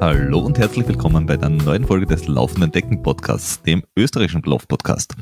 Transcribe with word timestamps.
Hallo 0.00 0.38
und 0.38 0.58
herzlich 0.58 0.88
willkommen 0.88 1.26
bei 1.26 1.36
der 1.36 1.50
neuen 1.50 1.84
Folge 1.84 2.06
des 2.06 2.26
Laufenden 2.26 2.72
Decken 2.72 3.02
Podcasts, 3.02 3.60
dem 3.62 3.82
österreichischen 3.96 4.42
Lauf-Podcast. 4.42 5.14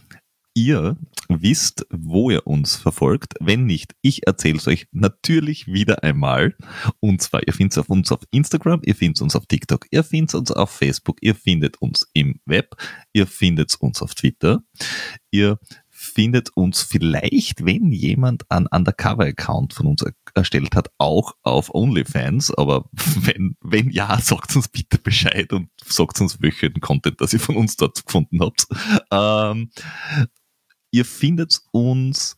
Ihr 0.54 0.96
wisst, 1.28 1.84
wo 1.90 2.30
ihr 2.30 2.46
uns 2.46 2.76
verfolgt. 2.76 3.34
Wenn 3.40 3.66
nicht, 3.66 3.94
ich 4.02 4.26
erzähle 4.26 4.58
es 4.58 4.68
euch 4.68 4.86
natürlich 4.92 5.66
wieder 5.66 6.04
einmal. 6.04 6.54
Und 7.00 7.22
zwar, 7.22 7.46
ihr 7.46 7.52
findet 7.52 7.88
uns 7.88 8.12
auf 8.12 8.20
Instagram, 8.30 8.82
ihr 8.84 8.94
findet 8.94 9.20
uns 9.20 9.34
auf 9.34 9.46
TikTok, 9.46 9.86
ihr 9.90 10.04
findet 10.04 10.34
uns 10.36 10.52
auf 10.52 10.70
Facebook, 10.70 11.18
ihr 11.22 11.34
findet 11.34 11.80
uns 11.82 12.08
im 12.14 12.40
Web, 12.46 12.76
ihr 13.12 13.26
findet 13.26 13.74
uns 13.80 14.00
auf 14.00 14.14
Twitter, 14.14 14.62
ihr 15.30 15.58
findet 16.10 16.50
uns 16.50 16.82
vielleicht, 16.82 17.64
wenn 17.64 17.92
jemand 17.92 18.50
einen 18.50 18.66
Undercover-Account 18.66 19.72
von 19.72 19.86
uns 19.86 20.04
erstellt 20.34 20.74
hat, 20.76 20.90
auch 20.98 21.34
auf 21.42 21.74
OnlyFans. 21.74 22.52
Aber 22.52 22.88
wenn, 22.92 23.56
wenn 23.60 23.90
ja, 23.90 24.18
sagt 24.20 24.54
uns 24.56 24.68
bitte 24.68 24.98
Bescheid 24.98 25.52
und 25.52 25.70
sagt 25.84 26.20
uns, 26.20 26.40
welchen 26.40 26.80
Content, 26.80 27.20
das 27.20 27.32
ihr 27.32 27.40
von 27.40 27.56
uns 27.56 27.76
dort 27.76 28.04
gefunden 28.04 28.40
habt. 28.40 28.66
Ähm, 29.10 29.70
ihr 30.90 31.04
findet 31.04 31.60
uns 31.72 32.36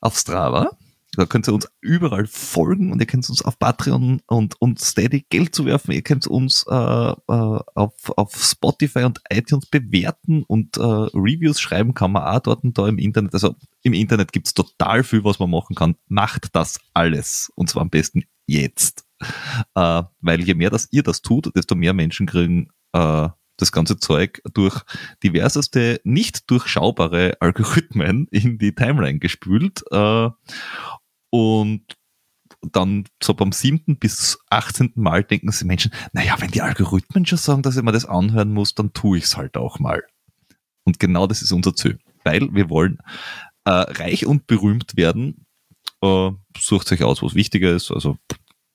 auf 0.00 0.18
Strava 0.18 0.70
da 1.16 1.26
könnt 1.26 1.48
ihr 1.48 1.54
uns 1.54 1.68
überall 1.80 2.26
folgen 2.26 2.92
und 2.92 3.00
ihr 3.00 3.06
könnt 3.06 3.28
uns 3.28 3.42
auf 3.42 3.58
Patreon 3.58 4.20
und, 4.26 4.60
und 4.60 4.80
Steady 4.80 5.26
Geld 5.30 5.54
zuwerfen. 5.54 5.92
Ihr 5.92 6.02
könnt 6.02 6.26
uns 6.26 6.64
äh, 6.68 6.74
äh, 6.74 7.14
auf, 7.26 8.10
auf 8.16 8.34
Spotify 8.36 9.04
und 9.04 9.20
iTunes 9.30 9.66
bewerten 9.66 10.44
und 10.44 10.76
äh, 10.76 10.80
Reviews 10.82 11.60
schreiben 11.60 11.94
kann 11.94 12.12
man 12.12 12.22
auch 12.24 12.40
dort 12.40 12.64
und 12.64 12.76
da 12.76 12.86
im 12.88 12.98
Internet. 12.98 13.34
Also 13.34 13.54
im 13.82 13.94
Internet 13.94 14.32
gibt's 14.32 14.54
total 14.54 15.02
viel, 15.02 15.24
was 15.24 15.38
man 15.38 15.50
machen 15.50 15.74
kann. 15.74 15.96
Macht 16.08 16.54
das 16.54 16.78
alles 16.94 17.50
und 17.54 17.70
zwar 17.70 17.82
am 17.82 17.90
besten 17.90 18.24
jetzt. 18.46 19.04
Äh, 19.74 20.02
weil 20.20 20.42
je 20.42 20.54
mehr 20.54 20.70
dass 20.70 20.88
ihr 20.90 21.02
das 21.02 21.22
tut, 21.22 21.54
desto 21.56 21.74
mehr 21.74 21.94
Menschen 21.94 22.26
kriegen 22.26 22.68
äh, 22.92 23.28
das 23.56 23.72
ganze 23.72 23.98
Zeug 23.98 24.42
durch 24.52 24.82
diverseste, 25.22 26.00
nicht 26.04 26.50
durchschaubare 26.50 27.36
Algorithmen 27.40 28.26
in 28.30 28.58
die 28.58 28.74
Timeline 28.74 29.18
gespült. 29.18 29.82
Äh, 29.90 30.30
und 31.30 31.96
dann 32.72 33.04
so 33.22 33.34
beim 33.34 33.52
siebten 33.52 33.96
bis 33.96 34.38
achtzehnten 34.50 35.02
Mal 35.02 35.24
denken 35.24 35.52
sie 35.52 35.64
Menschen, 35.64 35.92
naja, 36.12 36.36
wenn 36.38 36.50
die 36.50 36.62
Algorithmen 36.62 37.26
schon 37.26 37.38
sagen, 37.38 37.62
dass 37.62 37.76
ich 37.76 37.82
mir 37.82 37.92
das 37.92 38.06
anhören 38.06 38.52
muss, 38.52 38.74
dann 38.74 38.92
tue 38.92 39.18
ich 39.18 39.24
es 39.24 39.36
halt 39.36 39.56
auch 39.56 39.78
mal. 39.78 40.02
Und 40.84 40.98
genau 40.98 41.26
das 41.26 41.42
ist 41.42 41.52
unser 41.52 41.74
Ziel. 41.74 41.98
Weil 42.24 42.52
wir 42.54 42.70
wollen 42.70 42.98
äh, 43.64 43.70
reich 43.70 44.26
und 44.26 44.46
berühmt 44.46 44.96
werden. 44.96 45.46
Äh, 46.00 46.30
sucht 46.58 46.90
euch 46.92 47.02
aus, 47.02 47.22
was 47.22 47.34
wichtiger 47.34 47.72
ist. 47.74 47.90
Also, 47.90 48.16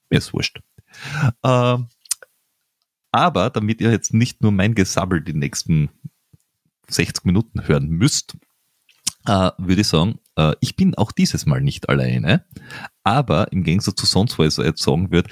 mir 0.09 0.17
ist 0.17 0.33
wurscht. 0.33 0.61
Äh, 1.44 1.77
aber 3.11 3.49
damit 3.49 3.81
ihr 3.81 3.91
jetzt 3.91 4.13
nicht 4.13 4.41
nur 4.41 4.52
mein 4.52 4.75
Gesabbel 4.75 5.22
die 5.22 5.33
nächsten 5.33 5.89
60 6.88 7.25
Minuten 7.25 7.67
hören 7.67 7.88
müsst, 7.89 8.38
äh, 9.25 9.52
würde 9.57 9.81
ich 9.81 9.88
sagen, 9.88 10.19
äh, 10.37 10.53
ich 10.61 10.75
bin 10.75 10.95
auch 10.95 11.11
dieses 11.11 11.45
Mal 11.45 11.61
nicht 11.61 11.89
alleine, 11.89 12.45
aber 13.03 13.51
im 13.51 13.63
Gegensatz 13.63 13.95
zu 13.95 14.05
sonst, 14.05 14.38
wo 14.38 14.43
ich 14.43 14.53
so 14.53 14.63
jetzt 14.63 14.83
sagen 14.83 15.11
würde, 15.11 15.29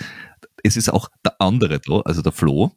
es 0.63 0.77
ist 0.77 0.91
auch 0.91 1.09
der 1.23 1.39
andere 1.39 1.79
da, 1.79 2.01
also 2.01 2.21
der 2.21 2.31
Flo, 2.31 2.71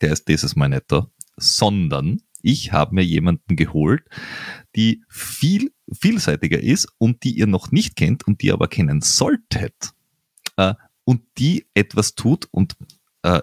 der 0.00 0.12
ist 0.12 0.28
dieses 0.28 0.56
Mal 0.56 0.68
nicht 0.68 0.84
da, 0.88 1.08
sondern 1.36 2.22
ich 2.42 2.72
habe 2.72 2.94
mir 2.94 3.04
jemanden 3.04 3.56
geholt, 3.56 4.04
die 4.76 5.02
viel 5.08 5.72
vielseitiger 5.90 6.60
ist 6.60 6.88
und 6.98 7.24
die 7.24 7.36
ihr 7.36 7.46
noch 7.46 7.72
nicht 7.72 7.96
kennt 7.96 8.26
und 8.26 8.42
die 8.42 8.52
aber 8.52 8.68
kennen 8.68 9.00
solltet 9.00 9.92
äh, 10.56 10.74
und 11.04 11.22
die 11.38 11.66
etwas 11.74 12.14
tut 12.14 12.46
und 12.50 12.76
äh, 13.22 13.40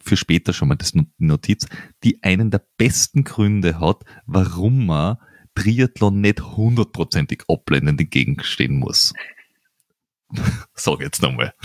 für 0.00 0.16
später 0.16 0.52
schon 0.52 0.68
mal 0.68 0.76
das 0.76 0.92
Notiz, 1.18 1.66
die 2.04 2.22
einen 2.22 2.50
der 2.50 2.64
besten 2.76 3.24
Gründe 3.24 3.80
hat, 3.80 4.04
warum 4.24 4.86
man 4.86 5.18
Triathlon 5.56 6.20
nicht 6.20 6.40
hundertprozentig 6.40 7.42
abblendend 7.48 8.00
entgegenstehen 8.00 8.78
muss. 8.78 9.12
Sag 10.74 11.00
jetzt 11.00 11.22
nochmal. 11.22 11.54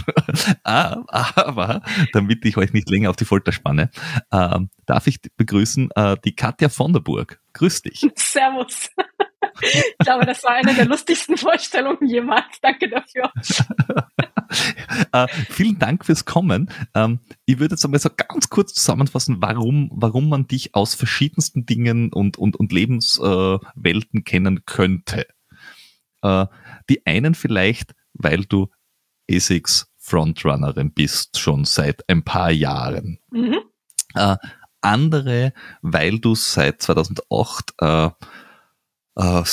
Ah, 0.63 1.03
aber, 1.35 1.81
damit 2.13 2.45
ich 2.45 2.57
euch 2.57 2.73
nicht 2.73 2.89
länger 2.89 3.09
auf 3.09 3.15
die 3.15 3.25
Folter 3.25 3.51
spanne, 3.51 3.89
äh, 4.31 4.59
darf 4.85 5.07
ich 5.07 5.19
begrüßen 5.35 5.89
äh, 5.95 6.15
die 6.23 6.35
Katja 6.35 6.69
von 6.69 6.93
der 6.93 6.99
Burg. 7.01 7.40
Grüß 7.53 7.81
dich. 7.83 8.07
Servus. 8.15 8.89
Ich 9.61 9.97
glaube, 9.99 10.25
das 10.25 10.43
war 10.43 10.51
eine 10.51 10.73
der 10.73 10.85
lustigsten 10.85 11.37
Vorstellungen 11.37 12.07
jemals. 12.07 12.59
Danke 12.61 12.89
dafür. 12.89 13.31
äh, 15.13 15.27
vielen 15.49 15.77
Dank 15.77 16.05
fürs 16.05 16.25
Kommen. 16.25 16.71
Ähm, 16.95 17.19
ich 17.45 17.59
würde 17.59 17.73
jetzt 17.73 17.83
einmal 17.83 17.99
so 17.99 18.09
ganz 18.15 18.49
kurz 18.49 18.73
zusammenfassen, 18.73 19.37
warum, 19.41 19.89
warum 19.93 20.29
man 20.29 20.47
dich 20.47 20.73
aus 20.75 20.95
verschiedensten 20.95 21.65
Dingen 21.65 22.13
und, 22.13 22.37
und, 22.37 22.55
und 22.55 22.71
Lebenswelten 22.71 24.19
äh, 24.19 24.23
kennen 24.23 24.65
könnte. 24.65 25.27
Äh, 26.21 26.45
die 26.89 27.05
einen 27.05 27.35
vielleicht, 27.35 27.93
weil 28.13 28.45
du 28.45 28.69
ASICS 29.29 29.91
Frontrunnerin 29.97 30.93
bist, 30.93 31.39
schon 31.39 31.65
seit 31.65 32.07
ein 32.09 32.23
paar 32.23 32.51
Jahren. 32.51 33.19
Mhm. 33.31 33.59
Äh, 34.81 34.87
andere, 34.87 35.53
weil 35.81 36.19
du 36.19 36.35
seit 36.35 36.81
2008 36.81 37.73
äh, 37.79 38.09
äh, 39.17 39.43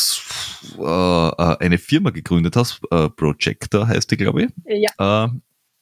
äh, 0.79 1.57
eine 1.59 1.79
Firma 1.79 2.11
gegründet 2.11 2.57
hast, 2.57 2.81
äh, 2.91 3.09
Projector 3.11 3.89
heißt 3.89 4.11
die, 4.11 4.17
glaube 4.17 4.45
ich. 4.45 4.51
Ja. 4.67 5.25
Äh, 5.25 5.29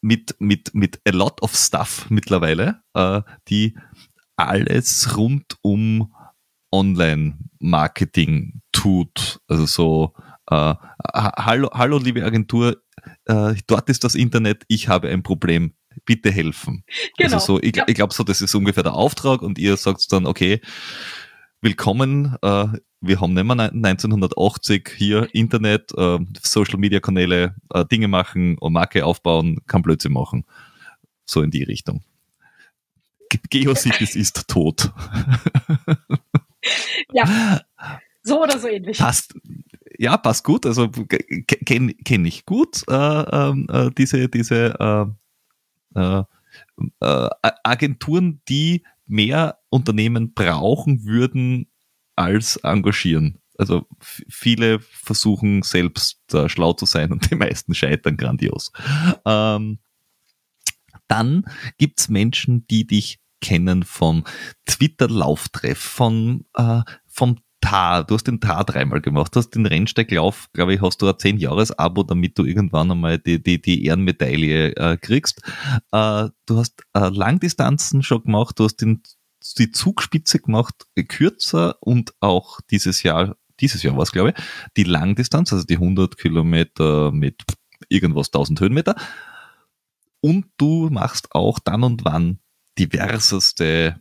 mit, 0.02 0.36
mit, 0.38 0.74
mit 0.74 1.00
a 1.06 1.10
lot 1.10 1.42
of 1.42 1.54
stuff 1.54 2.06
mittlerweile, 2.10 2.82
äh, 2.94 3.22
die 3.48 3.76
alles 4.36 5.16
rund 5.16 5.56
um 5.62 6.14
Online-Marketing 6.72 8.60
tut. 8.72 9.40
Also 9.48 9.66
so, 9.66 10.12
äh, 10.50 10.74
hallo, 11.14 11.70
hallo 11.72 11.98
liebe 11.98 12.24
Agentur, 12.24 12.82
äh, 13.24 13.54
dort 13.66 13.88
ist 13.88 14.04
das 14.04 14.14
Internet, 14.14 14.64
ich 14.68 14.88
habe 14.88 15.08
ein 15.08 15.22
Problem, 15.22 15.72
bitte 16.06 16.30
helfen. 16.30 16.84
Genau. 17.18 17.34
Also 17.34 17.56
so, 17.56 17.62
ich, 17.62 17.76
ja. 17.76 17.84
ich 17.86 17.94
glaube 17.94 18.14
so, 18.14 18.24
das 18.24 18.40
ist 18.40 18.54
ungefähr 18.54 18.82
der 18.82 18.94
Auftrag 18.94 19.42
und 19.42 19.58
ihr 19.58 19.76
sagt 19.76 20.10
dann, 20.12 20.24
okay, 20.24 20.60
willkommen, 21.60 22.36
äh, 22.42 22.68
wir 23.00 23.20
haben 23.20 23.34
nicht 23.34 23.44
mehr 23.44 23.58
1980 23.58 24.90
hier 24.96 25.28
Internet, 25.34 25.92
äh, 25.96 26.18
Social 26.40 26.78
Media 26.78 27.00
Kanäle, 27.00 27.54
äh, 27.74 27.84
Dinge 27.84 28.08
machen 28.08 28.56
und 28.58 28.72
Marke 28.72 29.04
aufbauen, 29.04 29.58
kann 29.66 29.82
Blödsinn 29.82 30.12
machen. 30.12 30.44
So 31.24 31.42
in 31.42 31.50
die 31.50 31.64
Richtung. 31.64 32.02
Geocities 33.50 34.14
ist 34.16 34.48
tot. 34.48 34.92
ja, 37.12 37.60
so 38.22 38.42
oder 38.42 38.58
so 38.58 38.68
ähnlich. 38.68 38.98
Passt. 38.98 39.34
Ja, 39.98 40.16
passt 40.16 40.44
gut. 40.44 40.66
Also 40.66 40.88
kenne 40.88 41.94
kenn 41.94 42.24
ich 42.24 42.44
gut 42.44 42.82
äh, 42.88 42.94
ähm, 42.94 43.66
äh, 43.70 43.90
diese, 43.96 44.28
diese 44.28 45.16
äh, 45.94 46.22
äh, 47.00 47.28
Agenturen, 47.62 48.40
die 48.48 48.84
mehr 49.06 49.58
Unternehmen 49.68 50.34
brauchen 50.34 51.04
würden, 51.04 51.70
als 52.16 52.56
engagieren. 52.56 53.40
Also 53.58 53.86
viele 54.00 54.80
versuchen 54.80 55.62
selbst 55.62 56.20
äh, 56.32 56.48
schlau 56.48 56.72
zu 56.72 56.86
sein 56.86 57.12
und 57.12 57.30
die 57.30 57.36
meisten 57.36 57.74
scheitern 57.74 58.16
grandios. 58.16 58.72
Ähm, 59.24 59.78
dann 61.08 61.44
gibt's 61.78 62.08
Menschen, 62.08 62.66
die 62.66 62.86
dich 62.86 63.20
kennen 63.40 63.84
vom 63.84 64.24
Twitter-Lauftreff, 64.66 65.78
von, 65.78 66.44
äh, 66.54 66.80
vom 67.06 67.38
Tar. 67.66 68.04
Du 68.04 68.14
hast 68.14 68.24
den 68.24 68.40
Tar 68.40 68.64
dreimal 68.64 69.00
gemacht, 69.00 69.34
du 69.34 69.40
hast 69.40 69.50
den 69.50 69.66
Rennsteiglauf, 69.66 70.48
glaube 70.52 70.74
ich, 70.74 70.80
hast 70.80 71.02
du 71.02 71.08
ein 71.08 71.14
10-Jahres-Abo, 71.14 72.04
damit 72.04 72.38
du 72.38 72.44
irgendwann 72.44 72.92
einmal 72.92 73.18
die, 73.18 73.42
die, 73.42 73.60
die 73.60 73.84
Ehrenmedaille 73.84 74.76
äh, 74.76 74.96
kriegst. 74.96 75.42
Äh, 75.90 76.28
du 76.46 76.58
hast 76.58 76.82
äh, 76.94 77.08
Langdistanzen 77.08 78.04
schon 78.04 78.22
gemacht, 78.22 78.58
du 78.58 78.64
hast 78.64 78.76
den 78.76 79.02
die 79.58 79.70
Zugspitze 79.70 80.40
gemacht, 80.40 80.74
kürzer 81.08 81.76
und 81.80 82.14
auch 82.20 82.60
dieses 82.70 83.04
Jahr, 83.04 83.36
dieses 83.60 83.82
Jahr 83.82 83.94
war 83.94 84.02
es 84.02 84.10
glaube 84.10 84.30
ich, 84.30 84.44
die 84.76 84.82
Langdistanz, 84.82 85.52
also 85.52 85.64
die 85.64 85.76
100 85.76 86.18
Kilometer 86.18 87.12
mit 87.12 87.42
irgendwas 87.88 88.28
1000 88.28 88.60
Höhenmeter. 88.60 88.96
Und 90.20 90.46
du 90.56 90.88
machst 90.90 91.32
auch 91.32 91.60
dann 91.60 91.84
und 91.84 92.04
wann 92.04 92.40
diverseste 92.78 94.00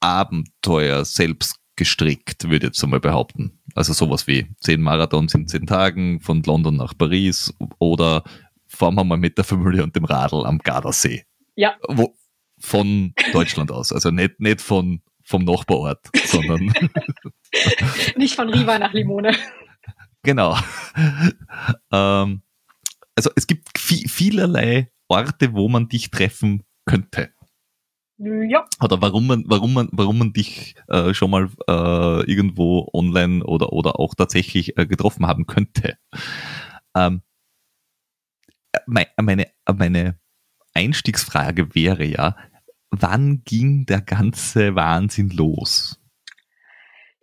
Abenteuer 0.00 1.04
selbst 1.04 1.59
gestrickt, 1.80 2.44
würde 2.44 2.56
ich 2.56 2.62
jetzt 2.74 2.84
einmal 2.84 3.00
behaupten. 3.00 3.58
Also 3.74 3.94
sowas 3.94 4.26
wie 4.26 4.46
10 4.60 4.82
Marathons 4.82 5.32
in 5.32 5.48
10 5.48 5.66
Tagen 5.66 6.20
von 6.20 6.42
London 6.42 6.76
nach 6.76 6.92
Paris 6.96 7.54
oder 7.78 8.22
fahren 8.66 8.96
wir 8.96 9.04
mal 9.04 9.16
mit 9.16 9.38
der 9.38 9.46
Familie 9.46 9.82
und 9.82 9.96
dem 9.96 10.04
Radl 10.04 10.44
am 10.44 10.58
Gardasee. 10.58 11.24
Ja. 11.56 11.76
Wo, 11.88 12.14
von 12.58 13.14
Deutschland 13.32 13.72
aus. 13.72 13.92
Also 13.92 14.10
nicht, 14.10 14.40
nicht 14.40 14.60
von, 14.60 15.00
vom 15.24 15.44
Nachbarort, 15.44 16.06
sondern 16.26 16.70
nicht 18.16 18.34
von 18.34 18.50
Riva 18.50 18.78
nach 18.78 18.92
Limone. 18.92 19.34
Genau. 20.22 20.54
Ähm, 21.90 22.42
also 23.14 23.30
es 23.36 23.46
gibt 23.46 23.70
vielerlei 23.78 24.90
Orte, 25.08 25.54
wo 25.54 25.70
man 25.70 25.88
dich 25.88 26.10
treffen 26.10 26.62
könnte. 26.84 27.32
Ja. 28.22 28.66
Oder 28.82 29.00
warum 29.00 29.26
man, 29.28 29.44
warum 29.46 29.72
man, 29.72 29.88
warum 29.92 30.18
man 30.18 30.32
dich 30.34 30.74
äh, 30.88 31.14
schon 31.14 31.30
mal 31.30 31.48
äh, 31.66 32.30
irgendwo 32.30 32.86
online 32.92 33.42
oder, 33.42 33.72
oder 33.72 33.98
auch 33.98 34.14
tatsächlich 34.14 34.76
äh, 34.76 34.86
getroffen 34.86 35.26
haben 35.26 35.46
könnte. 35.46 35.96
Ähm, 36.94 37.22
meine, 38.86 39.46
meine 39.74 40.18
Einstiegsfrage 40.74 41.74
wäre 41.74 42.04
ja, 42.04 42.36
wann 42.90 43.42
ging 43.44 43.86
der 43.86 44.02
ganze 44.02 44.74
Wahnsinn 44.74 45.30
los? 45.30 45.99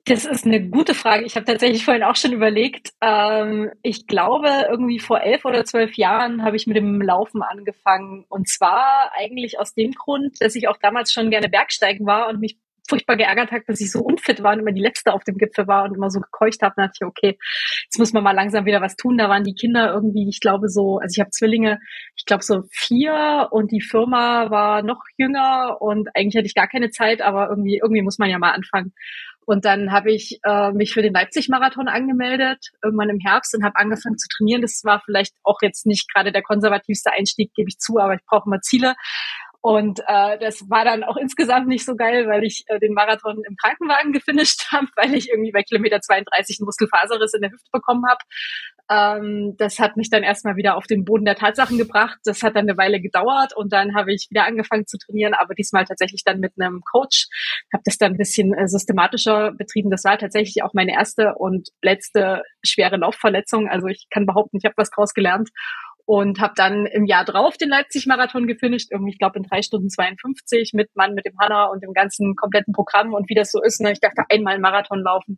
Das 0.08 0.24
ist 0.24 0.46
eine 0.46 0.66
gute 0.70 0.94
Frage. 0.94 1.26
Ich 1.26 1.36
habe 1.36 1.46
tatsächlich 1.46 1.84
vorhin 1.84 2.04
auch 2.04 2.16
schon 2.16 2.32
überlegt. 2.32 2.94
Ähm, 3.02 3.72
ich 3.82 4.08
glaube, 4.08 4.48
irgendwie 4.70 5.00
vor 5.00 5.20
elf 5.20 5.44
oder 5.44 5.66
zwölf 5.66 5.98
Jahren 5.98 6.44
habe 6.44 6.56
ich 6.56 6.66
mit 6.66 6.78
dem 6.78 7.02
Laufen 7.02 7.42
angefangen. 7.42 8.24
Und 8.30 8.48
zwar 8.48 9.12
eigentlich 9.18 9.60
aus 9.60 9.74
dem 9.74 9.92
Grund, 9.92 10.40
dass 10.40 10.56
ich 10.56 10.70
auch 10.70 10.78
damals 10.78 11.12
schon 11.12 11.30
gerne 11.30 11.50
Bergsteigen 11.50 12.06
war 12.06 12.30
und 12.30 12.40
mich 12.40 12.58
furchtbar 12.88 13.18
geärgert 13.18 13.52
hat, 13.52 13.64
dass 13.68 13.82
ich 13.82 13.92
so 13.92 14.00
unfit 14.00 14.42
war 14.44 14.54
und 14.54 14.60
immer 14.60 14.72
die 14.72 14.82
Letzte 14.82 15.14
auf 15.14 15.24
dem 15.26 15.38
Gipfel 15.38 15.68
war 15.68 15.84
und 15.84 15.96
immer 15.96 16.10
so 16.10 16.22
gekeucht 16.22 16.62
habe. 16.62 16.76
Dachte 16.78 16.94
ich, 17.02 17.06
okay, 17.06 17.38
jetzt 17.84 18.00
muss 18.00 18.14
man 18.14 18.24
mal 18.24 18.32
langsam 18.32 18.66
wieder 18.66 18.82
was 18.82 18.96
tun. 18.96 19.18
Da 19.18 19.30
waren 19.30 19.44
die 19.44 19.56
Kinder 19.56 19.94
irgendwie, 19.94 20.28
ich 20.30 20.40
glaube 20.40 20.70
so, 20.70 21.00
also 21.00 21.14
ich 21.14 21.20
habe 21.20 21.32
Zwillinge, 21.32 21.80
ich 22.16 22.26
glaube 22.26 22.44
so 22.44 22.64
vier 22.72 23.50
und 23.52 23.72
die 23.72 23.82
Firma 23.82 24.50
war 24.50 24.84
noch 24.84 25.02
jünger 25.18 25.82
und 25.82 26.08
eigentlich 26.16 26.36
hätte 26.36 26.48
ich 26.48 26.56
gar 26.56 26.68
keine 26.68 26.90
Zeit, 26.90 27.22
aber 27.22 27.50
irgendwie, 27.50 27.80
irgendwie 27.84 28.02
muss 28.02 28.20
man 28.20 28.30
ja 28.30 28.40
mal 28.40 28.52
anfangen. 28.52 28.94
Und 29.48 29.64
dann 29.64 29.94
habe 29.94 30.12
ich 30.12 30.42
äh, 30.44 30.74
mich 30.74 30.92
für 30.92 31.02
den 31.02 31.14
Leipzig-Marathon 31.14 31.88
angemeldet, 31.88 32.68
irgendwann 32.84 33.10
im 33.10 33.20
Herbst 33.20 33.56
und 33.56 33.64
habe 33.64 33.78
angefangen 33.78 34.18
zu 34.18 34.28
trainieren. 34.28 34.62
Das 34.62 34.82
war 34.84 35.02
vielleicht 35.06 35.36
auch 35.44 35.60
jetzt 35.62 35.86
nicht 35.86 36.14
gerade 36.14 36.34
der 36.34 36.44
konservativste 36.44 37.14
Einstieg, 37.14 37.54
gebe 37.54 37.70
ich 37.70 37.78
zu, 37.80 37.98
aber 37.98 38.16
ich 38.16 38.26
brauche 38.28 38.44
immer 38.46 38.60
Ziele. 38.60 38.96
Und 39.68 40.00
äh, 40.08 40.40
das 40.40 40.70
war 40.70 40.86
dann 40.86 41.04
auch 41.04 41.18
insgesamt 41.18 41.68
nicht 41.68 41.84
so 41.84 41.98
geil, 41.98 42.26
weil 42.30 42.46
ich 42.46 42.64
äh, 42.68 42.80
den 42.80 42.94
Marathon 42.94 43.44
im 43.46 43.58
Krankenwagen 43.58 44.14
gefinisht 44.14 44.68
habe, 44.72 44.88
weil 44.96 45.14
ich 45.14 45.30
irgendwie 45.30 45.52
bei 45.52 45.62
Kilometer 45.62 46.00
32 46.00 46.60
einen 46.60 46.68
Muskelfaserriss 46.68 47.34
in 47.34 47.42
der 47.42 47.52
Hüfte 47.52 47.70
bekommen 47.74 48.06
habe. 48.08 48.24
Ähm, 48.90 49.56
das 49.58 49.78
hat 49.80 49.98
mich 49.98 50.10
dann 50.10 50.24
erstmal 50.24 50.56
wieder 50.56 50.78
auf 50.78 50.88
den 50.88 51.04
Boden 51.04 51.26
der 51.26 51.36
Tatsachen 51.36 51.78
gebracht. 51.78 52.18
Das 52.24 52.44
hat 52.44 52.56
dann 52.56 52.70
eine 52.70 52.78
Weile 52.78 53.02
gedauert 53.02 53.58
und 53.58 53.74
dann 53.74 53.94
habe 53.94 54.14
ich 54.14 54.28
wieder 54.30 54.46
angefangen 54.46 54.88
zu 54.88 54.98
trainieren, 54.98 55.34
aber 55.34 55.54
diesmal 55.54 55.84
tatsächlich 55.84 56.24
dann 56.24 56.40
mit 56.40 56.54
einem 56.58 56.80
Coach. 56.90 57.28
Habe 57.74 57.84
das 57.84 57.98
dann 57.98 58.14
ein 58.14 58.18
bisschen 58.18 58.54
äh, 58.54 58.70
systematischer 58.70 59.52
betrieben. 59.52 59.92
Das 59.92 60.06
war 60.06 60.18
tatsächlich 60.18 60.64
auch 60.64 60.74
meine 60.76 60.94
erste 60.94 61.34
und 61.36 61.72
letzte 61.82 62.44
schwere 62.64 62.96
Laufverletzung. 62.96 63.68
Also 63.68 63.88
ich 63.88 64.08
kann 64.10 64.26
behaupten, 64.26 64.60
ich 64.60 64.64
habe 64.64 64.76
was 64.78 64.92
draus 64.92 65.14
gelernt 65.14 65.50
und 66.08 66.40
habe 66.40 66.54
dann 66.56 66.86
im 66.86 67.06
Jahr 67.06 67.26
drauf 67.26 67.58
den 67.58 67.68
Leipzig-Marathon 67.68 68.48
gefinisht, 68.48 68.94
irgendwie, 68.94 69.12
ich 69.12 69.20
glaube, 69.20 69.38
in 69.40 69.44
drei 69.44 69.62
Stunden 69.62 69.90
52 69.90 70.72
mit 70.74 70.96
Mann, 70.96 71.14
mit 71.14 71.26
dem 71.26 71.38
Hanna 71.38 71.66
und 71.66 71.84
dem 71.84 71.92
ganzen 71.92 72.38
kompletten 72.38 72.74
Programm 72.74 73.14
und 73.14 73.30
wie 73.30 73.36
das 73.36 73.52
so 73.52 73.62
ist. 73.62 73.82
Ne? 73.82 73.92
Ich 73.92 74.00
dachte, 74.00 74.24
einmal 74.30 74.54
einen 74.54 74.62
Marathon 74.62 75.04
laufen. 75.04 75.38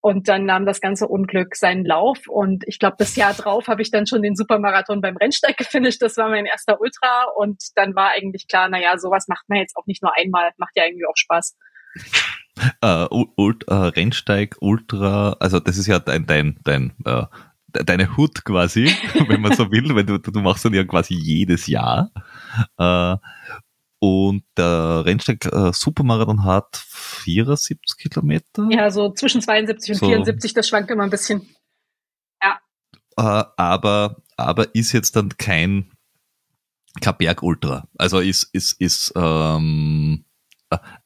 Und 0.00 0.28
dann 0.28 0.44
nahm 0.44 0.66
das 0.66 0.80
ganze 0.80 1.06
Unglück 1.06 1.54
seinen 1.54 1.84
Lauf. 1.84 2.26
Und 2.26 2.64
ich 2.66 2.80
glaube, 2.80 2.96
das 2.98 3.14
Jahr 3.14 3.32
drauf 3.32 3.68
habe 3.68 3.80
ich 3.80 3.92
dann 3.92 4.08
schon 4.08 4.22
den 4.22 4.34
Supermarathon 4.34 5.00
beim 5.00 5.16
Rennsteig 5.16 5.56
gefinisht. 5.58 6.02
Das 6.02 6.16
war 6.16 6.28
mein 6.28 6.46
erster 6.46 6.80
Ultra. 6.80 7.26
Und 7.36 7.62
dann 7.76 7.94
war 7.94 8.10
eigentlich 8.10 8.48
klar, 8.48 8.68
naja, 8.68 8.98
sowas 8.98 9.28
macht 9.28 9.48
man 9.48 9.60
jetzt 9.60 9.76
auch 9.76 9.86
nicht 9.86 10.02
nur 10.02 10.12
einmal. 10.16 10.50
Macht 10.56 10.72
ja 10.74 10.84
irgendwie 10.84 11.06
auch 11.06 11.16
Spaß. 11.16 11.56
Uh, 12.84 13.24
Ult, 13.36 13.70
uh, 13.70 13.86
Rennsteig, 13.94 14.56
Ultra, 14.60 15.36
also 15.38 15.60
das 15.60 15.78
ist 15.78 15.86
ja 15.86 16.00
dein, 16.00 16.26
dein, 16.26 16.58
dein 16.64 16.92
uh, 17.06 17.26
deine 17.72 18.16
Hut 18.16 18.44
quasi, 18.44 18.84
wenn 19.28 19.40
man 19.40 19.54
so 19.54 19.70
will, 19.70 19.94
weil 19.94 20.04
du, 20.04 20.18
du 20.18 20.40
machst 20.40 20.64
dann 20.64 20.74
ja 20.74 20.84
quasi 20.84 21.14
jedes 21.14 21.66
Jahr. 21.66 22.10
Äh, 22.78 23.16
und 23.98 24.42
der 24.56 25.04
Rennsteig 25.04 25.46
äh, 25.46 25.72
Supermarathon 25.72 26.44
hat 26.44 26.76
74 26.76 27.96
Kilometer. 27.98 28.66
Ja, 28.68 28.90
so 28.90 29.12
zwischen 29.12 29.40
72 29.40 29.92
und 29.92 29.98
so. 29.98 30.06
74, 30.06 30.54
das 30.54 30.68
schwankt 30.68 30.90
immer 30.90 31.04
ein 31.04 31.10
bisschen. 31.10 31.46
Ja. 32.42 32.58
Äh, 33.16 33.44
aber, 33.56 34.16
aber 34.36 34.74
ist 34.74 34.90
jetzt 34.90 35.14
dann 35.14 35.28
kein, 35.36 35.92
kein 37.00 37.16
Bergultra. 37.16 37.86
Also 37.96 38.18
ist, 38.18 38.48
ist, 38.52 38.80
ist 38.80 39.12
ähm, 39.14 40.24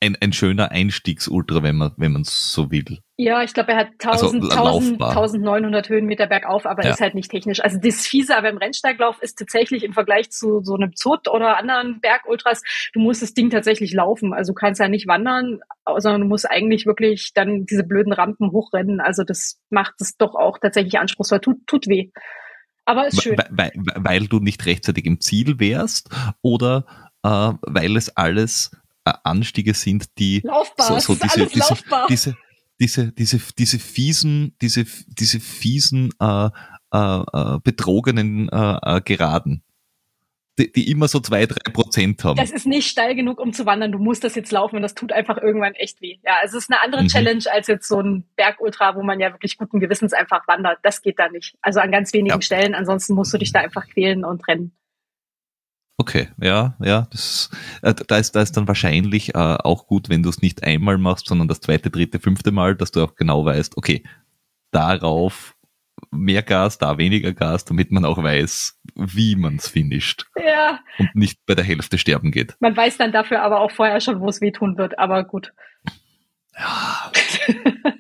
ein, 0.00 0.16
ein 0.20 0.32
schöner 0.32 0.70
Einstiegsultra, 0.70 1.62
wenn 1.62 1.76
man 1.76 1.92
wenn 1.96 2.12
man 2.12 2.24
so 2.24 2.70
will. 2.70 2.98
Ja, 3.18 3.42
ich 3.42 3.54
glaube, 3.54 3.72
er 3.72 3.78
hat 3.78 3.88
1000, 3.92 4.44
also, 4.44 4.56
1000, 4.56 5.02
1900 5.02 5.88
Höhenmeter 5.88 6.26
bergauf, 6.26 6.66
aber 6.66 6.84
ja. 6.84 6.90
ist 6.90 7.00
halt 7.00 7.14
nicht 7.14 7.30
technisch. 7.30 7.60
Also 7.60 7.78
das 7.78 8.06
Fiese 8.06 8.34
beim 8.42 8.58
Rennsteiglauf 8.58 9.22
ist 9.22 9.38
tatsächlich 9.38 9.84
im 9.84 9.94
Vergleich 9.94 10.30
zu 10.30 10.60
so 10.62 10.74
einem 10.74 10.94
Zut 10.94 11.26
oder 11.28 11.56
anderen 11.56 12.00
Bergultras, 12.00 12.62
du 12.92 13.00
musst 13.00 13.22
das 13.22 13.32
Ding 13.32 13.48
tatsächlich 13.48 13.94
laufen. 13.94 14.34
Also 14.34 14.52
du 14.52 14.54
kannst 14.54 14.80
ja 14.80 14.88
nicht 14.88 15.06
wandern, 15.06 15.60
sondern 15.96 16.22
du 16.22 16.26
musst 16.26 16.50
eigentlich 16.50 16.84
wirklich 16.84 17.32
dann 17.32 17.64
diese 17.64 17.84
blöden 17.84 18.12
Rampen 18.12 18.52
hochrennen. 18.52 19.00
Also 19.00 19.24
das 19.24 19.58
macht 19.70 19.94
es 20.00 20.18
doch 20.18 20.34
auch 20.34 20.58
tatsächlich 20.58 20.98
anspruchsvoll. 20.98 21.40
Tut, 21.40 21.66
tut 21.66 21.86
weh. 21.86 22.10
Aber 22.84 23.06
ist 23.08 23.22
schön. 23.22 23.38
Weil, 23.38 23.72
weil, 23.74 23.94
weil 23.96 24.26
du 24.26 24.40
nicht 24.40 24.64
rechtzeitig 24.66 25.06
im 25.06 25.20
Ziel 25.20 25.58
wärst 25.58 26.10
oder 26.42 26.84
äh, 27.22 27.52
weil 27.62 27.96
es 27.96 28.16
alles 28.16 28.70
Anstiege 29.24 29.74
sind, 29.74 30.18
die 30.18 30.40
Laufbar, 30.44 31.00
so, 31.00 31.14
so 31.14 31.20
diese, 31.22 31.46
diese, 31.46 31.76
diese, 32.08 32.36
diese, 32.78 33.12
diese, 33.12 33.40
diese 33.58 33.78
fiesen, 33.78 34.54
diese, 34.60 34.84
diese 35.08 35.40
fiesen, 35.40 36.10
äh, 36.20 36.50
äh, 36.92 37.22
äh, 37.32 37.58
betrogenen 37.62 38.48
äh, 38.48 38.78
äh, 38.82 39.00
Geraden. 39.00 39.62
Die, 40.58 40.72
die 40.72 40.90
immer 40.90 41.08
so 41.08 41.20
zwei, 41.20 41.44
drei 41.44 41.70
Prozent 41.70 42.24
haben. 42.24 42.36
Das 42.36 42.50
ist 42.50 42.66
nicht 42.66 42.88
steil 42.88 43.14
genug, 43.14 43.40
um 43.40 43.52
zu 43.52 43.66
wandern. 43.66 43.92
Du 43.92 43.98
musst 43.98 44.24
das 44.24 44.34
jetzt 44.36 44.52
laufen 44.52 44.76
und 44.76 44.82
das 44.82 44.94
tut 44.94 45.12
einfach 45.12 45.36
irgendwann 45.36 45.74
echt 45.74 46.00
weh. 46.00 46.16
Ja, 46.24 46.36
es 46.44 46.54
ist 46.54 46.70
eine 46.70 46.80
andere 46.80 47.02
mhm. 47.02 47.08
Challenge 47.08 47.44
als 47.52 47.66
jetzt 47.66 47.88
so 47.88 48.00
ein 48.00 48.24
Bergultra, 48.36 48.94
wo 48.94 49.02
man 49.02 49.20
ja 49.20 49.32
wirklich 49.32 49.58
guten 49.58 49.80
Gewissens 49.80 50.14
einfach 50.14 50.48
wandert. 50.48 50.78
Das 50.82 51.02
geht 51.02 51.18
da 51.18 51.28
nicht. 51.28 51.56
Also 51.60 51.80
an 51.80 51.92
ganz 51.92 52.14
wenigen 52.14 52.36
ja. 52.36 52.40
Stellen. 52.40 52.74
Ansonsten 52.74 53.14
musst 53.14 53.34
du 53.34 53.38
dich 53.38 53.52
da 53.52 53.60
einfach 53.60 53.86
quälen 53.86 54.24
und 54.24 54.48
rennen. 54.48 54.72
Okay, 55.98 56.28
ja, 56.38 56.76
ja, 56.80 57.06
das, 57.10 57.50
äh, 57.80 57.94
da 57.94 58.18
ist, 58.18 58.32
da 58.32 58.42
ist 58.42 58.56
dann 58.56 58.68
wahrscheinlich 58.68 59.34
äh, 59.34 59.38
auch 59.38 59.86
gut, 59.86 60.10
wenn 60.10 60.22
du 60.22 60.28
es 60.28 60.42
nicht 60.42 60.62
einmal 60.62 60.98
machst, 60.98 61.26
sondern 61.26 61.48
das 61.48 61.60
zweite, 61.60 61.90
dritte, 61.90 62.20
fünfte 62.20 62.52
Mal, 62.52 62.76
dass 62.76 62.90
du 62.92 63.02
auch 63.02 63.14
genau 63.14 63.46
weißt, 63.46 63.78
okay, 63.78 64.04
darauf 64.72 65.56
mehr 66.10 66.42
Gas, 66.42 66.76
da 66.76 66.98
weniger 66.98 67.32
Gas, 67.32 67.64
damit 67.64 67.90
man 67.90 68.04
auch 68.04 68.22
weiß, 68.22 68.78
wie 68.94 69.36
man 69.36 69.56
es 69.56 69.68
finisht. 69.68 70.26
Ja. 70.36 70.80
Und 70.98 71.14
nicht 71.14 71.40
bei 71.46 71.54
der 71.54 71.64
Hälfte 71.64 71.96
sterben 71.96 72.30
geht. 72.30 72.56
Man 72.60 72.76
weiß 72.76 72.98
dann 72.98 73.12
dafür 73.12 73.42
aber 73.42 73.60
auch 73.60 73.70
vorher 73.70 74.00
schon, 74.00 74.20
wo 74.20 74.28
es 74.28 74.42
wehtun 74.42 74.76
wird, 74.76 74.98
aber 74.98 75.24
gut. 75.24 75.54
Ja. 76.58 77.10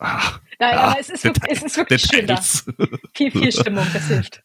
Ach, 0.00 0.40
Nein, 0.58 0.74
ah, 0.76 0.90
aber 0.90 1.00
es 1.00 1.08
ist, 1.10 1.24
wirklich, 1.24 1.52
es 1.52 1.62
ist 1.62 1.76
wirklich 1.76 2.02
schön 2.02 2.26
da. 2.26 2.40
Viel, 3.14 3.30
viel 3.30 3.52
Stimmung, 3.52 3.86
das 3.92 4.08
hilft. 4.08 4.42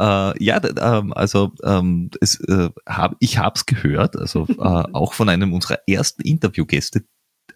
Äh, 0.00 0.44
ja, 0.44 0.60
ähm, 0.62 1.12
also 1.12 1.52
ähm, 1.62 2.10
es, 2.20 2.40
äh, 2.40 2.70
hab, 2.86 3.16
ich 3.20 3.38
habe 3.38 3.54
es 3.56 3.66
gehört, 3.66 4.16
also 4.16 4.46
äh, 4.48 4.54
auch 4.92 5.12
von 5.12 5.28
einem 5.28 5.52
unserer 5.52 5.78
ersten 5.86 6.22
Interviewgäste, 6.22 7.04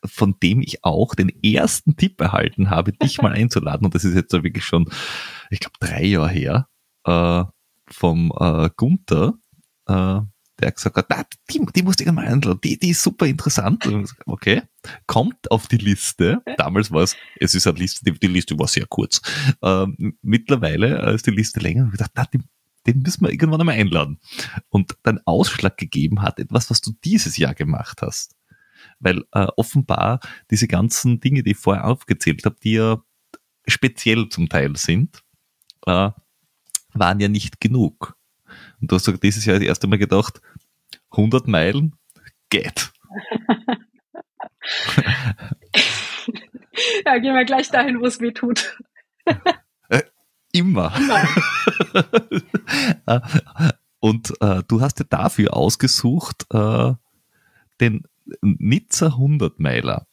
von 0.04 0.37
dem 0.42 0.61
ich 0.61 0.85
auch 0.85 1.14
den 1.14 1.31
ersten 1.42 1.97
Tipp 1.97 2.21
erhalten 2.21 2.71
habe, 2.71 2.92
dich 2.92 3.21
mal 3.21 3.33
einzuladen. 3.33 3.85
Und 3.85 3.95
das 3.95 4.04
ist 4.04 4.14
jetzt 4.14 4.33
wirklich 4.33 4.64
schon, 4.64 4.88
ich 5.50 5.61
glaube, 5.61 5.76
drei 5.81 6.04
Jahre 6.04 6.28
her, 6.28 6.69
äh, 7.04 7.45
vom 7.88 8.33
äh, 8.38 8.71
Gunther, 8.76 9.35
äh, 9.87 10.21
der 10.62 10.73
gesagt 10.73 10.97
hat, 10.97 11.07
na, 11.11 11.25
die, 11.50 11.61
die 11.75 11.83
musst 11.83 12.00
du 12.00 12.12
mal 12.12 12.26
einladen, 12.26 12.61
die, 12.62 12.78
die 12.78 12.90
ist 12.90 13.02
super 13.02 13.26
interessant. 13.26 13.87
Okay, 14.26 14.62
kommt 15.07 15.50
auf 15.50 15.69
die 15.69 15.76
Liste. 15.76 16.42
Damals 16.57 16.90
war 16.90 17.02
es, 17.02 17.16
es 17.38 17.54
ist 17.54 17.66
eine 17.66 17.78
Liste, 17.78 18.04
die, 18.04 18.19
die 18.19 18.28
Liste 18.28 18.59
war 18.59 18.69
sehr 18.69 18.87
kurz. 18.87 19.21
Ähm, 19.62 20.16
mittlerweile 20.23 21.12
ist 21.12 21.26
die 21.26 21.33
Liste 21.33 21.61
länger 21.61 21.85
und 21.85 21.88
ich 21.88 21.92
gedacht, 21.92 22.12
na, 22.14 22.25
die, 22.33 22.40
den 22.87 23.02
müssen 23.02 23.25
wir 23.25 23.33
irgendwann 23.33 23.61
einmal 23.61 23.76
einladen. 23.76 24.19
Und 24.69 24.97
dann 25.02 25.21
Ausschlag 25.25 25.76
gegeben 25.76 26.23
hat 26.23 26.38
etwas, 26.38 26.71
was 26.71 26.81
du 26.81 26.92
dieses 27.04 27.37
Jahr 27.37 27.54
gemacht 27.54 28.02
hast. 28.02 28.37
Weil 28.99 29.25
äh, 29.33 29.47
offenbar 29.57 30.21
diese 30.50 30.69
ganzen 30.69 31.21
Dinge, 31.21 31.42
die 31.42 31.52
ich 31.52 31.57
vorher 31.57 31.87
aufgezählt 31.87 32.45
habe, 32.45 32.57
die 32.62 32.73
ja 32.73 33.02
speziell 33.66 34.28
zum 34.28 34.49
Teil 34.49 34.76
sind, 34.76 35.23
äh, 35.87 36.11
waren 36.95 37.21
ja 37.21 37.28
nicht 37.28 37.61
genug. 37.61 38.16
Und 38.81 38.90
du 38.90 38.97
hast 38.97 39.11
dieses 39.23 39.45
Jahr 39.45 39.59
das 39.59 39.66
erste 39.66 39.87
Mal 39.87 39.99
gedacht, 39.99 40.40
100 41.12 41.49
Meilen 41.49 41.97
geht. 42.50 42.92
ja, 47.07 47.19
gehen 47.19 47.35
wir 47.35 47.45
gleich 47.45 47.71
dahin, 47.71 48.00
wo 48.00 48.07
es 48.07 48.21
weh 48.21 48.33
tut. 48.33 48.76
Äh, 49.88 50.02
immer. 50.52 50.92
immer. 50.97 51.28
Und 54.00 54.33
äh, 54.40 54.62
du 54.66 54.81
hast 54.81 54.99
dir 54.99 55.04
dafür 55.04 55.54
ausgesucht, 55.57 56.47
äh, 56.52 56.92
den 57.81 58.02
Nizza 58.40 59.07
100 59.07 59.61
Meiler. 59.61 60.07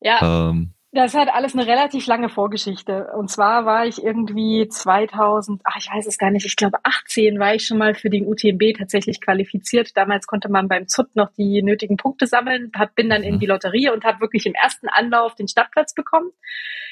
Ja. 0.00 0.50
Ähm, 0.50 0.73
das 0.94 1.14
hat 1.14 1.28
alles 1.28 1.54
eine 1.54 1.66
relativ 1.66 2.06
lange 2.06 2.28
Vorgeschichte. 2.28 3.08
Und 3.16 3.30
zwar 3.30 3.66
war 3.66 3.86
ich 3.86 4.02
irgendwie 4.02 4.68
2000, 4.68 5.60
ach, 5.64 5.76
ich 5.76 5.90
weiß 5.92 6.06
es 6.06 6.18
gar 6.18 6.30
nicht, 6.30 6.46
ich 6.46 6.56
glaube 6.56 6.78
18 6.84 7.38
war 7.38 7.54
ich 7.54 7.66
schon 7.66 7.78
mal 7.78 7.94
für 7.94 8.10
den 8.10 8.26
UTMB 8.26 8.78
tatsächlich 8.78 9.20
qualifiziert. 9.20 9.96
Damals 9.96 10.26
konnte 10.26 10.48
man 10.48 10.68
beim 10.68 10.86
ZUT 10.86 11.16
noch 11.16 11.30
die 11.36 11.62
nötigen 11.62 11.96
Punkte 11.96 12.26
sammeln, 12.26 12.70
hab, 12.76 12.94
bin 12.94 13.10
dann 13.10 13.22
in 13.22 13.36
mhm. 13.36 13.40
die 13.40 13.46
Lotterie 13.46 13.90
und 13.90 14.04
habe 14.04 14.20
wirklich 14.20 14.46
im 14.46 14.54
ersten 14.54 14.88
Anlauf 14.88 15.34
den 15.34 15.48
Stadtplatz 15.48 15.94
bekommen, 15.94 16.30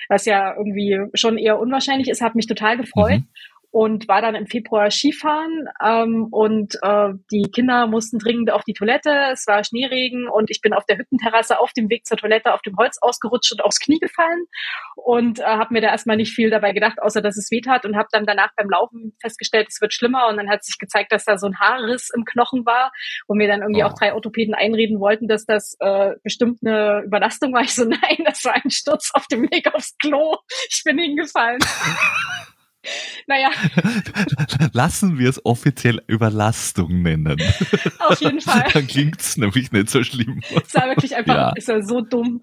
was 0.08 0.24
ja 0.26 0.54
irgendwie 0.56 1.00
schon 1.14 1.38
eher 1.38 1.60
unwahrscheinlich 1.60 2.08
ist, 2.08 2.22
hat 2.22 2.34
mich 2.34 2.46
total 2.46 2.76
gefreut. 2.76 3.20
Mhm 3.20 3.28
und 3.72 4.06
war 4.06 4.20
dann 4.20 4.34
im 4.34 4.46
Februar 4.46 4.90
Skifahren 4.90 5.66
ähm, 5.82 6.28
und 6.30 6.74
äh, 6.82 7.14
die 7.32 7.50
Kinder 7.50 7.86
mussten 7.86 8.18
dringend 8.18 8.50
auf 8.50 8.64
die 8.64 8.74
Toilette. 8.74 9.10
Es 9.32 9.46
war 9.46 9.64
Schneeregen 9.64 10.28
und 10.28 10.50
ich 10.50 10.60
bin 10.60 10.74
auf 10.74 10.84
der 10.84 10.98
Hüttenterrasse 10.98 11.58
auf 11.58 11.72
dem 11.72 11.88
Weg 11.88 12.04
zur 12.04 12.18
Toilette 12.18 12.52
auf 12.52 12.60
dem 12.60 12.76
Holz 12.76 12.98
ausgerutscht 13.00 13.50
und 13.52 13.64
aufs 13.64 13.80
Knie 13.80 13.98
gefallen 13.98 14.44
und 14.94 15.40
äh, 15.40 15.44
habe 15.44 15.72
mir 15.72 15.80
da 15.80 15.88
erstmal 15.88 16.18
nicht 16.18 16.34
viel 16.34 16.50
dabei 16.50 16.72
gedacht, 16.72 17.00
außer 17.00 17.22
dass 17.22 17.38
es 17.38 17.50
weh 17.50 17.62
tat 17.62 17.86
und 17.86 17.96
habe 17.96 18.08
dann 18.12 18.26
danach 18.26 18.50
beim 18.56 18.68
Laufen 18.68 19.16
festgestellt, 19.22 19.68
es 19.70 19.80
wird 19.80 19.94
schlimmer 19.94 20.28
und 20.28 20.36
dann 20.36 20.50
hat 20.50 20.62
sich 20.64 20.76
gezeigt, 20.78 21.10
dass 21.10 21.24
da 21.24 21.38
so 21.38 21.46
ein 21.46 21.58
Haarriss 21.58 22.10
im 22.14 22.26
Knochen 22.26 22.66
war, 22.66 22.92
wo 23.26 23.34
mir 23.34 23.48
dann 23.48 23.62
irgendwie 23.62 23.84
oh. 23.84 23.86
auch 23.86 23.94
drei 23.94 24.12
Orthopäden 24.12 24.52
einreden 24.52 25.00
wollten, 25.00 25.28
dass 25.28 25.46
das 25.46 25.78
äh, 25.80 26.10
bestimmt 26.22 26.58
eine 26.62 27.04
Überlastung 27.06 27.54
war. 27.54 27.62
Ich 27.62 27.74
so, 27.74 27.84
nein, 27.88 28.18
das 28.26 28.44
war 28.44 28.54
ein 28.54 28.70
Sturz 28.70 29.12
auf 29.14 29.26
dem 29.28 29.50
Weg 29.50 29.74
aufs 29.74 29.96
Klo. 29.96 30.36
Ich 30.68 30.82
bin 30.84 30.98
hingefallen. 30.98 31.60
Naja. 33.26 33.50
Lassen 34.72 35.18
wir 35.18 35.28
es 35.28 35.44
offiziell 35.44 36.02
Überlastung 36.06 37.02
nennen. 37.02 37.40
Auf 37.98 38.20
jeden 38.20 38.40
Fall. 38.40 38.64
Dann 38.72 38.86
klingt 38.86 39.20
es 39.20 39.36
nämlich 39.36 39.72
nicht 39.72 39.90
so 39.90 40.02
schlimm. 40.02 40.40
Es 40.64 40.74
war 40.74 40.88
wirklich 40.88 41.14
einfach 41.14 41.34
ja. 41.34 41.52
es 41.56 41.68
war 41.68 41.82
so 41.82 42.00
dumm. 42.00 42.42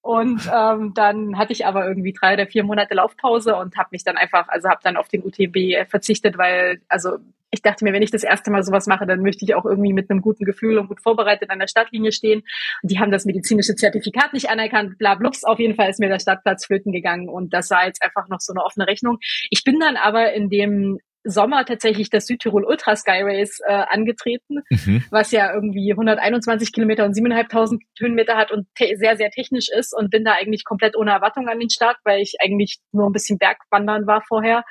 Und 0.00 0.42
ähm, 0.52 0.92
dann 0.94 1.38
hatte 1.38 1.52
ich 1.52 1.66
aber 1.66 1.86
irgendwie 1.86 2.12
drei 2.12 2.34
oder 2.34 2.46
vier 2.46 2.64
Monate 2.64 2.94
Laufpause 2.94 3.56
und 3.56 3.76
habe 3.76 3.88
mich 3.92 4.04
dann 4.04 4.16
einfach, 4.16 4.48
also 4.48 4.68
habe 4.68 4.80
dann 4.82 4.96
auf 4.96 5.08
den 5.08 5.24
UTB 5.24 5.88
verzichtet, 5.88 6.38
weil, 6.38 6.80
also 6.88 7.18
ich 7.50 7.62
dachte 7.62 7.84
mir, 7.84 7.92
wenn 7.92 8.02
ich 8.02 8.10
das 8.10 8.24
erste 8.24 8.50
Mal 8.50 8.62
sowas 8.62 8.86
mache, 8.86 9.06
dann 9.06 9.22
möchte 9.22 9.44
ich 9.44 9.54
auch 9.54 9.64
irgendwie 9.64 9.92
mit 9.92 10.10
einem 10.10 10.20
guten 10.20 10.44
Gefühl 10.44 10.78
und 10.78 10.88
gut 10.88 11.00
vorbereitet 11.00 11.50
an 11.50 11.58
der 11.58 11.68
Startlinie 11.68 12.12
stehen. 12.12 12.42
Und 12.82 12.90
die 12.90 12.98
haben 12.98 13.10
das 13.10 13.24
medizinische 13.24 13.74
Zertifikat 13.74 14.32
nicht 14.32 14.50
anerkannt, 14.50 14.98
bla 14.98 15.14
blups. 15.14 15.44
Auf 15.44 15.58
jeden 15.58 15.74
Fall 15.74 15.90
ist 15.90 16.00
mir 16.00 16.08
der 16.08 16.18
Startplatz 16.18 16.66
flöten 16.66 16.92
gegangen 16.92 17.28
und 17.28 17.52
das 17.54 17.70
war 17.70 17.86
jetzt 17.86 18.02
einfach 18.02 18.28
noch 18.28 18.40
so 18.40 18.52
eine 18.52 18.64
offene 18.64 18.86
Rechnung. 18.86 19.18
Ich 19.50 19.64
bin 19.64 19.78
dann 19.80 19.96
aber 19.96 20.32
in 20.32 20.50
dem 20.50 20.98
Sommer 21.24 21.64
tatsächlich 21.64 22.10
das 22.10 22.26
Südtirol 22.26 22.64
Ultra 22.64 22.96
Sky 22.96 23.20
Race 23.22 23.60
äh, 23.66 23.72
angetreten, 23.72 24.60
mhm. 24.70 25.04
was 25.10 25.32
ja 25.32 25.52
irgendwie 25.52 25.90
121 25.90 26.72
Kilometer 26.72 27.04
und 27.04 27.14
7.500 27.14 27.80
Höhenmeter 27.98 28.36
hat 28.36 28.50
und 28.52 28.66
sehr, 28.76 29.16
sehr 29.16 29.30
technisch 29.30 29.68
ist 29.68 29.94
und 29.94 30.10
bin 30.10 30.24
da 30.24 30.34
eigentlich 30.34 30.64
komplett 30.64 30.96
ohne 30.96 31.10
Erwartung 31.10 31.48
an 31.48 31.58
den 31.58 31.70
Start, 31.70 31.96
weil 32.04 32.20
ich 32.20 32.36
eigentlich 32.40 32.78
nur 32.92 33.08
ein 33.08 33.12
bisschen 33.12 33.38
Bergwandern 33.38 34.06
war 34.06 34.22
vorher 34.26 34.64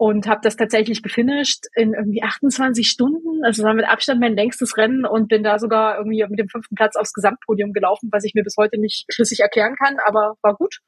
und 0.00 0.26
habe 0.26 0.40
das 0.42 0.56
tatsächlich 0.56 1.02
gefinisht 1.02 1.66
in 1.74 1.92
irgendwie 1.92 2.22
28 2.22 2.88
Stunden. 2.88 3.44
Also 3.44 3.64
war 3.64 3.74
mit 3.74 3.86
Abstand 3.86 4.18
mein 4.18 4.34
längstes 4.34 4.78
Rennen 4.78 5.04
und 5.04 5.28
bin 5.28 5.42
da 5.42 5.58
sogar 5.58 5.98
irgendwie 5.98 6.24
mit 6.26 6.38
dem 6.38 6.48
fünften 6.48 6.74
Platz 6.74 6.96
aufs 6.96 7.12
Gesamtpodium 7.12 7.74
gelaufen, 7.74 8.08
was 8.10 8.24
ich 8.24 8.32
mir 8.32 8.42
bis 8.42 8.54
heute 8.58 8.80
nicht 8.80 9.04
schlüssig 9.12 9.40
erklären 9.40 9.76
kann, 9.76 9.98
aber 10.06 10.36
war 10.40 10.54
gut. 10.54 10.78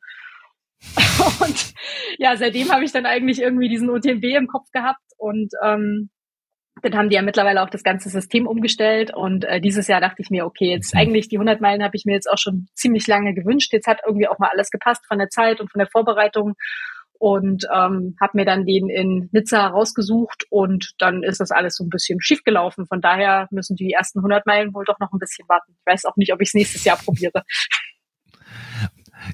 und 1.42 1.74
ja, 2.16 2.38
seitdem 2.38 2.72
habe 2.72 2.84
ich 2.84 2.92
dann 2.92 3.04
eigentlich 3.04 3.42
irgendwie 3.42 3.68
diesen 3.68 3.90
OTMB 3.90 4.24
im 4.24 4.46
Kopf 4.46 4.70
gehabt 4.72 5.04
und 5.18 5.50
ähm, 5.62 6.08
dann 6.80 6.96
haben 6.96 7.10
die 7.10 7.16
ja 7.16 7.22
mittlerweile 7.22 7.62
auch 7.62 7.70
das 7.70 7.82
ganze 7.82 8.08
System 8.08 8.46
umgestellt 8.46 9.14
und 9.14 9.44
äh, 9.44 9.60
dieses 9.60 9.88
Jahr 9.88 10.00
dachte 10.00 10.22
ich 10.22 10.30
mir, 10.30 10.46
okay, 10.46 10.70
jetzt 10.70 10.96
eigentlich 10.96 11.28
die 11.28 11.36
100 11.36 11.60
Meilen 11.60 11.84
habe 11.84 11.96
ich 11.96 12.06
mir 12.06 12.14
jetzt 12.14 12.30
auch 12.30 12.38
schon 12.38 12.68
ziemlich 12.74 13.06
lange 13.06 13.34
gewünscht. 13.34 13.74
Jetzt 13.74 13.86
hat 13.86 14.00
irgendwie 14.06 14.26
auch 14.26 14.38
mal 14.38 14.48
alles 14.50 14.70
gepasst 14.70 15.04
von 15.06 15.18
der 15.18 15.28
Zeit 15.28 15.60
und 15.60 15.70
von 15.70 15.80
der 15.80 15.88
Vorbereitung 15.88 16.54
und 17.22 17.68
ähm, 17.72 18.16
habe 18.20 18.32
mir 18.34 18.44
dann 18.44 18.66
den 18.66 18.90
in 18.90 19.28
Nizza 19.30 19.68
rausgesucht 19.68 20.44
und 20.50 20.90
dann 20.98 21.22
ist 21.22 21.38
das 21.38 21.52
alles 21.52 21.76
so 21.76 21.84
ein 21.84 21.88
bisschen 21.88 22.20
schief 22.20 22.42
gelaufen. 22.42 22.84
Von 22.86 23.00
daher 23.00 23.46
müssen 23.52 23.76
die 23.76 23.92
ersten 23.92 24.18
100 24.18 24.44
Meilen 24.44 24.74
wohl 24.74 24.84
doch 24.84 24.98
noch 24.98 25.12
ein 25.12 25.20
bisschen 25.20 25.48
warten. 25.48 25.72
Ich 25.78 25.86
weiß 25.86 26.04
auch 26.06 26.16
nicht, 26.16 26.32
ob 26.32 26.40
ich 26.40 26.48
es 26.48 26.54
nächstes 26.54 26.84
Jahr 26.84 26.96
probiere. 26.96 27.44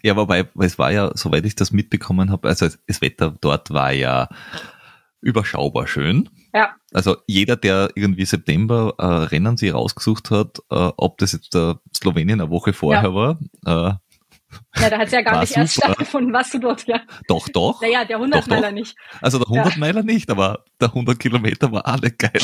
Ja, 0.02 0.16
wobei, 0.16 0.47
es 0.61 0.78
war 0.78 0.92
ja, 0.92 1.11
soweit 1.14 1.47
ich 1.47 1.54
das 1.57 1.73
mitbekommen 1.73 2.30
habe, 2.30 2.47
also 2.47 2.68
das 2.87 3.00
Wetter 3.00 3.35
dort 3.40 3.71
war 3.71 3.90
ja 3.90 4.28
überschaubar 5.23 5.87
schön. 5.87 6.28
Ja. 6.52 6.75
Also 6.92 7.16
jeder, 7.26 7.57
der 7.57 7.88
irgendwie 7.95 8.26
September 8.26 8.95
äh, 8.99 9.07
Rennen 9.07 9.57
sich 9.57 9.73
rausgesucht 9.73 10.30
hat, 10.30 10.59
äh, 10.71 10.90
ob 10.99 11.16
das 11.16 11.33
jetzt 11.33 11.54
äh, 11.54 11.75
Slowenien 11.97 12.42
eine 12.42 12.50
Woche 12.50 12.75
vorher 12.75 13.02
ja. 13.02 13.14
war, 13.14 13.38
äh, 13.64 13.95
ja, 14.76 14.90
da 14.90 14.99
hat 14.99 15.07
es 15.07 15.12
ja 15.12 15.23
gar 15.23 15.35
war 15.35 15.40
nicht 15.40 15.50
super. 15.50 15.61
erst 15.61 15.75
stattgefunden, 15.75 16.33
was 16.33 16.50
du 16.50 16.59
dort, 16.59 16.87
ja. 16.87 17.02
Doch, 17.26 17.49
doch. 17.49 17.83
Naja, 17.83 18.05
der 18.05 18.19
100-Meiler 18.19 18.73
nicht. 18.73 18.97
Also 19.21 19.38
der 19.38 19.47
100-Meiler 19.47 20.00
ja. 20.00 20.07
nicht, 20.07 20.31
aber 20.31 20.64
der 20.81 20.88
100 20.88 21.19
Kilometer 21.19 21.71
war 21.73 21.87
alle 21.87 22.11
geil. 22.11 22.33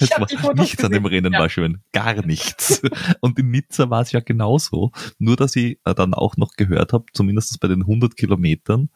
Es 0.00 0.10
war 0.10 0.54
nichts 0.54 0.76
gesehen. 0.76 0.86
an 0.86 0.92
dem 0.92 1.06
Rennen 1.06 1.32
ja. 1.32 1.38
war 1.38 1.48
schön. 1.48 1.82
Gar 1.92 2.24
nichts. 2.24 2.80
Und 3.20 3.38
in 3.38 3.50
Nizza 3.50 3.90
war 3.90 4.02
es 4.02 4.12
ja 4.12 4.20
genauso. 4.20 4.92
Nur, 5.18 5.36
dass 5.36 5.56
ich 5.56 5.78
äh, 5.84 5.94
dann 5.94 6.14
auch 6.14 6.36
noch 6.36 6.52
gehört 6.56 6.92
habe, 6.92 7.04
zumindest 7.12 7.60
bei 7.60 7.68
den 7.68 7.82
100 7.82 8.16
Kilometern, 8.16 8.88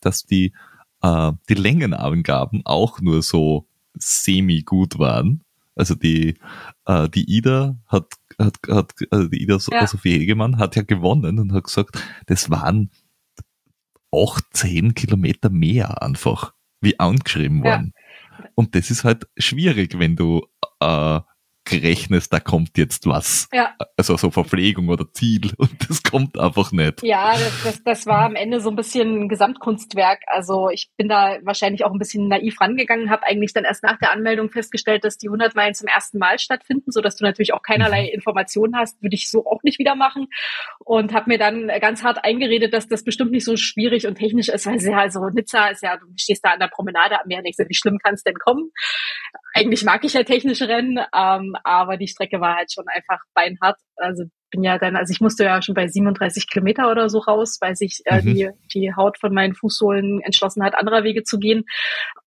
dass 0.00 0.24
die, 0.24 0.52
äh, 1.02 1.32
die 1.48 1.54
Längenangaben 1.54 2.62
auch 2.64 3.00
nur 3.00 3.22
so 3.22 3.66
semi-gut 3.94 4.98
waren. 4.98 5.44
Also 5.74 5.94
die, 5.94 6.38
äh, 6.86 7.08
die 7.08 7.24
Ida 7.24 7.76
hat 7.86 8.06
hat, 8.38 8.58
hat 8.68 8.92
also 9.10 9.28
die 9.28 9.42
Ida 9.42 9.58
ja. 9.70 9.86
Sophie 9.86 10.18
Hegemann 10.18 10.58
hat 10.58 10.76
ja 10.76 10.82
gewonnen 10.82 11.38
und 11.38 11.52
hat 11.52 11.64
gesagt, 11.64 12.02
das 12.26 12.50
waren 12.50 12.90
auch 14.10 14.40
zehn 14.52 14.94
Kilometer 14.94 15.50
mehr 15.50 16.02
einfach, 16.02 16.52
wie 16.80 16.98
angeschrieben 17.00 17.62
worden. 17.64 17.92
Ja. 17.96 18.44
Und 18.54 18.74
das 18.74 18.90
ist 18.90 19.04
halt 19.04 19.26
schwierig, 19.38 19.98
wenn 19.98 20.16
du 20.16 20.46
äh, 20.80 21.20
gerechnest, 21.64 22.32
da 22.32 22.40
kommt 22.40 22.76
jetzt 22.76 23.06
was. 23.06 23.48
Ja. 23.52 23.74
Also 23.96 24.16
so 24.16 24.30
Verpflegung 24.30 24.88
oder 24.88 25.06
Ziel 25.12 25.52
und 25.58 25.88
das 25.88 26.02
kommt 26.02 26.38
einfach 26.38 26.72
nicht. 26.72 27.02
Ja, 27.02 27.32
das, 27.32 27.62
das, 27.62 27.84
das 27.84 28.06
war 28.06 28.24
am 28.24 28.34
Ende 28.34 28.60
so 28.60 28.70
ein 28.70 28.76
bisschen 28.76 29.22
ein 29.22 29.28
Gesamtkunstwerk. 29.28 30.20
Also 30.26 30.70
ich 30.70 30.90
bin 30.96 31.08
da 31.08 31.38
wahrscheinlich 31.42 31.84
auch 31.84 31.92
ein 31.92 31.98
bisschen 31.98 32.28
naiv 32.28 32.60
rangegangen, 32.60 33.10
habe 33.10 33.24
eigentlich 33.26 33.52
dann 33.52 33.64
erst 33.64 33.82
nach 33.82 33.98
der 33.98 34.12
Anmeldung 34.12 34.50
festgestellt, 34.50 35.04
dass 35.04 35.18
die 35.18 35.28
100 35.28 35.54
Meilen 35.54 35.74
zum 35.74 35.88
ersten 35.88 36.18
Mal 36.18 36.38
stattfinden, 36.38 36.90
so 36.90 37.00
dass 37.00 37.16
du 37.16 37.24
natürlich 37.24 37.54
auch 37.54 37.62
keinerlei 37.62 38.02
mhm. 38.02 38.14
Informationen 38.14 38.76
hast, 38.76 39.00
würde 39.02 39.14
ich 39.14 39.30
so 39.30 39.46
auch 39.46 39.62
nicht 39.62 39.78
wieder 39.78 39.94
machen 39.94 40.28
und 40.78 41.12
habe 41.14 41.30
mir 41.30 41.38
dann 41.38 41.68
ganz 41.80 42.02
hart 42.02 42.24
eingeredet, 42.24 42.74
dass 42.74 42.88
das 42.88 43.04
bestimmt 43.04 43.30
nicht 43.30 43.44
so 43.44 43.56
schwierig 43.56 44.06
und 44.06 44.16
technisch 44.16 44.48
ist, 44.48 44.66
weil 44.66 44.82
ja 44.82 44.98
also 44.98 45.28
Nizza 45.28 45.68
ist 45.68 45.82
ja, 45.82 45.96
du 45.96 46.06
stehst 46.16 46.44
da 46.44 46.50
an 46.50 46.60
der 46.60 46.68
Promenade 46.68 47.20
am 47.20 47.26
Meer 47.26 47.42
denkst, 47.42 47.58
wie 47.58 47.74
schlimm 47.74 47.98
kann 47.98 48.14
es 48.14 48.22
denn 48.22 48.34
kommen? 48.34 48.70
Eigentlich 49.54 49.84
mag 49.84 50.04
ich 50.04 50.14
ja 50.14 50.22
technische 50.22 50.68
Rennen, 50.68 50.98
ähm, 51.14 51.51
aber 51.64 51.96
die 51.96 52.08
Strecke 52.08 52.40
war 52.40 52.56
halt 52.56 52.72
schon 52.72 52.84
einfach 52.88 53.20
beinhart. 53.34 53.78
Also 53.96 54.24
bin 54.52 54.62
ja 54.62 54.78
dann, 54.78 54.96
also 54.96 55.10
ich 55.10 55.20
musste 55.20 55.44
ja 55.44 55.60
schon 55.62 55.74
bei 55.74 55.88
37 55.88 56.48
Kilometer 56.48 56.90
oder 56.90 57.08
so 57.08 57.18
raus, 57.18 57.58
weil 57.60 57.74
sich 57.74 58.02
äh, 58.04 58.20
mhm. 58.20 58.34
die, 58.34 58.50
die 58.74 58.94
Haut 58.94 59.18
von 59.18 59.32
meinen 59.32 59.54
Fußsohlen 59.54 60.20
entschlossen 60.20 60.62
hat, 60.62 60.74
anderer 60.74 61.02
Wege 61.02 61.24
zu 61.24 61.38
gehen. 61.38 61.64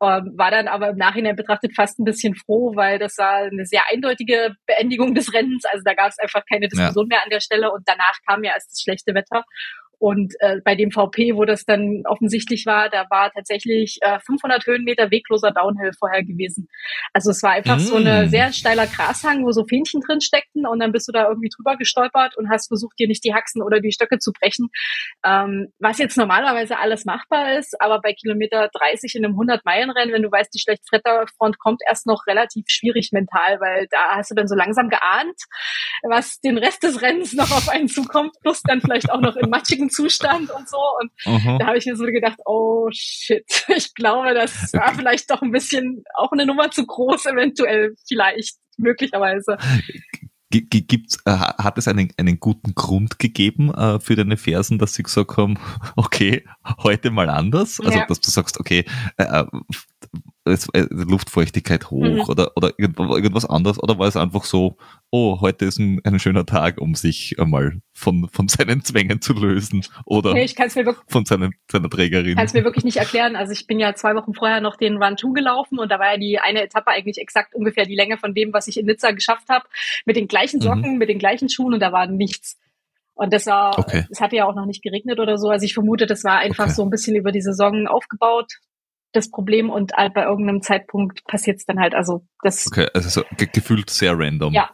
Ähm, 0.01 0.33
war 0.35 0.51
dann 0.51 0.67
aber 0.67 0.89
im 0.89 0.97
Nachhinein 0.97 1.35
betrachtet 1.35 1.73
fast 1.75 1.99
ein 1.99 2.03
bisschen 2.03 2.35
froh, 2.35 2.75
weil 2.75 2.99
das 2.99 3.17
war 3.17 3.45
eine 3.45 3.65
sehr 3.65 3.83
eindeutige 3.91 4.55
Beendigung 4.65 5.13
des 5.13 5.33
Rennens. 5.33 5.63
Also 5.71 5.83
da 5.85 5.93
gab 5.93 6.09
es 6.09 6.19
einfach 6.19 6.43
keine 6.49 6.67
Diskussion 6.67 7.05
ja. 7.05 7.15
mehr 7.15 7.23
an 7.23 7.29
der 7.29 7.39
Stelle 7.39 7.71
und 7.71 7.83
danach 7.85 8.17
kam 8.27 8.43
ja 8.43 8.53
erst 8.53 8.71
das 8.71 8.81
schlechte 8.81 9.13
Wetter. 9.13 9.45
Und 9.99 10.33
äh, 10.39 10.57
bei 10.63 10.75
dem 10.75 10.91
VP, 10.91 11.35
wo 11.35 11.45
das 11.45 11.65
dann 11.65 12.03
offensichtlich 12.05 12.65
war, 12.65 12.89
da 12.89 13.05
war 13.09 13.31
tatsächlich 13.31 13.97
äh, 14.01 14.19
500 14.19 14.65
Höhenmeter 14.65 15.11
wegloser 15.11 15.51
Downhill 15.51 15.91
vorher 15.97 16.23
gewesen. 16.23 16.67
Also 17.13 17.31
es 17.31 17.41
war 17.43 17.51
einfach 17.51 17.77
mm. 17.77 17.79
so 17.79 17.95
eine 17.95 18.25
mm. 18.25 18.29
sehr 18.29 18.53
steiler 18.53 18.87
Grashang, 18.87 19.45
wo 19.45 19.51
so 19.51 19.65
Fähnchen 19.65 20.01
drin 20.01 20.21
steckten 20.21 20.65
und 20.65 20.79
dann 20.79 20.91
bist 20.91 21.07
du 21.07 21.11
da 21.11 21.27
irgendwie 21.27 21.49
drüber 21.49 21.77
gestolpert 21.77 22.37
und 22.37 22.49
hast 22.49 22.67
versucht, 22.67 22.97
dir 22.99 23.07
nicht 23.07 23.23
die 23.23 23.33
Haxen 23.33 23.61
oder 23.61 23.79
die 23.79 23.91
Stöcke 23.91 24.19
zu 24.19 24.31
brechen. 24.31 24.69
Ähm, 25.25 25.67
was 25.79 25.97
jetzt 25.97 26.17
normalerweise 26.17 26.77
alles 26.79 27.05
machbar 27.05 27.57
ist, 27.57 27.79
aber 27.81 28.01
bei 28.01 28.13
Kilometer 28.13 28.69
30 28.73 29.15
in 29.15 29.25
einem 29.25 29.35
100-Meilen-Rennen, 29.39 30.13
wenn 30.13 30.23
du 30.23 30.31
weißt, 30.31 30.53
die 30.53 30.59
Schlechtfretterfront 30.59 31.59
kommt 31.59 31.81
erst 31.87 32.07
noch 32.07 32.27
relativ 32.27 32.65
schwierig 32.67 33.11
mental, 33.11 33.59
weil 33.59 33.87
da 33.89 34.15
hast 34.15 34.31
du 34.31 34.35
dann 34.35 34.47
so 34.47 34.55
langsam 34.55 34.89
geahnt, 34.89 35.39
was 36.03 36.39
den 36.39 36.57
Rest 36.57 36.83
des 36.83 37.01
Rennens 37.01 37.33
noch 37.33 37.51
auf 37.51 37.69
einen 37.69 37.87
zukommt, 37.87 38.35
plus 38.41 38.61
dann 38.63 38.81
vielleicht 38.81 39.11
auch 39.11 39.21
noch 39.21 39.35
in 39.35 39.49
matschigen 39.49 39.84
schlechten 39.85 39.89
Zustand 39.89 40.51
und 40.51 40.69
so. 40.69 40.77
Und 41.01 41.11
mhm. 41.25 41.59
da 41.59 41.67
habe 41.67 41.77
ich 41.77 41.85
mir 41.85 41.95
so 41.95 42.05
gedacht, 42.05 42.39
oh 42.45 42.89
shit, 42.91 43.45
ich 43.75 43.93
glaube, 43.93 44.33
das 44.33 44.73
war 44.73 44.93
vielleicht 44.95 45.29
doch 45.29 45.41
ein 45.41 45.51
bisschen 45.51 46.03
auch 46.15 46.31
eine 46.31 46.45
Nummer 46.45 46.71
zu 46.71 46.85
groß, 46.85 47.25
eventuell, 47.27 47.95
vielleicht, 48.07 48.57
möglicherweise. 48.77 49.57
Gibt's, 50.51 51.17
äh, 51.25 51.31
hat 51.31 51.77
es 51.77 51.87
einen, 51.87 52.13
einen 52.17 52.39
guten 52.39 52.75
Grund 52.75 53.19
gegeben 53.19 53.73
äh, 53.73 53.99
für 53.99 54.15
deine 54.15 54.37
Fersen, 54.37 54.77
dass 54.77 54.93
sie 54.93 55.03
gesagt 55.03 55.35
haben, 55.35 55.57
okay, 55.97 56.45
heute 56.81 57.11
mal 57.11 57.29
anders? 57.29 57.81
Also, 57.81 57.97
ja. 57.97 58.05
dass 58.05 58.21
du 58.21 58.31
sagst, 58.31 58.59
okay, 58.59 58.85
äh, 59.17 59.23
äh, 59.23 59.45
Luftfeuchtigkeit 60.45 61.89
hoch 61.89 62.03
mhm. 62.03 62.21
oder, 62.21 62.51
oder 62.55 62.71
irgendwas 62.77 63.45
anderes? 63.45 63.81
Oder 63.81 63.97
war 63.97 64.07
es 64.07 64.15
einfach 64.15 64.43
so, 64.43 64.77
oh, 65.09 65.41
heute 65.41 65.65
ist 65.65 65.79
ein, 65.79 66.01
ein 66.03 66.19
schöner 66.19 66.45
Tag, 66.45 66.79
um 66.79 66.93
sich 66.93 67.35
einmal 67.39 67.81
von, 67.93 68.29
von 68.31 68.47
seinen 68.47 68.83
Zwängen 68.83 69.21
zu 69.21 69.33
lösen 69.33 69.85
oder 70.05 70.33
nee, 70.33 70.43
ich 70.43 70.55
kann's 70.55 70.75
mir 70.75 70.85
wirklich, 70.85 71.05
von 71.09 71.25
seinen, 71.25 71.53
seiner 71.71 71.89
Trägerin? 71.89 72.29
Ich 72.29 72.35
kann 72.35 72.45
es 72.45 72.53
mir 72.53 72.63
wirklich 72.63 72.85
nicht 72.85 72.97
erklären. 72.97 73.35
Also 73.35 73.53
ich 73.53 73.65
bin 73.65 73.79
ja 73.79 73.95
zwei 73.95 74.13
Wochen 74.15 74.33
vorher 74.33 74.61
noch 74.61 74.75
den 74.75 75.01
Run 75.01 75.17
2 75.17 75.33
gelaufen 75.33 75.79
und 75.79 75.91
da 75.91 75.99
war 75.99 76.11
ja 76.11 76.17
die 76.17 76.39
eine 76.39 76.63
Etappe 76.63 76.91
eigentlich 76.91 77.17
exakt 77.17 77.55
ungefähr 77.55 77.85
die 77.85 77.95
Länge 77.95 78.17
von 78.17 78.33
dem, 78.33 78.53
was 78.53 78.67
ich 78.67 78.77
in 78.77 78.85
Nizza 78.85 79.11
geschafft 79.11 79.49
habe, 79.49 79.65
mit 80.05 80.15
den 80.15 80.27
gleichen 80.27 80.57
mhm. 80.57 80.63
Socken, 80.63 80.91
mhm. 80.93 80.97
mit 80.97 81.09
den 81.09 81.19
gleichen 81.19 81.49
Schuhen 81.49 81.73
und 81.73 81.79
da 81.79 81.91
war 81.91 82.07
nichts. 82.07 82.57
Und 83.15 83.31
das 83.31 83.45
war, 83.45 83.79
okay. 83.79 84.05
es 84.09 84.19
hatte 84.19 84.35
ja 84.35 84.45
auch 84.45 84.55
noch 84.55 84.65
nicht 84.65 84.83
geregnet 84.83 85.19
oder 85.19 85.37
so. 85.37 85.49
Also 85.49 85.65
ich 85.65 85.73
vermute, 85.73 86.05
das 86.05 86.25
war 86.25 86.37
einfach 86.37 86.65
okay. 86.65 86.73
so 86.73 86.83
ein 86.83 86.89
bisschen 86.89 87.15
über 87.15 87.31
die 87.31 87.41
Saison 87.41 87.87
aufgebaut, 87.87 88.59
das 89.15 89.29
Problem. 89.29 89.69
Und 89.69 89.91
bei 90.13 90.23
irgendeinem 90.23 90.61
Zeitpunkt 90.61 91.23
passiert 91.25 91.57
es 91.57 91.65
dann 91.65 91.79
halt. 91.79 91.95
Also 91.95 92.25
das. 92.41 92.67
Okay, 92.67 92.87
also 92.93 93.09
so 93.09 93.23
ge 93.37 93.47
gefühlt 93.51 93.89
sehr 93.89 94.17
random. 94.17 94.53
Ja, 94.53 94.69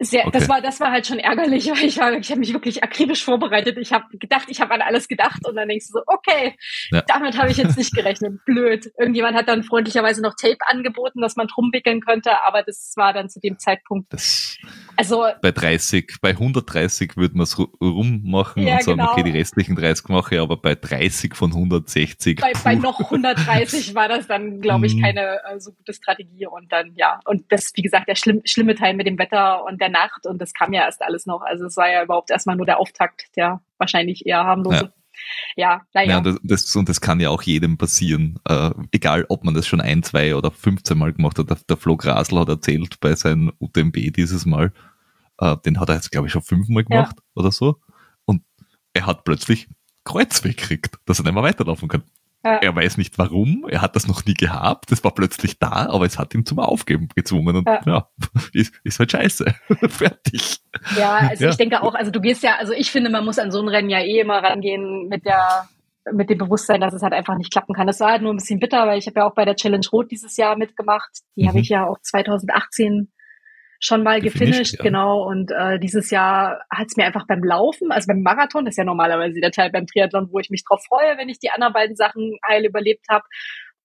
sehr, 0.00 0.26
okay. 0.26 0.38
das 0.38 0.48
war 0.48 0.60
das 0.60 0.80
war 0.80 0.90
halt 0.90 1.06
schon 1.06 1.18
ärgerlich, 1.18 1.66
weil 1.70 1.84
ich 1.84 1.98
war 1.98 2.12
ich 2.12 2.30
habe 2.30 2.40
mich 2.40 2.52
wirklich 2.52 2.82
akribisch 2.82 3.24
vorbereitet. 3.24 3.78
Ich 3.78 3.92
habe 3.92 4.04
gedacht, 4.18 4.46
ich 4.48 4.60
habe 4.60 4.74
an 4.74 4.82
alles 4.82 5.08
gedacht 5.08 5.46
und 5.46 5.54
dann 5.54 5.68
denkst 5.68 5.86
du 5.88 5.98
so, 5.98 6.02
okay, 6.06 6.56
ja. 6.90 7.02
damit 7.02 7.38
habe 7.38 7.50
ich 7.50 7.56
jetzt 7.56 7.76
nicht 7.78 7.92
gerechnet. 7.94 8.44
Blöd. 8.44 8.90
Irgendjemand 8.98 9.36
hat 9.36 9.48
dann 9.48 9.62
freundlicherweise 9.62 10.20
noch 10.20 10.34
Tape 10.34 10.58
angeboten, 10.66 11.20
dass 11.20 11.36
man 11.36 11.46
drum 11.46 11.70
wickeln 11.72 12.00
könnte, 12.00 12.42
aber 12.44 12.62
das 12.62 12.92
war 12.96 13.12
dann 13.12 13.28
zu 13.28 13.40
dem 13.40 13.58
Zeitpunkt. 13.58 14.12
Das, 14.12 14.56
also 14.96 15.26
bei 15.40 15.52
30, 15.52 16.16
bei 16.20 16.30
130 16.30 17.16
würde 17.16 17.36
man 17.36 17.44
es 17.44 17.56
rummachen 17.58 18.66
ja, 18.66 18.76
und 18.76 18.82
sagen, 18.82 18.98
genau. 18.98 19.12
okay, 19.12 19.22
die 19.22 19.30
restlichen 19.30 19.76
30 19.76 20.08
mache 20.08 20.34
ich, 20.34 20.40
aber 20.40 20.56
bei 20.56 20.74
30 20.74 21.34
von 21.34 21.52
160. 21.52 22.40
Bei, 22.40 22.52
bei 22.64 22.74
noch 22.74 22.98
130 22.98 23.94
war 23.94 24.08
das 24.08 24.26
dann, 24.26 24.60
glaube 24.60 24.86
ich, 24.86 24.96
mhm. 24.96 25.02
keine 25.02 25.40
äh, 25.44 25.60
so 25.60 25.72
gute 25.72 25.92
Strategie 25.92 26.46
und 26.46 26.72
dann 26.72 26.92
ja 26.96 27.20
und 27.24 27.44
das 27.50 27.72
wie 27.74 27.82
gesagt 27.82 28.08
der 28.08 28.16
schlimm, 28.16 28.42
schlimme 28.44 28.74
Teil 28.74 28.94
mit 28.94 29.06
dem 29.06 29.18
Wetter 29.18 29.64
und 29.64 29.80
der 29.84 29.90
Nacht 29.90 30.26
und 30.26 30.40
das 30.40 30.54
kam 30.54 30.72
ja 30.72 30.82
erst 30.82 31.02
alles 31.02 31.26
noch. 31.26 31.42
Also 31.42 31.66
es 31.66 31.76
war 31.76 31.90
ja 31.90 32.02
überhaupt 32.02 32.30
erstmal 32.30 32.56
nur 32.56 32.66
der 32.66 32.78
Auftakt, 32.78 33.28
der 33.36 33.60
wahrscheinlich 33.78 34.26
eher 34.26 34.44
harmlose. 34.44 34.92
Ja, 35.56 35.82
naja. 35.92 36.10
Ja, 36.10 36.18
und 36.18 36.40
das, 36.42 36.74
und 36.74 36.88
das 36.88 37.00
kann 37.00 37.20
ja 37.20 37.30
auch 37.30 37.42
jedem 37.42 37.78
passieren. 37.78 38.38
Äh, 38.48 38.70
egal, 38.90 39.26
ob 39.28 39.44
man 39.44 39.54
das 39.54 39.66
schon 39.66 39.80
ein, 39.80 40.02
zwei 40.02 40.34
oder 40.34 40.50
15 40.50 40.98
Mal 40.98 41.12
gemacht 41.12 41.38
hat. 41.38 41.50
Der, 41.50 41.58
der 41.68 41.76
Flo 41.76 41.96
Grasl 41.96 42.38
hat 42.38 42.48
erzählt 42.48 42.98
bei 43.00 43.14
seinem 43.14 43.52
UTMB 43.60 44.12
dieses 44.14 44.46
Mal, 44.46 44.72
äh, 45.38 45.56
den 45.64 45.78
hat 45.78 45.88
er 45.88 45.96
jetzt, 45.96 46.10
glaube 46.10 46.26
ich, 46.26 46.32
schon 46.32 46.42
fünfmal 46.42 46.84
gemacht 46.84 47.16
ja. 47.16 47.22
oder 47.34 47.52
so. 47.52 47.76
Und 48.24 48.42
er 48.92 49.06
hat 49.06 49.24
plötzlich 49.24 49.68
Kreuzweh 50.04 50.50
gekriegt, 50.50 50.96
dass 51.06 51.20
er 51.20 51.24
nicht 51.24 51.34
mehr 51.34 51.42
weiterlaufen 51.42 51.88
kann. 51.88 52.02
Ja. 52.44 52.58
Er 52.58 52.76
weiß 52.76 52.98
nicht 52.98 53.16
warum, 53.16 53.64
er 53.70 53.80
hat 53.80 53.96
das 53.96 54.06
noch 54.06 54.26
nie 54.26 54.34
gehabt, 54.34 54.92
das 54.92 55.02
war 55.02 55.14
plötzlich 55.14 55.58
da, 55.58 55.88
aber 55.88 56.04
es 56.04 56.18
hat 56.18 56.34
ihn 56.34 56.44
zum 56.44 56.58
Aufgeben 56.58 57.08
gezwungen 57.14 57.56
und 57.56 57.66
ja, 57.66 57.80
ja 57.86 58.08
ist, 58.52 58.74
ist 58.84 58.98
halt 58.98 59.12
scheiße. 59.12 59.54
Fertig. 59.88 60.58
Ja, 60.96 61.14
also 61.16 61.44
ja. 61.44 61.50
ich 61.50 61.56
denke 61.56 61.82
auch, 61.82 61.94
also 61.94 62.10
du 62.10 62.20
gehst 62.20 62.42
ja, 62.42 62.56
also 62.58 62.74
ich 62.74 62.90
finde, 62.90 63.08
man 63.08 63.24
muss 63.24 63.38
an 63.38 63.50
so 63.50 63.62
ein 63.62 63.68
Rennen 63.68 63.88
ja 63.88 64.00
eh 64.00 64.20
immer 64.20 64.42
rangehen 64.42 65.08
mit 65.08 65.24
der 65.24 65.68
mit 66.12 66.28
dem 66.28 66.36
Bewusstsein, 66.36 66.82
dass 66.82 66.92
es 66.92 67.00
halt 67.00 67.14
einfach 67.14 67.36
nicht 67.38 67.50
klappen 67.50 67.74
kann. 67.74 67.86
Das 67.86 68.00
war 68.00 68.10
halt 68.10 68.20
nur 68.20 68.34
ein 68.34 68.36
bisschen 68.36 68.60
bitter, 68.60 68.86
weil 68.86 68.98
ich 68.98 69.06
habe 69.06 69.20
ja 69.20 69.26
auch 69.26 69.34
bei 69.34 69.46
der 69.46 69.56
Challenge 69.56 69.86
Rot 69.90 70.10
dieses 70.10 70.36
Jahr 70.36 70.54
mitgemacht. 70.54 71.10
Die 71.34 71.44
mhm. 71.44 71.48
habe 71.48 71.60
ich 71.60 71.70
ja 71.70 71.86
auch 71.86 71.98
2018 72.02 73.10
schon 73.84 74.02
mal 74.02 74.20
gefinisht, 74.20 74.76
ja. 74.78 74.82
genau. 74.82 75.28
Und 75.28 75.50
äh, 75.50 75.78
dieses 75.78 76.10
Jahr 76.10 76.62
hat 76.70 76.86
es 76.88 76.96
mir 76.96 77.04
einfach 77.04 77.26
beim 77.26 77.44
Laufen, 77.44 77.92
also 77.92 78.06
beim 78.06 78.22
Marathon, 78.22 78.64
das 78.64 78.72
ist 78.72 78.78
ja 78.78 78.84
normalerweise 78.84 79.40
der 79.40 79.50
Teil 79.50 79.70
beim 79.70 79.86
Triathlon, 79.86 80.28
wo 80.32 80.38
ich 80.38 80.50
mich 80.50 80.64
drauf 80.64 80.82
freue, 80.88 81.18
wenn 81.18 81.28
ich 81.28 81.38
die 81.38 81.50
anderen 81.50 81.72
beiden 81.74 81.96
Sachen 81.96 82.38
heil 82.48 82.64
überlebt 82.64 83.06
habe. 83.10 83.24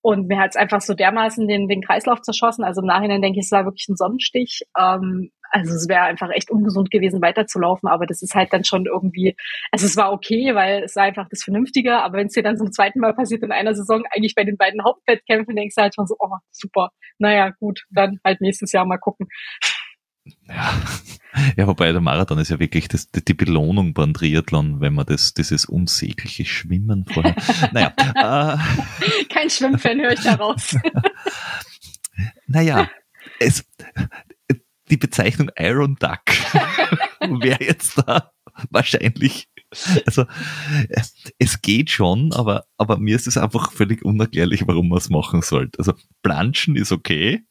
Und 0.02 0.28
mir 0.28 0.40
hat 0.40 0.52
es 0.52 0.56
einfach 0.56 0.80
so 0.80 0.94
dermaßen 0.94 1.46
den, 1.48 1.68
den 1.68 1.82
Kreislauf 1.82 2.22
zerschossen. 2.22 2.64
Also 2.64 2.80
im 2.80 2.88
Nachhinein 2.88 3.22
denke 3.22 3.40
ich, 3.40 3.48
es 3.48 3.52
war 3.52 3.66
wirklich 3.66 3.90
ein 3.90 3.98
Sonnenstich. 3.98 4.62
Ähm, 4.78 5.32
also 5.52 5.74
es 5.74 5.90
wäre 5.90 6.04
einfach 6.04 6.30
echt 6.30 6.50
ungesund 6.52 6.90
gewesen, 6.90 7.22
weiterzulaufen. 7.22 7.90
Aber 7.90 8.06
das 8.06 8.22
ist 8.22 8.34
halt 8.34 8.54
dann 8.54 8.64
schon 8.64 8.86
irgendwie, 8.86 9.36
also 9.72 9.86
es 9.86 9.98
war 9.98 10.14
okay, 10.14 10.56
weil 10.56 10.84
es 10.84 10.96
war 10.96 11.04
einfach 11.04 11.28
das 11.30 11.44
Vernünftige. 11.44 11.98
Aber 11.98 12.18
wenn 12.18 12.28
es 12.28 12.34
dir 12.34 12.44
dann 12.44 12.58
zum 12.58 12.72
zweiten 12.72 13.00
Mal 13.00 13.14
passiert 13.14 13.44
in 13.44 13.52
einer 13.52 13.76
Saison, 13.76 14.04
eigentlich 14.12 14.36
bei 14.36 14.46
den 14.46 14.56
beiden 14.56 14.86
Hauptwettkämpfen, 14.86 15.58
denkst 15.58 15.76
du 15.76 15.82
halt 15.82 15.96
schon 15.96 16.08
so, 16.08 16.16
oh, 16.18 16.38
super. 16.52 16.92
Naja, 17.18 17.50
gut, 17.60 17.84
dann 17.90 18.20
halt 18.24 18.40
nächstes 18.40 18.72
Jahr 18.72 18.86
mal 18.86 19.00
gucken. 19.00 19.28
Ja. 20.50 20.82
ja, 21.58 21.68
wobei 21.68 21.92
der 21.92 22.02
Marathon 22.02 22.40
ist 22.40 22.50
ja 22.50 22.60
wirklich 22.60 22.88
das, 22.88 23.10
die 23.12 23.34
Belohnung 23.34 23.94
beim 23.94 24.14
Triathlon, 24.14 24.82
wenn 24.82 24.94
man 24.94 25.06
das, 25.06 25.34
dieses 25.34 25.66
unsägliche 25.66 26.46
Schwimmen 26.46 27.06
vorher. 27.06 27.36
naja. 27.72 27.94
Äh, 27.98 29.26
Kein 29.26 29.50
Schwimmfan 29.50 30.00
höre 30.00 30.14
ich 30.14 30.22
daraus. 30.22 30.76
naja, 32.48 32.90
es, 33.40 33.66
die 34.90 34.98
Bezeichnung 34.98 35.52
Iron 35.58 35.96
Duck 35.96 36.22
wäre 37.42 37.64
jetzt 37.64 37.98
da 38.06 38.32
wahrscheinlich 38.72 39.48
also 40.06 40.26
es 41.38 41.62
geht 41.62 41.92
schon, 41.92 42.34
aber, 42.34 42.66
aber 42.78 42.98
mir 42.98 43.16
ist 43.16 43.28
es 43.28 43.38
einfach 43.38 43.72
völlig 43.72 44.04
unerklärlich, 44.04 44.68
warum 44.68 44.90
man 44.90 44.98
es 44.98 45.12
machen 45.12 45.44
sollte. 45.44 45.78
Also 45.78 45.94
Planschen 46.24 46.76
ist 46.76 46.92
okay, 46.92 47.44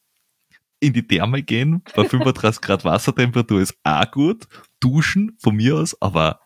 in 0.81 0.93
die 0.93 1.07
Therme 1.07 1.43
gehen, 1.43 1.83
bei 1.95 2.05
35 2.09 2.61
Grad 2.61 2.85
Wassertemperatur 2.85 3.61
ist 3.61 3.77
auch 3.85 4.11
gut. 4.11 4.47
Duschen 4.81 5.37
von 5.41 5.57
mir 5.57 5.77
aus, 5.77 6.01
aber 6.01 6.41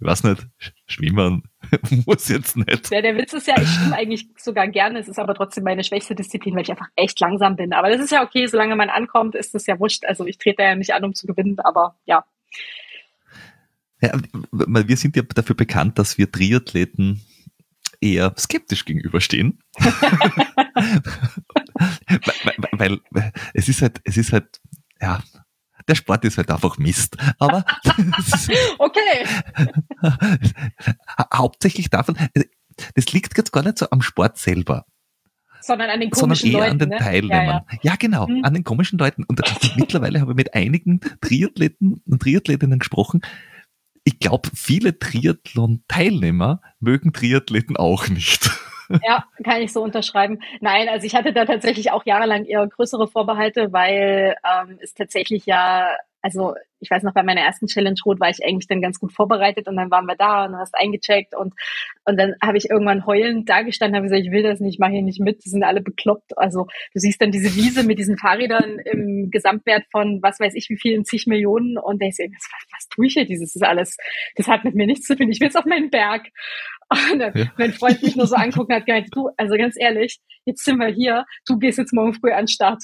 ich 0.00 0.06
weiß 0.06 0.24
nicht, 0.24 0.48
schwimmen 0.86 1.42
muss 2.06 2.28
jetzt 2.28 2.56
nicht. 2.56 2.90
Ja, 2.90 3.02
der 3.02 3.16
Witz 3.16 3.34
ist 3.34 3.46
ja, 3.46 3.60
ich 3.60 3.68
schwimme 3.68 3.96
eigentlich 3.96 4.28
sogar 4.38 4.66
gerne. 4.66 4.98
Es 4.98 5.08
ist 5.08 5.18
aber 5.18 5.34
trotzdem 5.34 5.64
meine 5.64 5.84
schwächste 5.84 6.14
Disziplin, 6.14 6.54
weil 6.54 6.62
ich 6.62 6.70
einfach 6.70 6.88
echt 6.96 7.20
langsam 7.20 7.56
bin. 7.56 7.74
Aber 7.74 7.90
das 7.90 8.00
ist 8.00 8.10
ja 8.10 8.22
okay, 8.24 8.46
solange 8.46 8.76
man 8.76 8.88
ankommt, 8.88 9.34
ist 9.34 9.54
das 9.54 9.66
ja 9.66 9.78
wurscht. 9.78 10.06
Also 10.06 10.24
ich 10.24 10.38
trete 10.38 10.62
ja 10.62 10.74
nicht 10.74 10.94
an, 10.94 11.04
um 11.04 11.14
zu 11.14 11.26
gewinnen, 11.26 11.58
aber 11.58 11.96
ja. 12.06 12.24
Ja, 14.00 14.18
wir 14.50 14.96
sind 14.96 15.16
ja 15.16 15.22
dafür 15.22 15.54
bekannt, 15.54 15.98
dass 15.98 16.16
wir 16.16 16.32
Triathleten 16.32 17.20
eher 18.00 18.32
skeptisch 18.38 18.86
gegenüberstehen. 18.86 19.58
weil, 22.72 23.00
weil, 23.10 23.32
es 23.54 23.68
ist 23.68 23.82
halt, 23.82 24.00
es 24.04 24.16
ist 24.16 24.32
halt, 24.32 24.60
ja, 25.00 25.22
der 25.88 25.94
Sport 25.94 26.24
ist 26.24 26.36
halt 26.36 26.50
einfach 26.50 26.78
Mist. 26.78 27.16
Aber 27.38 27.64
okay. 28.78 29.26
hauptsächlich 31.32 31.90
davon, 31.90 32.16
das 32.94 33.12
liegt 33.12 33.36
jetzt 33.36 33.52
gar 33.52 33.62
nicht 33.62 33.78
so 33.78 33.88
am 33.90 34.02
Sport 34.02 34.38
selber. 34.38 34.86
Sondern 35.62 35.90
an 35.90 36.00
den 36.00 36.10
komischen 36.10 36.52
sondern 36.52 36.68
eher 36.68 36.70
Leuten, 36.70 36.72
an 36.72 36.78
den 36.78 36.88
ne? 36.88 36.98
Teilnehmern. 36.98 37.46
Ja, 37.46 37.64
ja. 37.70 37.78
ja 37.82 37.96
genau, 37.96 38.26
hm. 38.26 38.44
an 38.44 38.54
den 38.54 38.64
komischen 38.64 38.98
Leuten. 38.98 39.24
Und 39.24 39.40
mittlerweile 39.76 40.20
habe 40.20 40.32
ich 40.32 40.36
mit 40.36 40.54
einigen 40.54 41.00
Triathleten 41.20 42.02
und 42.06 42.22
Triathletinnen 42.22 42.78
gesprochen, 42.78 43.20
ich 44.04 44.18
glaube, 44.18 44.48
viele 44.54 44.98
Triathlon-Teilnehmer 44.98 46.62
mögen 46.80 47.12
Triathleten 47.12 47.76
auch 47.76 48.08
nicht. 48.08 48.50
Ja, 49.06 49.24
kann 49.44 49.62
ich 49.62 49.72
so 49.72 49.82
unterschreiben. 49.82 50.40
Nein, 50.60 50.88
also 50.88 51.06
ich 51.06 51.14
hatte 51.14 51.32
da 51.32 51.44
tatsächlich 51.44 51.92
auch 51.92 52.04
jahrelang 52.04 52.44
eher 52.44 52.66
größere 52.66 53.08
Vorbehalte, 53.08 53.72
weil 53.72 54.36
ähm, 54.44 54.78
es 54.80 54.94
tatsächlich 54.94 55.46
ja 55.46 55.90
also 56.22 56.54
ich 56.80 56.90
weiß 56.90 57.02
noch, 57.02 57.12
bei 57.12 57.22
meiner 57.22 57.42
ersten 57.42 57.66
Challenge 57.66 57.98
Rot 58.04 58.20
war 58.20 58.30
ich 58.30 58.44
eigentlich 58.44 58.66
dann 58.66 58.80
ganz 58.80 58.98
gut 58.98 59.12
vorbereitet 59.12 59.68
und 59.68 59.76
dann 59.76 59.90
waren 59.90 60.06
wir 60.06 60.16
da 60.16 60.44
und 60.44 60.52
du 60.52 60.58
hast 60.58 60.74
eingecheckt 60.74 61.34
und, 61.34 61.54
und 62.04 62.18
dann 62.18 62.34
habe 62.42 62.56
ich 62.58 62.70
irgendwann 62.70 63.06
heulend 63.06 63.48
da 63.48 63.62
gestanden, 63.62 63.96
habe 63.96 64.06
gesagt, 64.06 64.24
ich 64.24 64.32
will 64.32 64.42
das 64.42 64.60
nicht, 64.60 64.74
ich 64.74 64.78
mache 64.78 64.92
hier 64.92 65.02
nicht 65.02 65.20
mit, 65.20 65.44
die 65.44 65.50
sind 65.50 65.62
alle 65.62 65.82
bekloppt. 65.82 66.36
Also 66.38 66.66
du 66.92 67.00
siehst 67.00 67.20
dann 67.20 67.32
diese 67.32 67.54
Wiese 67.54 67.84
mit 67.84 67.98
diesen 67.98 68.16
Fahrrädern 68.16 68.78
im 68.84 69.30
Gesamtwert 69.30 69.84
von 69.90 70.20
was 70.22 70.40
weiß 70.40 70.54
ich 70.54 70.68
wie 70.70 70.78
vielen 70.78 71.04
zig 71.04 71.26
Millionen 71.26 71.78
und 71.78 72.00
denkst 72.00 72.16
dir, 72.16 72.30
was, 72.30 72.48
was 72.72 72.88
tue 72.88 73.06
ich 73.06 73.14
hier, 73.14 73.26
dieses 73.26 73.54
ist 73.54 73.64
alles, 73.64 73.96
das 74.36 74.48
hat 74.48 74.64
mit 74.64 74.74
mir 74.74 74.86
nichts 74.86 75.06
zu 75.06 75.16
tun, 75.16 75.30
ich 75.30 75.40
will 75.40 75.48
es 75.48 75.56
auf 75.56 75.66
meinen 75.66 75.90
Berg. 75.90 76.28
Und 77.12 77.20
dann, 77.20 77.32
ja. 77.34 77.46
mein 77.56 77.72
Freund 77.72 78.02
mich 78.02 78.16
nur 78.16 78.26
so 78.26 78.34
anguckt 78.34 78.68
und 78.68 78.74
hat 78.74 78.84
gemeint, 78.84 79.08
du, 79.12 79.30
also 79.36 79.56
ganz 79.56 79.76
ehrlich, 79.78 80.18
jetzt 80.44 80.64
sind 80.64 80.78
wir 80.78 80.88
hier, 80.88 81.24
du 81.46 81.56
gehst 81.56 81.78
jetzt 81.78 81.92
morgen 81.92 82.14
früh 82.14 82.32
an 82.32 82.42
den 82.42 82.48
Start. 82.48 82.82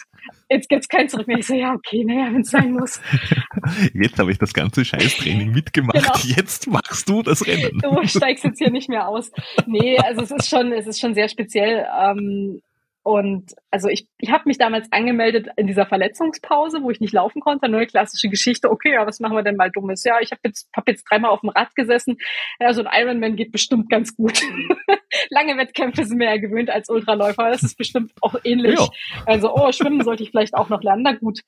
Jetzt 0.49 0.69
gibt's 0.69 0.89
kein 0.89 1.09
Zurück 1.09 1.27
mehr. 1.27 1.39
Ich 1.39 1.47
so, 1.47 1.55
ja, 1.55 1.73
okay, 1.75 2.05
naja, 2.05 2.33
wenn 2.33 2.43
es 2.43 2.51
sein 2.51 2.73
muss. 2.73 3.01
Jetzt 3.95 4.19
habe 4.19 4.31
ich 4.31 4.39
das 4.39 4.53
ganze 4.53 4.85
Scheißtraining 4.85 5.51
mitgemacht. 5.51 5.97
Genau. 5.97 6.37
Jetzt 6.37 6.69
machst 6.69 7.09
du 7.09 7.23
das 7.23 7.47
Rennen. 7.47 7.81
Du 7.81 8.07
steigst 8.07 8.45
jetzt 8.45 8.59
hier 8.59 8.71
nicht 8.71 8.89
mehr 8.89 9.09
aus. 9.09 9.31
Nee, 9.67 9.99
also 9.99 10.23
es 10.23 10.31
ist 10.31 10.49
schon, 10.49 10.73
es 10.73 10.87
ist 10.87 11.01
schon 11.01 11.15
sehr 11.15 11.29
speziell. 11.29 11.87
Ähm, 12.01 12.61
und 13.07 13.55
also 13.71 13.89
ich, 13.89 14.09
ich 14.19 14.33
habe 14.33 14.43
mich 14.47 14.59
damals 14.59 14.91
angemeldet 14.91 15.47
in 15.57 15.69
dieser 15.69 15.87
Verletzungspause, 15.87 16.83
wo 16.83 16.91
ich 16.91 16.99
nicht 16.99 17.13
laufen 17.13 17.41
konnte. 17.41 17.69
Nur 17.69 17.79
eine 17.79 17.87
klassische 17.87 18.29
Geschichte. 18.29 18.69
Okay, 18.69 18.95
ja, 18.95 19.07
was 19.07 19.21
machen 19.21 19.37
wir 19.37 19.45
denn 19.45 19.55
mal 19.55 19.71
Dummes? 19.71 20.03
Ja, 20.03 20.19
ich 20.21 20.33
habe 20.33 20.41
jetzt, 20.43 20.69
hab 20.77 20.89
jetzt 20.89 21.05
dreimal 21.09 21.31
auf 21.31 21.43
dem 21.43 21.51
Rad 21.51 21.73
gesessen. 21.77 22.17
Ja, 22.59 22.73
so 22.73 22.83
ein 22.83 22.89
Ironman 22.93 23.37
geht 23.37 23.53
bestimmt 23.53 23.91
ganz 23.91 24.17
gut. 24.17 24.41
Lange 25.31 25.57
Wettkämpfe 25.57 26.05
sind 26.05 26.19
mir 26.19 26.25
ja 26.25 26.37
gewöhnt 26.39 26.69
als 26.69 26.89
Ultraläufer. 26.89 27.49
Das 27.49 27.63
ist 27.63 27.79
bestimmt 27.79 28.11
auch 28.23 28.35
ähnlich. 28.43 28.77
Ja. 28.77 28.89
Also, 29.25 29.55
oh, 29.55 29.71
schwimmen 29.71 30.03
sollte 30.03 30.25
ich 30.25 30.33
vielleicht 30.33 30.55
auch 30.55 30.69
noch 30.69 30.83
lernen. 30.83 31.05
Na 31.05 31.13
gut. 31.13 31.43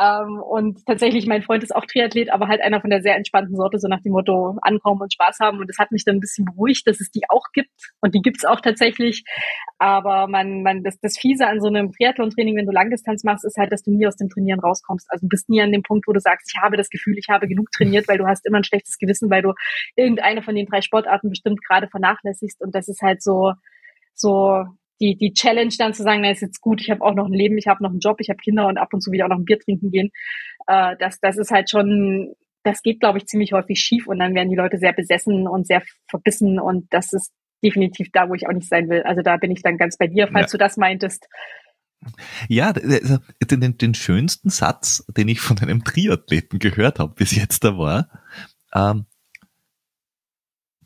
Ähm, 0.00 0.40
und 0.40 0.86
tatsächlich, 0.86 1.26
mein 1.26 1.42
Freund 1.42 1.64
ist 1.64 1.74
auch 1.74 1.84
Triathlet, 1.84 2.30
aber 2.30 2.46
halt 2.46 2.62
einer 2.62 2.80
von 2.80 2.90
der 2.90 3.02
sehr 3.02 3.16
entspannten 3.16 3.56
Sorte, 3.56 3.78
so 3.80 3.88
nach 3.88 4.00
dem 4.02 4.12
Motto 4.12 4.56
ankommen 4.62 5.02
und 5.02 5.12
Spaß 5.12 5.38
haben. 5.40 5.58
Und 5.58 5.68
das 5.68 5.78
hat 5.78 5.90
mich 5.90 6.04
dann 6.04 6.16
ein 6.16 6.20
bisschen 6.20 6.44
beruhigt, 6.44 6.86
dass 6.86 7.00
es 7.00 7.10
die 7.10 7.22
auch 7.28 7.46
gibt. 7.52 7.70
Und 8.00 8.14
die 8.14 8.22
gibt's 8.22 8.44
auch 8.44 8.60
tatsächlich. 8.60 9.24
Aber 9.78 10.28
man, 10.28 10.62
man, 10.62 10.84
das, 10.84 11.00
das 11.00 11.18
Fiese 11.18 11.48
an 11.48 11.60
so 11.60 11.68
einem 11.68 11.90
Triathlon-Training, 11.92 12.56
wenn 12.56 12.66
du 12.66 12.72
Langdistanz 12.72 13.24
machst, 13.24 13.44
ist 13.44 13.56
halt, 13.56 13.72
dass 13.72 13.82
du 13.82 13.90
nie 13.90 14.06
aus 14.06 14.16
dem 14.16 14.28
Trainieren 14.28 14.60
rauskommst. 14.60 15.06
Also 15.10 15.26
du 15.26 15.28
bist 15.28 15.48
nie 15.48 15.60
an 15.62 15.72
dem 15.72 15.82
Punkt, 15.82 16.06
wo 16.06 16.12
du 16.12 16.20
sagst, 16.20 16.52
ich 16.54 16.62
habe 16.62 16.76
das 16.76 16.90
Gefühl, 16.90 17.18
ich 17.18 17.28
habe 17.28 17.48
genug 17.48 17.70
trainiert, 17.72 18.06
weil 18.06 18.18
du 18.18 18.26
hast 18.26 18.46
immer 18.46 18.58
ein 18.58 18.64
schlechtes 18.64 18.98
Gewissen, 18.98 19.30
weil 19.30 19.42
du 19.42 19.52
irgendeine 19.96 20.42
von 20.42 20.54
den 20.54 20.66
drei 20.66 20.80
Sportarten 20.80 21.28
bestimmt 21.28 21.64
gerade 21.64 21.88
vernachlässigst. 21.88 22.60
Und 22.60 22.74
das 22.74 22.86
ist 22.86 23.02
halt 23.02 23.20
so, 23.22 23.52
so 24.14 24.64
die, 25.00 25.16
die 25.16 25.32
Challenge 25.32 25.74
dann 25.78 25.94
zu 25.94 26.02
sagen, 26.02 26.22
na 26.22 26.30
ist 26.30 26.42
jetzt 26.42 26.60
gut, 26.60 26.80
ich 26.80 26.90
habe 26.90 27.02
auch 27.02 27.14
noch 27.14 27.26
ein 27.26 27.32
Leben, 27.32 27.58
ich 27.58 27.66
habe 27.66 27.82
noch 27.82 27.90
einen 27.90 28.00
Job, 28.00 28.20
ich 28.20 28.30
habe 28.30 28.38
Kinder 28.38 28.66
und 28.66 28.78
ab 28.78 28.92
und 28.92 29.00
zu 29.00 29.10
will 29.10 29.18
ich 29.18 29.24
auch 29.24 29.28
noch 29.28 29.38
ein 29.38 29.44
Bier 29.44 29.58
trinken 29.58 29.90
gehen. 29.90 30.10
Äh, 30.66 30.96
das, 30.98 31.20
das 31.20 31.36
ist 31.36 31.50
halt 31.50 31.70
schon, 31.70 32.34
das 32.64 32.82
geht, 32.82 33.00
glaube 33.00 33.18
ich, 33.18 33.26
ziemlich 33.26 33.52
häufig 33.52 33.78
schief 33.80 34.06
und 34.06 34.18
dann 34.18 34.34
werden 34.34 34.50
die 34.50 34.56
Leute 34.56 34.78
sehr 34.78 34.92
besessen 34.92 35.46
und 35.46 35.66
sehr 35.66 35.82
verbissen 36.08 36.58
und 36.58 36.86
das 36.90 37.12
ist 37.12 37.32
definitiv 37.62 38.08
da, 38.12 38.28
wo 38.28 38.34
ich 38.34 38.46
auch 38.46 38.52
nicht 38.52 38.68
sein 38.68 38.88
will. 38.88 39.02
Also 39.02 39.22
da 39.22 39.36
bin 39.36 39.50
ich 39.50 39.62
dann 39.62 39.78
ganz 39.78 39.96
bei 39.96 40.06
dir, 40.06 40.28
falls 40.28 40.52
ja. 40.52 40.58
du 40.58 40.58
das 40.58 40.76
meintest. 40.76 41.28
Ja, 42.48 42.72
den, 42.72 43.76
den, 43.76 43.94
schönsten 43.94 44.50
Satz, 44.50 45.04
den 45.16 45.26
ich 45.26 45.40
von 45.40 45.58
einem 45.58 45.82
Triathleten 45.82 46.60
gehört 46.60 47.00
habe 47.00 47.14
bis 47.14 47.34
jetzt 47.34 47.64
da 47.64 47.76
war, 47.76 48.08
ähm, 48.72 49.06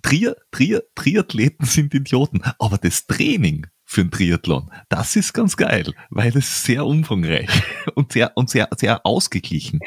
Tri 0.01 0.33
Tri 0.51 0.81
Triathleten 0.95 1.67
sind 1.67 1.95
Idioten, 1.95 2.43
aber 2.59 2.79
das 2.79 3.07
Training 3.07 3.67
für 3.93 4.01
ein 4.01 4.11
Triathlon. 4.11 4.71
Das 4.89 5.17
ist 5.17 5.35
ganz 5.35 5.57
geil, 5.57 5.93
weil 6.09 6.35
es 6.37 6.65
sehr 6.65 6.87
umfangreich 6.87 7.51
und 7.95 8.13
sehr 8.13 8.37
und 8.37 8.49
sehr 8.49 8.69
sehr 8.77 9.05
ausgeglichen. 9.05 9.81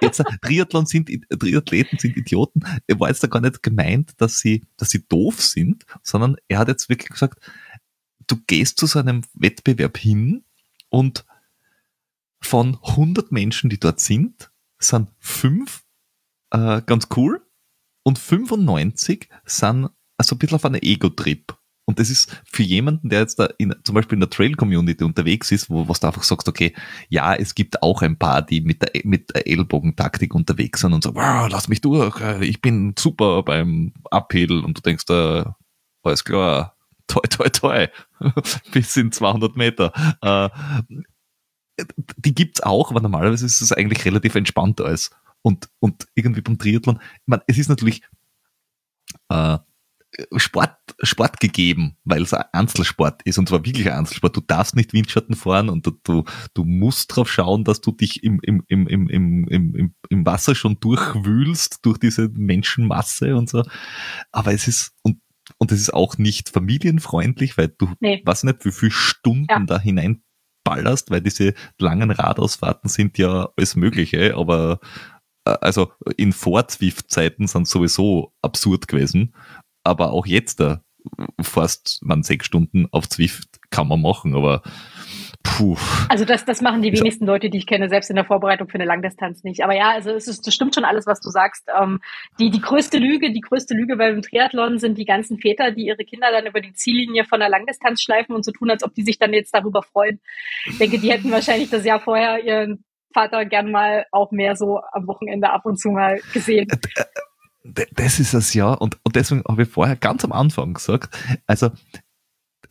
Jetzt, 0.00 0.22
Triathlon 0.42 0.86
sind 0.86 1.10
Triathleten 1.30 1.98
sind 1.98 2.16
Idioten. 2.16 2.60
Er 2.86 3.00
war 3.00 3.08
jetzt 3.08 3.22
da 3.22 3.28
gar 3.28 3.40
nicht 3.40 3.62
gemeint, 3.62 4.12
dass 4.18 4.38
sie 4.38 4.64
dass 4.76 4.90
sie 4.90 5.06
doof 5.08 5.40
sind, 5.40 5.86
sondern 6.02 6.36
er 6.48 6.58
hat 6.58 6.68
jetzt 6.68 6.88
wirklich 6.90 7.08
gesagt, 7.08 7.40
du 8.26 8.36
gehst 8.46 8.78
zu 8.78 8.86
so 8.86 8.98
einem 8.98 9.22
Wettbewerb 9.32 9.96
hin 9.96 10.44
und 10.90 11.24
von 12.42 12.78
100 12.82 13.32
Menschen, 13.32 13.70
die 13.70 13.80
dort 13.80 13.98
sind, 13.98 14.50
sind 14.78 15.08
fünf 15.18 15.84
äh, 16.50 16.82
ganz 16.82 17.08
cool 17.16 17.42
und 18.02 18.18
95 18.18 19.28
sind 19.46 19.88
also 20.18 20.34
ein 20.34 20.38
bisschen 20.38 20.56
auf 20.56 20.64
einer 20.64 20.82
Ego-Trip. 20.82 21.55
Und 21.86 22.00
das 22.00 22.10
ist 22.10 22.42
für 22.44 22.64
jemanden, 22.64 23.08
der 23.08 23.20
jetzt 23.20 23.38
da 23.38 23.48
in, 23.58 23.74
zum 23.84 23.94
Beispiel 23.94 24.16
in 24.16 24.20
der 24.20 24.30
Trail-Community 24.30 25.04
unterwegs 25.04 25.52
ist, 25.52 25.70
wo 25.70 25.88
was 25.88 26.00
du 26.00 26.08
einfach 26.08 26.24
sagst, 26.24 26.48
okay, 26.48 26.74
ja, 27.08 27.34
es 27.34 27.54
gibt 27.54 27.80
auch 27.80 28.02
ein 28.02 28.18
paar, 28.18 28.42
die 28.42 28.60
mit 28.60 28.82
der, 28.82 28.90
mit 29.04 29.32
der 29.32 29.46
Ellbogentaktik 29.46 30.34
unterwegs 30.34 30.80
sind 30.80 30.92
und 30.92 31.04
so, 31.04 31.14
wow, 31.14 31.48
lass 31.48 31.68
mich 31.68 31.80
durch, 31.80 32.20
äh, 32.20 32.44
ich 32.44 32.60
bin 32.60 32.94
super 32.98 33.44
beim 33.44 33.92
Uphill 34.10 34.64
und 34.64 34.76
du 34.76 34.82
denkst, 34.82 35.04
äh, 35.10 35.44
alles 36.02 36.24
klar, 36.24 36.76
toi, 37.06 37.22
toi, 37.30 37.48
toi, 37.48 37.88
bis 38.72 38.96
in 38.96 39.12
200 39.12 39.56
Meter. 39.56 39.92
Äh, 40.22 40.48
die 42.16 42.34
gibt's 42.34 42.62
auch, 42.62 42.90
aber 42.90 43.00
normalerweise 43.00 43.46
ist 43.46 43.60
es 43.60 43.72
eigentlich 43.72 44.04
relativ 44.04 44.34
entspannt 44.34 44.80
alles. 44.80 45.10
Und, 45.42 45.68
und 45.78 46.08
irgendwie 46.14 46.40
beim 46.40 46.58
Triathlon, 46.58 46.98
ich 47.00 47.26
meine, 47.26 47.42
es 47.46 47.58
ist 47.58 47.68
natürlich, 47.68 48.02
äh, 49.28 49.58
Sport, 50.36 50.76
Sport 51.02 51.40
gegeben, 51.40 51.96
weil 52.04 52.22
es 52.22 52.32
ein 52.32 52.44
Einzelsport 52.52 53.22
ist 53.24 53.38
und 53.38 53.48
zwar 53.48 53.64
wirklich 53.64 53.86
ein 53.90 53.98
Einzelsport. 53.98 54.36
Du 54.36 54.40
darfst 54.40 54.74
nicht 54.74 54.92
Windschatten 54.92 55.34
fahren 55.34 55.68
und 55.68 55.86
du, 55.86 55.92
du, 56.04 56.24
du 56.54 56.64
musst 56.64 57.10
darauf 57.10 57.30
schauen, 57.30 57.64
dass 57.64 57.80
du 57.80 57.92
dich 57.92 58.22
im, 58.22 58.40
im, 58.42 58.62
im, 58.68 58.86
im, 58.86 59.08
im, 59.08 59.48
im, 59.48 59.94
im 60.08 60.26
Wasser 60.26 60.54
schon 60.54 60.80
durchwühlst 60.80 61.84
durch 61.84 61.98
diese 61.98 62.28
Menschenmasse 62.28 63.36
und 63.36 63.50
so. 63.50 63.62
Aber 64.32 64.52
es 64.52 64.68
ist, 64.68 64.92
und, 65.02 65.20
und 65.58 65.72
es 65.72 65.80
ist 65.80 65.92
auch 65.92 66.16
nicht 66.18 66.48
familienfreundlich, 66.48 67.58
weil 67.58 67.68
du 67.68 67.92
nee. 68.00 68.22
weiß 68.24 68.44
nicht, 68.44 68.64
wie 68.64 68.72
viele 68.72 68.92
Stunden 68.92 69.46
ja. 69.50 69.60
da 69.60 69.78
hineinballerst, 69.78 71.10
weil 71.10 71.20
diese 71.20 71.54
langen 71.78 72.10
Radausfahrten 72.10 72.88
sind 72.88 73.18
ja 73.18 73.50
alles 73.56 73.76
Mögliche, 73.76 74.34
aber 74.36 74.80
äh, 75.44 75.56
also 75.60 75.92
in 76.16 76.32
Vor-Zwift-Zeiten 76.32 77.46
sind 77.46 77.68
sowieso 77.68 78.32
absurd 78.40 78.88
gewesen 78.88 79.34
aber 79.86 80.12
auch 80.12 80.26
jetzt 80.26 80.60
da 80.60 80.80
fast 81.40 82.00
man 82.02 82.22
sechs 82.22 82.46
Stunden 82.46 82.88
auf 82.90 83.08
Zwift 83.08 83.48
kann 83.70 83.88
man 83.88 84.00
machen, 84.00 84.34
aber 84.34 84.62
puh. 85.42 85.76
Also 86.08 86.24
das, 86.24 86.44
das 86.44 86.60
machen 86.60 86.82
die 86.82 86.92
wenigsten 86.92 87.26
Leute, 87.26 87.50
die 87.50 87.58
ich 87.58 87.66
kenne, 87.66 87.88
selbst 87.88 88.10
in 88.10 88.16
der 88.16 88.24
Vorbereitung 88.24 88.68
für 88.68 88.76
eine 88.76 88.84
Langdistanz 88.84 89.44
nicht. 89.44 89.62
Aber 89.62 89.74
ja, 89.74 89.90
also 89.90 90.10
es 90.10 90.28
ist, 90.28 90.46
das 90.46 90.54
stimmt 90.54 90.74
schon 90.74 90.84
alles, 90.84 91.06
was 91.06 91.20
du 91.20 91.30
sagst. 91.30 91.68
Ähm, 91.80 92.00
die, 92.38 92.50
die 92.50 92.60
größte 92.60 92.98
Lüge, 92.98 93.32
die 93.32 93.40
größte 93.40 93.74
Lüge 93.74 93.96
beim 93.96 94.22
Triathlon 94.22 94.78
sind 94.78 94.98
die 94.98 95.04
ganzen 95.04 95.38
Väter, 95.38 95.70
die 95.70 95.86
ihre 95.86 96.04
Kinder 96.04 96.30
dann 96.32 96.46
über 96.46 96.60
die 96.60 96.72
Ziellinie 96.72 97.24
von 97.24 97.40
der 97.40 97.48
Langdistanz 97.48 98.02
schleifen 98.02 98.34
und 98.34 98.44
so 98.44 98.52
tun, 98.52 98.70
als 98.70 98.82
ob 98.82 98.94
die 98.94 99.02
sich 99.02 99.18
dann 99.18 99.32
jetzt 99.32 99.54
darüber 99.54 99.82
freuen. 99.82 100.20
Ich 100.66 100.78
denke, 100.78 100.98
die 100.98 101.10
hätten 101.10 101.30
wahrscheinlich 101.30 101.70
das 101.70 101.84
Jahr 101.84 102.00
vorher 102.00 102.44
ihren 102.44 102.84
Vater 103.12 103.44
gern 103.46 103.70
mal 103.70 104.04
auch 104.12 104.30
mehr 104.30 104.56
so 104.56 104.80
am 104.92 105.06
Wochenende 105.06 105.50
ab 105.50 105.64
und 105.64 105.78
zu 105.78 105.90
mal 105.90 106.20
gesehen. 106.32 106.68
Das 107.94 108.20
ist 108.20 108.34
es 108.34 108.54
ja. 108.54 108.72
Und, 108.72 108.98
und 109.04 109.16
deswegen 109.16 109.42
habe 109.48 109.62
ich 109.62 109.68
vorher 109.68 109.96
ganz 109.96 110.24
am 110.24 110.32
Anfang 110.32 110.74
gesagt, 110.74 111.16
also 111.46 111.70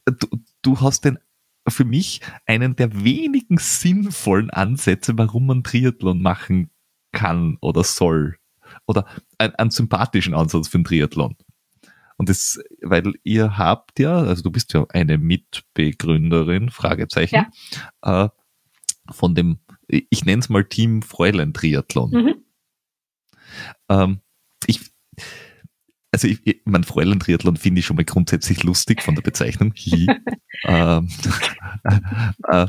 du, 0.05 0.27
du 0.61 0.81
hast 0.81 1.05
den 1.05 1.19
für 1.67 1.85
mich 1.85 2.21
einen 2.45 2.75
der 2.75 3.03
wenigen 3.03 3.57
sinnvollen 3.57 4.49
Ansätze, 4.51 5.17
warum 5.17 5.47
man 5.47 5.63
Triathlon 5.63 6.21
machen 6.21 6.69
kann 7.11 7.57
oder 7.61 7.83
soll. 7.83 8.37
Oder 8.85 9.05
einen, 9.37 9.55
einen 9.55 9.71
sympathischen 9.71 10.33
Ansatz 10.33 10.67
für 10.67 10.77
einen 10.77 10.85
Triathlon. 10.85 11.35
Und 12.17 12.29
das, 12.29 12.59
weil 12.81 13.13
ihr 13.23 13.57
habt 13.57 13.99
ja, 13.99 14.17
also 14.17 14.43
du 14.43 14.51
bist 14.51 14.73
ja 14.73 14.85
eine 14.89 15.17
Mitbegründerin, 15.17 16.69
Fragezeichen, 16.69 17.47
ja. 18.03 18.25
äh, 18.25 18.29
von 19.11 19.35
dem, 19.35 19.59
ich 19.87 20.25
nenne 20.25 20.39
es 20.39 20.49
mal 20.49 20.63
Team 20.63 21.01
Fräulein 21.01 21.53
Triathlon. 21.53 22.11
Mhm. 22.11 22.35
Ähm, 23.89 24.21
also 26.15 26.29
ich, 26.29 26.61
mein 26.63 26.85
Fräulein-Triathlon 26.85 27.57
finde 27.57 27.79
ich 27.79 27.85
schon 27.85 27.97
mal 27.97 28.05
grundsätzlich 28.05 28.63
lustig 28.63 29.01
von 29.01 29.15
der 29.15 29.21
Bezeichnung. 29.21 29.73
ähm, 30.63 31.09
äh, 32.47 32.67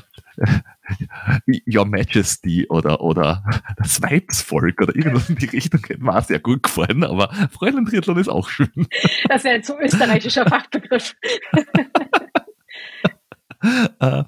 Your 1.73 1.85
Majesty 1.85 2.67
oder, 2.69 3.01
oder 3.03 3.45
das 3.77 4.03
Weibsvolk 4.03 4.83
oder 4.83 4.97
irgendwas 4.97 5.31
in 5.31 5.37
die 5.37 5.47
Richtung 5.47 5.81
auch 6.09 6.25
sehr 6.25 6.41
gut 6.41 6.65
gefallen, 6.65 7.05
aber 7.05 7.33
Fräulein-Triathlon 7.53 8.19
ist 8.19 8.29
auch 8.29 8.49
schön. 8.49 8.89
Das 9.29 9.45
wäre 9.45 9.59
jetzt 9.59 9.69
so 9.69 9.79
österreichischer 9.79 10.45
Fachbegriff. 10.49 11.15
äh, 14.01 14.25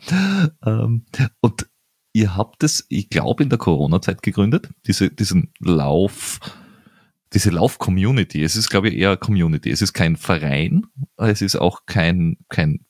ähm, 0.64 1.06
und 1.40 1.66
ihr 2.12 2.36
habt 2.36 2.62
es, 2.62 2.86
ich 2.88 3.10
glaube, 3.10 3.42
in 3.42 3.48
der 3.48 3.58
Corona-Zeit 3.58 4.22
gegründet, 4.22 4.68
diese, 4.86 5.10
diesen 5.10 5.52
Lauf, 5.58 6.38
diese 7.32 7.50
Lauf-Community, 7.50 8.42
es 8.42 8.56
ist, 8.56 8.70
glaube 8.70 8.88
ich, 8.88 8.96
eher 8.96 9.16
Community. 9.16 9.70
Es 9.70 9.82
ist 9.82 9.92
kein 9.92 10.16
Verein, 10.16 10.86
es 11.16 11.42
ist 11.42 11.56
auch 11.56 11.86
kein, 11.86 12.38
kein, 12.48 12.86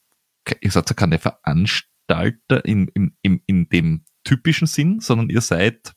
ihr 0.61 0.71
seid 0.71 0.97
keine 0.97 1.19
Veranstalter 1.19 2.65
in, 2.65 2.89
in, 2.89 3.17
in, 3.23 3.43
in 3.47 3.69
dem 3.69 4.05
typischen 4.25 4.67
Sinn, 4.67 5.01
sondern 5.01 5.29
ihr 5.31 5.41
seid, 5.41 5.93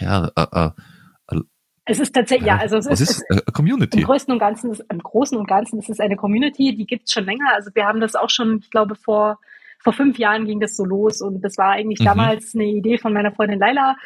ja, 0.00 0.30
äh, 0.36 0.66
äh, 0.66 0.70
es 1.86 1.98
ist 1.98 2.14
tatsächlich, 2.14 2.46
ja, 2.46 2.58
also 2.58 2.76
es 2.76 2.86
ist, 2.86 3.00
ist 3.00 3.24
eine 3.30 3.40
Community. 3.52 3.98
Im 3.98 4.04
Großen 4.04 4.32
und 4.32 4.38
Ganzen, 4.38 4.70
ist, 4.70 4.84
im 4.90 4.98
Großen 4.98 5.36
und 5.36 5.48
Ganzen 5.48 5.78
ist 5.80 5.90
es 5.90 5.98
eine 5.98 6.14
Community, 6.14 6.76
die 6.76 6.86
gibt 6.86 7.06
es 7.06 7.12
schon 7.12 7.24
länger. 7.24 7.52
Also 7.54 7.70
wir 7.74 7.84
haben 7.84 8.00
das 8.00 8.14
auch 8.14 8.30
schon, 8.30 8.58
ich 8.58 8.70
glaube, 8.70 8.94
vor 8.94 9.40
vor 9.82 9.92
fünf 9.92 10.18
Jahren 10.18 10.44
ging 10.44 10.60
das 10.60 10.76
so 10.76 10.84
los 10.84 11.20
und 11.20 11.40
das 11.42 11.56
war 11.58 11.70
eigentlich 11.70 12.00
mhm. 12.00 12.04
damals 12.04 12.54
eine 12.54 12.64
Idee 12.64 12.98
von 12.98 13.12
meiner 13.12 13.32
Freundin 13.32 13.58
Laila, 13.58 13.96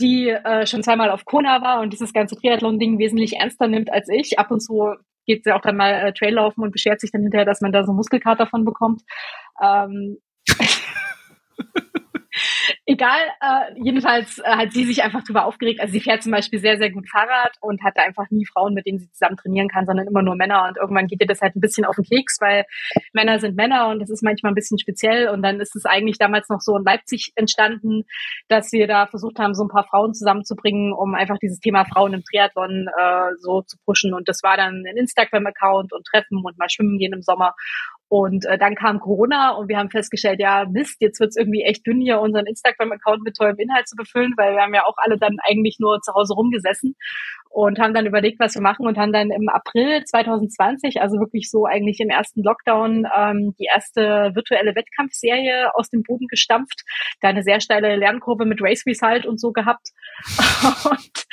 die 0.00 0.28
äh, 0.28 0.66
schon 0.66 0.82
zweimal 0.82 1.10
auf 1.10 1.24
Kona 1.24 1.62
war 1.62 1.80
und 1.80 1.92
dieses 1.92 2.12
ganze 2.12 2.36
Triathlon-Ding 2.36 2.98
wesentlich 2.98 3.36
ernster 3.36 3.68
nimmt 3.68 3.92
als 3.92 4.08
ich. 4.08 4.38
Ab 4.38 4.50
und 4.50 4.60
zu 4.60 4.94
geht 5.26 5.44
sie 5.44 5.52
auch 5.52 5.60
dann 5.60 5.76
mal 5.76 5.92
äh, 5.92 6.12
Trail 6.12 6.34
laufen 6.34 6.62
und 6.62 6.70
beschert 6.70 7.00
sich 7.00 7.10
dann 7.10 7.22
hinterher, 7.22 7.46
dass 7.46 7.60
man 7.60 7.72
da 7.72 7.84
so 7.84 7.92
Muskelkater 7.92 8.46
von 8.46 8.64
bekommt. 8.64 9.02
Ähm, 9.60 10.18
Egal, 12.84 13.20
äh, 13.40 13.72
jedenfalls 13.82 14.38
äh, 14.38 14.42
hat 14.44 14.72
sie 14.72 14.84
sich 14.84 15.02
einfach 15.02 15.22
drüber 15.24 15.44
aufgeregt. 15.44 15.80
Also 15.80 15.92
sie 15.92 16.00
fährt 16.00 16.22
zum 16.22 16.32
Beispiel 16.32 16.58
sehr, 16.58 16.78
sehr 16.78 16.90
gut 16.90 17.08
Fahrrad 17.08 17.56
und 17.60 17.82
hat 17.82 17.94
da 17.96 18.02
einfach 18.02 18.30
nie 18.30 18.46
Frauen, 18.46 18.74
mit 18.74 18.86
denen 18.86 18.98
sie 18.98 19.10
zusammen 19.10 19.36
trainieren 19.36 19.68
kann, 19.68 19.86
sondern 19.86 20.06
immer 20.06 20.22
nur 20.22 20.36
Männer. 20.36 20.66
Und 20.68 20.76
irgendwann 20.76 21.06
geht 21.06 21.20
ihr 21.20 21.26
das 21.26 21.40
halt 21.40 21.56
ein 21.56 21.60
bisschen 21.60 21.84
auf 21.84 21.96
den 21.96 22.04
Keks, 22.04 22.38
weil 22.40 22.64
Männer 23.12 23.38
sind 23.38 23.56
Männer 23.56 23.88
und 23.88 24.00
das 24.00 24.10
ist 24.10 24.22
manchmal 24.22 24.52
ein 24.52 24.56
bisschen 24.56 24.78
speziell. 24.78 25.28
Und 25.28 25.42
dann 25.42 25.60
ist 25.60 25.76
es 25.76 25.84
eigentlich 25.84 26.18
damals 26.18 26.48
noch 26.48 26.60
so 26.60 26.76
in 26.76 26.84
Leipzig 26.84 27.32
entstanden, 27.34 28.04
dass 28.48 28.72
wir 28.72 28.86
da 28.86 29.06
versucht 29.06 29.38
haben, 29.38 29.54
so 29.54 29.64
ein 29.64 29.68
paar 29.68 29.84
Frauen 29.84 30.14
zusammenzubringen, 30.14 30.92
um 30.92 31.14
einfach 31.14 31.38
dieses 31.38 31.60
Thema 31.60 31.84
Frauen 31.84 32.14
im 32.14 32.22
Triathlon 32.22 32.88
äh, 32.96 33.34
so 33.38 33.62
zu 33.62 33.76
pushen. 33.84 34.14
Und 34.14 34.28
das 34.28 34.42
war 34.42 34.56
dann 34.56 34.84
ein 34.86 34.96
Instagram-Account 34.96 35.92
und 35.92 36.06
Treffen 36.06 36.42
und 36.44 36.58
mal 36.58 36.70
schwimmen 36.70 36.98
gehen 36.98 37.12
im 37.12 37.22
Sommer. 37.22 37.54
Und 38.08 38.44
äh, 38.46 38.56
dann 38.56 38.76
kam 38.76 39.00
Corona 39.00 39.50
und 39.50 39.68
wir 39.68 39.78
haben 39.78 39.90
festgestellt, 39.90 40.38
ja, 40.38 40.64
Mist, 40.64 41.00
jetzt 41.00 41.18
wird's 41.18 41.36
irgendwie 41.36 41.62
echt 41.62 41.86
dünn, 41.86 42.00
hier 42.00 42.20
unseren 42.20 42.46
Instagram-Account 42.56 43.22
mit 43.22 43.36
tollem 43.36 43.58
Inhalt 43.58 43.88
zu 43.88 43.96
befüllen, 43.96 44.32
weil 44.36 44.54
wir 44.54 44.62
haben 44.62 44.74
ja 44.74 44.84
auch 44.84 44.96
alle 44.96 45.18
dann 45.18 45.36
eigentlich 45.46 45.78
nur 45.78 46.00
zu 46.00 46.14
Hause 46.14 46.34
rumgesessen 46.34 46.96
und 47.56 47.78
haben 47.78 47.94
dann 47.94 48.04
überlegt, 48.04 48.38
was 48.38 48.54
wir 48.54 48.60
machen 48.60 48.86
und 48.86 48.98
haben 48.98 49.14
dann 49.14 49.30
im 49.30 49.48
April 49.48 50.04
2020, 50.04 51.00
also 51.00 51.18
wirklich 51.18 51.50
so 51.50 51.64
eigentlich 51.64 52.00
im 52.00 52.10
ersten 52.10 52.42
Lockdown, 52.42 53.06
ähm, 53.16 53.54
die 53.58 53.64
erste 53.74 54.30
virtuelle 54.34 54.74
Wettkampfserie 54.74 55.74
aus 55.74 55.88
dem 55.88 56.02
Boden 56.02 56.26
gestampft. 56.26 56.82
Da 57.22 57.28
eine 57.28 57.42
sehr 57.42 57.62
steile 57.62 57.96
Lernkurve 57.96 58.44
mit 58.44 58.60
Race 58.60 58.84
Result 58.84 59.24
und 59.24 59.40
so 59.40 59.52
gehabt. 59.52 59.88
und 60.84 61.24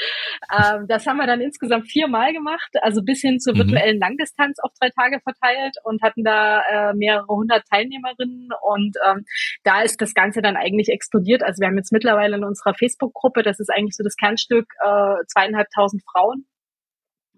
ähm, 0.57 0.85
das 0.87 1.05
haben 1.05 1.17
wir 1.17 1.27
dann 1.27 1.41
insgesamt 1.41 1.91
viermal 1.91 2.31
gemacht, 2.31 2.71
also 2.81 3.01
bis 3.03 3.19
hin 3.19 3.41
zur 3.41 3.53
mhm. 3.53 3.59
virtuellen 3.59 3.99
Langdistanz 3.99 4.59
auf 4.63 4.71
drei 4.79 4.91
Tage 4.91 5.19
verteilt 5.19 5.75
und 5.83 6.01
hatten 6.01 6.23
da 6.23 6.61
äh, 6.61 6.93
mehrere 6.93 7.27
hundert 7.27 7.65
Teilnehmerinnen 7.69 8.47
und 8.61 8.95
ähm, 9.09 9.25
da 9.65 9.81
ist 9.81 9.99
das 9.99 10.13
Ganze 10.13 10.41
dann 10.41 10.55
eigentlich 10.55 10.87
explodiert. 10.87 11.43
Also 11.43 11.59
wir 11.59 11.67
haben 11.67 11.77
jetzt 11.77 11.91
mittlerweile 11.91 12.37
in 12.37 12.45
unserer 12.45 12.73
Facebook-Gruppe, 12.75 13.43
das 13.43 13.59
ist 13.59 13.69
eigentlich 13.69 13.97
so 13.97 14.05
das 14.05 14.15
Kernstück, 14.15 14.67
äh, 14.85 15.15
zweieinhalbtausend 15.27 16.01
Frauen. 16.13 16.45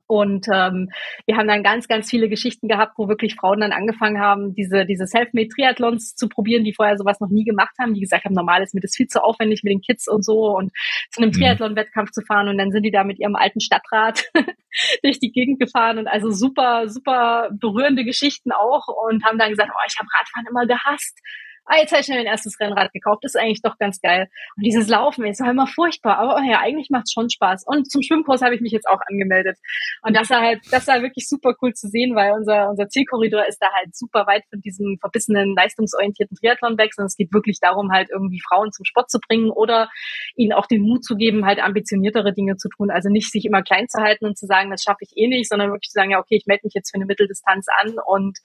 Und 0.07 0.45
ähm, 0.53 0.89
wir 1.25 1.35
haben 1.35 1.47
dann 1.47 1.63
ganz, 1.63 1.87
ganz 1.87 2.09
viele 2.09 2.29
Geschichten 2.29 2.67
gehabt, 2.67 2.93
wo 2.97 3.07
wirklich 3.07 3.35
Frauen 3.35 3.61
dann 3.61 3.71
angefangen 3.71 4.21
haben, 4.21 4.53
diese, 4.53 4.85
diese 4.85 5.07
Selfmade-Triathlons 5.07 6.15
zu 6.15 6.29
probieren, 6.29 6.63
die 6.63 6.73
vorher 6.73 6.97
sowas 6.97 7.19
noch 7.19 7.29
nie 7.29 7.43
gemacht 7.43 7.73
haben, 7.79 7.95
die 7.95 8.01
gesagt 8.01 8.25
haben, 8.25 8.35
normal 8.35 8.61
ist 8.61 8.75
mir 8.75 8.81
das 8.81 8.95
viel 8.95 9.07
zu 9.07 9.23
aufwendig 9.23 9.63
mit 9.63 9.73
den 9.73 9.81
Kids 9.81 10.07
und 10.07 10.23
so 10.23 10.55
und 10.55 10.71
zu 11.09 11.21
einem 11.21 11.31
mhm. 11.31 11.33
Triathlon-Wettkampf 11.33 12.11
zu 12.11 12.21
fahren. 12.21 12.49
Und 12.49 12.59
dann 12.59 12.71
sind 12.71 12.83
die 12.83 12.91
da 12.91 13.03
mit 13.03 13.19
ihrem 13.19 13.35
alten 13.35 13.61
Stadtrad 13.61 14.25
durch 15.03 15.19
die 15.19 15.31
Gegend 15.31 15.59
gefahren 15.59 15.97
und 15.97 16.07
also 16.07 16.29
super, 16.29 16.87
super 16.87 17.49
berührende 17.59 18.05
Geschichten 18.05 18.51
auch 18.51 18.87
und 18.87 19.25
haben 19.25 19.39
dann 19.39 19.49
gesagt, 19.49 19.71
oh, 19.73 19.85
ich 19.87 19.97
habe 19.97 20.09
Radfahren 20.13 20.47
immer 20.47 20.67
gehasst 20.67 21.19
ah, 21.65 21.77
jetzt 21.77 21.91
habe 21.91 22.01
ich 22.01 22.07
mir 22.07 22.15
mein 22.15 22.25
erstes 22.25 22.59
Rennrad 22.59 22.93
gekauft, 22.93 23.23
das 23.23 23.35
ist 23.35 23.41
eigentlich 23.41 23.61
doch 23.61 23.77
ganz 23.77 23.99
geil. 24.01 24.27
Und 24.55 24.65
dieses 24.65 24.87
Laufen 24.87 25.25
ist 25.25 25.41
immer 25.41 25.67
furchtbar, 25.67 26.17
aber 26.17 26.41
ja, 26.43 26.59
eigentlich 26.59 26.89
macht 26.89 27.05
es 27.05 27.13
schon 27.13 27.29
Spaß. 27.29 27.63
Und 27.65 27.89
zum 27.89 28.01
Schwimmkurs 28.01 28.41
habe 28.41 28.55
ich 28.55 28.61
mich 28.61 28.71
jetzt 28.71 28.87
auch 28.87 28.99
angemeldet. 29.09 29.57
Und 30.03 30.15
das 30.15 30.29
war 30.29 30.41
halt, 30.41 30.61
das 30.71 30.87
war 30.87 31.01
wirklich 31.01 31.27
super 31.27 31.55
cool 31.61 31.73
zu 31.73 31.87
sehen, 31.87 32.15
weil 32.15 32.33
unser, 32.33 32.69
unser 32.69 32.87
Zielkorridor 32.87 33.45
ist 33.47 33.59
da 33.59 33.67
halt 33.73 33.95
super 33.95 34.27
weit 34.27 34.43
von 34.49 34.61
diesem 34.61 34.97
verbissenen, 34.99 35.55
leistungsorientierten 35.55 36.37
Triathlon 36.37 36.77
weg, 36.77 36.93
sondern 36.93 37.07
es 37.07 37.17
geht 37.17 37.33
wirklich 37.33 37.59
darum, 37.59 37.91
halt 37.91 38.09
irgendwie 38.11 38.41
Frauen 38.47 38.71
zum 38.71 38.85
Sport 38.85 39.09
zu 39.09 39.19
bringen 39.19 39.49
oder 39.49 39.89
ihnen 40.35 40.53
auch 40.53 40.67
den 40.67 40.81
Mut 40.81 41.03
zu 41.03 41.15
geben, 41.15 41.45
halt 41.45 41.59
ambitioniertere 41.59 42.33
Dinge 42.33 42.57
zu 42.57 42.69
tun. 42.69 42.91
Also 42.91 43.09
nicht 43.09 43.31
sich 43.31 43.45
immer 43.45 43.63
klein 43.63 43.87
zu 43.87 44.01
halten 44.01 44.25
und 44.25 44.37
zu 44.37 44.45
sagen, 44.45 44.69
das 44.69 44.83
schaffe 44.83 44.99
ich 45.01 45.13
eh 45.15 45.27
nicht, 45.27 45.49
sondern 45.49 45.71
wirklich 45.71 45.89
zu 45.89 45.99
sagen, 45.99 46.11
ja, 46.11 46.19
okay, 46.19 46.35
ich 46.35 46.45
melde 46.45 46.61
mich 46.65 46.73
jetzt 46.73 46.91
für 46.91 46.95
eine 46.95 47.05
Mitteldistanz 47.05 47.67
an 47.81 47.95
und 48.05 48.39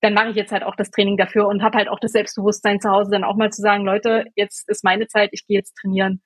dann 0.00 0.14
mache 0.14 0.30
ich 0.30 0.36
jetzt 0.36 0.52
halt 0.52 0.62
auch 0.62 0.76
das 0.76 0.90
Training 0.90 1.16
dafür 1.16 1.46
und 1.48 1.62
habe 1.62 1.78
halt 1.78 1.88
auch 1.88 1.98
das 2.00 2.12
Selbstbewusstsein 2.12 2.80
zu 2.80 2.90
Hause, 2.90 3.10
dann 3.10 3.24
auch 3.24 3.36
mal 3.36 3.50
zu 3.50 3.62
sagen, 3.62 3.84
Leute, 3.84 4.24
jetzt 4.36 4.68
ist 4.68 4.84
meine 4.84 5.06
Zeit, 5.08 5.30
ich 5.32 5.46
gehe 5.46 5.58
jetzt 5.58 5.74
trainieren. 5.74 6.22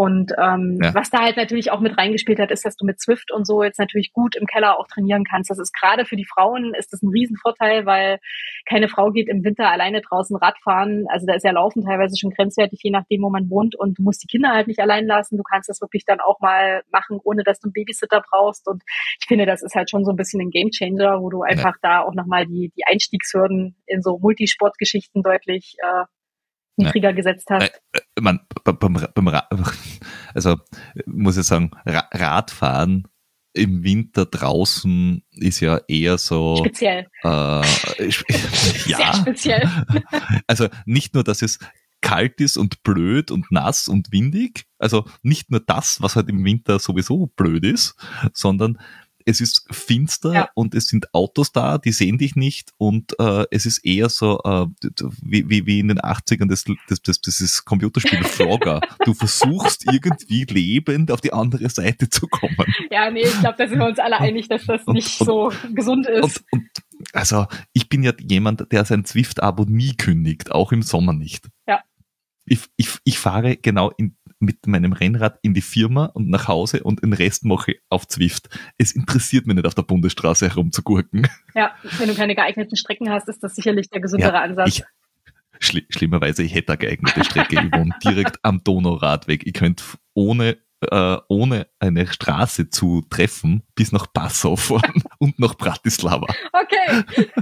Und 0.00 0.32
ähm, 0.38 0.78
ja. 0.82 0.94
was 0.94 1.10
da 1.10 1.20
halt 1.20 1.36
natürlich 1.36 1.70
auch 1.70 1.80
mit 1.80 1.98
reingespielt 1.98 2.38
hat, 2.38 2.50
ist, 2.50 2.64
dass 2.64 2.74
du 2.74 2.86
mit 2.86 2.98
Zwift 2.98 3.30
und 3.30 3.46
so 3.46 3.62
jetzt 3.62 3.78
natürlich 3.78 4.14
gut 4.14 4.34
im 4.34 4.46
Keller 4.46 4.78
auch 4.78 4.86
trainieren 4.86 5.24
kannst. 5.24 5.50
Das 5.50 5.58
ist 5.58 5.74
gerade 5.74 6.06
für 6.06 6.16
die 6.16 6.24
Frauen 6.24 6.72
ist 6.72 6.94
das 6.94 7.02
ein 7.02 7.10
Riesenvorteil, 7.10 7.84
weil 7.84 8.18
keine 8.66 8.88
Frau 8.88 9.10
geht 9.10 9.28
im 9.28 9.44
Winter 9.44 9.70
alleine 9.70 10.00
draußen 10.00 10.34
Radfahren. 10.38 11.04
Also 11.10 11.26
da 11.26 11.34
ist 11.34 11.44
ja 11.44 11.50
Laufen 11.50 11.84
teilweise 11.84 12.16
schon 12.18 12.30
grenzwertig, 12.30 12.80
je 12.82 12.90
nachdem, 12.90 13.20
wo 13.20 13.28
man 13.28 13.50
wohnt. 13.50 13.76
Und 13.76 13.98
du 13.98 14.02
musst 14.02 14.22
die 14.22 14.26
Kinder 14.26 14.48
halt 14.54 14.68
nicht 14.68 14.80
allein 14.80 15.04
lassen. 15.04 15.36
Du 15.36 15.42
kannst 15.42 15.68
das 15.68 15.82
wirklich 15.82 16.06
dann 16.06 16.20
auch 16.20 16.40
mal 16.40 16.82
machen, 16.90 17.20
ohne 17.22 17.44
dass 17.44 17.60
du 17.60 17.66
einen 17.66 17.74
Babysitter 17.74 18.22
brauchst. 18.26 18.68
Und 18.68 18.82
ich 19.20 19.26
finde, 19.28 19.44
das 19.44 19.60
ist 19.60 19.74
halt 19.74 19.90
schon 19.90 20.06
so 20.06 20.12
ein 20.12 20.16
bisschen 20.16 20.40
ein 20.40 20.48
Gamechanger, 20.48 21.20
wo 21.20 21.28
du 21.28 21.42
einfach 21.42 21.76
ja. 21.82 21.90
da 21.90 22.00
auch 22.04 22.14
nochmal 22.14 22.46
die, 22.46 22.72
die 22.74 22.86
Einstiegshürden 22.86 23.76
in 23.84 24.00
so 24.00 24.16
Multisportgeschichten 24.16 25.22
deutlich 25.22 25.76
äh, 25.82 26.04
niedriger 26.76 27.12
gesetzt 27.12 27.48
hast. 27.50 27.82
Man, 28.20 28.40
beim, 28.64 28.78
beim, 29.14 29.28
also 30.34 30.56
muss 31.06 31.36
ich 31.36 31.46
sagen, 31.46 31.70
Radfahren 31.84 33.08
im 33.52 33.82
Winter 33.82 34.26
draußen 34.26 35.22
ist 35.32 35.60
ja 35.60 35.80
eher 35.88 36.18
so 36.18 36.56
speziell. 36.56 37.06
Äh, 37.22 37.28
ja, 38.86 38.96
Sehr 38.96 39.14
speziell. 39.14 39.70
also 40.46 40.68
nicht 40.86 41.14
nur, 41.14 41.24
dass 41.24 41.42
es 41.42 41.58
kalt 42.00 42.40
ist 42.40 42.56
und 42.56 42.82
blöd 42.82 43.30
und 43.30 43.50
nass 43.50 43.88
und 43.88 44.12
windig, 44.12 44.66
also 44.78 45.04
nicht 45.22 45.50
nur 45.50 45.60
das, 45.60 46.00
was 46.00 46.16
halt 46.16 46.28
im 46.28 46.44
Winter 46.44 46.78
sowieso 46.78 47.26
blöd 47.26 47.64
ist, 47.64 47.94
sondern 48.32 48.78
es 49.26 49.40
ist 49.40 49.66
finster 49.70 50.32
ja. 50.32 50.48
und 50.54 50.74
es 50.74 50.88
sind 50.88 51.12
Autos 51.14 51.52
da, 51.52 51.78
die 51.78 51.92
sehen 51.92 52.18
dich 52.18 52.36
nicht 52.36 52.72
und 52.78 53.18
äh, 53.18 53.44
es 53.50 53.66
ist 53.66 53.84
eher 53.84 54.08
so 54.08 54.40
äh, 54.44 54.66
wie, 55.22 55.48
wie, 55.48 55.66
wie 55.66 55.80
in 55.80 55.88
den 55.88 56.00
80ern 56.00 56.48
das, 56.48 56.64
das, 56.88 57.20
das, 57.20 57.40
ist 57.40 57.64
Computerspiel 57.64 58.24
Frogger. 58.24 58.80
du 59.04 59.14
versuchst 59.14 59.84
irgendwie 59.90 60.44
lebend 60.44 61.10
auf 61.10 61.20
die 61.20 61.32
andere 61.32 61.68
Seite 61.70 62.08
zu 62.08 62.26
kommen. 62.28 62.56
Ja, 62.90 63.10
nee, 63.10 63.22
ich 63.22 63.40
glaube, 63.40 63.56
da 63.58 63.68
sind 63.68 63.78
wir 63.78 63.86
uns 63.86 63.98
alle 63.98 64.18
einig, 64.18 64.48
dass 64.48 64.66
das 64.66 64.84
und, 64.84 64.94
nicht 64.94 65.20
und, 65.20 65.26
so 65.26 65.52
gesund 65.74 66.06
ist. 66.06 66.44
Und, 66.50 66.68
also 67.12 67.46
ich 67.72 67.88
bin 67.88 68.02
ja 68.02 68.12
jemand, 68.20 68.70
der 68.72 68.84
sein 68.84 69.04
Zwift-Abo 69.04 69.64
nie 69.64 69.94
kündigt, 69.94 70.52
auch 70.52 70.72
im 70.72 70.82
Sommer 70.82 71.12
nicht. 71.12 71.48
Ja. 71.66 71.80
Ich, 72.46 72.60
ich, 72.76 72.88
ich 73.04 73.18
fahre 73.18 73.56
genau 73.56 73.90
in 73.90 74.16
mit 74.40 74.66
meinem 74.66 74.92
Rennrad 74.92 75.38
in 75.42 75.54
die 75.54 75.60
Firma 75.60 76.06
und 76.06 76.28
nach 76.28 76.48
Hause 76.48 76.82
und 76.82 77.02
den 77.02 77.12
Rest 77.12 77.44
mache 77.44 77.72
ich 77.72 77.80
auf 77.90 78.08
Zwift. 78.08 78.48
Es 78.78 78.92
interessiert 78.92 79.46
mich 79.46 79.54
nicht, 79.54 79.66
auf 79.66 79.74
der 79.74 79.82
Bundesstraße 79.82 80.48
herumzugurken. 80.48 81.28
Ja, 81.54 81.72
wenn 81.98 82.08
du 82.08 82.14
keine 82.14 82.34
geeigneten 82.34 82.76
Strecken 82.76 83.10
hast, 83.10 83.28
ist 83.28 83.42
das 83.42 83.54
sicherlich 83.54 83.90
der 83.90 84.00
gesündere 84.00 84.34
ja, 84.34 84.42
Ansatz. 84.42 84.68
Ich, 84.68 84.84
schli 85.60 85.86
schlimmerweise, 85.90 86.42
ich 86.42 86.54
hätte 86.54 86.72
eine 86.72 86.78
geeignete 86.78 87.22
Strecke. 87.24 87.54
ich 87.54 87.72
wohne 87.72 87.94
direkt 88.04 88.38
am 88.42 88.64
Donauradweg. 88.64 89.46
Ich 89.46 89.52
könnte 89.52 89.84
ohne 90.14 90.58
äh, 90.80 91.18
ohne 91.28 91.66
eine 91.78 92.06
Straße 92.06 92.70
zu 92.70 93.02
treffen 93.10 93.62
bis 93.74 93.92
nach 93.92 94.10
Passau 94.12 94.56
fahren 94.56 95.02
und 95.18 95.38
nach 95.38 95.54
Bratislava. 95.54 96.26
Okay. 96.52 97.04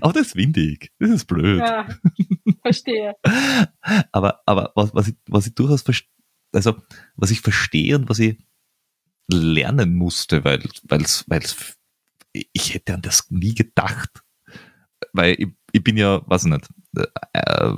Aber 0.00 0.12
das 0.12 0.28
ist 0.28 0.36
windig. 0.36 0.92
Das 0.98 1.10
ist 1.10 1.26
blöd. 1.26 1.60
Ja, 1.60 1.88
verstehe. 2.62 3.14
aber, 4.12 4.40
aber 4.46 4.72
was, 4.74 4.94
was 4.94 5.08
ich, 5.08 5.14
was 5.28 5.46
ich 5.46 5.54
durchaus 5.54 5.82
verstehe, 5.82 6.10
also, 6.52 6.76
was 7.16 7.30
ich 7.30 7.40
verstehe 7.40 7.96
und 7.96 8.08
was 8.08 8.18
ich 8.18 8.38
lernen 9.30 9.94
musste, 9.94 10.44
weil, 10.44 10.62
weil's, 10.84 11.24
weil's, 11.28 11.76
ich 12.32 12.74
hätte 12.74 12.94
an 12.94 13.02
das 13.02 13.30
nie 13.30 13.54
gedacht. 13.54 14.22
Weil 15.12 15.36
ich, 15.38 15.48
ich 15.72 15.84
bin 15.84 15.96
ja, 15.96 16.22
weiß 16.26 16.44
ich 16.44 16.50
nicht, 16.50 16.68
äh, 17.32 17.72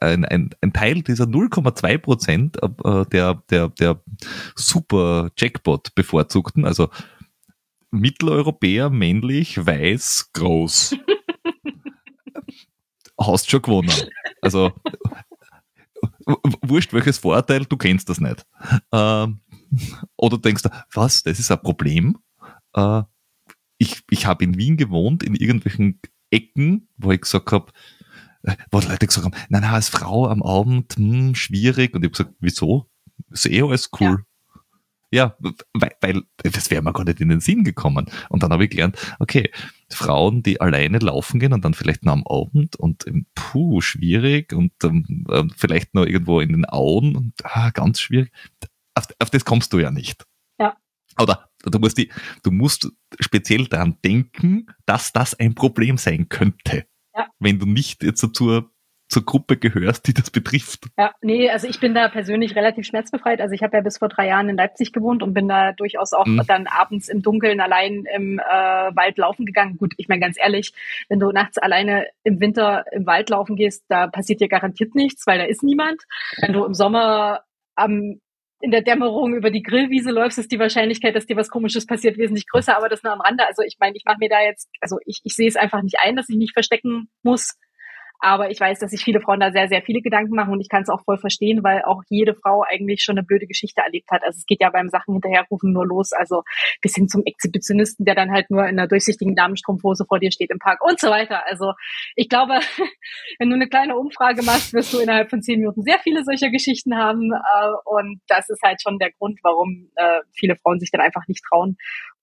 ein, 0.00 0.24
ein, 0.24 0.50
ein 0.60 0.72
Teil 0.72 1.02
dieser 1.02 1.24
0,2 1.24 1.98
Prozent 1.98 2.58
äh, 2.62 3.04
der, 3.06 3.42
der, 3.50 3.68
der 3.68 4.02
super 4.54 5.30
Jackpot 5.36 5.94
bevorzugten, 5.94 6.64
also 6.64 6.88
Mitteleuropäer, 7.90 8.90
männlich, 8.90 9.64
weiß, 9.64 10.30
groß. 10.32 10.96
hast 13.18 13.50
schon 13.50 13.62
gewonnen. 13.62 13.92
Also 14.40 14.72
wurscht 16.62 16.92
welches 16.92 17.18
Vorteil, 17.18 17.64
du 17.64 17.76
kennst 17.76 18.08
das 18.08 18.20
nicht. 18.20 18.46
Ähm, 18.92 19.40
oder 20.16 20.38
denkst 20.38 20.62
du, 20.62 20.70
was, 20.92 21.22
das 21.22 21.38
ist 21.38 21.50
ein 21.50 21.60
Problem? 21.60 22.18
Äh, 22.74 23.02
ich 23.78 24.02
ich 24.10 24.26
habe 24.26 24.44
in 24.44 24.56
Wien 24.56 24.76
gewohnt, 24.76 25.22
in 25.22 25.34
irgendwelchen 25.34 26.00
Ecken, 26.30 26.88
wo 26.96 27.12
ich 27.12 27.22
gesagt 27.22 27.52
habe, 27.52 27.72
wo 28.70 28.80
Leute 28.80 29.06
gesagt 29.06 29.24
haben, 29.24 29.34
nein, 29.48 29.62
nein, 29.62 29.74
als 29.74 29.88
Frau 29.88 30.28
am 30.28 30.42
Abend, 30.42 30.96
hm, 30.96 31.34
schwierig. 31.34 31.94
Und 31.94 32.02
ich 32.02 32.08
habe 32.08 32.16
gesagt, 32.16 32.36
wieso? 32.40 32.90
Ist 33.30 33.46
eh 33.46 33.62
alles 33.62 33.90
cool. 34.00 34.18
Ja. 34.18 34.24
Ja, 35.10 35.36
weil, 35.72 35.92
weil 36.00 36.22
das 36.42 36.72
wäre 36.72 36.82
mir 36.82 36.92
gar 36.92 37.04
nicht 37.04 37.20
in 37.20 37.28
den 37.28 37.38
Sinn 37.38 37.62
gekommen. 37.62 38.10
Und 38.30 38.42
dann 38.42 38.52
habe 38.52 38.64
ich 38.64 38.70
gelernt, 38.70 38.98
okay, 39.20 39.48
Frauen, 39.94 40.42
die 40.42 40.60
alleine 40.60 40.98
laufen 40.98 41.40
gehen 41.40 41.52
und 41.52 41.64
dann 41.64 41.74
vielleicht 41.74 42.04
noch 42.04 42.12
am 42.12 42.26
Abend 42.26 42.76
und 42.76 43.04
puh, 43.34 43.80
schwierig 43.80 44.52
und 44.52 44.72
ähm, 44.82 45.26
äh, 45.30 45.44
vielleicht 45.56 45.94
noch 45.94 46.04
irgendwo 46.04 46.40
in 46.40 46.52
den 46.52 46.68
Auen 46.68 47.16
und 47.16 47.34
ah, 47.44 47.70
ganz 47.70 48.00
schwierig. 48.00 48.32
Auf, 48.94 49.08
auf 49.18 49.30
das 49.30 49.44
kommst 49.44 49.72
du 49.72 49.78
ja 49.78 49.90
nicht. 49.90 50.24
Ja. 50.58 50.76
Oder 51.20 51.50
du 51.62 51.78
musst, 51.78 51.98
die, 51.98 52.10
du 52.42 52.50
musst 52.50 52.90
speziell 53.20 53.66
daran 53.66 53.98
denken, 54.04 54.66
dass 54.86 55.12
das 55.12 55.34
ein 55.34 55.54
Problem 55.54 55.96
sein 55.98 56.28
könnte. 56.28 56.86
Ja. 57.16 57.28
Wenn 57.38 57.58
du 57.58 57.66
nicht 57.66 58.02
jetzt 58.02 58.26
zur 58.34 58.73
zur 59.14 59.24
Gruppe 59.24 59.56
gehörst, 59.56 60.08
die 60.08 60.12
das 60.12 60.30
betrifft. 60.30 60.88
Ja, 60.98 61.12
nee, 61.22 61.48
also 61.48 61.68
ich 61.68 61.78
bin 61.78 61.94
da 61.94 62.08
persönlich 62.08 62.56
relativ 62.56 62.84
schmerzbefreit. 62.84 63.40
Also 63.40 63.54
ich 63.54 63.62
habe 63.62 63.76
ja 63.76 63.80
bis 63.80 63.98
vor 63.98 64.08
drei 64.08 64.26
Jahren 64.26 64.48
in 64.48 64.56
Leipzig 64.56 64.92
gewohnt 64.92 65.22
und 65.22 65.34
bin 65.34 65.46
da 65.46 65.72
durchaus 65.72 66.12
auch 66.12 66.26
mhm. 66.26 66.42
dann 66.48 66.66
abends 66.66 67.08
im 67.08 67.22
Dunkeln 67.22 67.60
allein 67.60 68.06
im 68.12 68.40
äh, 68.40 68.42
Wald 68.42 69.16
laufen 69.16 69.46
gegangen. 69.46 69.76
Gut, 69.76 69.94
ich 69.98 70.08
meine 70.08 70.20
ganz 70.20 70.36
ehrlich, 70.36 70.72
wenn 71.08 71.20
du 71.20 71.30
nachts 71.30 71.58
alleine 71.58 72.08
im 72.24 72.40
Winter 72.40 72.84
im 72.90 73.06
Wald 73.06 73.30
laufen 73.30 73.54
gehst, 73.54 73.84
da 73.88 74.08
passiert 74.08 74.40
dir 74.40 74.48
garantiert 74.48 74.96
nichts, 74.96 75.28
weil 75.28 75.38
da 75.38 75.44
ist 75.44 75.62
niemand. 75.62 76.02
Wenn 76.38 76.52
du 76.52 76.64
im 76.64 76.74
Sommer 76.74 77.42
am 77.76 78.18
in 78.60 78.70
der 78.70 78.82
Dämmerung 78.82 79.34
über 79.34 79.50
die 79.50 79.62
Grillwiese 79.62 80.10
läufst, 80.10 80.38
ist 80.38 80.50
die 80.50 80.58
Wahrscheinlichkeit, 80.58 81.14
dass 81.14 81.26
dir 81.26 81.36
was 81.36 81.50
Komisches 81.50 81.86
passiert, 81.86 82.16
wesentlich 82.16 82.48
größer, 82.48 82.76
aber 82.76 82.88
das 82.88 83.02
nur 83.02 83.12
am 83.12 83.20
Rande. 83.20 83.46
Also 83.46 83.62
ich 83.62 83.76
meine, 83.78 83.94
ich 83.94 84.04
mache 84.06 84.16
mir 84.18 84.30
da 84.30 84.40
jetzt, 84.40 84.70
also 84.80 84.96
ich, 85.04 85.20
ich 85.22 85.34
sehe 85.34 85.48
es 85.48 85.56
einfach 85.56 85.82
nicht 85.82 85.96
ein, 86.02 86.16
dass 86.16 86.30
ich 86.30 86.36
mich 86.36 86.52
verstecken 86.52 87.10
muss. 87.22 87.58
Aber 88.20 88.50
ich 88.50 88.58
weiß, 88.60 88.78
dass 88.78 88.90
sich 88.90 89.04
viele 89.04 89.20
Frauen 89.20 89.40
da 89.40 89.52
sehr, 89.52 89.68
sehr 89.68 89.82
viele 89.82 90.00
Gedanken 90.00 90.34
machen 90.34 90.52
und 90.52 90.60
ich 90.60 90.68
kann 90.68 90.82
es 90.82 90.88
auch 90.88 91.04
voll 91.04 91.18
verstehen, 91.18 91.62
weil 91.62 91.82
auch 91.82 92.02
jede 92.08 92.34
Frau 92.34 92.62
eigentlich 92.62 93.02
schon 93.02 93.18
eine 93.18 93.26
blöde 93.26 93.46
Geschichte 93.46 93.82
erlebt 93.82 94.10
hat. 94.10 94.22
Also 94.22 94.38
es 94.38 94.46
geht 94.46 94.60
ja 94.60 94.70
beim 94.70 94.88
Sachen 94.88 95.14
hinterherrufen 95.14 95.72
nur 95.72 95.86
los, 95.86 96.12
also 96.12 96.42
bis 96.80 96.94
hin 96.94 97.08
zum 97.08 97.22
Exhibitionisten, 97.24 98.04
der 98.04 98.14
dann 98.14 98.30
halt 98.30 98.50
nur 98.50 98.62
in 98.62 98.78
einer 98.78 98.88
durchsichtigen 98.88 99.34
Damenstrumpfhose 99.34 100.04
vor 100.06 100.18
dir 100.18 100.32
steht 100.32 100.50
im 100.50 100.58
Park 100.58 100.82
und 100.82 100.98
so 100.98 101.10
weiter. 101.10 101.46
Also 101.46 101.72
ich 102.16 102.28
glaube, 102.28 102.54
wenn 103.38 103.50
du 103.50 103.56
eine 103.56 103.68
kleine 103.68 103.96
Umfrage 103.96 104.42
machst, 104.42 104.72
wirst 104.72 104.92
du 104.92 105.00
innerhalb 105.00 105.30
von 105.30 105.42
zehn 105.42 105.60
Minuten 105.60 105.82
sehr 105.82 105.98
viele 105.98 106.24
solcher 106.24 106.50
Geschichten 106.50 106.96
haben. 106.96 107.32
Äh, 107.32 107.70
und 107.84 108.20
das 108.28 108.48
ist 108.48 108.62
halt 108.62 108.80
schon 108.80 108.98
der 108.98 109.12
Grund, 109.12 109.40
warum 109.42 109.90
äh, 109.96 110.20
viele 110.32 110.56
Frauen 110.56 110.80
sich 110.80 110.90
dann 110.90 111.00
einfach 111.00 111.26
nicht 111.28 111.44
trauen. 111.48 111.76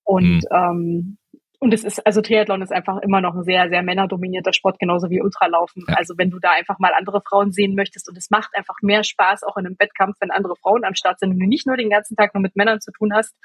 Und 0.04 0.44
mhm. 0.44 0.48
ähm, 0.52 1.18
und 1.64 1.76
es 1.76 1.84
ist, 1.84 2.04
also 2.08 2.22
Triathlon 2.22 2.64
ist 2.64 2.74
einfach 2.74 2.98
immer 3.04 3.22
noch 3.22 3.36
ein 3.36 3.44
sehr, 3.44 3.70
sehr 3.70 3.84
männerdominierter 3.84 4.52
Sport, 4.52 4.80
genauso 4.80 5.12
wie 5.12 5.22
Ultralaufen. 5.22 5.86
Ja. 5.88 5.94
Also 5.94 6.16
wenn 6.18 6.32
du 6.32 6.40
da 6.40 6.54
einfach 6.58 6.80
mal 6.80 6.92
andere 6.98 7.22
Frauen 7.22 7.52
sehen 7.52 7.76
möchtest 7.76 8.10
und 8.10 8.18
es 8.18 8.32
macht 8.32 8.50
einfach 8.56 8.78
mehr 8.82 9.04
Spaß, 9.04 9.44
auch 9.44 9.58
in 9.58 9.68
einem 9.68 9.76
Wettkampf, 9.78 10.18
wenn 10.22 10.32
andere 10.32 10.56
Frauen 10.56 10.84
am 10.84 10.96
Start 10.96 11.20
sind 11.20 11.34
und 11.34 11.40
du 11.40 11.46
nicht 11.46 11.68
nur 11.68 11.78
den 11.78 11.92
ganzen 11.92 12.16
Tag 12.16 12.34
nur 12.34 12.42
mit 12.42 12.56
Männern 12.56 12.82
zu 12.82 12.92
tun 12.92 13.14
hast, 13.14 13.36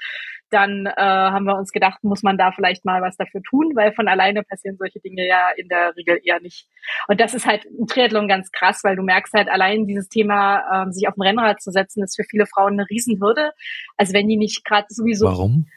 dann 0.49 0.87
äh, 0.87 0.93
haben 0.97 1.45
wir 1.45 1.57
uns 1.57 1.71
gedacht, 1.71 2.03
muss 2.03 2.23
man 2.23 2.39
da 2.39 2.51
vielleicht 2.51 2.85
mal 2.85 3.03
was 3.03 3.17
dafür 3.17 3.43
tun, 3.43 3.73
weil 3.75 3.93
von 3.93 4.07
alleine 4.07 4.41
passieren 4.41 4.77
solche 4.77 4.99
Dinge 4.99 5.27
ja 5.27 5.51
in 5.55 5.67
der 5.67 5.95
Regel 5.95 6.19
eher 6.23 6.39
nicht. 6.39 6.65
Und 7.07 7.21
das 7.21 7.35
ist 7.35 7.45
halt 7.45 7.65
im 7.65 7.85
Triathlon 7.85 8.27
ganz 8.27 8.51
krass, 8.51 8.79
weil 8.83 8.95
du 8.95 9.03
merkst 9.03 9.33
halt 9.33 9.47
allein 9.47 9.85
dieses 9.85 10.09
Thema, 10.09 10.63
ähm, 10.73 10.91
sich 10.91 11.07
auf 11.07 11.13
dem 11.13 11.21
Rennrad 11.21 11.61
zu 11.61 11.69
setzen, 11.69 12.03
ist 12.03 12.15
für 12.15 12.25
viele 12.27 12.47
Frauen 12.47 12.73
eine 12.73 12.89
Riesenhürde. 12.89 13.51
Also 13.95 14.13
wenn 14.13 14.27
die 14.27 14.37
nicht 14.37 14.65
gerade 14.65 14.87
sowieso. 14.89 15.27
Warum? 15.27 15.67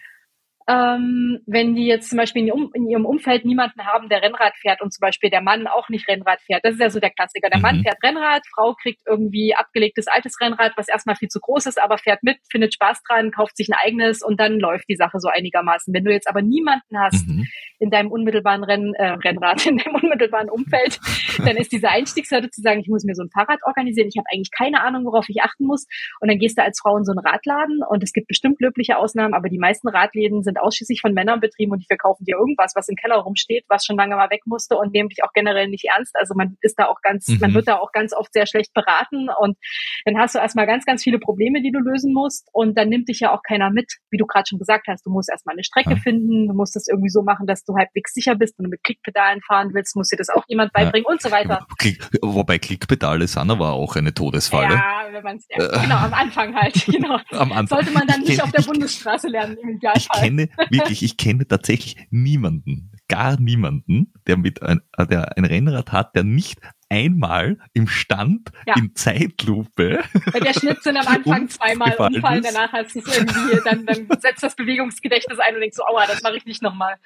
Ähm, 0.71 1.41
wenn 1.47 1.75
die 1.75 1.87
jetzt 1.87 2.11
zum 2.11 2.19
Beispiel 2.19 2.47
in, 2.47 2.71
in, 2.75 2.89
ihrem 2.89 3.05
Umfeld 3.05 3.45
niemanden 3.45 3.85
haben, 3.87 4.09
der 4.09 4.23
Rennrad 4.23 4.55
fährt 4.57 4.81
und 4.81 4.93
zum 4.93 5.01
Beispiel 5.01 5.29
der 5.29 5.41
Mann 5.41 5.67
auch 5.67 5.89
nicht 5.89 6.07
Rennrad 6.07 6.41
fährt. 6.43 6.65
Das 6.65 6.75
ist 6.75 6.81
ja 6.81 6.91
so 6.91 7.01
der 7.01 7.11
Klassiker. 7.11 7.49
Der 7.51 7.59
mhm. 7.59 7.63
Mann 7.63 7.83
fährt 7.83 7.99
Rennrad, 8.05 8.43
Frau 8.55 8.75
kriegt 8.81 9.01
irgendwie 9.09 9.55
abgelegtes 9.57 10.07
altes 10.07 10.41
Rennrad, 10.41 10.73
was 10.77 10.89
erstmal 10.89 11.17
viel 11.17 11.29
zu 11.29 11.41
groß 11.41 11.67
ist, 11.67 11.83
aber 11.83 11.99
fährt 11.99 12.23
mit, 12.23 12.39
findet 12.51 12.75
Spaß 12.75 13.03
dran, 13.03 13.33
kauft 13.33 13.57
sich 13.57 13.69
ein 13.69 13.79
eigenes 13.83 14.23
und 14.23 14.39
dann 14.39 14.61
läuft 14.61 14.89
die 14.89 14.95
Sache 14.95 15.19
so 15.19 15.29
einigermaßen. 15.29 15.93
Wenn 15.93 16.05
du 16.05 16.13
jetzt 16.13 16.29
aber 16.29 16.41
niemanden 16.41 17.01
hast 17.01 17.27
mhm. 17.27 17.47
in 17.81 17.91
deinem 17.91 18.13
unmittelbaren 18.13 18.63
Renn, 18.63 18.95
äh, 18.95 19.15
Rennrad, 19.25 19.67
in 19.67 19.79
deinem 19.79 19.97
unmittelbaren 19.97 20.51
Umfeld, 20.51 21.01
dann 21.45 21.57
ist 21.57 21.73
diese 21.73 21.89
Einstiegshürde 21.89 22.49
zu 22.51 22.61
sagen, 22.63 22.79
ich 22.79 22.89
muss 22.89 23.03
mir 23.03 23.17
so 23.17 23.25
ein 23.25 23.31
Fahrrad 23.31 23.59
organisieren, 23.67 24.07
ich 24.09 24.19
habe 24.19 24.27
eigentlich 24.33 24.53
keine 24.57 24.83
Ahnung, 24.83 25.05
worauf 25.05 25.29
ich 25.29 25.43
achten 25.43 25.65
muss. 25.65 25.87
Und 26.21 26.31
dann 26.31 26.39
gehst 26.39 26.59
du 26.59 26.63
als 26.63 26.79
Frau 26.81 26.97
in 26.97 27.05
so 27.05 27.11
einen 27.11 27.27
Radladen 27.27 27.81
und 27.89 28.05
es 28.05 28.13
gibt 28.13 28.29
bestimmt 28.29 28.61
löbliche 28.61 28.99
Ausnahmen, 28.99 29.35
aber 29.35 29.49
die 29.49 29.59
meisten 29.59 29.89
Radläden 29.89 30.45
sind 30.45 30.60
ausschließlich 30.63 31.01
von 31.01 31.13
Männern 31.13 31.41
betrieben 31.41 31.73
und 31.73 31.81
die 31.81 31.87
verkaufen 31.87 32.25
dir 32.25 32.37
irgendwas, 32.37 32.73
was 32.75 32.89
im 32.89 32.97
Keller 32.97 33.17
rumsteht, 33.17 33.65
was 33.69 33.85
schon 33.85 33.97
lange 33.97 34.17
mal 34.17 34.31
weg 34.31 34.43
musste 34.47 34.77
und 34.77 34.93
nehmen 34.93 35.09
dich 35.09 35.25
auch 35.25 35.33
generell 35.35 35.69
nicht 35.69 35.85
ernst. 35.85 36.15
Also 36.17 36.35
man 36.35 36.57
ist 36.61 36.79
da 36.79 36.87
auch 36.87 37.01
ganz, 37.03 37.29
mhm. 37.29 37.39
man 37.41 37.55
wird 37.55 37.69
da 37.69 37.79
auch 37.79 37.93
ganz 37.93 38.13
oft 38.13 38.33
sehr 38.33 38.47
schlecht 38.47 38.73
beraten 38.75 39.29
und 39.39 39.57
dann 40.05 40.19
hast 40.19 40.35
du 40.35 40.39
erstmal 40.39 40.67
ganz, 40.67 40.85
ganz 40.85 41.03
viele 41.03 41.19
Probleme, 41.19 41.63
die 41.63 41.73
du 41.73 41.79
lösen 41.79 42.13
musst 42.13 42.49
und 42.53 42.77
dann 42.77 42.89
nimmt 42.89 43.09
dich 43.09 43.21
ja 43.21 43.35
auch 43.35 43.43
keiner 43.43 43.71
mit, 43.71 43.93
wie 44.11 44.19
du 44.19 44.27
gerade 44.27 44.45
schon 44.49 44.59
gesagt 44.59 44.87
hast. 44.89 45.05
Du 45.07 45.11
musst 45.11 45.31
erstmal 45.31 45.55
eine 45.55 45.65
Strecke 45.65 45.91
ja. 45.91 45.97
finden, 45.97 46.49
du 46.49 46.55
musst 46.55 46.77
das 46.77 46.87
irgendwie 46.89 47.11
so 47.11 47.23
machen, 47.23 47.47
dass 47.47 47.65
du 47.65 47.75
halbwegs 47.77 48.13
sicher 48.15 48.35
bist. 48.35 48.59
Du 48.59 48.69
mit 48.69 48.83
Klickpedalen 48.83 49.41
fahren 49.43 49.71
willst, 49.73 49.97
muss 49.97 50.09
dir 50.09 50.17
das 50.17 50.29
auch 50.29 50.45
jemand 50.49 50.73
beibringen 50.73 51.07
ja. 51.07 51.13
und 51.13 51.23
so 51.23 51.31
weiter. 51.31 51.67
Klick, 51.79 52.07
wobei 52.23 52.59
Klickpedale 52.59 53.27
sind 53.27 53.51
aber 53.51 53.73
auch 53.73 53.97
eine 53.97 54.13
Todesfalle. 54.13 54.75
Ja, 54.75 55.05
wenn 55.11 55.23
man 55.23 55.41
ja, 55.49 55.65
äh. 55.65 55.81
genau, 55.83 55.97
am 55.97 56.15
Anfang 56.15 56.55
halt, 56.55 56.75
genau. 56.87 57.19
am 57.31 57.53
Anfang. 57.53 57.79
Sollte 57.79 57.93
man 57.93 58.07
dann 58.07 58.21
nicht 58.21 58.37
kenn, 58.37 58.41
auf 58.41 58.53
der 58.53 58.63
Bundesstraße 58.63 59.29
lernen 59.29 59.57
im 59.63 59.71
Idealfall. 59.71 60.01
Ich 60.01 60.23
kenne 60.23 60.49
wirklich 60.71 61.03
ich 61.03 61.17
kenne 61.17 61.47
tatsächlich 61.47 61.97
niemanden, 62.11 62.93
gar 63.09 63.41
niemanden, 63.41 64.13
der 64.27 64.37
mit 64.37 64.63
ein, 64.63 64.81
der 64.99 65.37
ein 65.37 65.45
Rennrad 65.45 65.93
hat, 65.93 66.15
der 66.15 66.25
nicht 66.25 66.59
einmal 66.91 67.57
im 67.73 67.87
Stand 67.87 68.51
ja. 68.67 68.75
in 68.77 68.95
Zeitlupe. 68.95 70.03
Bei 70.33 70.41
der 70.41 70.53
Schnitt 70.53 70.83
sind 70.83 70.97
am 70.97 71.07
Anfang 71.07 71.49
zweimal 71.49 71.95
umfallen, 71.97 72.43
danach 72.43 72.73
hast 72.73 72.95
du 72.95 72.99
es 72.99 73.17
irgendwie, 73.17 73.61
dann, 73.65 73.87
dann 73.87 74.09
setzt 74.21 74.43
das 74.43 74.57
Bewegungsgedächtnis 74.57 75.39
ein 75.39 75.55
und 75.55 75.61
denkst 75.61 75.77
so, 75.77 75.85
aua, 75.85 76.07
das 76.07 76.23
mache 76.23 76.37
ich 76.37 76.45
nicht 76.47 76.63
nochmal. 76.63 76.97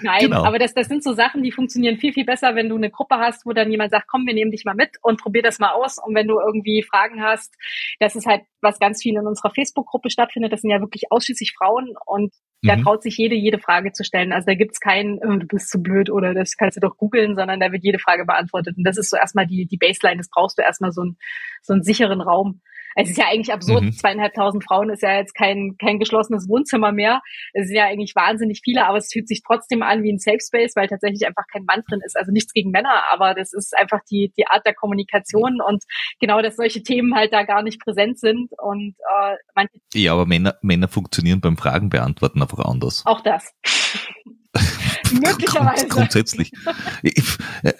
Nein, 0.00 0.22
genau. 0.22 0.42
aber 0.42 0.58
das, 0.58 0.72
das 0.72 0.88
sind 0.88 1.04
so 1.04 1.12
Sachen, 1.12 1.42
die 1.42 1.52
funktionieren 1.52 1.98
viel, 1.98 2.14
viel 2.14 2.24
besser, 2.24 2.54
wenn 2.54 2.70
du 2.70 2.76
eine 2.76 2.90
Gruppe 2.90 3.16
hast, 3.16 3.44
wo 3.44 3.52
dann 3.52 3.70
jemand 3.70 3.90
sagt, 3.90 4.08
komm, 4.08 4.26
wir 4.26 4.34
nehmen 4.34 4.50
dich 4.50 4.64
mal 4.64 4.74
mit 4.74 4.96
und 5.02 5.20
probier 5.20 5.42
das 5.42 5.58
mal 5.58 5.72
aus. 5.72 5.98
Und 5.98 6.14
wenn 6.14 6.26
du 6.26 6.40
irgendwie 6.40 6.82
Fragen 6.82 7.22
hast, 7.22 7.54
das 8.00 8.16
ist 8.16 8.26
halt, 8.26 8.42
was 8.62 8.78
ganz 8.78 9.02
viel 9.02 9.16
in 9.16 9.26
unserer 9.26 9.50
Facebook-Gruppe 9.50 10.10
stattfindet, 10.10 10.52
das 10.52 10.62
sind 10.62 10.70
ja 10.70 10.80
wirklich 10.80 11.12
ausschließlich 11.12 11.52
Frauen 11.56 11.94
und 12.06 12.32
da 12.62 12.76
mhm. 12.76 12.82
traut 12.82 13.02
sich 13.02 13.16
jede, 13.16 13.34
jede 13.34 13.58
Frage 13.58 13.92
zu 13.92 14.04
stellen. 14.04 14.32
Also 14.32 14.46
da 14.46 14.54
gibt's 14.54 14.80
keinen, 14.80 15.18
oh, 15.18 15.36
du 15.36 15.46
bist 15.46 15.68
zu 15.68 15.82
blöd 15.82 16.10
oder 16.10 16.34
das 16.34 16.56
kannst 16.56 16.76
du 16.76 16.80
doch 16.80 16.96
googeln, 16.96 17.36
sondern 17.36 17.60
da 17.60 17.70
wird 17.72 17.84
jede 17.84 17.98
Frage 17.98 18.24
beantwortet. 18.24 18.76
Und 18.76 18.84
das 18.84 18.96
ist 18.96 19.10
so 19.10 19.16
erstmal 19.16 19.46
die, 19.46 19.66
die 19.66 19.76
Baseline, 19.76 20.18
das 20.18 20.30
brauchst 20.30 20.58
du 20.58 20.62
erstmal 20.62 20.92
so, 20.92 21.02
ein, 21.02 21.16
so 21.62 21.74
einen 21.74 21.82
sicheren 21.82 22.20
Raum 22.20 22.60
es 22.96 23.10
ist 23.10 23.18
ja 23.18 23.26
eigentlich 23.26 23.52
absurd, 23.52 23.84
mhm. 23.84 23.92
zweieinhalbtausend 23.92 24.64
Frauen 24.64 24.88
ist 24.88 25.02
ja 25.02 25.18
jetzt 25.18 25.34
kein, 25.34 25.76
kein 25.78 25.98
geschlossenes 25.98 26.48
Wohnzimmer 26.48 26.92
mehr. 26.92 27.20
Es 27.52 27.66
sind 27.66 27.76
ja 27.76 27.84
eigentlich 27.84 28.14
wahnsinnig 28.16 28.62
viele, 28.64 28.86
aber 28.86 28.96
es 28.96 29.10
fühlt 29.12 29.28
sich 29.28 29.42
trotzdem 29.46 29.82
an 29.82 30.02
wie 30.02 30.12
ein 30.12 30.18
Safe 30.18 30.40
Space, 30.40 30.74
weil 30.76 30.88
tatsächlich 30.88 31.26
einfach 31.26 31.44
kein 31.52 31.64
Mann 31.64 31.82
drin 31.88 32.00
ist. 32.04 32.16
Also 32.16 32.32
nichts 32.32 32.54
gegen 32.54 32.70
Männer, 32.70 33.02
aber 33.12 33.34
das 33.34 33.52
ist 33.52 33.76
einfach 33.76 34.00
die, 34.10 34.32
die 34.38 34.46
Art 34.46 34.64
der 34.64 34.74
Kommunikation 34.74 35.60
und 35.60 35.84
genau, 36.20 36.40
dass 36.40 36.56
solche 36.56 36.82
Themen 36.82 37.14
halt 37.14 37.34
da 37.34 37.42
gar 37.42 37.62
nicht 37.62 37.80
präsent 37.80 38.18
sind 38.18 38.50
und 38.58 38.94
äh, 38.98 39.36
manche 39.54 39.78
Ja, 39.92 40.14
aber 40.14 40.24
Männer, 40.24 40.56
Männer 40.62 40.88
funktionieren 40.88 41.42
beim 41.42 41.58
Fragen 41.58 41.90
beantworten 41.90 42.40
einfach 42.40 42.64
anders. 42.64 43.04
Auch 43.04 43.20
das. 43.20 43.52
Möglicherweise. 45.20 45.88
Grundsätzlich. 45.88 46.52
Äh, 47.02 47.12
äh, 47.62 47.72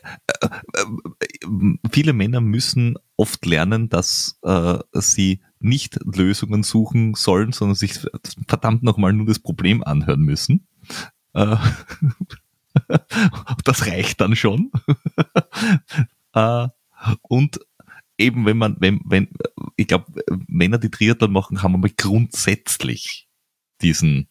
viele 1.91 2.13
Männer 2.13 2.41
müssen 2.41 2.97
oft 3.17 3.45
lernen, 3.47 3.89
dass 3.89 4.39
äh, 4.43 4.79
sie 4.93 5.41
nicht 5.59 5.99
Lösungen 6.05 6.63
suchen 6.63 7.15
sollen, 7.15 7.53
sondern 7.53 7.75
sich 7.75 7.99
verdammt 8.47 8.83
nochmal 8.83 9.13
nur 9.13 9.27
das 9.27 9.39
Problem 9.39 9.83
anhören 9.83 10.21
müssen. 10.21 10.67
Äh, 11.33 11.57
das 13.65 13.87
reicht 13.87 14.21
dann 14.21 14.37
schon. 14.37 14.71
äh, 16.35 16.69
und 17.23 17.61
eben 18.19 18.47
wenn 18.47 18.59
man, 18.59 18.77
wenn, 18.81 19.01
wenn, 19.05 19.29
ich 19.77 19.87
glaube, 19.87 20.07
Männer, 20.47 20.79
die 20.79 20.91
Triathlon 20.91 21.33
machen, 21.33 21.63
haben 21.63 21.75
aber 21.75 21.89
grundsätzlich 21.89 23.29
diesen 23.83 24.29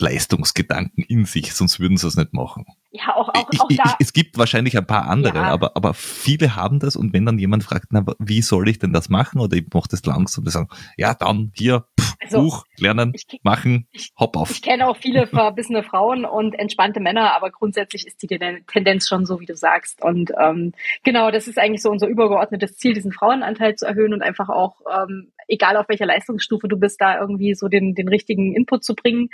Leistungsgedanken 0.00 1.04
in 1.04 1.24
sich, 1.24 1.54
sonst 1.54 1.80
würden 1.80 1.96
sie 1.96 2.06
es 2.06 2.16
nicht 2.16 2.32
machen. 2.32 2.66
Ja, 2.90 3.14
auch, 3.14 3.28
auch, 3.28 3.48
ich, 3.52 3.60
auch 3.60 3.68
da. 3.68 3.84
Ich, 3.84 4.06
es 4.06 4.12
gibt 4.12 4.38
wahrscheinlich 4.38 4.76
ein 4.78 4.86
paar 4.86 5.08
andere, 5.08 5.38
ja. 5.38 5.44
aber, 5.44 5.76
aber 5.76 5.92
viele 5.94 6.56
haben 6.56 6.78
das 6.78 6.96
und 6.96 7.12
wenn 7.12 7.26
dann 7.26 7.38
jemand 7.38 7.64
fragt, 7.64 7.88
na, 7.90 8.04
wie 8.18 8.40
soll 8.40 8.68
ich 8.68 8.78
denn 8.78 8.92
das 8.92 9.08
machen 9.08 9.40
oder 9.40 9.56
ich 9.56 9.66
mache 9.72 9.88
das 9.90 10.04
langsam, 10.06 10.44
die 10.44 10.50
sagen, 10.50 10.68
ja, 10.96 11.14
dann 11.14 11.52
hier, 11.54 11.84
pff, 12.00 12.14
also, 12.20 12.42
Buch, 12.42 12.64
lernen, 12.78 13.12
ich, 13.14 13.40
machen, 13.42 13.86
hopp 14.18 14.36
auf. 14.36 14.50
Ich 14.50 14.62
kenne 14.62 14.88
auch 14.88 14.96
viele 14.96 15.26
verbissene 15.28 15.82
Frauen 15.82 16.24
und 16.24 16.54
entspannte 16.58 17.00
Männer, 17.00 17.34
aber 17.34 17.50
grundsätzlich 17.50 18.06
ist 18.06 18.22
die 18.22 18.26
Tendenz 18.28 19.08
schon 19.08 19.26
so, 19.26 19.40
wie 19.40 19.46
du 19.46 19.54
sagst. 19.54 20.02
Und 20.02 20.32
ähm, 20.40 20.72
genau, 21.04 21.30
das 21.30 21.46
ist 21.46 21.58
eigentlich 21.58 21.82
so 21.82 21.90
unser 21.90 22.06
übergeordnetes 22.06 22.76
Ziel, 22.76 22.94
diesen 22.94 23.12
Frauenanteil 23.12 23.76
zu 23.76 23.86
erhöhen 23.86 24.14
und 24.14 24.22
einfach 24.22 24.48
auch, 24.48 24.80
ähm, 24.92 25.32
egal 25.46 25.76
auf 25.76 25.88
welcher 25.88 26.06
Leistungsstufe 26.06 26.68
du 26.68 26.76
bist, 26.76 27.00
da 27.00 27.20
irgendwie 27.20 27.54
so 27.54 27.68
den, 27.68 27.94
den 27.94 28.08
richtigen 28.08 28.54
Input 28.54 28.84
zu 28.84 28.94
bringen. 28.94 29.30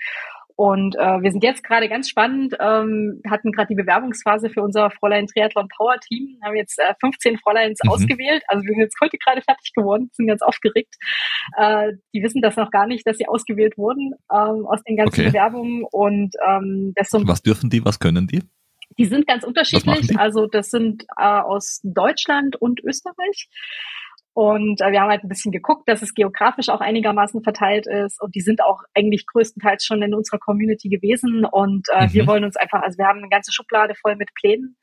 Und 0.57 0.95
äh, 0.97 1.21
wir 1.23 1.33
sind 1.33 1.43
jetzt 1.43 1.64
gerade 1.64 1.88
ganz 1.88 2.09
spannend, 2.09 2.55
ähm, 2.61 3.21
hatten 3.29 3.51
gerade 3.51 3.69
die 3.69 3.75
Bewerbungsphase 3.75 4.51
für 4.51 4.62
unser 4.62 4.90
Fräulein 4.90 5.27
Triathlon 5.27 5.69
Power 5.69 5.97
Team, 5.99 6.38
haben 6.45 6.55
jetzt 6.55 6.79
äh, 6.79 6.95
15 7.01 7.38
Fräuleins 7.38 7.81
mhm. 7.83 7.90
ausgewählt. 7.90 8.43
Also 8.47 8.62
wir 8.62 8.75
sind 8.75 8.81
jetzt 8.81 8.97
heute 9.01 9.19
gerade 9.19 9.43
fertig 9.43 9.73
geworden, 9.75 10.11
sind 10.12 10.29
ganz 10.29 10.43
aufgeregt. 10.43 10.95
Äh, 11.57 11.95
die 12.14 12.23
wissen 12.23 12.40
das 12.40 12.57
noch 12.57 12.71
gar 12.71 12.87
nicht, 12.87 13.07
dass 13.07 13.17
sie 13.17 13.27
ausgewählt 13.27 13.77
wurden 13.77 14.14
ähm, 14.33 14.67
aus 14.67 14.83
den 14.85 14.97
ganzen 14.97 15.21
okay. 15.21 15.29
Bewerbungen. 15.31 15.85
Und 15.90 16.35
ähm, 16.47 16.93
das 16.95 17.11
so 17.11 17.27
Was 17.27 17.43
dürfen 17.43 17.69
die, 17.69 17.85
was 17.85 17.99
können 17.99 18.29
die? 18.29 18.43
Die 18.97 19.07
sind 19.07 19.27
ganz 19.27 19.43
unterschiedlich. 19.43 20.17
Also 20.19 20.47
das 20.47 20.71
sind 20.71 21.05
äh, 21.19 21.25
aus 21.25 21.81
Deutschland 21.83 22.55
und 22.57 22.81
Österreich. 22.85 23.49
Und 24.35 24.81
äh, 24.81 24.90
wir 24.90 25.01
haben 25.01 25.11
halt 25.11 25.23
ein 25.23 25.29
bisschen 25.29 25.53
geguckt, 25.53 25.88
dass 25.88 26.03
es 26.03 26.12
geografisch 26.12 26.68
auch 26.68 26.81
einigermaßen 26.81 27.42
verteilt 27.42 27.87
ist. 27.87 28.20
Und 28.20 28.35
die 28.35 28.40
sind 28.40 28.62
auch 28.62 28.83
eigentlich 28.92 29.27
größtenteils 29.27 29.85
schon 29.85 30.03
in 30.03 30.12
unserer 30.12 30.38
Community 30.38 30.88
gewesen. 30.88 31.44
Und 31.44 31.87
äh, 31.92 32.07
mhm. 32.07 32.12
wir 32.12 32.27
wollen 32.27 32.44
uns 32.44 32.57
einfach, 32.57 32.83
also 32.83 32.99
wir 32.99 33.07
haben 33.07 33.20
eine 33.20 33.29
ganze 33.29 33.53
Schublade 33.53 33.94
voll 33.94 34.16
mit 34.16 34.35
Plänen 34.35 34.77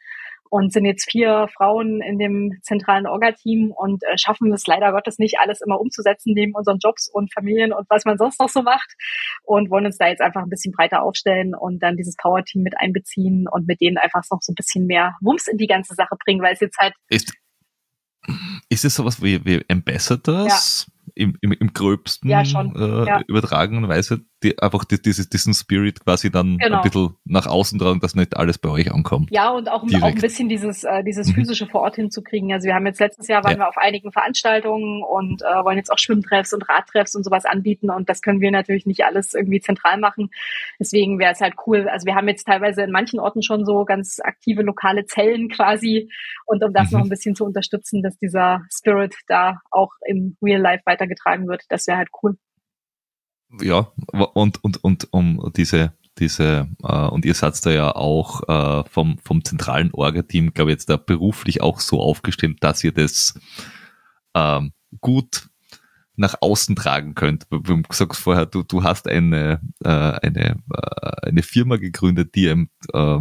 und 0.50 0.72
sind 0.74 0.86
jetzt 0.86 1.10
vier 1.10 1.48
Frauen 1.56 2.02
in 2.02 2.18
dem 2.18 2.60
zentralen 2.62 3.08
Orga-Team 3.08 3.72
und 3.72 4.04
äh, 4.04 4.18
schaffen 4.18 4.52
es 4.54 4.68
leider 4.68 4.92
Gottes 4.92 5.18
nicht, 5.18 5.40
alles 5.40 5.62
immer 5.62 5.80
umzusetzen 5.80 6.34
neben 6.34 6.54
unseren 6.54 6.78
Jobs 6.82 7.10
und 7.10 7.34
Familien 7.34 7.72
und 7.72 7.90
was 7.90 8.04
man 8.04 8.18
sonst 8.18 8.38
noch 8.40 8.50
so 8.50 8.62
macht 8.62 8.94
und 9.44 9.70
wollen 9.70 9.86
uns 9.86 9.98
da 9.98 10.08
jetzt 10.08 10.20
einfach 10.20 10.44
ein 10.44 10.50
bisschen 10.50 10.74
breiter 10.74 11.04
aufstellen 11.04 11.56
und 11.56 11.82
dann 11.82 11.96
dieses 11.96 12.18
Power-Team 12.18 12.64
mit 12.64 12.78
einbeziehen 12.78 13.48
und 13.50 13.66
mit 13.66 13.80
denen 13.80 13.98
einfach 13.98 14.24
noch 14.30 14.42
so 14.42 14.52
ein 14.52 14.56
bisschen 14.56 14.88
mehr 14.88 15.16
Wumms 15.22 15.48
in 15.48 15.58
die 15.58 15.68
ganze 15.68 15.96
Sache 15.96 16.18
bringen, 16.26 16.42
weil 16.42 16.54
es 16.54 16.60
jetzt 16.60 16.78
halt 16.78 16.96
ist 17.08 17.34
ist 18.72 18.86
es 18.86 18.96
sowas 18.96 19.22
wie, 19.22 19.44
wie 19.46 19.64
Ambassadors? 19.70 20.88
im, 21.16 21.38
im, 21.42 21.52
im 21.52 21.74
gröbsten 21.74 22.30
ja. 22.30 22.42
Äh, 22.42 23.08
ja. 23.08 23.22
übertragenen 23.28 23.88
Weise 23.88 24.22
die, 24.44 24.58
einfach 24.60 24.86
die, 24.86 25.02
dieses, 25.02 25.30
diesen 25.30 25.54
Spirit 25.54 26.00
quasi 26.04 26.32
dann 26.32 26.58
genau. 26.58 26.78
ein 26.78 26.82
bisschen 26.84 27.16
nach 27.26 27.48
außen 27.48 27.78
tragen, 27.80 28.00
dass 28.00 28.16
nicht 28.16 28.36
alles 28.36 28.58
bei 28.58 28.70
euch 28.70 28.92
ankommt. 28.92 29.30
Ja, 29.32 29.50
und 29.50 29.70
auch, 29.70 29.84
auch 29.84 30.04
ein 30.04 30.16
bisschen 30.16 30.50
dieses, 30.50 30.84
äh, 30.84 31.04
dieses 31.04 31.28
mhm. 31.28 31.34
physische 31.34 31.68
vor 31.68 31.82
Ort 31.82 31.96
hinzukriegen. 31.96 32.52
Also 32.52 32.68
wir 32.68 32.76
haben 32.76 32.86
jetzt 32.86 33.00
letztes 33.00 33.28
Jahr 33.28 33.44
waren 33.44 33.54
ja. 33.54 33.60
wir 33.60 33.70
auf 33.70 33.78
einigen 33.78 34.12
Veranstaltungen 34.12 35.04
und 35.04 35.42
äh, 35.42 35.64
wollen 35.64 35.78
jetzt 35.78 35.92
auch 35.92 36.00
Schwimmtreffs 36.00 36.54
und 36.54 36.68
Radtreffs 36.68 37.16
und 37.16 37.24
sowas 37.24 37.46
anbieten 37.46 37.90
und 37.90 38.10
das 38.10 38.22
können 38.22 38.42
wir 38.42 38.52
natürlich 38.52 38.86
nicht 38.86 39.04
alles 39.06 39.34
irgendwie 39.34 39.62
zentral 39.62 39.98
machen. 39.98 40.32
Deswegen 40.80 41.20
wäre 41.20 41.34
es 41.34 41.42
halt 41.42 41.56
cool. 41.68 41.88
Also 41.90 42.06
wir 42.06 42.16
haben 42.16 42.28
jetzt 42.28 42.46
teilweise 42.46 42.82
in 42.84 42.92
manchen 42.92 43.20
Orten 43.20 43.44
schon 43.44 43.66
so 43.66 43.86
ganz 43.86 44.20
aktive 44.22 44.64
lokale 44.64 45.06
Zellen 45.06 45.50
quasi 45.50 46.10
und 46.46 46.64
um 46.64 46.74
das 46.74 46.92
mhm. 46.92 46.98
noch 46.98 47.06
ein 47.06 47.10
bisschen 47.10 47.36
zu 47.36 47.46
unterstützen, 47.46 48.02
dass 48.02 48.18
dieser 48.18 48.62
Spirit 48.72 49.16
da 49.28 49.62
auch 49.70 49.92
im 50.06 50.38
Real 50.42 50.62
Life 50.62 50.84
weitergetragen 50.86 51.48
wird, 51.48 51.64
das 51.70 51.88
wäre 51.88 51.98
halt 51.98 52.10
cool 52.24 52.36
ja, 53.62 53.92
und, 54.34 54.64
und, 54.64 54.84
und 54.84 55.08
um 55.12 55.52
diese, 55.56 55.94
diese, 56.18 56.70
äh, 56.84 57.08
und 57.08 57.26
ihr 57.26 57.34
seid 57.34 57.66
da 57.66 57.72
ja 57.72 57.96
auch 57.96 58.48
äh, 58.48 58.90
vom, 58.90 59.18
vom 59.20 59.44
zentralen 59.44 59.92
Orga-Team, 59.94 60.54
glaube 60.54 60.72
ich, 60.72 60.76
jetzt 60.76 60.90
da 60.90 60.98
beruflich 60.98 61.62
auch 61.62 61.80
so 61.80 62.00
aufgestellt, 62.00 62.58
dass 62.62 62.84
ihr 62.84 62.92
das 62.92 63.40
ähm, 64.36 64.74
gut 65.00 65.50
nach 66.16 66.36
außen 66.42 66.76
tragen 66.76 67.16
könnt. 67.16 67.48
Du 67.50 67.82
sagst 67.90 68.22
vorher, 68.22 68.46
du, 68.46 68.64
du 68.64 68.84
hast 68.84 69.08
eine, 69.08 69.62
äh, 69.84 69.90
eine, 69.90 70.58
äh, 70.74 71.28
eine 71.28 71.44
Firma 71.44 71.78
gegründet, 71.78 72.36
die 72.36 72.48
im 72.48 72.70
äh, 72.94 73.20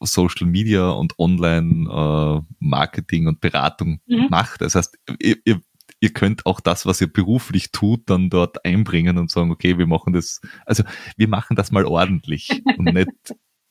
Social 0.00 0.46
Media 0.46 0.90
und 0.90 1.18
Online 1.18 1.88
äh, 1.88 2.54
Marketing 2.58 3.26
und 3.26 3.40
Beratung 3.40 4.00
mhm. 4.06 4.26
macht. 4.30 4.60
Das 4.60 4.74
heißt, 4.74 4.98
ihr, 5.20 5.36
ihr 5.44 5.60
ihr 6.00 6.12
könnt 6.12 6.46
auch 6.46 6.60
das, 6.60 6.86
was 6.86 7.00
ihr 7.00 7.12
beruflich 7.12 7.72
tut, 7.72 8.08
dann 8.10 8.30
dort 8.30 8.64
einbringen 8.64 9.18
und 9.18 9.30
sagen, 9.30 9.50
okay, 9.50 9.78
wir 9.78 9.86
machen 9.86 10.12
das, 10.12 10.40
also 10.66 10.84
wir 11.16 11.28
machen 11.28 11.56
das 11.56 11.70
mal 11.70 11.84
ordentlich 11.84 12.62
und 12.76 12.84
nicht 12.94 13.08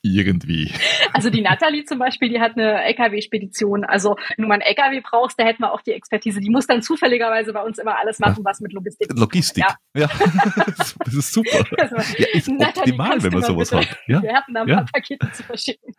irgendwie. 0.02 0.72
Also 1.14 1.30
die 1.30 1.40
Nathalie 1.40 1.84
zum 1.84 1.98
Beispiel, 1.98 2.28
die 2.28 2.38
hat 2.38 2.52
eine 2.52 2.84
LKW-Spedition. 2.84 3.84
Also 3.84 4.16
wenn 4.36 4.42
du 4.42 4.46
mal 4.46 4.54
einen 4.54 4.62
LKW 4.62 5.00
brauchst, 5.02 5.40
da 5.40 5.44
hätten 5.44 5.62
wir 5.62 5.72
auch 5.72 5.80
die 5.80 5.92
Expertise. 5.92 6.38
Die 6.38 6.50
muss 6.50 6.66
dann 6.66 6.80
zufälligerweise 6.80 7.52
bei 7.52 7.62
uns 7.62 7.78
immer 7.78 7.98
alles 7.98 8.20
machen, 8.20 8.44
was 8.44 8.60
mit 8.60 8.72
Logistik 8.72 9.08
Logistik. 9.18 9.64
Ja. 9.94 10.02
ja. 10.02 10.08
das 11.04 11.14
ist 11.14 11.32
super. 11.32 11.64
Also, 11.78 11.96
ja, 11.96 12.26
ist 12.34 12.48
Nathalie, 12.48 12.92
optimal, 12.92 13.22
wenn 13.22 13.32
man 13.32 13.42
sowas 13.42 13.70
bitte. 13.70 13.88
hat. 13.88 13.98
Ja. 14.06 14.22
Wir 14.22 14.34
hatten 14.34 14.54
da 14.54 14.62
ein 14.62 14.68
paar 14.68 14.86
Pakete 14.92 15.32
zu 15.32 15.42
verschicken. 15.42 15.94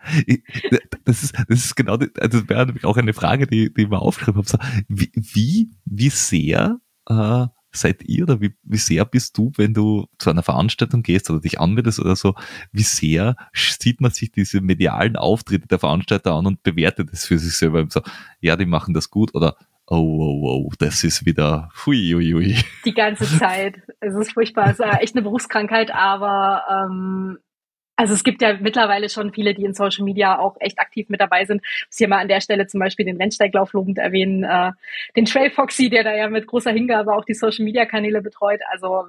Das 1.05 1.23
ist, 1.23 1.35
das 1.35 1.65
ist 1.65 1.75
genau, 1.75 1.93
also 1.93 2.09
das 2.17 2.49
wäre 2.49 2.65
nämlich 2.65 2.85
auch 2.85 2.95
eine 2.95 3.13
Frage, 3.13 3.47
die, 3.47 3.73
die 3.73 3.81
ich 3.81 3.89
mir 3.89 3.99
aufgeschrieben 3.99 4.45
habe. 4.45 4.63
Wie, 4.87 5.11
wie, 5.15 5.71
wie 5.85 6.09
sehr 6.09 6.79
äh, 7.09 7.47
seid 7.71 8.03
ihr 8.03 8.23
oder 8.23 8.41
wie, 8.41 8.55
wie 8.63 8.77
sehr 8.77 9.05
bist 9.05 9.37
du, 9.37 9.51
wenn 9.55 9.73
du 9.73 10.07
zu 10.17 10.29
einer 10.29 10.43
Veranstaltung 10.43 11.03
gehst 11.03 11.29
oder 11.29 11.39
dich 11.39 11.59
anmeldest 11.59 11.99
oder 11.99 12.15
so, 12.15 12.35
wie 12.71 12.83
sehr 12.83 13.35
sieht 13.53 14.01
man 14.01 14.11
sich 14.11 14.31
diese 14.31 14.61
medialen 14.61 15.15
Auftritte 15.15 15.67
der 15.67 15.79
Veranstalter 15.79 16.33
an 16.33 16.47
und 16.47 16.63
bewertet 16.63 17.09
es 17.11 17.25
für 17.25 17.37
sich 17.37 17.57
selber? 17.57 17.85
So, 17.89 18.01
ja, 18.39 18.55
die 18.55 18.65
machen 18.65 18.93
das 18.93 19.09
gut 19.09 19.35
oder 19.35 19.55
oh, 19.87 19.97
oh, 19.97 20.67
oh, 20.67 20.71
das 20.79 21.03
ist 21.03 21.25
wieder 21.25 21.69
hui, 21.85 22.11
hui, 22.13 22.31
hui. 22.31 22.55
Die 22.85 22.93
ganze 22.93 23.25
Zeit. 23.37 23.75
Es 23.99 24.15
ist 24.15 24.33
furchtbar. 24.33 24.71
Es 24.71 24.79
ist 24.79 24.85
echt 25.01 25.15
eine 25.15 25.23
Berufskrankheit, 25.23 25.91
aber 25.91 26.63
ähm, 26.69 27.37
also 27.99 28.13
es 28.13 28.23
gibt 28.23 28.41
ja 28.41 28.53
mittlerweile 28.53 29.09
schon 29.09 29.33
viele, 29.33 29.53
die 29.53 29.65
in 29.65 29.73
Social 29.73 30.05
Media 30.05 30.39
auch 30.39 30.55
echt 30.61 30.79
aktiv 30.79 31.09
mit 31.09 31.19
dabei 31.19 31.43
sind. 31.43 31.61
Ich 31.65 31.87
muss 31.87 31.97
hier 31.97 32.07
mal 32.07 32.19
an 32.19 32.29
der 32.29 32.39
Stelle 32.39 32.65
zum 32.65 32.79
Beispiel 32.79 33.05
den 33.05 33.17
Rennsteiglauf 33.17 33.73
lobend 33.73 33.97
erwähnen, 33.97 34.45
äh, 34.45 34.71
den 35.17 35.25
Trail 35.25 35.51
Foxy, 35.51 35.89
der 35.89 36.05
da 36.05 36.15
ja 36.15 36.29
mit 36.29 36.47
großer 36.47 36.71
Hingabe 36.71 37.13
auch 37.13 37.25
die 37.25 37.33
Social 37.33 37.65
Media 37.65 37.85
Kanäle 37.85 38.21
betreut. 38.21 38.61
Also 38.71 39.07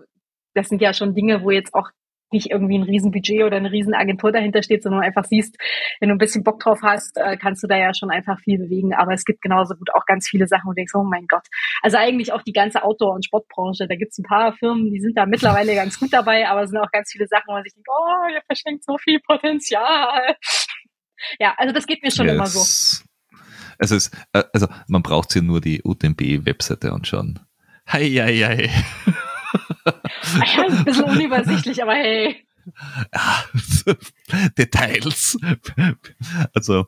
das 0.55 0.69
sind 0.69 0.83
ja 0.83 0.93
schon 0.93 1.15
Dinge, 1.15 1.45
wo 1.45 1.53
jetzt 1.53 1.73
auch 1.73 1.89
nicht 2.33 2.51
irgendwie 2.51 2.79
ein 2.79 2.83
Riesenbudget 2.83 3.43
oder 3.43 3.57
eine 3.57 3.73
Riesenagentur 3.73 4.33
dahinter 4.33 4.63
steht, 4.63 4.83
sondern 4.83 5.03
einfach 5.03 5.25
siehst, 5.25 5.57
wenn 6.01 6.09
du 6.09 6.15
ein 6.15 6.19
bisschen 6.19 6.45
Bock 6.45 6.61
drauf 6.61 6.81
hast, 6.83 7.17
äh, 7.17 7.37
kannst 7.37 7.63
du 7.63 7.67
da 7.67 7.77
ja 7.77 7.95
schon 7.95 8.11
einfach 8.11 8.39
viel 8.41 8.59
bewegen. 8.59 8.95
Aber 8.95 9.13
es 9.13 9.25
gibt 9.25 9.43
genauso 9.43 9.75
gut 9.75 9.93
auch 9.95 10.07
ganz 10.07 10.29
viele 10.29 10.47
Sachen, 10.47 10.67
wo 10.67 10.71
du 10.71 10.77
denkst, 10.77 10.95
oh 10.95 11.05
mein 11.05 11.27
Gott. 11.27 11.47
Also 11.83 11.97
eigentlich 11.97 12.33
auch 12.33 12.43
die 12.43 12.53
ganze 12.53 12.83
Outdoor- 12.83 13.15
und 13.15 13.25
Sportbranche. 13.25 13.87
Da 13.89 13.97
gibt 13.97 14.13
es 14.13 14.19
ein 14.19 14.25
paar 14.25 14.53
Firmen, 14.53 14.91
die 14.91 15.01
sind 15.01 15.17
da 15.17 15.27
mittlerweile 15.27 15.75
ganz 15.75 15.99
gut 15.99 16.13
dabei, 16.13 16.49
aber 16.49 16.63
es 16.63 16.71
sind 16.71 16.79
auch 16.79 16.91
ganz 16.91 17.11
viele 17.11 17.27
Sachen, 17.27 17.45
wo 17.49 17.53
man 17.53 17.65
sich 17.65 17.75
denkt, 17.75 17.89
oh, 17.91 18.35
ihr 18.35 18.43
verschenkt 18.47 18.85
so 18.85 18.97
viel 18.99 19.21
Potenzial. 19.21 20.37
Ja, 21.39 21.55
also 21.59 21.73
das 21.73 21.87
geht 21.87 22.03
mir 22.03 22.11
schon 22.11 22.27
yes. 22.27 22.35
immer 22.35 22.47
so. 22.47 22.61
Also, 23.79 23.97
es, 23.97 24.11
äh, 24.33 24.45
also 24.53 24.69
man 24.89 25.03
braucht 25.03 25.31
sich 25.31 25.43
nur 25.43 25.61
die 25.61 25.83
UTMB-Webseite 25.83 26.93
anschauen. 26.93 27.41
Hei, 27.91 28.09
hei, 28.09 28.37
hei. 28.37 28.71
Ja, 29.85 30.67
ein 30.69 30.85
bisschen 30.85 31.05
unübersichtlich, 31.05 31.83
aber 31.83 31.95
hey. 31.95 32.37
Ja, 33.15 33.45
Details. 34.59 35.39
Also, 36.55 36.87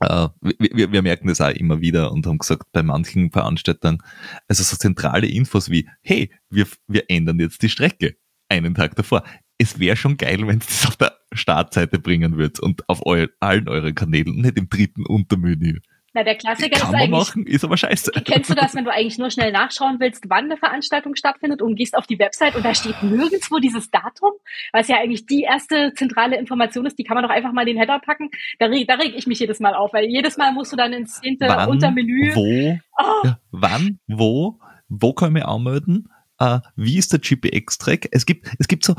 äh, 0.00 0.28
wir, 0.40 0.92
wir, 0.92 1.02
merken 1.02 1.28
das 1.28 1.40
auch 1.40 1.50
immer 1.50 1.80
wieder 1.80 2.12
und 2.12 2.26
haben 2.26 2.38
gesagt, 2.38 2.64
bei 2.72 2.82
manchen 2.82 3.30
Veranstaltern, 3.30 4.02
also 4.48 4.62
so 4.62 4.76
zentrale 4.76 5.26
Infos 5.26 5.70
wie, 5.70 5.88
hey, 6.02 6.30
wir, 6.50 6.66
wir 6.86 7.04
ändern 7.08 7.40
jetzt 7.40 7.62
die 7.62 7.68
Strecke 7.68 8.16
einen 8.48 8.74
Tag 8.74 8.94
davor. 8.96 9.22
Es 9.58 9.78
wäre 9.78 9.96
schon 9.96 10.18
geil, 10.18 10.46
wenn 10.46 10.58
es 10.58 10.66
das 10.66 10.86
auf 10.86 10.96
der 10.96 11.16
Startseite 11.32 11.98
bringen 11.98 12.36
wird 12.36 12.60
und 12.60 12.86
auf 12.88 13.04
eu 13.06 13.26
allen 13.40 13.68
euren 13.68 13.94
Kanälen, 13.94 14.36
nicht 14.36 14.58
im 14.58 14.68
dritten 14.68 15.06
Untermenü. 15.06 15.78
Na, 16.16 16.24
der 16.24 16.36
Klassiker 16.36 16.78
Kann 16.78 16.94
ist 16.94 16.94
eigentlich. 16.94 17.10
Machen, 17.10 17.46
ist 17.46 17.62
aber 17.62 17.76
scheiße. 17.76 18.10
Kennst 18.24 18.48
du 18.48 18.54
das, 18.54 18.74
wenn 18.74 18.86
du 18.86 18.90
eigentlich 18.90 19.18
nur 19.18 19.30
schnell 19.30 19.52
nachschauen 19.52 20.00
willst, 20.00 20.24
wann 20.30 20.46
eine 20.46 20.56
Veranstaltung 20.56 21.14
stattfindet 21.14 21.60
und 21.60 21.74
gehst 21.74 21.94
auf 21.94 22.06
die 22.06 22.18
Website 22.18 22.56
und 22.56 22.64
da 22.64 22.74
steht 22.74 23.02
nirgendwo 23.02 23.58
dieses 23.58 23.90
Datum, 23.90 24.30
was 24.72 24.88
ja 24.88 24.96
eigentlich 24.96 25.26
die 25.26 25.42
erste 25.42 25.92
zentrale 25.94 26.38
Information 26.38 26.86
ist, 26.86 26.98
die 26.98 27.04
kann 27.04 27.16
man 27.16 27.24
doch 27.24 27.30
einfach 27.30 27.52
mal 27.52 27.68
in 27.68 27.74
den 27.74 27.76
Header 27.76 27.98
packen. 27.98 28.30
Da 28.58 28.64
reg, 28.64 28.88
da 28.88 28.94
reg 28.94 29.12
ich 29.14 29.26
mich 29.26 29.40
jedes 29.40 29.60
Mal 29.60 29.74
auf, 29.74 29.92
weil 29.92 30.06
jedes 30.06 30.38
Mal 30.38 30.52
musst 30.52 30.72
du 30.72 30.76
dann 30.76 30.94
ins 30.94 31.20
zehnte 31.20 31.48
wann, 31.48 31.68
Untermenü. 31.68 32.34
Wo? 32.34 32.78
Oh. 32.98 33.26
Ja, 33.26 33.38
wann? 33.50 33.98
Wo? 34.06 34.58
Wo 34.88 35.12
kann 35.12 35.36
ich 35.36 35.44
anmelden? 35.44 36.08
Uh, 36.40 36.60
wie 36.76 36.96
ist 36.96 37.12
der 37.12 37.18
GPX-Track? 37.18 38.08
Es 38.12 38.24
gibt, 38.24 38.48
es 38.58 38.68
gibt 38.68 38.86
so 38.86 38.94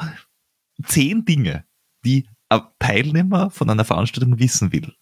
zehn 0.83 1.25
Dinge, 1.25 1.65
die 2.05 2.27
ein 2.49 2.61
Teilnehmer 2.77 3.49
von 3.49 3.71
einer 3.71 3.85
Veranstaltung 3.85 4.37
wissen 4.37 4.71
will. 4.71 4.93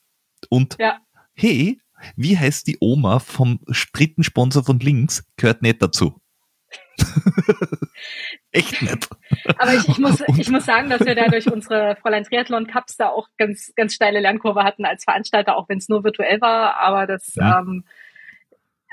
Und 0.48 0.78
ja. 0.80 0.98
hey, 1.34 1.82
wie 2.16 2.38
heißt 2.38 2.68
die 2.68 2.78
Oma 2.80 3.20
vom 3.20 3.60
dritten 3.94 4.24
Sponsor 4.24 4.64
von 4.64 4.80
links? 4.80 5.24
Gehört 5.38 5.62
nicht 5.62 5.82
dazu. 5.82 6.20
Echt 8.52 8.82
nicht. 8.82 9.10
Aber 9.58 9.74
ich, 9.74 9.88
ich, 9.88 9.98
muss, 9.98 10.22
ich 10.38 10.50
muss 10.50 10.66
sagen, 10.66 10.90
dass 10.90 11.06
wir 11.06 11.16
da 11.16 11.28
durch 11.28 11.52
unsere 11.52 11.98
Fräulein 12.02 12.24
Triathlon 12.24 12.68
Cups 12.68 12.96
da 12.96 13.10
auch 13.10 13.28
ganz, 13.38 13.74
ganz 13.76 13.94
steile 13.94 14.20
Lernkurve 14.20 14.64
hatten 14.64 14.86
als 14.86 15.04
Veranstalter, 15.04 15.58
auch 15.58 15.68
wenn 15.68 15.78
es 15.78 15.90
nur 15.90 16.04
virtuell 16.04 16.40
war. 16.42 16.78
Aber 16.78 17.06
das, 17.06 17.34
ja. 17.36 17.60
ähm, 17.60 17.84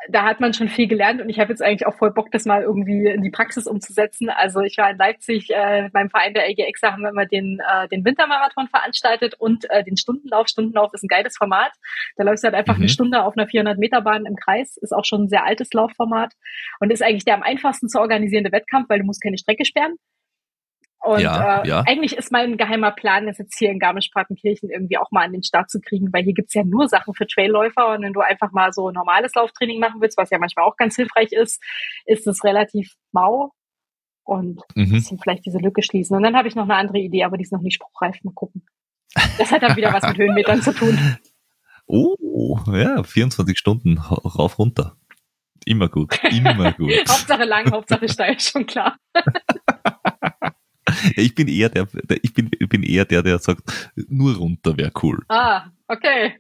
da 0.09 0.25
hat 0.25 0.41
man 0.41 0.53
schon 0.53 0.69
viel 0.69 0.89
gelernt 0.89 1.21
und 1.21 1.29
ich 1.29 1.39
habe 1.39 1.51
jetzt 1.51 1.63
eigentlich 1.63 1.87
auch 1.87 1.95
voll 1.97 2.13
Bock, 2.13 2.31
das 2.33 2.45
mal 2.45 2.63
irgendwie 2.63 3.07
in 3.07 3.23
die 3.23 3.31
Praxis 3.31 3.67
umzusetzen. 3.67 4.31
Also 4.31 4.61
ich 4.61 4.77
war 4.79 4.91
in 4.91 4.99
Leipzig 4.99 5.51
äh, 5.51 5.91
beim 5.93 6.11
Verein 6.11 6.35
der 6.35 6.49
LGX, 6.49 6.81
da 6.81 6.93
haben 6.93 7.03
wir 7.03 7.11
immer 7.11 7.27
den, 7.27 7.61
äh, 7.61 7.89
den 7.89 8.05
Wintermarathon 8.05 8.69
veranstaltet 8.69 9.35
und 9.39 9.71
äh, 9.71 9.85
den 9.85 9.97
Stundenlauf. 9.97 10.49
Stundenlauf 10.49 10.93
ist 10.93 11.05
ein 11.05 11.09
geiles 11.09 11.37
Format. 11.37 11.73
Da 12.17 12.25
läufst 12.25 12.43
du 12.43 12.47
halt 12.47 12.57
einfach 12.57 12.77
mhm. 12.77 12.83
eine 12.83 12.89
Stunde 12.89 13.23
auf 13.25 13.37
einer 13.37 13.47
400 13.47 13.79
Meter 13.79 14.01
Bahn 14.01 14.27
im 14.27 14.37
Kreis. 14.37 14.77
Ist 14.79 14.93
auch 14.93 15.05
schon 15.05 15.25
ein 15.25 15.29
sehr 15.29 15.45
altes 15.45 15.73
Laufformat 15.73 16.33
und 16.81 16.91
ist 16.91 17.03
eigentlich 17.03 17.25
der 17.25 17.35
am 17.35 17.43
einfachsten 17.43 17.89
zu 17.89 18.01
organisierende 18.01 18.53
Wettkampf, 18.53 18.89
weil 18.89 18.99
du 18.99 19.05
musst 19.05 19.23
keine 19.23 19.39
Strecke 19.39 19.65
sperren. 19.65 19.97
Und 21.03 21.21
ja, 21.21 21.63
äh, 21.63 21.69
ja. 21.69 21.81
eigentlich 21.81 22.17
ist 22.17 22.31
mein 22.31 22.57
geheimer 22.57 22.93
Plan, 22.93 23.27
das 23.27 23.39
jetzt 23.39 23.59
hier 23.59 23.71
in 23.71 23.81
Garmisch-Partenkirchen 23.81 24.71
irgendwie 24.71 24.99
auch 24.99 25.11
mal 25.11 25.25
an 25.25 25.33
den 25.33 25.43
Start 25.43 25.69
zu 25.69 25.81
kriegen, 25.81 26.13
weil 26.13 26.23
hier 26.23 26.33
gibt's 26.33 26.55
ja 26.55 26.63
nur 26.63 26.89
Sachen 26.89 27.13
für 27.15 27.27
Trailläufer 27.27 27.89
und 27.89 28.03
wenn 28.03 28.13
du 28.13 28.21
einfach 28.21 28.53
mal 28.53 28.73
so 28.73 28.91
normales 28.93 29.35
Lauftraining 29.35 29.81
machen 29.81 30.01
willst, 30.01 30.17
was 30.17 30.31
ja 30.31 30.39
manchmal 30.39 30.65
auch 30.65 30.77
ganz 30.77 30.95
hilfreich 30.95 31.33
ist, 31.33 31.61
ist 32.07 32.29
es 32.29 32.45
relativ 32.45 32.95
mau 33.11 33.53
und 34.23 34.61
mhm. 34.77 35.03
vielleicht 35.23 35.45
diese 35.45 35.59
Lücke 35.59 35.83
schließen. 35.83 36.17
Und 36.17 36.23
dann 36.23 36.37
habe 36.37 36.47
ich 36.47 36.55
noch 36.55 36.65
eine 36.65 36.77
andere 36.77 36.99
Idee, 36.99 37.25
aber 37.25 37.37
die 37.37 37.43
ist 37.43 37.53
noch 37.53 37.63
nicht 37.63 37.75
spruchreif. 37.75 38.23
Mal 38.23 38.35
gucken. 38.35 38.65
Das 39.39 39.51
hat 39.51 39.63
dann 39.63 39.77
wieder 39.77 39.93
was 39.93 40.07
mit 40.07 40.19
Höhenmetern 40.19 40.63
zu 40.63 40.73
tun. 40.73 40.99
Oh, 41.87 42.59
ja, 42.69 43.03
24 43.03 43.59
Stunden 43.59 43.99
rauf 43.99 44.59
runter. 44.59 44.97
Immer 45.67 45.89
gut, 45.89 46.19
immer 46.31 46.73
gut. 46.73 46.93
Hauptsache 47.09 47.45
lang, 47.45 47.71
Hauptsache 47.71 48.09
steil, 48.09 48.39
schon 48.41 48.67
klar. 48.67 48.97
Ich 51.17 51.35
bin 51.35 51.49
eher 51.49 51.69
der, 51.69 51.87
ich 52.23 52.33
bin, 52.33 52.51
bin 52.51 52.83
eher 52.83 53.05
der, 53.05 53.23
der 53.23 53.39
sagt, 53.39 53.93
nur 54.09 54.37
runter 54.37 54.77
wäre 54.77 54.93
cool. 55.03 55.25
Ah, 55.29 55.71
okay. 55.89 56.39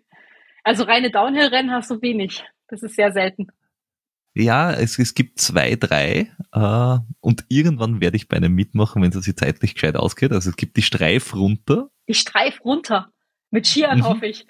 Also 0.64 0.84
reine 0.84 1.10
Downhill-Rennen 1.10 1.70
hast 1.70 1.90
du 1.90 2.00
wenig. 2.02 2.44
Das 2.68 2.82
ist 2.82 2.96
sehr 2.96 3.12
selten. 3.12 3.48
Ja, 4.34 4.72
es, 4.72 4.98
es 4.98 5.14
gibt 5.14 5.38
zwei, 5.38 5.76
drei 5.76 6.30
äh, 6.52 6.98
und 7.20 7.44
irgendwann 7.48 8.00
werde 8.00 8.16
ich 8.16 8.28
bei 8.28 8.36
einem 8.36 8.54
mitmachen, 8.54 9.02
wenn 9.02 9.10
es 9.10 9.24
sich 9.24 9.36
zeitlich 9.36 9.74
gescheit 9.74 9.96
ausgeht. 9.96 10.32
Also 10.32 10.50
es 10.50 10.56
gibt 10.56 10.76
die 10.76 10.82
Streif 10.82 11.34
runter. 11.34 11.90
Die 12.08 12.14
Streif 12.14 12.64
runter. 12.64 13.12
Mit 13.50 13.66
Skiern 13.66 13.98
mhm. 13.98 14.04
hoffe 14.04 14.26
ich. 14.26 14.46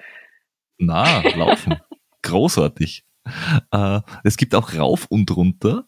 Na, 0.79 1.23
laufen. 1.37 1.77
Großartig. 2.23 3.05
Äh, 3.71 4.01
es 4.25 4.37
gibt 4.37 4.55
auch 4.55 4.75
rauf 4.75 5.07
und 5.09 5.35
runter. 5.35 5.87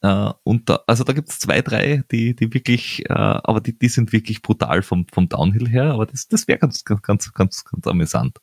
Ah. 0.00 0.30
Äh, 0.30 0.34
und 0.42 0.68
da, 0.68 0.80
also 0.86 1.04
da 1.04 1.12
gibt 1.12 1.28
es 1.28 1.38
zwei, 1.38 1.62
drei, 1.62 2.02
die, 2.10 2.34
die 2.34 2.52
wirklich, 2.52 3.08
äh, 3.08 3.12
aber 3.12 3.60
die, 3.60 3.78
die 3.78 3.88
sind 3.88 4.12
wirklich 4.12 4.42
brutal 4.42 4.82
vom, 4.82 5.06
vom 5.12 5.28
Downhill 5.28 5.68
her, 5.68 5.92
aber 5.92 6.06
das, 6.06 6.28
das 6.28 6.48
wäre 6.48 6.58
ganz, 6.58 6.84
ganz, 6.84 7.02
ganz, 7.02 7.32
ganz, 7.32 7.64
ganz 7.64 7.86
amüsant. 7.86 8.38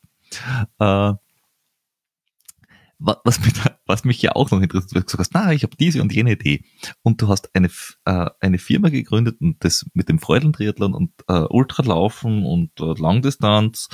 Äh, 0.79 1.13
was 3.01 3.39
mich, 3.39 3.53
was 3.85 4.03
mich 4.03 4.21
ja 4.21 4.35
auch 4.35 4.51
noch 4.51 4.61
interessiert, 4.61 4.91
du 4.91 5.05
gesagt 5.05 5.19
hast, 5.19 5.33
na, 5.33 5.53
ich 5.53 5.63
habe 5.63 5.75
diese 5.77 6.01
und 6.01 6.11
jene 6.13 6.33
Idee. 6.33 6.65
Und 7.01 7.21
du 7.21 7.29
hast 7.29 7.49
eine, 7.55 7.69
äh, 8.05 8.29
eine 8.41 8.57
Firma 8.57 8.89
gegründet 8.89 9.39
und 9.39 9.63
das 9.63 9.85
mit 9.93 10.09
dem 10.09 10.19
Freudentriathlon 10.19 10.93
und 10.93 11.11
äh, 11.29 11.45
Ultralaufen 11.49 12.45
und 12.45 12.71
Langdistanz. 12.77 13.87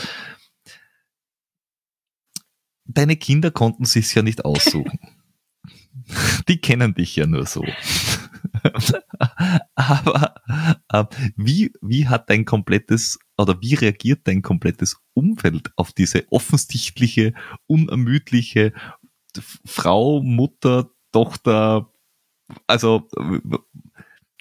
Deine 2.85 3.15
Kinder 3.15 3.51
konnten 3.51 3.85
sich's 3.85 4.13
ja 4.13 4.21
nicht 4.21 4.45
aussuchen. 4.45 4.99
Die 6.47 6.57
kennen 6.57 6.93
dich 6.93 7.15
ja 7.15 7.25
nur 7.25 7.45
so. 7.45 7.63
Aber 9.75 10.35
äh, 10.89 11.05
wie, 11.35 11.73
wie 11.81 12.07
hat 12.07 12.29
dein 12.29 12.45
komplettes 12.45 13.19
oder 13.37 13.59
wie 13.61 13.73
reagiert 13.73 14.21
dein 14.25 14.41
komplettes 14.41 14.97
Umfeld 15.13 15.71
auf 15.75 15.93
diese 15.93 16.31
offensichtliche, 16.31 17.33
unermüdliche 17.67 18.73
Frau, 19.65 20.21
Mutter, 20.21 20.91
Tochter? 21.11 21.91
Also 22.67 23.07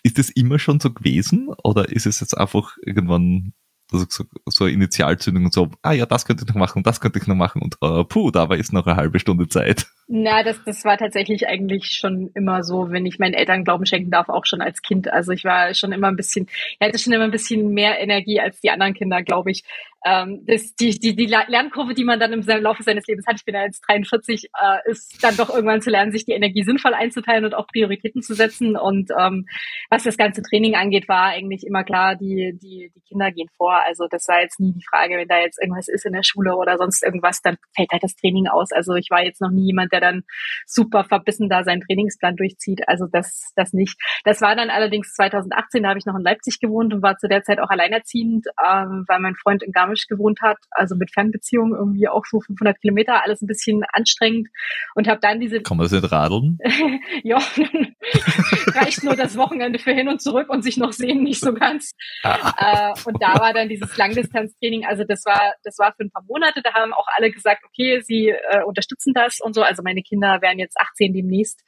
ist 0.03 0.18
es 0.18 0.30
immer 0.30 0.59
schon 0.59 0.80
so 0.80 0.92
gewesen 0.92 1.49
oder 1.62 1.88
ist 1.88 2.07
es 2.07 2.20
jetzt 2.20 2.36
einfach 2.36 2.76
irgendwann 2.84 3.55
also 3.95 4.07
so, 4.09 4.24
so 4.47 4.66
Initialzündung 4.66 5.47
und 5.47 5.55
so, 5.55 5.70
ah 5.82 5.92
ja, 5.92 6.07
das 6.07 6.24
könnte 6.24 6.45
ich 6.45 6.49
noch 6.49 6.61
machen, 6.61 6.82
das 6.82 7.01
könnte 7.01 7.18
ich 7.18 7.26
noch 7.26 7.34
machen 7.34 7.62
und 7.62 7.76
uh, 7.82 8.05
puh, 8.05 8.30
dabei 8.30 8.59
ist 8.59 8.72
noch 8.72 8.86
eine 8.86 8.97
halbe 8.97 9.18
Stunde 9.18 9.49
Zeit. 9.49 9.86
Na, 10.07 10.42
das, 10.42 10.62
das 10.64 10.84
war 10.84 10.98
tatsächlich 10.98 11.48
eigentlich 11.48 11.86
schon 11.92 12.30
immer 12.34 12.62
so, 12.62 12.90
wenn 12.90 13.07
ich 13.07 13.18
meinen 13.18 13.32
Eltern 13.32 13.64
Glauben 13.64 13.86
schenken 13.86 14.11
darf, 14.11 14.28
auch 14.28 14.44
schon 14.44 14.61
als 14.61 14.82
Kind. 14.82 15.11
Also 15.11 15.32
ich 15.32 15.44
war 15.44 15.72
schon 15.74 15.92
immer 15.92 16.09
ein 16.09 16.16
bisschen, 16.16 16.46
ich 16.48 16.86
hatte 16.86 16.98
schon 16.98 17.14
immer 17.14 17.24
ein 17.24 17.30
bisschen 17.30 17.68
mehr 17.70 17.98
Energie 18.00 18.38
als 18.38 18.61
die 18.61 18.70
anderen 18.70 18.92
Kinder, 18.92 19.22
glaube 19.22 19.50
ich 19.50 19.64
ähm, 20.05 20.44
das, 20.46 20.74
die, 20.74 20.98
die, 20.98 21.16
die 21.16 21.26
Lernkurve, 21.26 21.94
die 21.94 22.05
man 22.05 22.20
dann 22.20 22.32
im 22.32 22.42
Laufe 22.42 22.82
seines 22.82 23.07
Lebens 23.07 23.26
hat, 23.26 23.36
ich 23.36 23.44
bin 23.44 23.55
ja 23.55 23.62
jetzt 23.62 23.80
43, 23.88 24.44
äh, 24.44 24.90
ist 24.90 25.24
dann 25.24 25.36
doch 25.36 25.48
irgendwann 25.48 25.80
zu 25.80 25.88
lernen, 25.88 26.12
sich 26.12 26.26
die 26.26 26.32
Energie 26.32 26.62
sinnvoll 26.62 26.92
einzuteilen 26.92 27.46
und 27.46 27.55
auch 27.55 27.66
Prioritäten 27.66 28.20
zu 28.20 28.34
setzen. 28.34 28.76
Und 28.76 29.11
ähm, 29.18 29.46
was 29.88 30.05
das 30.05 30.18
ganze 30.18 30.42
Training 30.42 30.74
angeht, 30.74 31.09
war 31.09 31.28
eigentlich 31.28 31.66
immer 31.66 31.84
klar, 31.84 32.16
die, 32.16 32.52
die, 32.61 32.92
die 32.94 33.00
Kinder 33.09 33.32
gehen 33.32 33.48
vor. 33.57 33.80
Also 33.86 34.07
das 34.11 34.28
war 34.28 34.42
jetzt 34.42 34.61
nie 34.61 34.72
die 34.72 34.84
Frage, 34.84 35.16
wenn 35.16 35.28
da 35.28 35.40
jetzt 35.40 35.59
irgendwas 35.61 35.88
ist 35.88 36.05
in 36.05 36.12
der 36.12 36.22
Schule 36.22 36.55
oder 36.55 36.76
sonst 36.76 37.02
irgendwas, 37.02 37.40
dann 37.40 37.57
fällt 37.74 37.90
halt 37.90 38.02
das 38.02 38.14
Training 38.14 38.46
aus. 38.46 38.72
Also 38.72 38.94
ich 38.96 39.09
war 39.09 39.24
jetzt 39.24 39.40
noch 39.40 39.50
nie 39.50 39.66
jemand, 39.68 39.93
der 39.95 40.01
dann 40.01 40.22
super 40.66 41.05
verbissen 41.05 41.49
da 41.49 41.62
seinen 41.62 41.82
Trainingsplan 41.82 42.36
durchzieht. 42.36 42.88
Also 42.88 43.07
das, 43.11 43.53
das 43.55 43.72
nicht. 43.72 43.97
Das 44.24 44.40
war 44.40 44.57
dann 44.57 44.70
allerdings 44.70 45.12
2018, 45.14 45.82
da 45.82 45.90
habe 45.90 45.99
ich 45.99 46.07
noch 46.07 46.16
in 46.16 46.22
Leipzig 46.22 46.59
gewohnt 46.59 46.92
und 46.92 47.03
war 47.03 47.16
zu 47.16 47.28
der 47.28 47.42
Zeit 47.42 47.61
auch 47.61 47.70
alleinerziehend, 47.70 48.47
ähm, 48.59 49.05
weil 49.07 49.20
mein 49.20 49.36
Freund 49.36 49.62
in 49.62 49.72
Garmisch 49.72 50.07
gewohnt 50.09 50.40
hat, 50.42 50.59
also 50.70 50.97
mit 50.97 51.12
Fernbeziehungen 51.12 51.74
irgendwie 51.74 52.09
auch 52.09 52.24
so 52.24 52.40
500 52.40 52.80
Kilometer, 52.80 53.22
alles 53.24 53.40
ein 53.40 53.47
bisschen 53.47 53.82
anstrengend 53.92 54.49
und 54.95 55.07
habe 55.07 55.20
dann 55.20 55.38
diese... 55.38 55.61
Kann 55.61 55.76
man 55.76 55.84
das 55.84 55.92
nicht 55.92 56.11
radeln? 56.11 56.59
ja, 57.22 57.38
reicht 58.74 59.05
nur 59.05 59.14
das 59.14 59.36
Wochenende 59.36 59.78
für 59.78 59.92
hin 59.92 60.09
und 60.09 60.20
zurück 60.20 60.49
und 60.49 60.62
sich 60.62 60.76
noch 60.76 60.92
sehen 60.92 61.22
nicht 61.22 61.40
so 61.40 61.55
ganz. 61.55 61.92
Ah. 62.24 62.92
äh, 62.92 63.01
und 63.05 63.22
da 63.22 63.38
war 63.38 63.53
dann 63.53 63.68
dieses 63.68 63.97
Langdistanztraining, 63.97 64.84
also 64.84 65.05
das 65.05 65.24
war, 65.24 65.55
das 65.62 65.78
war 65.78 65.92
für 65.97 66.05
ein 66.05 66.11
paar 66.11 66.24
Monate, 66.26 66.62
da 66.62 66.74
haben 66.74 66.92
auch 66.92 67.07
alle 67.16 67.30
gesagt, 67.30 67.62
okay, 67.64 68.01
sie 68.01 68.28
äh, 68.28 68.64
unterstützen 68.64 69.12
das 69.14 69.38
und 69.40 69.55
so, 69.55 69.62
also 69.62 69.82
meine 69.85 70.03
Kinder 70.03 70.43
werden 70.43 70.59
jetzt 70.59 70.76
18 70.80 71.12
demnächst 71.12 71.62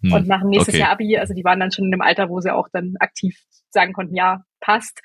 hm, 0.00 0.12
und 0.12 0.28
machen 0.28 0.48
nächstes 0.48 0.74
okay. 0.74 0.82
Jahr 0.82 0.92
Abi. 0.92 1.18
Also 1.18 1.34
die 1.34 1.44
waren 1.44 1.60
dann 1.60 1.72
schon 1.72 1.86
in 1.86 1.90
dem 1.90 2.00
Alter, 2.00 2.28
wo 2.30 2.40
sie 2.40 2.54
auch 2.54 2.68
dann 2.72 2.94
aktiv 3.00 3.38
sagen 3.70 3.92
konnten, 3.92 4.14
ja, 4.14 4.42
passt. 4.60 5.00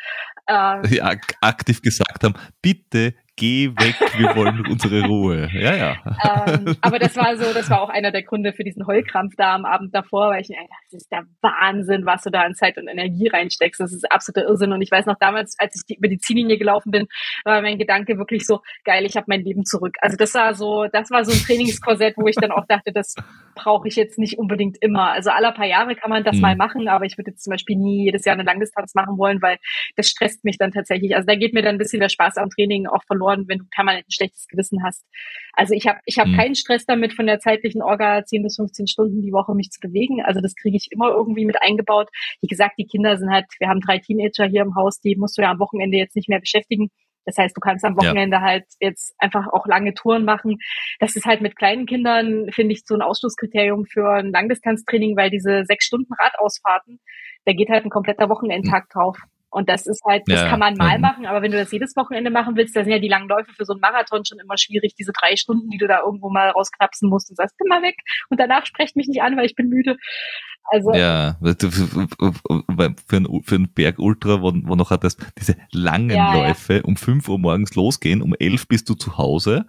Äh, 0.47 0.95
ja, 0.95 1.15
aktiv 1.41 1.81
gesagt 1.81 2.23
haben, 2.23 2.35
bitte 2.61 3.15
geh 3.41 3.69
weg, 3.69 3.95
wir 4.17 4.35
wollen 4.35 4.67
unsere 4.67 5.03
Ruhe. 5.03 5.49
Ja, 5.51 5.75
ja. 5.75 5.97
Ähm, 6.45 6.75
aber 6.81 6.99
das 6.99 7.17
war 7.17 7.35
so, 7.35 7.51
das 7.53 7.71
war 7.71 7.81
auch 7.81 7.89
einer 7.89 8.11
der 8.11 8.21
Gründe 8.21 8.53
für 8.53 8.63
diesen 8.63 8.85
Heulkrampf 8.85 9.33
da 9.35 9.55
am 9.55 9.65
Abend 9.65 9.95
davor, 9.95 10.29
weil 10.29 10.41
ich 10.41 10.49
mir 10.49 10.57
dachte, 10.57 10.69
das 10.91 11.01
ist 11.01 11.11
der 11.11 11.23
Wahnsinn, 11.41 12.05
was 12.05 12.21
du 12.21 12.29
da 12.29 12.41
an 12.41 12.53
Zeit 12.53 12.77
und 12.77 12.87
Energie 12.87 13.29
reinsteckst. 13.29 13.81
Das 13.81 13.91
ist 13.91 14.11
absoluter 14.11 14.47
Irrsinn. 14.47 14.73
Und 14.73 14.83
ich 14.83 14.91
weiß 14.91 15.07
noch 15.07 15.17
damals, 15.19 15.55
als 15.57 15.75
ich 15.75 15.85
die, 15.87 15.95
über 15.95 16.07
die 16.07 16.19
Ziellinie 16.19 16.59
gelaufen 16.59 16.91
bin, 16.91 17.07
war 17.43 17.63
mein 17.63 17.79
Gedanke 17.79 18.19
wirklich 18.19 18.45
so, 18.45 18.61
geil, 18.83 19.05
ich 19.05 19.15
habe 19.15 19.25
mein 19.27 19.41
Leben 19.41 19.65
zurück. 19.65 19.95
Also 20.01 20.17
das 20.17 20.35
war 20.35 20.53
so, 20.53 20.85
das 20.85 21.09
war 21.09 21.25
so 21.25 21.31
ein 21.31 21.39
Trainingskorsett, 21.39 22.17
wo 22.17 22.27
ich 22.27 22.35
dann 22.35 22.51
auch 22.51 22.67
dachte, 22.67 22.91
das 22.93 23.15
brauche 23.55 23.87
ich 23.87 23.95
jetzt 23.95 24.17
nicht 24.17 24.37
unbedingt 24.37 24.77
immer. 24.81 25.11
Also 25.11 25.29
alle 25.29 25.51
paar 25.51 25.65
Jahre 25.65 25.95
kann 25.95 26.09
man 26.09 26.23
das 26.23 26.35
mhm. 26.35 26.41
mal 26.41 26.55
machen, 26.55 26.87
aber 26.87 27.05
ich 27.05 27.17
würde 27.17 27.31
jetzt 27.31 27.43
zum 27.43 27.51
Beispiel 27.51 27.77
nie 27.77 28.05
jedes 28.05 28.25
Jahr 28.25 28.33
eine 28.33 28.43
Langdistanz 28.43 28.93
machen 28.95 29.17
wollen, 29.17 29.41
weil 29.41 29.57
das 29.95 30.09
stresst 30.09 30.43
mich 30.43 30.57
dann 30.57 30.71
tatsächlich. 30.71 31.15
Also 31.15 31.25
da 31.25 31.35
geht 31.35 31.53
mir 31.53 31.61
dann 31.61 31.75
ein 31.75 31.77
bisschen 31.77 31.99
der 31.99 32.09
Spaß 32.09 32.37
am 32.37 32.49
Training 32.49 32.87
auch 32.87 33.03
verloren, 33.05 33.45
wenn 33.47 33.59
du 33.59 33.65
permanent 33.73 34.07
ein 34.07 34.11
schlechtes 34.11 34.47
Gewissen 34.47 34.83
hast. 34.83 35.05
Also 35.53 35.73
ich 35.73 35.87
habe 35.87 35.99
ich 36.05 36.19
hab 36.19 36.27
mhm. 36.27 36.35
keinen 36.35 36.55
Stress 36.55 36.85
damit, 36.85 37.13
von 37.13 37.27
der 37.27 37.39
zeitlichen 37.39 37.81
Orga 37.81 38.23
10 38.23 38.43
bis 38.43 38.55
15 38.55 38.87
Stunden 38.87 39.21
die 39.21 39.33
Woche 39.33 39.53
mich 39.55 39.69
zu 39.69 39.79
bewegen. 39.79 40.21
Also 40.23 40.41
das 40.41 40.55
kriege 40.55 40.77
ich 40.77 40.89
immer 40.91 41.09
irgendwie 41.09 41.45
mit 41.45 41.61
eingebaut. 41.61 42.09
Wie 42.41 42.47
gesagt, 42.47 42.75
die 42.77 42.85
Kinder 42.85 43.17
sind 43.17 43.29
halt, 43.29 43.45
wir 43.59 43.67
haben 43.67 43.81
drei 43.81 43.99
Teenager 43.99 44.45
hier 44.45 44.61
im 44.61 44.75
Haus, 44.75 44.99
die 44.99 45.15
musst 45.15 45.37
du 45.37 45.41
ja 45.41 45.51
am 45.51 45.59
Wochenende 45.59 45.97
jetzt 45.97 46.15
nicht 46.15 46.29
mehr 46.29 46.39
beschäftigen. 46.39 46.89
Das 47.25 47.37
heißt, 47.37 47.55
du 47.55 47.61
kannst 47.61 47.85
am 47.85 47.95
Wochenende 47.97 48.37
ja. 48.37 48.41
halt 48.41 48.65
jetzt 48.79 49.13
einfach 49.19 49.47
auch 49.51 49.67
lange 49.67 49.93
Touren 49.93 50.25
machen. 50.25 50.57
Das 50.99 51.15
ist 51.15 51.25
halt 51.25 51.41
mit 51.41 51.55
kleinen 51.55 51.85
Kindern, 51.85 52.47
finde 52.51 52.73
ich, 52.73 52.83
so 52.85 52.95
ein 52.95 53.01
Ausschlusskriterium 53.01 53.85
für 53.85 54.09
ein 54.11 54.31
Langdistanztraining, 54.31 55.15
weil 55.15 55.29
diese 55.29 55.63
sechs 55.65 55.85
Stunden 55.85 56.13
Radausfahrten, 56.13 56.99
da 57.45 57.53
geht 57.53 57.69
halt 57.69 57.85
ein 57.85 57.89
kompletter 57.89 58.29
Wochenendtag 58.29 58.89
drauf. 58.89 59.17
Und 59.51 59.67
das 59.67 59.85
ist 59.85 60.01
halt, 60.07 60.23
das 60.27 60.41
ja, 60.41 60.49
kann 60.49 60.59
man 60.59 60.75
mal 60.75 60.93
ja. 60.93 60.97
machen, 60.97 61.25
aber 61.25 61.41
wenn 61.41 61.51
du 61.51 61.57
das 61.57 61.71
jedes 61.71 61.95
Wochenende 61.97 62.31
machen 62.31 62.55
willst, 62.55 62.73
da 62.73 62.83
sind 62.83 62.93
ja 62.93 62.99
die 62.99 63.09
langen 63.09 63.27
Läufe 63.27 63.51
für 63.51 63.65
so 63.65 63.73
einen 63.73 63.81
Marathon 63.81 64.23
schon 64.23 64.39
immer 64.39 64.57
schwierig, 64.57 64.95
diese 64.95 65.11
drei 65.11 65.35
Stunden, 65.35 65.69
die 65.69 65.77
du 65.77 65.87
da 65.87 65.99
irgendwo 66.05 66.29
mal 66.29 66.49
rausknapsen 66.49 67.09
musst 67.09 67.29
und 67.29 67.35
sagst, 67.35 67.57
bin 67.57 67.67
mal 67.67 67.81
weg 67.81 67.97
und 68.29 68.39
danach 68.39 68.65
sprecht 68.65 68.95
mich 68.95 69.07
nicht 69.07 69.21
an, 69.21 69.35
weil 69.35 69.45
ich 69.45 69.55
bin 69.55 69.67
müde. 69.67 69.97
Also 70.71 70.93
ja, 70.93 71.37
für 71.41 73.17
einen, 73.17 73.43
für 73.43 73.55
einen 73.55 73.73
Berg 73.73 73.99
Ultra, 73.99 74.41
wo, 74.41 74.53
wo 74.53 74.75
noch 74.75 74.95
das, 74.95 75.17
diese 75.37 75.57
langen 75.71 76.11
ja, 76.11 76.33
Läufe 76.33 76.83
um 76.83 76.95
5 76.95 77.27
Uhr 77.27 77.37
morgens 77.37 77.75
losgehen, 77.75 78.21
um 78.21 78.33
11 78.33 78.67
bist 78.69 78.89
du 78.89 78.93
zu 78.93 79.17
Hause 79.17 79.65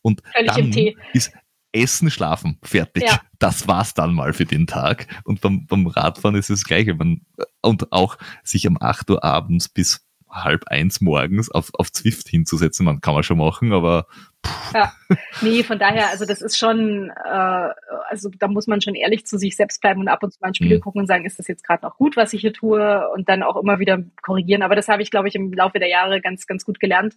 und 0.00 0.22
Völlig 0.32 0.50
dann 0.50 0.94
ist 1.12 1.32
Essen, 1.76 2.10
Schlafen, 2.10 2.58
fertig. 2.62 3.04
Ja. 3.04 3.20
Das 3.38 3.68
war's 3.68 3.94
dann 3.94 4.14
mal 4.14 4.32
für 4.32 4.46
den 4.46 4.66
Tag. 4.66 5.06
Und 5.24 5.40
beim, 5.40 5.66
beim 5.66 5.86
Radfahren 5.86 6.36
ist 6.36 6.50
es 6.50 6.60
das 6.60 6.64
Gleiche. 6.64 6.94
Man, 6.94 7.22
und 7.62 7.92
auch 7.92 8.16
sich 8.42 8.66
um 8.66 8.78
8 8.80 9.10
Uhr 9.10 9.24
abends 9.24 9.68
bis 9.68 10.06
halb 10.44 10.66
eins 10.68 11.00
morgens 11.00 11.50
auf, 11.50 11.70
auf 11.74 11.90
Zwift 11.92 12.28
hinzusetzen, 12.28 12.84
man 12.84 13.00
kann 13.00 13.14
man 13.14 13.22
schon 13.22 13.38
machen, 13.38 13.72
aber 13.72 14.06
ja, 14.74 14.92
nee, 15.40 15.62
von 15.62 15.78
daher, 15.78 16.10
also 16.10 16.24
das 16.24 16.40
ist 16.40 16.58
schon, 16.58 17.10
äh, 17.10 17.68
also 18.08 18.30
da 18.38 18.48
muss 18.48 18.66
man 18.66 18.80
schon 18.80 18.94
ehrlich 18.94 19.26
zu 19.26 19.38
sich 19.38 19.56
selbst 19.56 19.80
bleiben 19.80 20.00
und 20.00 20.08
ab 20.08 20.22
und 20.22 20.32
zu 20.32 20.38
mal 20.40 20.48
ein 20.48 20.54
Spiel 20.54 20.76
mhm. 20.76 20.80
gucken 20.80 21.00
und 21.00 21.06
sagen, 21.06 21.24
ist 21.24 21.38
das 21.38 21.48
jetzt 21.48 21.64
gerade 21.64 21.84
noch 21.84 21.96
gut, 21.96 22.16
was 22.16 22.32
ich 22.32 22.42
hier 22.42 22.52
tue 22.52 23.08
und 23.10 23.28
dann 23.28 23.42
auch 23.42 23.56
immer 23.56 23.78
wieder 23.78 24.02
korrigieren. 24.22 24.62
Aber 24.62 24.76
das 24.76 24.88
habe 24.88 25.02
ich, 25.02 25.10
glaube 25.10 25.28
ich, 25.28 25.34
im 25.34 25.52
Laufe 25.52 25.78
der 25.78 25.88
Jahre 25.88 26.20
ganz, 26.20 26.46
ganz 26.46 26.64
gut 26.64 26.80
gelernt. 26.80 27.14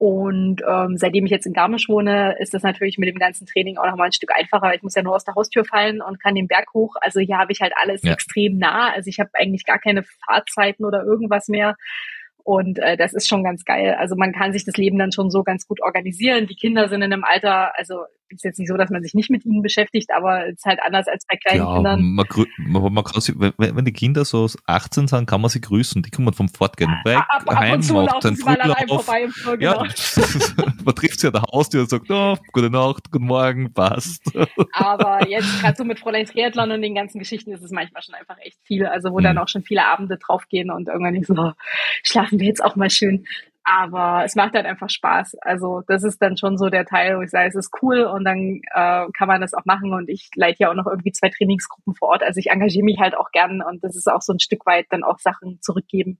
Und 0.00 0.62
ähm, 0.66 0.96
seitdem 0.96 1.26
ich 1.26 1.30
jetzt 1.30 1.44
in 1.44 1.52
Garmisch 1.52 1.86
wohne, 1.86 2.34
ist 2.38 2.54
das 2.54 2.62
natürlich 2.62 2.96
mit 2.96 3.10
dem 3.10 3.18
ganzen 3.18 3.44
Training 3.44 3.76
auch 3.76 3.84
nochmal 3.84 4.06
ein 4.06 4.12
Stück 4.12 4.34
einfacher. 4.34 4.74
Ich 4.74 4.82
muss 4.82 4.94
ja 4.94 5.02
nur 5.02 5.14
aus 5.14 5.26
der 5.26 5.34
Haustür 5.34 5.62
fallen 5.62 6.00
und 6.00 6.18
kann 6.22 6.34
den 6.34 6.48
Berg 6.48 6.72
hoch. 6.72 6.94
Also 7.02 7.20
hier 7.20 7.36
habe 7.36 7.52
ich 7.52 7.60
halt 7.60 7.74
alles 7.76 8.02
ja. 8.02 8.14
extrem 8.14 8.56
nah. 8.56 8.90
Also 8.94 9.08
ich 9.08 9.20
habe 9.20 9.28
eigentlich 9.34 9.66
gar 9.66 9.78
keine 9.78 10.02
Fahrzeiten 10.24 10.86
oder 10.86 11.02
irgendwas 11.02 11.48
mehr. 11.48 11.76
Und 12.44 12.78
äh, 12.78 12.96
das 12.96 13.12
ist 13.12 13.28
schon 13.28 13.44
ganz 13.44 13.66
geil. 13.66 13.94
Also 13.98 14.16
man 14.16 14.32
kann 14.32 14.54
sich 14.54 14.64
das 14.64 14.78
Leben 14.78 14.98
dann 14.98 15.12
schon 15.12 15.30
so 15.30 15.42
ganz 15.42 15.68
gut 15.68 15.82
organisieren. 15.82 16.46
Die 16.46 16.56
Kinder 16.56 16.88
sind 16.88 17.02
in 17.02 17.12
einem 17.12 17.24
Alter, 17.24 17.78
also 17.78 17.96
ist 18.30 18.44
jetzt 18.44 18.58
nicht 18.58 18.68
so, 18.68 18.76
dass 18.76 18.90
man 18.90 19.02
sich 19.02 19.14
nicht 19.14 19.30
mit 19.30 19.44
ihnen 19.44 19.62
beschäftigt, 19.62 20.10
aber 20.14 20.46
es 20.46 20.58
ist 20.58 20.64
halt 20.64 20.80
anders 20.82 21.06
als 21.08 21.26
bei 21.26 21.36
kleinen 21.36 21.64
ja, 21.64 21.74
Kindern. 21.74 22.02
Man, 22.14 22.26
man, 22.58 22.92
man 22.92 23.04
kann 23.04 23.20
sie, 23.20 23.34
wenn, 23.38 23.52
wenn 23.58 23.84
die 23.84 23.92
Kinder 23.92 24.24
so 24.24 24.48
18 24.66 25.08
sind, 25.08 25.26
kann 25.26 25.40
man 25.40 25.50
sie 25.50 25.60
grüßen. 25.60 26.02
Die 26.02 26.10
kommen 26.10 26.32
vom 26.32 26.48
Fortgehen 26.48 26.90
weg, 27.04 27.18
ab, 27.18 27.42
ab 27.46 27.56
heim, 27.56 27.80
macht 27.80 28.24
einen 28.24 28.36
Frühlauf. 28.36 29.04
Flur 29.30 29.56
genau. 29.56 29.84
Ja, 29.84 29.88
man 30.84 30.94
trifft 30.94 31.20
sie 31.20 31.26
an 31.26 31.32
der 31.32 31.42
Haustür 31.42 31.82
und 31.82 31.90
sagt, 31.90 32.10
oh, 32.10 32.36
gute 32.52 32.70
Nacht, 32.70 33.10
guten 33.10 33.26
Morgen, 33.26 33.72
passt. 33.72 34.22
Aber 34.72 35.28
jetzt 35.28 35.60
gerade 35.60 35.76
so 35.76 35.84
mit 35.84 35.98
Fräulein 35.98 36.26
Triathlon 36.26 36.70
und 36.70 36.82
den 36.82 36.94
ganzen 36.94 37.18
Geschichten 37.18 37.52
ist 37.52 37.62
es 37.62 37.70
manchmal 37.70 38.02
schon 38.02 38.14
einfach 38.14 38.36
echt 38.40 38.58
viel. 38.64 38.86
Also 38.86 39.10
wo 39.12 39.18
hm. 39.18 39.24
dann 39.24 39.38
auch 39.38 39.48
schon 39.48 39.62
viele 39.62 39.86
Abende 39.86 40.18
draufgehen 40.18 40.70
und 40.70 40.88
irgendwann 40.88 41.14
nicht 41.14 41.26
so, 41.26 41.34
oh, 41.34 41.52
schlafen 42.02 42.38
wir 42.38 42.46
jetzt 42.46 42.62
auch 42.62 42.76
mal 42.76 42.90
schön. 42.90 43.26
Aber 43.62 44.24
es 44.24 44.36
macht 44.36 44.54
halt 44.54 44.66
einfach 44.66 44.88
Spaß. 44.88 45.36
Also 45.42 45.82
das 45.86 46.02
ist 46.02 46.20
dann 46.22 46.36
schon 46.36 46.56
so 46.56 46.70
der 46.70 46.86
Teil, 46.86 47.18
wo 47.18 47.22
ich 47.22 47.30
sage, 47.30 47.48
es 47.48 47.54
ist 47.54 47.70
cool 47.82 48.02
und 48.02 48.24
dann 48.24 48.60
äh, 48.72 49.06
kann 49.16 49.28
man 49.28 49.40
das 49.40 49.54
auch 49.54 49.64
machen. 49.64 49.92
Und 49.92 50.08
ich 50.08 50.30
leite 50.34 50.60
ja 50.60 50.70
auch 50.70 50.74
noch 50.74 50.86
irgendwie 50.86 51.12
zwei 51.12 51.28
Trainingsgruppen 51.28 51.94
vor 51.94 52.08
Ort. 52.08 52.22
Also 52.22 52.38
ich 52.38 52.50
engagiere 52.50 52.84
mich 52.84 52.98
halt 52.98 53.16
auch 53.16 53.30
gern 53.32 53.62
und 53.62 53.84
das 53.84 53.96
ist 53.96 54.10
auch 54.10 54.22
so 54.22 54.32
ein 54.32 54.40
Stück 54.40 54.64
weit 54.66 54.86
dann 54.90 55.04
auch 55.04 55.18
Sachen 55.18 55.60
zurückgeben 55.60 56.18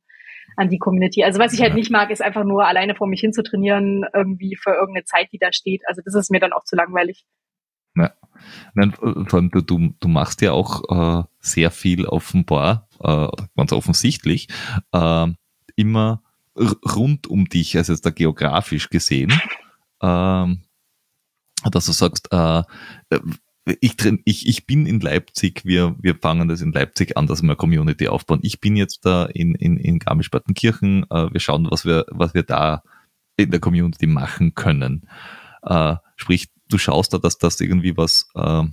an 0.57 0.69
die 0.69 0.79
Community. 0.79 1.25
Also 1.25 1.39
was 1.39 1.53
ich 1.53 1.63
halt 1.63 1.75
nicht 1.75 1.91
mag, 1.91 2.11
ist 2.11 2.23
einfach 2.23 2.45
nur 2.45 2.67
alleine 2.67 2.95
vor 2.95 3.07
mich 3.07 3.21
hin 3.21 3.33
zu 3.33 3.43
trainieren, 3.43 4.05
irgendwie 4.13 4.57
für 4.57 4.73
irgendeine 4.73 5.05
Zeit, 5.05 5.33
die 5.33 5.39
da 5.39 5.53
steht. 5.53 5.83
Also 5.87 6.03
das 6.05 6.15
ist 6.15 6.31
mir 6.31 6.41
dann 6.41 6.53
auch 6.53 6.65
zu 6.65 6.77
langweilig. 6.77 7.25
Ja. 7.97 8.13
Nein, 8.75 8.93
vor 8.93 9.35
allem 9.35 9.51
du, 9.51 9.61
du, 9.61 10.09
machst 10.09 10.41
ja 10.41 10.53
auch 10.53 10.83
äh, 10.89 11.25
sehr 11.41 11.71
viel 11.71 12.07
offenbar, 12.07 12.89
äh, 13.03 13.29
ganz 13.57 13.73
offensichtlich, 13.73 14.49
äh, 14.93 15.27
immer 15.77 16.23
rund 16.57 17.27
um 17.27 17.47
dich, 17.47 17.77
also 17.77 17.93
jetzt 17.93 18.05
da 18.05 18.11
geografisch 18.11 18.91
gesehen, 18.91 19.31
äh, 20.01 20.47
dass 21.71 21.87
du 21.87 21.93
sagst, 21.93 22.29
äh, 22.33 22.63
ich, 23.81 23.95
ich, 24.25 24.49
ich 24.49 24.67
bin 24.67 24.87
in 24.87 25.01
Leipzig, 25.01 25.65
wir, 25.65 25.95
wir 26.01 26.17
fangen 26.17 26.49
das 26.49 26.61
in 26.61 26.73
Leipzig 26.73 27.17
an, 27.17 27.27
dass 27.27 27.43
wir 27.43 27.51
eine 27.51 27.57
Community 27.57 28.09
aufbauen. 28.09 28.41
Ich 28.43 28.61
bin 28.61 28.75
jetzt 28.75 29.05
da 29.05 29.27
in, 29.27 29.55
in, 29.55 29.77
in 29.77 29.99
Garmisch-Partenkirchen, 29.99 31.05
äh, 31.11 31.33
wir 31.33 31.41
schauen, 31.41 31.69
was 31.71 31.85
wir, 31.85 32.07
was 32.11 32.35
wir 32.35 32.43
da 32.43 32.83
in 33.37 33.51
der 33.51 33.61
Community 33.61 34.07
machen 34.07 34.55
können. 34.55 35.09
Äh, 35.63 35.97
sprich, 36.17 36.49
du 36.69 36.79
schaust 36.79 37.13
da, 37.13 37.19
dass 37.19 37.39
das 37.39 37.61
irgendwie 37.61 37.97
was, 37.97 38.29
äh, 38.35 38.65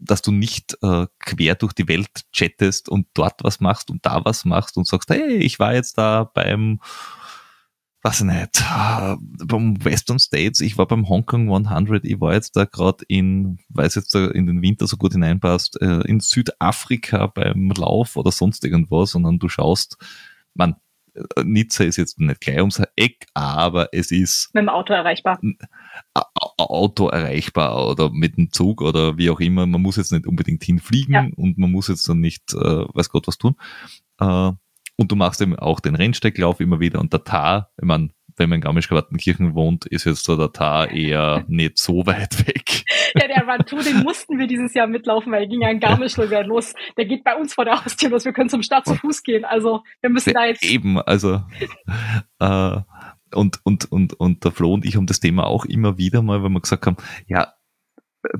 dass 0.00 0.22
du 0.22 0.32
nicht 0.32 0.76
äh, 0.82 1.06
quer 1.18 1.54
durch 1.54 1.72
die 1.72 1.88
Welt 1.88 2.10
chattest 2.32 2.88
und 2.88 3.06
dort 3.14 3.44
was 3.44 3.60
machst 3.60 3.90
und 3.90 4.04
da 4.04 4.24
was 4.24 4.44
machst 4.44 4.76
und 4.76 4.86
sagst, 4.86 5.10
hey, 5.10 5.36
ich 5.36 5.58
war 5.58 5.74
jetzt 5.74 5.98
da 5.98 6.24
beim 6.24 6.80
ich 8.02 8.20
nicht, 8.22 8.62
äh, 8.62 9.16
beim 9.44 9.84
Western 9.84 10.18
States, 10.18 10.60
ich 10.60 10.78
war 10.78 10.86
beim 10.86 11.08
Hong 11.08 11.26
Kong 11.26 11.52
100, 11.52 12.04
ich 12.04 12.18
war 12.20 12.32
jetzt 12.32 12.56
da 12.56 12.64
gerade 12.64 13.04
in, 13.08 13.58
weiß 13.68 13.94
jetzt 13.94 14.14
da 14.14 14.26
in 14.28 14.46
den 14.46 14.62
Winter 14.62 14.86
so 14.86 14.96
gut 14.96 15.12
hineinpasst, 15.12 15.80
äh, 15.82 16.00
in 16.06 16.20
Südafrika 16.20 17.26
beim 17.26 17.70
Lauf 17.76 18.16
oder 18.16 18.32
sonst 18.32 18.64
irgendwas, 18.64 19.10
sondern 19.10 19.38
du 19.38 19.48
schaust, 19.50 19.98
man, 20.54 20.72
äh, 20.72 20.76
Nizza 21.42 21.84
ist 21.84 21.96
jetzt 21.96 22.18
nicht 22.18 22.40
gleich 22.40 22.58
ums 22.58 22.82
Eck, 22.96 23.26
aber 23.34 23.88
es 23.92 24.10
ist 24.10 24.50
mit 24.54 24.62
dem 24.62 24.68
Auto 24.68 24.92
erreichbar. 24.92 25.40
Auto 26.56 27.08
erreichbar 27.08 27.88
oder 27.88 28.10
mit 28.10 28.36
dem 28.36 28.52
Zug 28.52 28.82
oder 28.82 29.16
wie 29.16 29.30
auch 29.30 29.40
immer. 29.40 29.66
Man 29.66 29.82
muss 29.82 29.96
jetzt 29.96 30.12
nicht 30.12 30.26
unbedingt 30.26 30.64
hinfliegen 30.64 31.14
ja. 31.14 31.28
und 31.36 31.58
man 31.58 31.70
muss 31.70 31.88
jetzt 31.88 32.08
dann 32.08 32.20
nicht, 32.20 32.54
äh, 32.54 32.84
weiß 32.94 33.10
Gott 33.10 33.26
was 33.26 33.38
tun. 33.38 33.56
Äh, 34.20 34.52
und 34.96 35.10
du 35.10 35.16
machst 35.16 35.40
eben 35.40 35.58
auch 35.58 35.80
den 35.80 35.94
Rennstecklauf 35.94 36.60
immer 36.60 36.78
wieder 36.78 37.00
und 37.00 37.12
der 37.12 37.24
Tar, 37.24 37.70
ich 37.80 37.86
meine, 37.86 38.10
wenn 38.40 38.48
man 38.48 38.56
in 38.56 38.62
Garmisch-Partenkirchen 38.62 39.54
wohnt, 39.54 39.86
ist 39.86 40.04
jetzt 40.04 40.24
so 40.24 40.36
der 40.36 40.52
Tar 40.52 40.90
eher 40.90 41.44
nicht 41.48 41.78
so 41.78 42.06
weit 42.06 42.46
weg. 42.48 42.84
Ja, 43.14 43.28
der 43.28 43.46
Rantou, 43.46 43.80
den 43.80 44.02
mussten 44.02 44.38
wir 44.38 44.48
dieses 44.48 44.74
Jahr 44.74 44.88
mitlaufen, 44.88 45.30
weil 45.30 45.42
er 45.42 45.48
ging 45.48 45.62
ja 45.62 45.70
in 45.70 45.78
Garmisch 45.78 46.14
sogar 46.14 46.42
los. 46.44 46.74
Der 46.96 47.04
geht 47.04 47.22
bei 47.22 47.36
uns 47.36 47.54
vor 47.54 47.64
der 47.64 47.84
Haustür 47.84 48.10
los. 48.10 48.24
Wir 48.24 48.32
können 48.32 48.48
zum 48.48 48.62
Start 48.62 48.86
zu 48.86 48.94
Fuß 48.94 49.22
gehen. 49.22 49.44
Also 49.44 49.82
wir 50.00 50.10
müssen 50.10 50.32
da 50.32 50.46
jetzt. 50.46 50.64
Eben, 50.64 51.00
also 51.00 51.42
äh, 52.40 52.76
und, 53.32 53.60
und, 53.62 53.92
und, 53.92 54.14
und 54.14 54.44
der 54.44 54.50
Flo 54.50 54.74
und 54.74 54.84
ich 54.84 54.96
haben 54.96 55.06
das 55.06 55.20
Thema 55.20 55.46
auch 55.46 55.64
immer 55.64 55.98
wieder 55.98 56.22
mal, 56.22 56.42
weil 56.42 56.50
wir 56.50 56.60
gesagt 56.60 56.86
haben, 56.86 56.96
ja, 57.28 57.52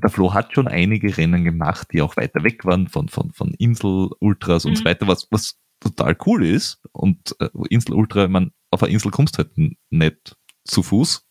der 0.01 0.09
Flo 0.09 0.33
hat 0.33 0.53
schon 0.53 0.67
einige 0.67 1.15
Rennen 1.17 1.43
gemacht, 1.43 1.89
die 1.93 2.01
auch 2.01 2.17
weiter 2.17 2.43
weg 2.43 2.65
waren 2.65 2.87
von, 2.87 3.07
von, 3.07 3.31
von 3.31 3.53
Insel, 3.57 4.09
Ultras 4.19 4.65
und 4.65 4.71
mhm. 4.71 4.75
so 4.75 4.85
weiter, 4.85 5.07
was, 5.07 5.27
was 5.31 5.57
total 5.79 6.15
cool 6.25 6.45
ist. 6.45 6.81
Und 6.91 7.35
äh, 7.39 7.49
Insel 7.69 7.95
Ultra, 7.95 8.27
man, 8.27 8.51
auf 8.71 8.79
der 8.79 8.89
Insel 8.89 9.11
kommst 9.11 9.37
halt 9.37 9.51
nicht 9.89 10.35
zu 10.65 10.81
Fuß. 10.81 11.25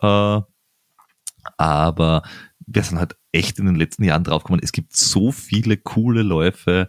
Äh, 0.00 0.40
aber 1.56 2.22
wir 2.66 2.82
sind 2.82 2.98
halt 2.98 3.16
echt 3.32 3.58
in 3.58 3.66
den 3.66 3.76
letzten 3.76 4.04
Jahren 4.04 4.24
draufgekommen, 4.24 4.62
es 4.62 4.72
gibt 4.72 4.94
so 4.94 5.32
viele 5.32 5.76
coole 5.76 6.22
Läufe 6.22 6.88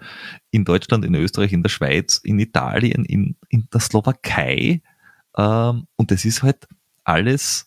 in 0.52 0.66
Deutschland, 0.66 1.06
in 1.06 1.16
Österreich, 1.16 1.54
in 1.54 1.64
der 1.64 1.70
Schweiz, 1.70 2.18
in 2.18 2.40
Italien, 2.40 3.06
in, 3.06 3.38
in 3.50 3.68
der 3.74 3.80
Slowakei. 3.80 4.82
Ähm, 5.38 5.88
und 5.96 6.12
das 6.12 6.26
ist 6.26 6.44
halt 6.44 6.68
alles 7.04 7.66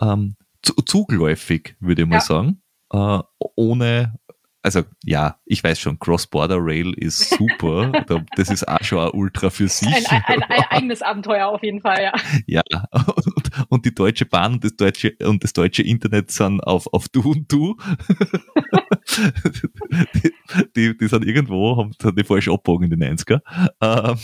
ähm, 0.00 0.36
zugläufig, 0.62 1.76
würde 1.80 2.02
ich 2.02 2.08
mal 2.08 2.16
ja. 2.16 2.20
sagen. 2.20 2.62
Äh, 2.92 3.20
ohne, 3.56 4.18
also 4.62 4.82
ja, 5.04 5.38
ich 5.46 5.64
weiß 5.64 5.78
schon, 5.78 5.98
Cross-Border 5.98 6.58
Rail 6.58 6.92
ist 6.94 7.30
super. 7.30 7.92
das 8.36 8.50
ist 8.50 8.68
auch 8.68 8.82
schon 8.82 8.98
ein 8.98 9.10
Ultra 9.12 9.48
für 9.50 9.68
sich. 9.68 9.88
Ein, 9.88 10.22
ein, 10.26 10.42
ein, 10.42 10.64
eigenes 10.70 11.02
Abenteuer 11.02 11.48
auf 11.48 11.62
jeden 11.62 11.80
Fall, 11.80 12.02
ja. 12.02 12.12
Ja, 12.46 12.62
und, 12.92 13.50
und, 13.68 13.84
die 13.86 13.94
Deutsche 13.94 14.26
Bahn 14.26 14.54
und 14.54 14.64
das 14.64 14.76
deutsche, 14.76 15.14
und 15.22 15.42
das 15.42 15.52
deutsche 15.52 15.82
Internet 15.82 16.30
sind 16.30 16.60
auf, 16.60 16.86
auf 16.92 17.08
Du 17.08 17.30
und 17.30 17.50
Du. 17.50 17.76
die, 20.14 20.32
die, 20.76 20.96
die, 20.96 21.08
sind 21.08 21.24
irgendwo, 21.24 21.76
haben, 21.76 21.92
haben 22.02 22.16
die 22.16 22.24
falsch 22.24 22.48
abgebogen 22.48 22.90
in 22.92 23.00
den 23.00 23.16
90er. 23.16 23.40
Ähm, 23.80 24.18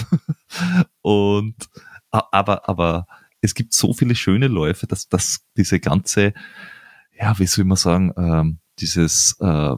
und, 1.01 1.57
aber, 2.11 2.68
aber 2.68 3.07
es 3.41 3.55
gibt 3.55 3.72
so 3.72 3.95
viele 3.95 4.14
schöne 4.14 4.49
Läufe, 4.49 4.87
dass, 4.87 5.09
dass 5.09 5.47
diese 5.57 5.80
ganze, 5.80 6.34
ja, 7.18 7.39
wie 7.39 7.47
soll 7.47 7.64
man 7.64 7.76
sagen, 7.76 8.12
ähm, 8.16 8.59
dieses 8.78 9.37
äh, 9.41 9.76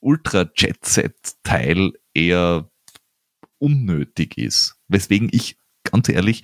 Ultra-Jet-Set-Teil 0.00 1.92
eher 2.14 2.70
unnötig 3.58 4.36
ist. 4.36 4.76
Weswegen 4.88 5.28
ich, 5.32 5.56
ganz 5.84 6.08
ehrlich, 6.08 6.42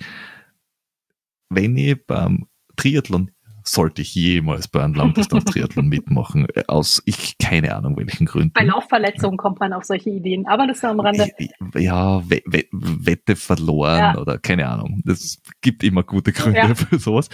wenn 1.49 1.77
ich 1.77 2.05
beim 2.05 2.47
Triathlon 2.75 3.31
sollte 3.63 4.01
ich 4.01 4.15
jemals 4.15 4.67
bei 4.67 4.83
einem 4.83 4.95
Langdistanz-Triathlon 4.95 5.87
mitmachen, 5.89 6.47
aus 6.67 7.03
ich 7.05 7.37
keine 7.37 7.75
Ahnung 7.75 7.97
welchen 7.97 8.25
Gründen. 8.25 8.53
Bei 8.53 8.63
Laufverletzungen 8.63 9.37
kommt 9.37 9.59
man 9.59 9.73
auf 9.73 9.83
solche 9.83 10.09
Ideen, 10.09 10.47
aber 10.47 10.65
das 10.65 10.77
ist 10.77 10.85
am 10.85 10.99
Rande. 10.99 11.29
Ja, 11.75 12.23
Wette 12.71 13.35
verloren 13.35 13.99
ja. 13.99 14.17
oder 14.17 14.39
keine 14.39 14.67
Ahnung. 14.67 15.01
Das 15.05 15.39
gibt 15.61 15.83
immer 15.83 16.03
gute 16.03 16.31
Gründe 16.31 16.59
ja. 16.59 16.73
für 16.73 16.97
sowas. 16.97 17.29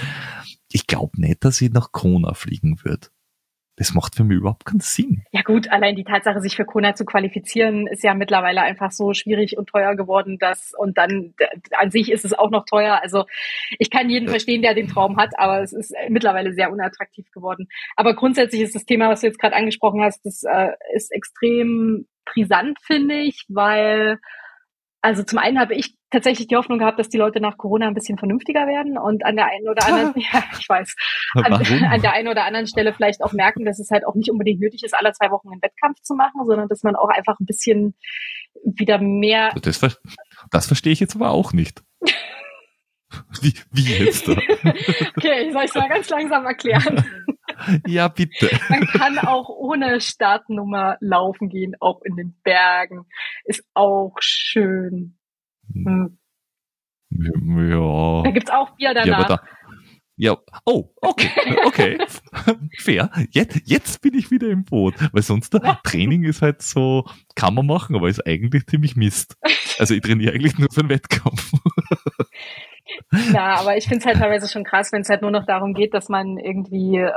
Ich 0.72 0.88
glaube 0.88 1.22
nicht, 1.22 1.46
dass 1.46 1.62
ich 1.62 1.72
nach 1.72 1.92
Kona 1.92 2.34
fliegen 2.34 2.80
würde 2.84 3.08
das 3.78 3.94
macht 3.94 4.16
für 4.16 4.24
mich 4.24 4.38
überhaupt 4.38 4.66
keinen 4.66 4.80
Sinn. 4.80 5.24
Ja 5.32 5.42
gut, 5.42 5.70
allein 5.70 5.96
die 5.96 6.04
Tatsache, 6.04 6.40
sich 6.40 6.56
für 6.56 6.66
Kona 6.66 6.96
zu 6.96 7.04
qualifizieren, 7.04 7.88
ist 7.88 8.04
ja 8.04 8.14
mittlerweile 8.14 8.62
einfach 8.62 8.92
so 8.92 9.14
schwierig 9.14 9.58
und 9.58 9.68
teuer 9.68 9.96
geworden, 9.96 10.38
dass 10.40 10.74
und 10.78 10.98
dann 10.98 11.34
an 11.78 11.92
sich 11.92 12.12
ist 12.12 12.24
es 12.24 12.34
auch 12.34 12.52
noch 12.52 12.66
teuer. 12.66 13.00
Also 13.02 13.26
ich 13.78 13.90
kann 13.90 14.10
jeden 14.10 14.30
verstehen, 14.30 14.62
der 14.62 14.76
den 14.76 14.88
Traum 14.88 15.18
hat, 15.18 15.38
aber 15.38 15.62
es 15.62 15.74
ist 15.74 15.94
mittlerweile 16.10 16.54
sehr 16.54 16.72
unattraktiv 16.72 17.30
geworden. 17.32 17.68
Aber 17.96 18.16
grundsätzlich 18.16 18.62
ist 18.62 18.76
das 18.76 18.86
Thema, 18.86 19.10
was 19.10 19.22
du 19.22 19.28
jetzt 19.28 19.40
gerade 19.40 19.56
angesprochen 19.56 20.02
hast, 20.02 20.26
das 20.26 20.44
äh, 20.44 20.72
ist 20.94 21.12
extrem 21.12 22.08
brisant, 22.26 22.80
finde 22.82 23.16
ich, 23.16 23.46
weil 23.50 24.20
also 25.06 25.22
zum 25.22 25.38
einen 25.38 25.60
habe 25.60 25.76
ich 25.76 25.96
tatsächlich 26.10 26.48
die 26.48 26.56
Hoffnung 26.56 26.80
gehabt, 26.80 26.98
dass 26.98 27.10
die 27.10 27.20
Leute 27.20 27.40
nach 27.40 27.58
Corona 27.58 27.88
ein 27.88 27.94
bisschen 27.94 28.18
vernünftiger 28.18 28.66
werden 28.66 28.98
und 28.98 29.24
an 29.24 29.36
der 29.36 29.46
einen 29.46 29.70
oder 29.70 29.86
anderen, 29.86 30.14
ja, 30.34 30.44
ich 30.60 30.68
weiß, 30.68 30.96
an, 31.36 31.54
an, 31.54 32.02
der 32.02 32.14
einen 32.14 32.28
oder 32.28 32.44
anderen 32.46 32.66
Stelle 32.66 32.92
vielleicht 32.92 33.22
auch 33.22 33.32
merken, 33.32 33.66
dass 33.66 33.80
es 33.80 33.92
halt 33.92 34.04
auch 34.08 34.16
nicht 34.16 34.32
unbedingt 34.32 34.60
nötig 34.60 34.84
ist, 34.84 34.96
alle 34.96 35.14
zwei 35.14 35.30
Wochen 35.30 35.52
einen 35.52 35.62
Wettkampf 35.62 36.02
zu 36.02 36.16
machen, 36.16 36.44
sondern 36.46 36.68
dass 36.70 36.82
man 36.82 36.96
auch 36.96 37.10
einfach 37.10 37.40
ein 37.40 37.46
bisschen 37.46 37.94
wieder 38.64 38.98
mehr. 38.98 39.54
Das, 39.62 39.80
das 40.50 40.66
verstehe 40.66 40.94
ich 40.94 41.00
jetzt 41.00 41.16
aber 41.16 41.30
auch 41.30 41.54
nicht. 41.54 41.84
Wie, 43.40 43.54
wie 43.72 44.04
jetzt 44.04 44.28
okay, 44.28 45.46
ich 45.46 45.54
soll 45.54 45.64
es 45.64 45.76
mal 45.76 45.88
ganz 45.88 46.10
langsam 46.10 46.44
erklären. 46.46 47.06
Ja, 47.88 48.08
bitte. 48.08 48.50
Man 48.70 48.88
kann 48.88 49.18
auch 49.20 49.50
ohne 49.50 50.02
Startnummer 50.02 50.98
laufen 51.00 51.50
gehen, 51.50 51.76
auch 51.80 52.02
in 52.04 52.16
den 52.16 52.36
Bergen. 52.44 53.06
Ist 53.44 53.64
auch 53.74 54.16
schön. 54.20 55.18
Hm. 55.74 56.18
Ja. 57.10 58.24
Da 58.24 58.32
gibt's 58.32 58.52
auch 58.52 58.76
Bier 58.76 58.94
danach. 58.94 59.30
Ja, 59.30 59.38
da, 59.38 59.42
ja, 60.18 60.38
oh, 60.64 60.86
okay, 61.02 61.30
okay, 61.66 61.98
fair. 62.78 63.12
Jetzt, 63.32 63.62
jetzt 63.66 64.02
bin 64.02 64.14
ich 64.14 64.32
wieder 64.32 64.50
im 64.50 64.64
Boot, 64.64 64.96
weil 65.12 65.22
sonst 65.22 65.54
der 65.54 65.80
Training 65.84 66.24
ist 66.24 66.42
halt 66.42 66.62
so, 66.62 67.04
kann 67.36 67.54
man 67.54 67.66
machen, 67.66 67.98
aber 67.98 68.08
ist 68.08 68.26
eigentlich 68.26 68.66
ziemlich 68.68 68.96
Mist. 68.96 69.38
Also 69.78 69.94
ich 69.94 70.02
trainiere 70.02 70.34
eigentlich 70.34 70.58
nur 70.58 70.70
für 70.72 70.82
einen 70.82 70.90
Wettkampf. 70.90 71.52
Ja, 73.12 73.60
aber 73.60 73.78
ich 73.78 73.86
finde 73.86 74.00
es 74.00 74.06
halt 74.06 74.18
teilweise 74.18 74.52
schon 74.52 74.64
krass, 74.64 74.92
wenn 74.92 75.02
es 75.02 75.10
halt 75.10 75.22
nur 75.22 75.32
noch 75.32 75.46
darum 75.46 75.74
geht, 75.74 75.94
dass 75.94 76.10
man 76.10 76.38
irgendwie 76.38 76.98
äh, 76.98 77.12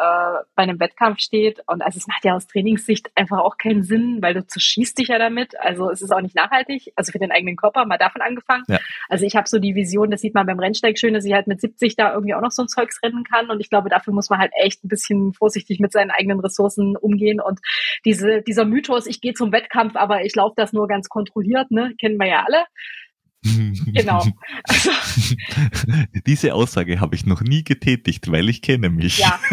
bei 0.55 0.63
einem 0.63 0.79
Wettkampf 0.79 1.19
steht. 1.21 1.61
Und 1.67 1.83
also 1.83 1.97
es 1.97 2.07
macht 2.07 2.25
ja 2.25 2.35
aus 2.35 2.47
Trainingssicht 2.47 3.11
einfach 3.15 3.39
auch 3.39 3.57
keinen 3.57 3.83
Sinn, 3.83 4.19
weil 4.21 4.35
du 4.35 4.47
zerschießt 4.47 4.99
dich 4.99 5.09
ja 5.09 5.19
damit. 5.19 5.59
Also 5.59 5.91
es 5.91 6.03
ist 6.03 6.13
auch 6.13 6.21
nicht 6.21 6.35
nachhaltig, 6.35 6.93
also 6.95 7.11
für 7.11 7.19
den 7.19 7.33
eigenen 7.33 7.57
Körper, 7.57 7.87
mal 7.87 7.99
davon 7.99 8.21
angefangen. 8.21 8.65
Ja. 8.69 8.79
Also 9.09 9.25
ich 9.25 9.35
habe 9.35 9.49
so 9.49 9.59
die 9.59 9.75
Vision, 9.75 10.11
das 10.11 10.21
sieht 10.21 10.35
man 10.35 10.47
beim 10.47 10.59
Rennsteig 10.59 10.99
schön, 10.99 11.15
dass 11.15 11.25
ich 11.25 11.33
halt 11.33 11.47
mit 11.47 11.61
70 11.61 11.97
da 11.97 12.13
irgendwie 12.13 12.35
auch 12.35 12.43
noch 12.43 12.53
so 12.53 12.63
ein 12.63 12.69
Zeugs 12.69 13.03
rennen 13.03 13.25
kann. 13.25 13.51
Und 13.51 13.61
ich 13.61 13.71
glaube, 13.71 13.89
dafür 13.89 14.13
muss 14.13 14.31
man 14.31 14.39
halt 14.39 14.53
echt 14.61 14.85
ein 14.85 14.89
bisschen 14.89 15.33
vorsichtig 15.33 15.81
mit 15.81 15.93
seinen 15.93 16.11
eigenen 16.11 16.41
Ressourcen 16.41 16.97
umgehen. 16.97 17.41
Und 17.41 17.61
diese, 18.05 18.43
dieser 18.43 18.67
Mythos, 18.67 19.07
ich 19.07 19.21
gehe 19.21 19.33
zum 19.33 19.53
Wettkampf, 19.53 19.97
aber 19.97 20.25
ich 20.25 20.35
laufe 20.37 20.55
das 20.57 20.73
nur 20.73 20.87
ganz 20.87 21.09
kontrolliert, 21.09 21.71
ne, 21.71 21.95
kennen 21.99 22.19
wir 22.19 22.29
ja 22.29 22.45
alle 22.47 22.65
Genau. 23.45 24.23
Also, 24.65 24.91
Diese 26.27 26.55
Aussage 26.55 27.01
habe 27.01 27.15
ich 27.15 27.25
noch 27.25 27.41
nie 27.41 27.63
getätigt, 27.63 28.31
weil 28.31 28.49
ich 28.49 28.63
kenne 28.63 28.91
mich. 28.91 29.19
ja. 29.19 29.39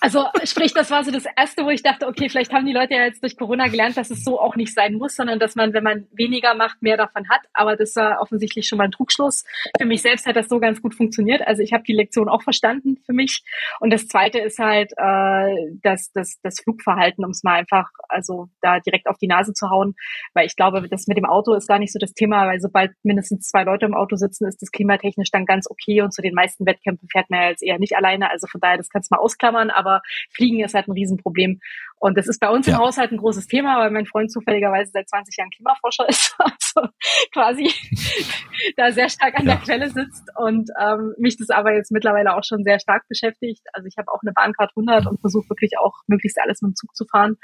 Also 0.00 0.26
sprich, 0.44 0.74
das 0.74 0.90
war 0.90 1.02
so 1.02 1.10
das 1.10 1.24
Erste, 1.34 1.64
wo 1.64 1.70
ich 1.70 1.82
dachte, 1.82 2.06
okay, 2.06 2.28
vielleicht 2.28 2.52
haben 2.52 2.66
die 2.66 2.74
Leute 2.74 2.92
ja 2.92 3.04
jetzt 3.04 3.22
durch 3.22 3.38
Corona 3.38 3.68
gelernt, 3.68 3.96
dass 3.96 4.10
es 4.10 4.22
so 4.22 4.38
auch 4.38 4.54
nicht 4.54 4.74
sein 4.74 4.96
muss, 4.96 5.16
sondern 5.16 5.38
dass 5.38 5.54
man, 5.54 5.72
wenn 5.72 5.82
man 5.82 6.06
weniger 6.12 6.54
macht, 6.54 6.82
mehr 6.82 6.98
davon 6.98 7.26
hat. 7.30 7.40
Aber 7.54 7.74
das 7.74 7.96
war 7.96 8.20
offensichtlich 8.20 8.68
schon 8.68 8.76
mal 8.76 8.84
ein 8.84 8.90
Trugschluss. 8.90 9.44
Für 9.78 9.86
mich 9.86 10.02
selbst 10.02 10.26
hat 10.26 10.36
das 10.36 10.50
so 10.50 10.60
ganz 10.60 10.82
gut 10.82 10.94
funktioniert. 10.94 11.40
Also 11.46 11.62
ich 11.62 11.72
habe 11.72 11.84
die 11.84 11.94
Lektion 11.94 12.28
auch 12.28 12.42
verstanden 12.42 12.98
für 13.06 13.14
mich. 13.14 13.44
Und 13.80 13.94
das 13.94 14.06
Zweite 14.06 14.40
ist 14.40 14.58
halt 14.58 14.92
äh, 14.98 15.54
das, 15.82 16.12
das, 16.12 16.38
das 16.42 16.60
Flugverhalten, 16.62 17.24
um 17.24 17.30
es 17.30 17.42
mal 17.42 17.54
einfach 17.54 17.88
also 18.10 18.50
da 18.60 18.80
direkt 18.80 19.06
auf 19.06 19.16
die 19.16 19.26
Nase 19.26 19.54
zu 19.54 19.70
hauen. 19.70 19.94
Weil 20.34 20.44
ich 20.44 20.56
glaube, 20.56 20.86
das 20.86 21.06
mit 21.06 21.16
dem 21.16 21.24
Auto 21.24 21.54
ist 21.54 21.66
gar 21.66 21.78
nicht 21.78 21.94
so 21.94 21.98
das 21.98 22.12
Thema, 22.12 22.46
weil 22.46 22.60
sobald 22.60 22.92
mindestens 23.04 23.48
zwei 23.48 23.64
Leute 23.64 23.86
im 23.86 23.94
Auto 23.94 24.16
sitzen, 24.16 24.46
ist 24.46 24.62
das 24.62 24.72
klimatechnisch 24.72 25.30
dann 25.30 25.46
ganz 25.46 25.70
okay. 25.70 26.02
Und 26.02 26.12
zu 26.12 26.22
den 26.22 26.34
meisten 26.34 26.66
Wettkämpfen 26.66 27.08
fährt 27.08 27.30
man 27.30 27.42
ja 27.42 27.48
jetzt 27.50 27.62
eher 27.62 27.78
nicht 27.78 27.96
alleine. 27.96 28.30
Also 28.30 28.46
von 28.46 28.60
daher, 28.60 28.76
das 28.76 28.88
kannst 28.88 29.10
du 29.10 29.14
mal 29.14 29.20
ausklammern. 29.20 29.70
Aber 29.70 30.02
Fliegen 30.30 30.60
ist 30.64 30.74
halt 30.74 30.88
ein 30.88 30.92
Riesenproblem. 30.92 31.60
Und 32.04 32.18
das 32.18 32.28
ist 32.28 32.38
bei 32.38 32.50
uns 32.50 32.66
Ja. 32.66 32.74
im 32.74 32.80
Haushalt 32.80 33.12
ein 33.12 33.16
großes 33.16 33.46
Thema, 33.46 33.78
weil 33.78 33.90
mein 33.90 34.04
Freund 34.04 34.30
zufälligerweise 34.30 34.90
seit 34.92 35.08
20 35.08 35.38
Jahren 35.38 35.48
Klimaforscher 35.48 36.06
ist. 36.08 36.36
Also 36.38 36.88
quasi 37.32 37.70
da 38.76 38.92
sehr 38.92 39.08
stark 39.08 39.34
an 39.40 39.46
Ja. 39.46 39.54
der 39.54 39.62
Quelle 39.64 39.88
sitzt 39.90 40.28
und 40.36 40.68
ähm, 40.78 41.14
mich 41.18 41.38
das 41.38 41.48
aber 41.48 41.72
jetzt 41.74 41.90
mittlerweile 41.92 42.36
auch 42.36 42.42
schon 42.44 42.62
sehr 42.62 42.78
stark 42.78 43.08
beschäftigt. 43.08 43.62
Also 43.72 43.86
ich 43.86 43.94
habe 43.96 44.12
auch 44.12 44.20
eine 44.22 44.32
Bahncard 44.32 44.70
100 44.76 45.06
und 45.06 45.18
versuche 45.20 45.48
wirklich 45.48 45.78
auch 45.78 45.94
möglichst 46.06 46.38
alles 46.42 46.60
mit 46.60 46.72
dem 46.72 46.74
Zug 46.76 46.94
zu 46.94 47.06
fahren. 47.10 47.36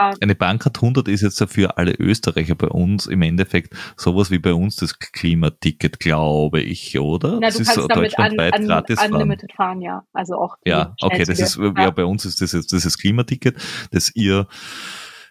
Ähm, 0.00 0.14
Eine 0.20 0.34
Bahncard 0.34 0.76
100 0.78 1.06
ist 1.08 1.22
jetzt 1.22 1.42
für 1.52 1.76
alle 1.78 1.92
Österreicher 1.92 2.54
bei 2.56 2.68
uns 2.68 3.06
im 3.06 3.22
Endeffekt 3.22 3.74
sowas 3.96 4.30
wie 4.32 4.38
bei 4.40 4.52
uns 4.52 4.76
das 4.76 4.98
Klimaticket, 4.98 6.00
glaube 6.00 6.60
ich, 6.60 6.98
oder? 6.98 7.38
na, 7.40 7.46
das 7.48 7.56
du 7.56 7.62
ist 7.62 7.68
kannst 7.68 7.82
so 7.82 7.88
damit 7.88 7.96
un, 7.96 8.02
deutschlandweit 8.04 8.58
un, 8.60 8.66
gratis 8.66 8.98
fahren. 8.98 9.12
unlimited 9.12 9.52
fahren, 9.52 9.80
ja. 9.80 10.02
Also 10.12 10.34
auch 10.36 10.56
Ja, 10.64 10.94
okay, 11.02 11.24
das 11.24 11.38
ist, 11.38 11.56
ja, 11.56 11.90
bei 11.90 12.04
uns 12.04 12.24
ist 12.24 12.40
das 12.40 12.52
jetzt 12.52 12.72
dieses 12.72 12.98
Klimaticket, 12.98 13.56
das 13.90 14.14
ihr, 14.14 14.46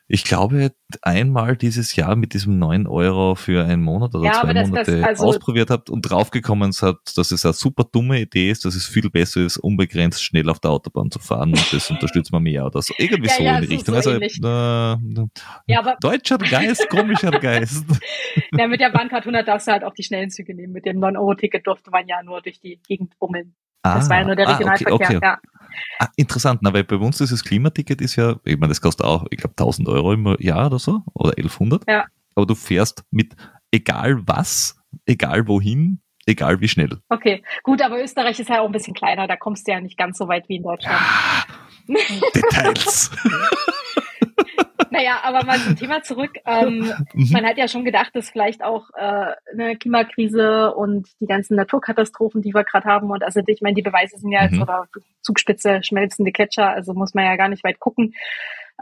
ich 0.07 0.23
glaube, 0.23 0.71
einmal 1.01 1.57
dieses 1.57 1.95
Jahr 1.95 2.15
mit 2.15 2.35
diesem 2.35 2.59
9 2.59 2.85
Euro 2.85 3.33
für 3.33 3.65
einen 3.65 3.81
Monat 3.81 4.13
oder 4.13 4.25
Ja, 4.25 4.33
zwei 4.41 4.53
das- 4.53 4.69
das- 4.69 4.69
Monate 4.69 5.03
also- 5.07 5.25
ausprobiert 5.25 5.71
habt 5.71 5.89
und 5.89 6.03
draufgekommen 6.03 6.71
seid, 6.73 6.97
dass 7.15 7.31
es 7.31 7.43
eine 7.43 7.53
super 7.53 7.85
dumme 7.91 8.21
Idee 8.21 8.51
ist, 8.51 8.65
dass 8.65 8.75
es 8.75 8.85
viel 8.85 9.09
besser 9.09 9.41
ist, 9.41 9.57
unbegrenzt 9.57 10.23
schnell 10.23 10.47
auf 10.51 10.59
der 10.59 10.69
Autobahn 10.69 11.09
zu 11.09 11.17
fahren 11.17 11.49
und 11.49 11.73
das 11.73 11.89
unterstützt 11.89 12.31
man 12.31 12.43
mehr 12.43 12.65
oder 12.67 12.83
so. 12.83 12.93
Irgendwie 12.99 13.29
Ja, 13.29 13.35
so 13.35 13.43
ja, 13.43 13.55
in 13.57 13.61
die 13.63 13.75
Richtung. 13.75 13.99
so 13.99 14.11
also, 14.11 14.19
äh, 14.21 15.95
deutscher 16.01 16.37
Geist, 16.37 16.87
komischer 16.89 17.31
Geist. 17.31 17.83
ja, 18.55 18.67
mit 18.67 18.79
der 18.81 18.91
Bahncard 18.91 19.23
100 19.25 19.47
darfst 19.47 19.67
du 19.67 19.71
halt 19.71 19.83
auch 19.83 19.93
die 19.93 20.03
schnellen 20.03 20.29
Züge 20.29 20.53
nehmen. 20.53 20.71
Mit 20.73 20.85
dem 20.85 20.99
9-Euro-Ticket 20.99 21.65
durfte 21.65 21.89
man 21.89 22.07
ja 22.07 22.21
nur 22.23 22.41
durch 22.43 22.59
die 22.59 22.79
Gegend 22.87 23.17
bummeln. 23.17 23.55
Das 23.81 24.09
war 24.09 24.17
ja 24.19 24.25
nur 24.25 24.35
der 24.35 24.47
ah, 24.47 24.51
Regionalverkehr. 24.53 24.93
okay, 24.95 25.15
okay. 25.17 25.19
Ja. 25.21 25.37
Ah, 25.99 26.09
interessant, 26.15 26.61
na, 26.61 26.73
weil 26.73 26.84
bei 26.84 26.95
uns 26.95 27.17
dieses 27.17 27.43
Klimaticket 27.43 28.01
ist 28.01 28.15
ja, 28.15 28.36
ich 28.43 28.57
meine, 28.57 28.69
das 28.71 28.82
kostet 28.82 29.05
auch, 29.05 29.26
ich 29.32 29.38
glaube, 29.38 29.53
1000 29.57 29.88
Euro 29.88 30.13
im 30.13 30.36
Jahr 30.39 30.67
oder 30.67 30.80
so, 30.80 31.01
oder 31.13 31.32
1100. 31.32 31.84
Ja. 31.88 32.05
Aber 32.36 32.45
du 32.45 32.55
fährst 32.55 33.03
mit 33.11 33.36
egal 33.71 34.21
was, 34.26 34.78
egal 35.05 35.47
wohin, 35.47 36.01
egal 36.26 36.61
wie 36.61 36.67
schnell. 36.67 36.99
Okay, 37.09 37.43
gut, 37.63 37.82
aber 37.82 38.01
Österreich 38.01 38.39
ist 38.39 38.49
ja 38.49 38.61
auch 38.61 38.65
ein 38.65 38.71
bisschen 38.71 38.93
kleiner, 38.93 39.28
da 39.28 39.36
kommst 39.36 39.67
du 39.67 39.71
ja 39.71 39.80
nicht 39.80 39.97
ganz 39.97 40.17
so 40.17 40.28
weit 40.28 40.49
wie 40.49 40.57
in 40.57 40.63
Deutschland. 40.63 41.01
Details. 42.36 43.11
Naja, 44.95 45.19
aber 45.23 45.43
mal 45.43 45.59
zum 45.59 45.75
Thema 45.75 46.01
zurück. 46.03 46.31
Ähm, 46.45 46.91
Mhm. 47.13 47.29
man 47.31 47.45
hat 47.45 47.57
ja 47.57 47.67
schon 47.67 47.85
gedacht, 47.85 48.11
dass 48.13 48.29
vielleicht 48.29 48.63
auch 48.63 48.89
äh, 48.95 49.33
eine 49.53 49.75
Klimakrise 49.77 50.73
und 50.73 51.07
die 51.19 51.25
ganzen 51.27 51.55
Naturkatastrophen, 51.55 52.41
die 52.41 52.53
wir 52.53 52.63
gerade 52.63 52.87
haben, 52.87 53.09
und 53.09 53.23
also 53.23 53.41
ich 53.45 53.61
meine, 53.61 53.75
die 53.75 53.81
Beweise 53.81 54.17
sind 54.17 54.31
ja 54.31 54.43
jetzt, 54.43 54.53
Mhm. 54.55 54.61
oder 54.61 54.87
Zugspitze, 55.21 55.81
schmelzende 55.83 56.31
Gletscher, 56.31 56.69
also 56.69 56.93
muss 56.93 57.13
man 57.13 57.25
ja 57.25 57.35
gar 57.35 57.49
nicht 57.49 57.63
weit 57.63 57.79
gucken. 57.79 58.13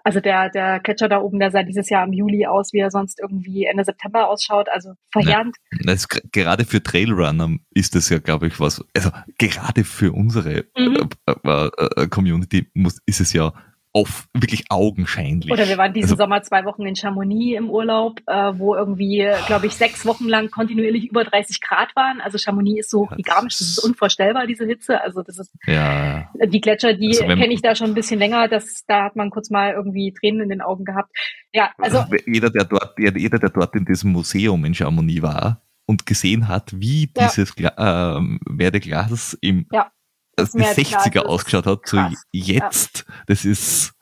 Also 0.04 0.20
der, 0.20 0.50
der 0.50 0.80
Gletscher 0.80 1.08
da 1.08 1.20
oben, 1.22 1.40
der 1.40 1.52
sah 1.52 1.62
dieses 1.64 1.90
Jahr 1.90 2.04
im 2.06 2.14
Juli 2.14 2.48
aus, 2.48 2.74
wie 2.74 2.80
er 2.80 2.90
sonst 2.90 3.20
irgendwie 3.20 3.66
Ende 3.66 3.84
September 3.86 4.28
ausschaut, 4.28 4.68
also 4.70 4.94
verheerend. 5.12 5.56
Das 5.84 5.96
ist, 6.02 6.10
gr- 6.10 6.22
gerade 6.32 6.66
für 6.66 6.82
Trailrunner 6.82 7.58
ist 7.74 7.96
das 7.96 8.10
ja, 8.10 8.18
glaube 8.18 8.48
ich, 8.48 8.60
was, 8.60 8.84
also 8.96 9.12
gerade 9.38 9.84
für 9.84 10.12
unsere 10.12 10.66
Mhm. 10.76 11.10
äh, 11.28 11.34
äh, 11.48 11.70
äh, 12.04 12.08
Community 12.08 12.68
muss, 12.74 13.00
ist 13.06 13.22
es 13.22 13.34
ja 13.34 13.54
oft 13.96 14.28
wirklich 14.34 14.66
augenscheinlich. 14.70 15.52
Oder 15.52 15.68
wir 15.68 15.78
waren 15.78 15.94
diesen 15.94 16.12
Also- 16.12 16.24
Sommer 16.24 16.42
zwei 16.42 16.66
Wochen 16.66 16.84
in 16.86 16.96
Chamonix 16.96 17.58
im 17.58 17.70
Urlaub, 17.70 18.20
äh, 18.26 18.52
wo 18.56 18.76
irgendwie, 18.76 19.30
glaube 19.46 19.68
ich, 19.68 19.76
sechs 19.76 20.04
Wochen 20.06 20.28
lang 20.28 20.50
kontinuierlich 20.50 21.06
über 21.12 21.24
30 21.24 21.62
Grad 21.62 21.96
waren. 21.96 22.20
Also 22.20 22.40
Chamonix 22.40 22.80
ist 22.86 22.90
so 22.90 23.06
Ja, 23.12 23.18
wie 23.18 23.22
das 23.22 23.36
Garmisch, 23.36 23.58
das 23.60 23.68
ist 23.68 23.80
unvorstellbar, 23.80 24.48
diese 24.48 24.66
Hitze. 24.66 25.00
Also 25.00 25.22
das 25.22 25.38
ist 25.38 25.54
ja, 25.68 26.28
die 26.44 26.60
Gletscher, 26.60 26.94
die 26.96 27.10
Also 27.10 27.26
kenne 27.26 27.54
ich 27.54 27.62
da 27.62 27.76
schon 27.76 27.88
ein 27.92 27.94
bisschen 27.94 28.20
länger. 28.20 28.48
Das, 28.48 28.84
da 28.88 29.04
hat 29.04 29.16
man 29.16 29.30
kurz 29.30 29.52
mal 29.52 29.74
irgendwie 29.74 30.12
Tränen 30.12 30.42
in 30.42 30.50
den 30.50 30.62
Augen 30.62 30.86
gehabt. 30.86 31.16
Ja, 31.54 31.70
also 31.78 32.04
jeder, 32.26 32.50
der 32.50 32.66
dort, 32.66 32.96
jeder, 32.98 33.38
der 33.38 33.50
dort 33.52 33.76
in 33.76 33.86
diesem 33.86 34.12
Museum 34.12 34.66
in 34.66 34.74
Chamonix 34.74 35.22
war 35.22 35.62
und 35.86 36.08
gesehen 36.08 36.48
hat, 36.48 36.72
wie 36.80 37.12
Ja. 37.16 37.28
dieses 37.28 37.56
Gla 37.56 38.18
ähm, 38.18 38.40
Werdeglas 38.50 39.38
im 39.42 39.68
Ja, 39.72 39.92
die 40.38 40.60
Werdeglas 40.60 41.06
60er 41.06 41.22
ist 41.22 41.26
ausgeschaut 41.26 41.66
hat, 41.66 41.86
zu 41.88 41.98
krass. 41.98 42.24
jetzt, 42.32 43.06
das 43.28 43.46
ist 43.46 43.94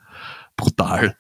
brutal. 0.58 1.16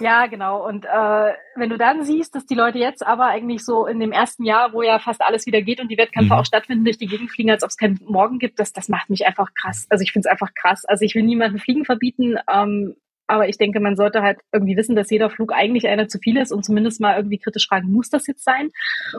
Ja, 0.00 0.26
genau. 0.26 0.66
Und 0.66 0.84
äh, 0.84 1.32
wenn 1.54 1.70
du 1.70 1.78
dann 1.78 2.04
siehst, 2.04 2.34
dass 2.34 2.44
die 2.44 2.54
Leute 2.54 2.78
jetzt 2.78 3.06
aber 3.06 3.26
eigentlich 3.26 3.64
so 3.64 3.86
in 3.86 3.98
dem 4.00 4.12
ersten 4.12 4.44
Jahr, 4.44 4.72
wo 4.74 4.82
ja 4.82 4.98
fast 4.98 5.22
alles 5.22 5.46
wieder 5.46 5.62
geht 5.62 5.80
und 5.80 5.88
die 5.88 5.96
Wettkämpfe 5.96 6.34
Mhm. 6.34 6.40
auch 6.40 6.44
stattfinden, 6.44 6.84
durch 6.84 6.98
die 6.98 7.06
Gegend 7.06 7.30
fliegen, 7.30 7.50
als 7.50 7.62
ob 7.62 7.70
es 7.70 7.76
keinen 7.78 7.98
Morgen 8.04 8.38
gibt, 8.38 8.58
das, 8.58 8.72
das 8.72 8.88
macht 8.88 9.08
mich 9.08 9.26
einfach 9.26 9.54
krass. 9.54 9.86
Also 9.88 10.02
ich 10.02 10.12
finde 10.12 10.28
es 10.28 10.30
einfach 10.30 10.52
krass. 10.54 10.84
Also 10.84 11.04
ich 11.04 11.14
will 11.14 11.22
niemandem 11.22 11.58
Fliegen 11.58 11.84
verbieten, 11.86 12.36
ähm, 12.52 12.96
aber 13.26 13.48
ich 13.48 13.58
denke, 13.58 13.80
man 13.80 13.96
sollte 13.96 14.22
halt 14.22 14.38
irgendwie 14.52 14.76
wissen, 14.76 14.96
dass 14.96 15.10
jeder 15.10 15.30
Flug 15.30 15.52
eigentlich 15.52 15.88
einer 15.88 16.08
zu 16.08 16.18
viel 16.18 16.36
ist 16.36 16.52
und 16.52 16.64
zumindest 16.64 17.00
mal 17.00 17.16
irgendwie 17.16 17.38
kritisch 17.38 17.66
fragen, 17.68 17.92
muss 17.92 18.08
das 18.08 18.26
jetzt 18.26 18.44
sein? 18.44 18.70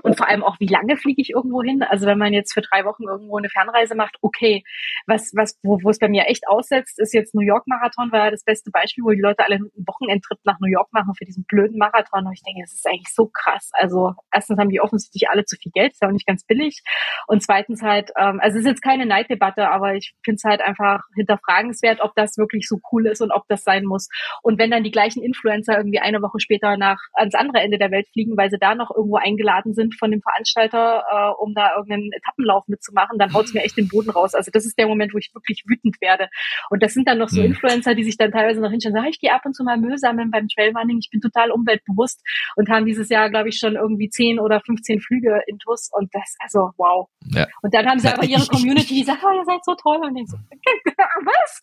Und 0.03 0.17
vor 0.17 0.27
allem 0.27 0.43
auch, 0.43 0.59
wie 0.59 0.67
lange 0.67 0.97
fliege 0.97 1.21
ich 1.21 1.31
irgendwo 1.31 1.61
hin? 1.61 1.83
Also 1.83 2.05
wenn 2.05 2.17
man 2.17 2.33
jetzt 2.33 2.53
für 2.53 2.61
drei 2.61 2.85
Wochen 2.85 3.03
irgendwo 3.03 3.37
eine 3.37 3.49
Fernreise 3.49 3.95
macht, 3.95 4.17
okay. 4.21 4.63
Was, 5.05 5.31
was, 5.35 5.59
wo, 5.63 5.79
wo 5.83 5.89
es 5.89 5.99
bei 5.99 6.09
mir 6.09 6.25
echt 6.27 6.47
aussetzt, 6.47 6.99
ist 6.99 7.13
jetzt 7.13 7.35
New 7.35 7.45
York 7.45 7.67
Marathon, 7.67 8.11
war 8.11 8.25
ja 8.25 8.31
das 8.31 8.43
beste 8.43 8.71
Beispiel, 8.71 9.03
wo 9.03 9.11
die 9.11 9.21
Leute 9.21 9.43
alle 9.45 9.55
einen 9.55 9.71
Wochenendtrip 9.85 10.39
nach 10.43 10.59
New 10.59 10.69
York 10.69 10.91
machen 10.91 11.13
für 11.17 11.25
diesen 11.25 11.45
blöden 11.45 11.77
Marathon. 11.77 12.25
Und 12.25 12.33
ich 12.33 12.43
denke, 12.43 12.61
das 12.61 12.73
ist 12.73 12.87
eigentlich 12.87 13.13
so 13.13 13.27
krass. 13.27 13.69
Also 13.73 14.13
erstens 14.31 14.59
haben 14.59 14.69
die 14.69 14.81
offensichtlich 14.81 15.29
alle 15.29 15.45
zu 15.45 15.57
viel 15.57 15.71
Geld, 15.71 15.93
ist 15.93 16.01
ja 16.01 16.07
auch 16.07 16.13
nicht 16.13 16.27
ganz 16.27 16.45
billig. 16.45 16.81
Und 17.27 17.43
zweitens 17.43 17.81
halt, 17.81 18.11
ähm, 18.17 18.39
also 18.41 18.57
es 18.57 18.65
ist 18.65 18.69
jetzt 18.69 18.81
keine 18.81 19.05
Neiddebatte, 19.05 19.69
aber 19.69 19.95
ich 19.95 20.13
finde 20.23 20.35
es 20.35 20.43
halt 20.43 20.61
einfach 20.61 21.03
hinterfragenswert, 21.15 22.01
ob 22.01 22.13
das 22.15 22.37
wirklich 22.37 22.67
so 22.67 22.79
cool 22.91 23.07
ist 23.07 23.21
und 23.21 23.31
ob 23.31 23.47
das 23.47 23.63
sein 23.63 23.85
muss. 23.85 23.96
Und 24.43 24.59
wenn 24.59 24.71
dann 24.71 24.83
die 24.83 24.91
gleichen 24.91 25.23
Influencer 25.23 25.77
irgendwie 25.77 25.99
eine 25.99 26.21
Woche 26.21 26.39
später 26.39 26.77
nach 26.77 26.99
ans 27.13 27.35
andere 27.35 27.61
Ende 27.61 27.77
der 27.77 27.91
Welt 27.91 28.07
fliegen, 28.13 28.37
weil 28.37 28.49
sie 28.49 28.57
da 28.59 28.75
noch 28.75 28.91
irgendwo 28.95 29.17
eingeladen 29.17 29.73
sind 29.73 29.95
von 29.97 30.11
dem 30.11 30.21
Veranstalter, 30.21 31.03
äh, 31.09 31.41
um 31.41 31.53
da 31.53 31.75
irgendeinen 31.75 32.11
Etappenlauf 32.11 32.67
mitzumachen, 32.67 33.17
dann 33.17 33.33
haut's 33.33 33.53
mir 33.53 33.63
echt 33.63 33.77
den 33.77 33.87
Boden 33.87 34.09
raus. 34.09 34.35
Also 34.35 34.51
das 34.51 34.65
ist 34.65 34.77
der 34.77 34.87
Moment, 34.87 35.13
wo 35.13 35.17
ich 35.17 35.31
wirklich 35.33 35.63
wütend 35.67 35.99
werde. 36.01 36.29
Und 36.69 36.83
das 36.83 36.93
sind 36.93 37.07
dann 37.07 37.17
noch 37.17 37.29
so 37.29 37.41
Mhm. 37.41 37.47
Influencer, 37.47 37.95
die 37.95 38.03
sich 38.03 38.17
dann 38.17 38.31
teilweise 38.31 38.61
noch 38.61 38.69
hinstellen 38.69 38.95
und 38.95 39.01
sagen, 39.01 39.11
ich 39.11 39.19
gehe 39.19 39.33
ab 39.33 39.41
und 39.45 39.55
zu 39.55 39.63
mal 39.63 39.77
Müll 39.77 39.97
sammeln 39.97 40.31
beim 40.31 40.47
Trailrunning, 40.47 40.99
ich 40.99 41.09
bin 41.09 41.21
total 41.21 41.51
umweltbewusst 41.51 42.21
und 42.55 42.69
haben 42.69 42.85
dieses 42.85 43.09
Jahr, 43.09 43.29
glaube 43.29 43.49
ich, 43.49 43.57
schon 43.57 43.75
irgendwie 43.75 44.09
10 44.09 44.39
oder 44.39 44.61
15 44.61 44.99
Flüge 44.99 45.41
in 45.47 45.57
TUS 45.59 45.89
und 45.91 46.13
das, 46.13 46.35
also 46.39 46.71
wow. 46.77 47.07
Ja. 47.25 47.47
Und 47.61 47.73
dann 47.73 47.87
haben 47.87 47.99
sie 47.99 48.09
aber 48.09 48.25
ihre 48.25 48.45
Community, 48.47 48.95
die 48.95 49.03
sagt, 49.03 49.23
oh, 49.23 49.33
ihr 49.33 49.45
seid 49.45 49.63
so 49.63 49.75
toll 49.75 49.99
und 50.03 50.15
ich 50.17 50.27
so, 50.27 50.37
was? 51.25 51.61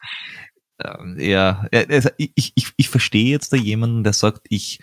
Ähm, 0.79 1.17
Ja, 1.19 1.67
ja, 1.73 1.81
also 1.89 2.11
ich, 2.17 2.53
ich, 2.55 2.73
ich 2.77 2.89
verstehe 2.89 3.31
jetzt 3.31 3.53
da 3.53 3.57
jemanden, 3.57 4.05
der 4.05 4.13
sagt, 4.13 4.47
ich, 4.49 4.81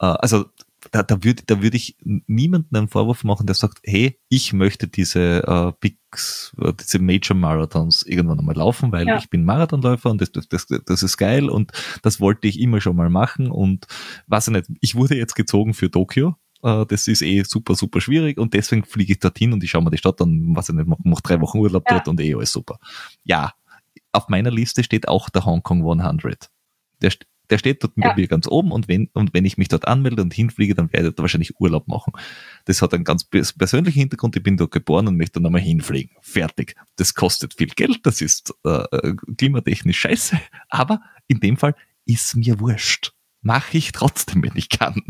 äh, 0.00 0.06
also 0.06 0.46
da, 0.90 1.04
da 1.04 1.22
würde 1.22 1.44
da 1.46 1.62
würd 1.62 1.74
ich 1.74 1.96
niemanden 2.02 2.74
einen 2.76 2.88
Vorwurf 2.88 3.22
machen, 3.22 3.46
der 3.46 3.54
sagt, 3.54 3.78
hey, 3.84 4.18
ich 4.28 4.52
möchte 4.52 4.88
diese 4.88 5.44
äh, 5.46 5.72
Bigs, 5.80 6.52
äh, 6.60 6.72
diese 6.78 6.98
Major 6.98 7.36
Marathons 7.36 8.02
irgendwann 8.02 8.40
einmal 8.40 8.56
laufen, 8.56 8.90
weil 8.90 9.06
Ja. 9.06 9.16
ich 9.16 9.30
bin 9.30 9.44
Marathonläufer 9.44 10.10
und 10.10 10.20
das, 10.20 10.32
das, 10.32 10.66
das, 10.66 11.02
ist 11.04 11.16
geil 11.18 11.48
und 11.48 11.70
das 12.02 12.20
wollte 12.20 12.48
ich 12.48 12.58
immer 12.60 12.80
schon 12.80 12.96
mal 12.96 13.10
machen 13.10 13.48
und 13.50 13.86
weiß 14.26 14.48
ich 14.48 14.54
nicht, 14.54 14.66
ich 14.80 14.94
wurde 14.96 15.14
jetzt 15.16 15.34
gezogen 15.36 15.72
für 15.72 15.88
Tokio. 15.90 16.34
Äh, 16.64 16.84
Das 16.86 17.06
ist 17.06 17.22
eh 17.22 17.44
super, 17.44 17.76
super 17.76 18.00
schwierig 18.00 18.38
und 18.38 18.52
deswegen 18.52 18.84
fliege 18.84 19.12
ich 19.12 19.20
dorthin 19.20 19.52
und 19.52 19.62
ich 19.62 19.70
schaue 19.70 19.84
mir 19.84 19.90
die 19.90 19.98
Stadt 19.98 20.20
an, 20.20 20.48
was 20.56 20.68
ich 20.68 20.74
nicht, 20.74 20.88
mache 20.88 21.00
mach 21.04 21.20
drei 21.20 21.40
Wochen 21.40 21.58
Urlaub 21.58 21.84
Ja. 21.88 21.94
dort 21.98 22.08
und 22.08 22.20
eh 22.20 22.34
alles 22.34 22.50
super. 22.52 22.78
Ja, 23.24 23.52
auf 24.12 24.28
meiner 24.28 24.50
Liste 24.50 24.84
steht 24.84 25.08
auch 25.08 25.28
der 25.30 25.44
Hong 25.44 25.62
Kong 25.62 25.78
100. 25.80 26.50
Der, 27.00 27.12
der 27.50 27.58
steht 27.58 27.82
dort 27.82 27.92
Ja. 27.96 28.10
bei 28.10 28.16
mir 28.16 28.28
ganz 28.28 28.46
oben 28.46 28.72
und 28.72 28.88
wenn, 28.88 29.08
und 29.12 29.34
wenn 29.34 29.44
ich 29.44 29.58
mich 29.58 29.68
dort 29.68 29.88
anmelde 29.88 30.22
und 30.22 30.32
hinfliege, 30.32 30.74
dann 30.74 30.92
werde 30.92 31.08
ich 31.08 31.14
da 31.14 31.22
wahrscheinlich 31.22 31.58
Urlaub 31.60 31.88
machen. 31.88 32.12
Das 32.64 32.80
hat 32.82 32.94
einen 32.94 33.04
ganz 33.04 33.24
pers- 33.24 33.56
persönlichen 33.56 33.98
Hintergrund. 33.98 34.36
Ich 34.36 34.42
bin 34.42 34.56
dort 34.56 34.70
geboren 34.70 35.08
und 35.08 35.16
möchte 35.16 35.34
dann 35.40 35.46
einmal 35.46 35.60
hinfliegen. 35.60 36.16
Fertig. 36.20 36.76
Das 36.96 37.14
kostet 37.14 37.54
viel 37.54 37.68
Geld. 37.68 38.00
Das 38.04 38.20
ist 38.20 38.54
äh, 38.64 38.84
äh, 38.92 39.14
klimatechnisch 39.36 40.00
scheiße. 40.00 40.40
Aber 40.68 41.00
in 41.26 41.40
dem 41.40 41.56
Fall 41.56 41.74
ist 42.04 42.36
mir 42.36 42.58
wurscht. 42.60 43.12
mache 43.44 43.76
ich 43.76 43.90
trotzdem, 43.92 44.42
wenn 44.44 44.52
ich 44.56 44.68
kann. 44.68 45.02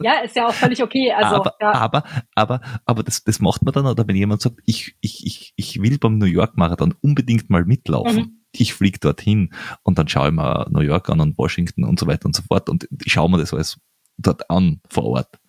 Ja, 0.00 0.20
ist 0.24 0.34
ja 0.36 0.46
auch 0.48 0.54
völlig 0.54 0.82
okay. 0.82 1.12
Also, 1.12 1.36
aber, 1.36 1.54
ja. 1.60 1.72
aber, 1.72 2.04
aber, 2.34 2.60
aber 2.86 3.02
das, 3.02 3.22
das 3.24 3.40
macht 3.40 3.62
man 3.62 3.72
dann, 3.74 3.84
oder 3.86 4.08
wenn 4.08 4.16
jemand 4.16 4.40
sagt, 4.40 4.58
ich, 4.64 4.96
ich, 5.02 5.26
ich, 5.26 5.52
ich 5.56 5.82
will 5.82 5.98
beim 5.98 6.16
New 6.16 6.24
York 6.26 6.56
Marathon 6.56 6.94
unbedingt 7.02 7.50
mal 7.50 7.64
mitlaufen. 7.66 8.16
Mhm. 8.16 8.43
Ich 8.56 8.74
fliege 8.74 8.98
dorthin 8.98 9.52
und 9.82 9.98
dann 9.98 10.08
schaue 10.08 10.28
ich 10.28 10.34
mir 10.34 10.66
New 10.70 10.80
York 10.80 11.10
an 11.10 11.20
und 11.20 11.36
Washington 11.36 11.84
und 11.84 11.98
so 11.98 12.06
weiter 12.06 12.26
und 12.26 12.36
so 12.36 12.42
fort 12.42 12.68
und 12.68 12.88
ich 13.04 13.12
schaue 13.12 13.30
mir 13.30 13.38
das 13.38 13.52
alles 13.52 13.80
dort 14.16 14.48
an 14.50 14.80
vor 14.88 15.04
Ort. 15.04 15.40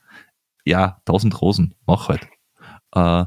Ja, 0.65 1.01
tausend 1.05 1.39
Rosen, 1.41 1.75
mach 1.85 2.09
halt. 2.09 2.27
Äh, 2.93 3.25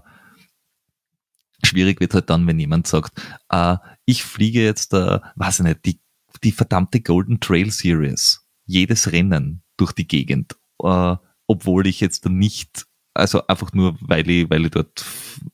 schwierig 1.65 2.01
wird 2.01 2.15
halt 2.15 2.29
dann, 2.31 2.47
wenn 2.47 2.59
jemand 2.59 2.87
sagt, 2.87 3.23
äh, 3.51 3.77
ich 4.05 4.25
fliege 4.25 4.63
jetzt, 4.63 4.93
äh, 4.95 5.21
weiß 5.37 5.61
ich 5.61 5.65
nicht, 5.65 5.85
die, 5.85 6.01
die 6.43 6.53
verdammte 6.53 7.01
Golden 7.01 7.39
Trail 7.41 7.71
Series, 7.71 8.45
jedes 8.67 9.13
Rennen 9.13 9.63
durch 9.77 9.93
die 9.93 10.09
Gegend, 10.09 10.57
äh, 10.83 11.17
obwohl 11.47 11.87
ich 11.87 12.01
jetzt 12.01 12.27
nicht, 12.27 12.88
also 13.19 13.47
einfach 13.47 13.73
nur, 13.73 13.97
weil 14.01 14.29
ich, 14.31 14.49
weil 14.49 14.65
ich 14.65 14.71
dort 14.71 15.05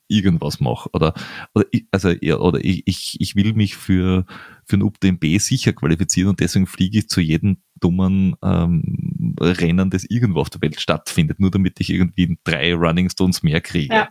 irgendwas 0.07 0.59
mache 0.59 0.89
oder, 0.93 1.13
oder 1.53 1.65
ich, 1.71 1.85
also 1.91 2.09
ja, 2.21 2.37
oder 2.37 2.63
ich, 2.63 2.83
ich, 2.85 3.19
ich 3.19 3.35
will 3.35 3.53
mich 3.53 3.75
für 3.75 4.25
für 4.63 4.77
ein 4.77 4.83
UTMB 4.83 5.23
sicher 5.39 5.73
qualifizieren 5.73 6.29
und 6.29 6.39
deswegen 6.39 6.65
fliege 6.67 6.99
ich 6.99 7.09
zu 7.09 7.21
jedem 7.21 7.57
dummen 7.79 8.35
ähm, 8.41 9.35
Rennen, 9.39 9.89
das 9.89 10.03
irgendwo 10.05 10.39
auf 10.39 10.49
der 10.49 10.61
Welt 10.61 10.79
stattfindet, 10.79 11.39
nur 11.39 11.51
damit 11.51 11.79
ich 11.79 11.89
irgendwie 11.89 12.37
drei 12.43 12.73
Running 12.73 13.09
Stones 13.09 13.43
mehr 13.43 13.61
kriege. 13.61 13.93
Ja. 13.93 14.09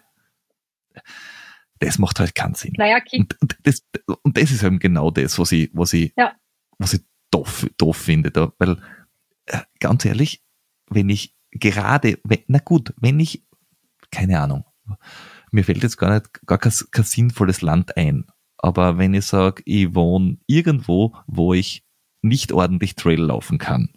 Das 1.80 1.98
macht 1.98 2.20
halt 2.20 2.34
keinen 2.34 2.54
Sinn. 2.54 2.74
Naja, 2.76 2.98
okay. 2.98 3.18
Und, 3.20 3.40
und, 3.40 3.56
das, 3.64 3.82
und 4.22 4.36
das 4.36 4.50
ist 4.50 4.62
eben 4.62 4.78
genau 4.78 5.10
das, 5.10 5.38
was 5.38 5.50
ich, 5.52 5.70
was 5.72 5.92
ich, 5.92 6.12
Ja. 6.16 6.32
was 6.78 6.94
ich 6.94 7.00
doof, 7.30 7.66
doof 7.76 7.96
finde. 7.96 8.30
Da, 8.30 8.52
weil, 8.58 8.78
äh, 9.46 9.58
ganz 9.80 10.04
ehrlich, 10.04 10.42
wenn 10.88 11.08
ich 11.10 11.34
gerade, 11.54 12.18
wenn, 12.24 12.40
na 12.46 12.58
gut, 12.58 12.92
wenn 13.00 13.20
ich, 13.20 13.44
keine 14.10 14.40
Ahnung, 14.40 14.64
mir 15.50 15.64
fällt 15.64 15.82
jetzt 15.82 15.96
gar 15.96 16.14
nicht, 16.14 16.46
gar 16.46 16.58
kein, 16.58 16.72
kein 16.90 17.04
sinnvolles 17.04 17.62
Land 17.62 17.96
ein. 17.96 18.26
Aber 18.58 18.98
wenn 18.98 19.14
ich 19.14 19.26
sage, 19.26 19.62
ich 19.66 19.94
wohne 19.94 20.38
irgendwo, 20.46 21.16
wo 21.26 21.54
ich 21.54 21.84
nicht 22.22 22.52
ordentlich 22.52 22.94
Trail 22.94 23.20
laufen 23.20 23.58
kann, 23.58 23.90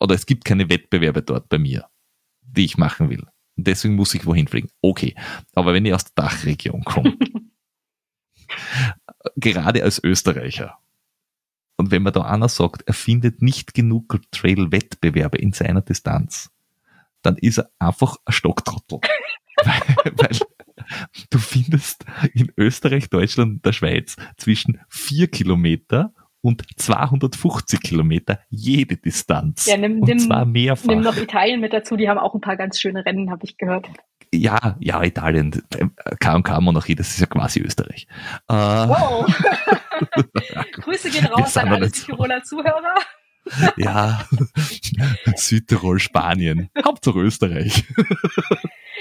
oder 0.00 0.14
es 0.14 0.26
gibt 0.26 0.44
keine 0.44 0.68
Wettbewerbe 0.68 1.22
dort 1.22 1.48
bei 1.48 1.58
mir, 1.58 1.88
die 2.42 2.64
ich 2.64 2.76
machen 2.76 3.08
will. 3.08 3.26
Deswegen 3.56 3.94
muss 3.94 4.14
ich 4.14 4.26
wohin 4.26 4.48
fliegen. 4.48 4.68
Okay. 4.82 5.14
Aber 5.54 5.72
wenn 5.72 5.86
ich 5.86 5.94
aus 5.94 6.04
der 6.04 6.24
Dachregion 6.24 6.84
komme, 6.84 7.16
gerade 9.36 9.82
als 9.82 10.02
Österreicher, 10.02 10.78
und 11.78 11.90
wenn 11.90 12.02
man 12.02 12.12
da 12.12 12.22
einer 12.22 12.48
sagt, 12.48 12.82
er 12.86 12.94
findet 12.94 13.42
nicht 13.42 13.74
genug 13.74 14.20
Trail-Wettbewerbe 14.30 15.38
in 15.38 15.52
seiner 15.52 15.82
Distanz, 15.82 16.50
dann 17.26 17.36
ist 17.36 17.58
er 17.58 17.70
einfach 17.78 18.16
ein 18.24 18.32
Stocktrottel. 18.32 19.00
weil, 19.64 20.12
weil 20.16 20.38
du 21.30 21.38
findest 21.38 22.04
in 22.34 22.52
Österreich, 22.56 23.10
Deutschland 23.10 23.52
und 23.54 23.66
der 23.66 23.72
Schweiz 23.72 24.16
zwischen 24.36 24.80
vier 24.88 25.28
Kilometer 25.28 26.12
und 26.40 26.62
250 26.76 27.80
Kilometer 27.80 28.38
jede 28.50 28.96
Distanz. 28.96 29.66
Ja, 29.66 29.76
nimm, 29.76 30.00
und 30.00 30.08
nimm, 30.08 30.18
zwar 30.20 30.44
mehrfach. 30.44 30.86
nimm 30.86 31.00
noch 31.00 31.16
Italien 31.16 31.60
mit 31.60 31.72
dazu, 31.72 31.96
die 31.96 32.08
haben 32.08 32.18
auch 32.18 32.34
ein 32.34 32.40
paar 32.40 32.56
ganz 32.56 32.78
schöne 32.78 33.04
Rennen, 33.04 33.30
habe 33.30 33.44
ich 33.44 33.56
gehört. 33.56 33.88
Ja, 34.32 34.76
ja, 34.80 35.02
Italien, 35.02 35.62
KMK-Monarchie, 36.20 36.94
das 36.94 37.08
ist 37.08 37.20
ja 37.20 37.26
quasi 37.26 37.60
Österreich. 37.60 38.06
Äh, 38.48 38.54
Wow. 38.54 39.26
Grüße 40.72 41.10
gehen 41.10 41.26
raus 41.26 41.56
an 41.56 41.68
alle 41.68 41.88
Südtiroler 41.88 42.42
Zuhörer. 42.42 42.94
ja, 43.76 44.24
Südtirol, 45.36 45.98
Spanien, 45.98 46.70
Hauptsache 46.84 47.18
Österreich. 47.18 47.84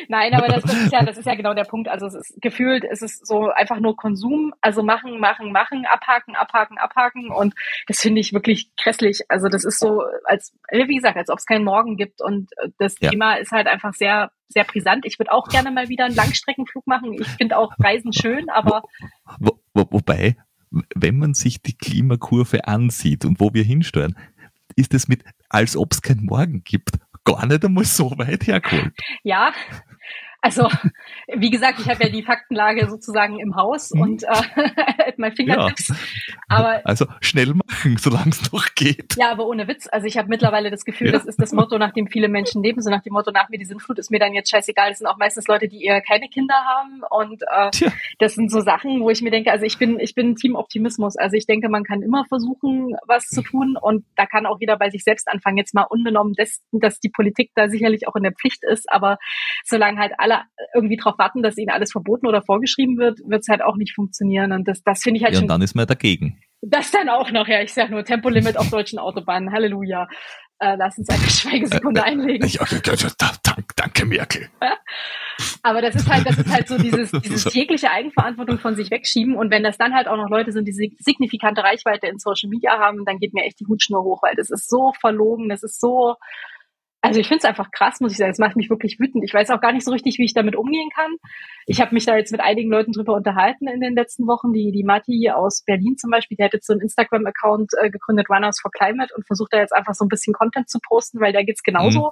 Nein, 0.09 0.33
aber 0.33 0.47
das, 0.47 0.63
das, 0.63 0.73
ist 0.73 0.91
ja, 0.91 1.03
das 1.03 1.17
ist 1.17 1.25
ja 1.25 1.35
genau 1.35 1.53
der 1.53 1.63
Punkt. 1.63 1.87
Also 1.87 2.05
es 2.05 2.15
ist 2.15 2.41
gefühlt, 2.41 2.83
es 2.83 3.01
ist 3.01 3.25
so 3.25 3.49
einfach 3.49 3.79
nur 3.79 3.95
Konsum. 3.95 4.53
Also 4.61 4.83
machen, 4.83 5.19
machen, 5.19 5.51
machen, 5.51 5.85
abhaken, 5.85 6.35
abhaken, 6.35 6.77
abhaken. 6.77 7.31
Und 7.31 7.53
das 7.87 8.01
finde 8.01 8.21
ich 8.21 8.33
wirklich 8.33 8.69
grässlich. 8.75 9.21
Also 9.29 9.47
das 9.47 9.63
ist 9.63 9.79
so, 9.79 10.03
als, 10.25 10.53
wie 10.71 10.95
gesagt, 10.95 11.17
als 11.17 11.29
ob 11.29 11.39
es 11.39 11.45
keinen 11.45 11.63
Morgen 11.63 11.97
gibt. 11.97 12.21
Und 12.21 12.51
äh, 12.57 12.69
das 12.77 12.95
Ja. 12.99 13.09
Thema 13.11 13.35
ist 13.35 13.51
halt 13.51 13.67
einfach 13.67 13.93
sehr, 13.93 14.31
sehr 14.49 14.63
brisant. 14.63 15.05
Ich 15.05 15.17
würde 15.17 15.31
auch 15.31 15.47
gerne 15.47 15.71
mal 15.71 15.89
wieder 15.89 16.05
einen 16.05 16.15
Langstreckenflug 16.15 16.85
machen. 16.87 17.13
Ich 17.13 17.27
finde 17.27 17.57
auch 17.57 17.73
Reisen 17.79 18.13
schön, 18.13 18.49
aber 18.49 18.83
Wo, 19.39 19.59
wo, 19.73 19.85
wobei, 19.89 20.35
wenn 20.95 21.17
man 21.17 21.33
sich 21.33 21.61
die 21.61 21.77
Klimakurve 21.77 22.67
ansieht 22.67 23.25
und 23.25 23.39
wo 23.39 23.53
wir 23.53 23.63
hinsteuern, 23.63 24.15
ist 24.75 24.93
es 24.93 25.07
mit, 25.07 25.23
als 25.49 25.75
ob 25.75 25.93
es 25.93 26.01
keinen 26.01 26.25
Morgen 26.25 26.63
gibt, 26.63 26.91
gar 27.23 27.45
nicht 27.45 27.65
einmal 27.65 27.85
so 27.85 28.11
weit 28.17 28.47
hergeholt. 28.47 28.93
ja. 29.23 29.53
Also, 30.45 30.69
wie 31.35 31.49
gesagt, 31.49 31.79
ich 31.79 31.89
habe 31.89 32.03
ja 32.03 32.09
die 32.09 32.21
Faktenlage 32.21 32.87
sozusagen 32.87 33.39
im 33.39 33.55
Haus 33.55 33.91
Mhm. 33.91 34.01
und 34.01 34.23
äh, 34.23 34.27
at 35.07 35.17
my 35.17 35.31
fingertips. 35.31 35.91
Aber 36.47 36.81
Also 36.85 37.07
schnell 37.21 37.53
machen, 37.55 37.97
solange 37.97 38.29
es 38.29 38.51
noch 38.51 38.67
geht. 38.75 39.15
Ja, 39.17 39.31
aber 39.31 39.47
ohne 39.47 39.67
Witz. 39.67 39.87
Also 39.91 40.05
ich 40.05 40.17
habe 40.17 40.27
mittlerweile 40.29 40.69
das 40.69 40.85
Gefühl, 40.85 41.07
Ja. 41.07 41.13
das 41.13 41.25
ist 41.25 41.41
das 41.41 41.51
Motto, 41.51 41.77
nach 41.79 41.93
dem 41.93 42.07
viele 42.07 42.27
Menschen 42.27 42.61
leben. 42.61 42.79
So 42.81 42.89
nach 42.91 43.01
dem 43.01 43.13
Motto, 43.13 43.31
nach 43.31 43.49
mir 43.49 43.57
die 43.57 43.65
Sintflut 43.65 43.97
ist 43.97 44.11
mir 44.11 44.19
dann 44.19 44.33
jetzt 44.33 44.51
scheißegal. 44.51 44.89
Das 44.89 44.99
sind 44.99 45.07
auch 45.07 45.17
meistens 45.17 45.47
Leute, 45.47 45.67
die 45.67 45.83
eher 45.83 45.99
keine 46.01 46.29
Kinder 46.29 46.53
haben. 46.55 47.01
Und 47.09 47.41
äh, 47.51 47.71
Tja, 47.71 47.91
das 48.19 48.35
sind 48.35 48.51
so 48.51 48.61
Sachen, 48.61 49.01
wo 49.01 49.09
ich 49.09 49.21
mir 49.23 49.31
denke, 49.31 49.51
also 49.51 49.65
ich 49.65 49.79
bin, 49.79 49.99
ich 49.99 50.13
bin 50.13 50.35
Team 50.35 50.55
Optimismus. 50.55 51.15
Also 51.17 51.37
ich 51.37 51.47
denke, 51.47 51.69
man 51.69 51.83
kann 51.83 52.03
immer 52.03 52.25
versuchen, 52.25 52.95
was 53.07 53.25
zu 53.27 53.41
tun. 53.41 53.77
Und 53.81 54.05
da 54.15 54.27
kann 54.27 54.45
auch 54.45 54.57
jeder 54.59 54.77
bei 54.77 54.91
sich 54.91 55.03
selbst 55.03 55.27
anfangen. 55.27 55.57
Jetzt 55.57 55.73
mal 55.73 55.83
unbenommen 55.89 56.33
dessen, 56.33 56.61
dass 56.73 56.99
die 56.99 57.09
Politik 57.09 57.49
da 57.55 57.67
sicherlich 57.67 58.07
auch 58.07 58.15
in 58.15 58.23
der 58.23 58.33
Pflicht 58.33 58.63
ist. 58.63 58.91
Aber 58.91 59.17
solange 59.63 59.99
halt 59.99 60.13
alle 60.17 60.34
irgendwie 60.73 60.97
darauf 60.97 61.17
warten, 61.17 61.41
dass 61.43 61.57
ihnen 61.57 61.69
alles 61.69 61.91
verboten 61.91 62.27
oder 62.27 62.41
vorgeschrieben 62.41 62.97
wird, 62.97 63.19
wird 63.27 63.41
es 63.41 63.47
halt 63.47 63.61
auch 63.61 63.75
nicht 63.77 63.93
funktionieren. 63.93 64.51
Und 64.51 64.67
das, 64.67 64.81
das 64.83 65.01
finde 65.03 65.17
ich 65.19 65.23
halt 65.23 65.33
ja, 65.33 65.39
und 65.39 65.43
schon 65.43 65.49
dann 65.49 65.61
ist 65.61 65.75
man 65.75 65.87
dagegen. 65.87 66.39
das 66.61 66.91
dann 66.91 67.09
auch 67.09 67.31
noch, 67.31 67.47
ja. 67.47 67.61
Ich 67.61 67.73
sag 67.73 67.89
nur 67.89 68.03
Tempolimit 68.03 68.57
auf 68.57 68.69
deutschen 68.69 68.99
Autobahnen. 68.99 69.51
Halleluja. 69.51 70.07
Äh, 70.59 70.75
lass 70.77 70.97
uns 70.97 71.09
eine 71.09 71.19
Schweigesekunde 71.19 72.01
einlegen. 72.03 72.47
Ja, 72.47 72.65
ja, 72.71 72.77
ja, 72.85 72.93
ja, 72.93 73.09
dank, 73.43 73.65
danke, 73.75 74.05
Merkel. 74.05 74.47
Aber 75.63 75.81
das 75.81 75.95
ist 75.95 76.09
halt, 76.09 76.25
das 76.25 76.37
ist 76.37 76.49
halt 76.49 76.67
so 76.69 76.77
dieses, 76.77 77.11
dieses 77.23 77.43
tägliche 77.43 77.91
Eigenverantwortung 77.91 78.59
von 78.59 78.75
sich 78.75 78.89
wegschieben. 78.89 79.35
Und 79.35 79.51
wenn 79.51 79.63
das 79.63 79.77
dann 79.77 79.93
halt 79.93 80.07
auch 80.07 80.15
noch 80.15 80.29
Leute 80.29 80.53
sind, 80.53 80.65
die 80.65 80.71
sig- 80.71 80.95
signifikante 80.99 81.61
Reichweite 81.61 82.07
in 82.07 82.19
Social 82.19 82.49
Media 82.49 82.79
haben, 82.79 83.03
dann 83.05 83.17
geht 83.19 83.33
mir 83.33 83.43
echt 83.43 83.59
die 83.59 83.67
Hutschnur 83.67 84.03
hoch, 84.03 84.23
weil 84.23 84.35
das 84.37 84.49
ist 84.49 84.69
so 84.69 84.93
verlogen, 84.99 85.49
das 85.49 85.61
ist 85.61 85.81
so, 85.81 86.15
also 87.05 87.19
ich 87.19 87.27
finde 87.27 87.39
es 87.39 87.45
einfach 87.45 87.69
krass, 87.71 87.99
muss 87.99 88.11
ich 88.11 88.17
sagen. 88.17 88.31
Es 88.31 88.39
macht 88.39 88.55
mich 88.55 88.69
wirklich 88.69 88.99
wütend. 88.99 89.23
Ich 89.23 89.33
weiß 89.33 89.51
auch 89.51 89.61
gar 89.61 89.71
nicht 89.71 89.85
so 89.85 89.91
richtig, 89.91 90.17
wie 90.17 90.25
ich 90.25 90.33
damit 90.33 90.55
umgehen 90.55 90.89
kann. 90.93 91.15
Ich 91.67 91.79
habe 91.79 91.93
mich 91.93 92.05
da 92.05 92.17
jetzt 92.17 92.31
mit 92.31 92.41
einigen 92.41 92.71
Leuten 92.71 92.91
drüber 92.91 93.13
unterhalten 93.13 93.67
in 93.67 93.79
den 93.79 93.95
letzten 93.95 94.25
Wochen. 94.27 94.53
Die, 94.53 94.71
die 94.71 94.83
Matti 94.83 95.29
aus 95.29 95.63
Berlin 95.63 95.97
zum 95.97 96.09
Beispiel, 96.09 96.35
die 96.37 96.43
hat 96.43 96.53
jetzt 96.53 96.65
so 96.65 96.73
einen 96.73 96.81
Instagram-Account 96.81 97.73
äh, 97.79 97.89
gegründet, 97.91 98.29
Runners 98.29 98.59
for 98.59 98.71
Climate, 98.71 99.13
und 99.15 99.27
versucht 99.27 99.53
da 99.53 99.59
jetzt 99.59 99.73
einfach 99.73 99.93
so 99.93 100.03
ein 100.05 100.09
bisschen 100.09 100.33
Content 100.33 100.69
zu 100.69 100.79
posten, 100.79 101.19
weil 101.19 101.31
da 101.31 101.43
geht's 101.43 101.63
genauso. 101.63 102.11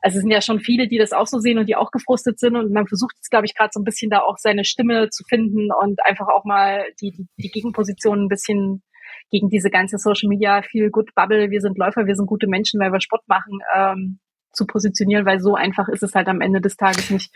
Also 0.00 0.18
es 0.18 0.22
sind 0.22 0.30
ja 0.30 0.40
schon 0.40 0.60
viele, 0.60 0.86
die 0.86 0.98
das 0.98 1.12
auch 1.12 1.26
so 1.26 1.38
sehen 1.38 1.58
und 1.58 1.68
die 1.68 1.76
auch 1.76 1.90
gefrustet 1.90 2.38
sind. 2.38 2.56
Und 2.56 2.72
man 2.72 2.86
versucht 2.86 3.16
jetzt, 3.16 3.30
glaube 3.30 3.46
ich, 3.46 3.54
gerade 3.56 3.70
so 3.72 3.80
ein 3.80 3.84
bisschen 3.84 4.10
da 4.10 4.20
auch 4.20 4.36
seine 4.38 4.64
Stimme 4.64 5.10
zu 5.10 5.24
finden 5.28 5.70
und 5.72 6.04
einfach 6.06 6.28
auch 6.28 6.44
mal 6.44 6.84
die, 7.00 7.10
die, 7.10 7.26
die 7.36 7.50
Gegenposition 7.50 8.24
ein 8.24 8.28
bisschen 8.28 8.82
gegen 9.30 9.48
diese 9.48 9.70
ganze 9.70 9.98
Social 9.98 10.28
Media 10.28 10.62
Feel 10.62 10.90
Good 10.90 11.14
Bubble, 11.14 11.50
wir 11.50 11.60
sind 11.60 11.78
Läufer, 11.78 12.06
wir 12.06 12.14
sind 12.14 12.26
gute 12.26 12.46
Menschen, 12.46 12.80
weil 12.80 12.92
wir 12.92 13.00
Sport 13.00 13.26
machen, 13.28 13.58
ähm, 13.74 14.18
zu 14.58 14.66
positionieren, 14.66 15.24
weil 15.24 15.40
so 15.40 15.54
einfach 15.54 15.88
ist 15.88 16.02
es 16.02 16.14
halt 16.14 16.28
am 16.28 16.42
Ende 16.42 16.60
des 16.60 16.76
Tages 16.76 17.08
nicht. 17.08 17.34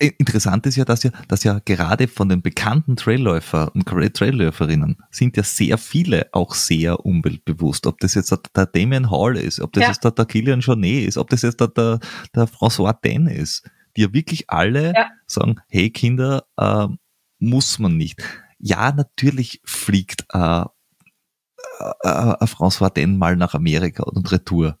Interessant 0.00 0.64
ist 0.66 0.76
ja, 0.76 0.84
dass 0.84 1.02
ja, 1.02 1.10
dass 1.26 1.42
ja 1.42 1.58
gerade 1.64 2.06
von 2.06 2.28
den 2.28 2.40
bekannten 2.40 2.94
Trailläufer 2.94 3.74
und 3.74 3.84
Trailläuferinnen 3.84 4.98
sind 5.10 5.36
ja 5.36 5.42
sehr 5.42 5.76
viele 5.76 6.28
auch 6.30 6.54
sehr 6.54 7.04
umweltbewusst. 7.04 7.84
Ob 7.88 7.98
das 7.98 8.14
jetzt 8.14 8.30
der, 8.30 8.38
der 8.54 8.66
Damien 8.66 9.10
Hall 9.10 9.36
ist, 9.36 9.60
ob 9.60 9.72
das 9.72 9.82
Ja. 9.82 9.88
jetzt 9.88 10.04
der, 10.04 10.12
der 10.12 10.26
Kilian 10.26 10.60
Jornet 10.60 11.04
ist, 11.08 11.18
ob 11.18 11.28
das 11.30 11.42
jetzt 11.42 11.58
der, 11.58 11.66
der, 11.68 11.98
der 12.32 12.46
François 12.46 12.94
Den 13.02 13.26
ist, 13.26 13.68
die 13.96 14.02
ja 14.02 14.12
wirklich 14.12 14.48
alle 14.48 14.92
Ja. 14.94 15.10
sagen, 15.26 15.56
hey 15.68 15.90
Kinder, 15.90 16.44
äh, 16.56 16.86
muss 17.40 17.80
man 17.80 17.96
nicht. 17.96 18.22
Ja, 18.60 18.92
natürlich 18.92 19.60
fliegt 19.64 20.26
äh, 20.32 20.60
äh, 20.62 20.64
äh, 22.04 22.44
François 22.44 22.90
Den 22.92 23.18
mal 23.18 23.34
nach 23.34 23.54
Amerika 23.54 24.04
und 24.04 24.30
retour. 24.30 24.78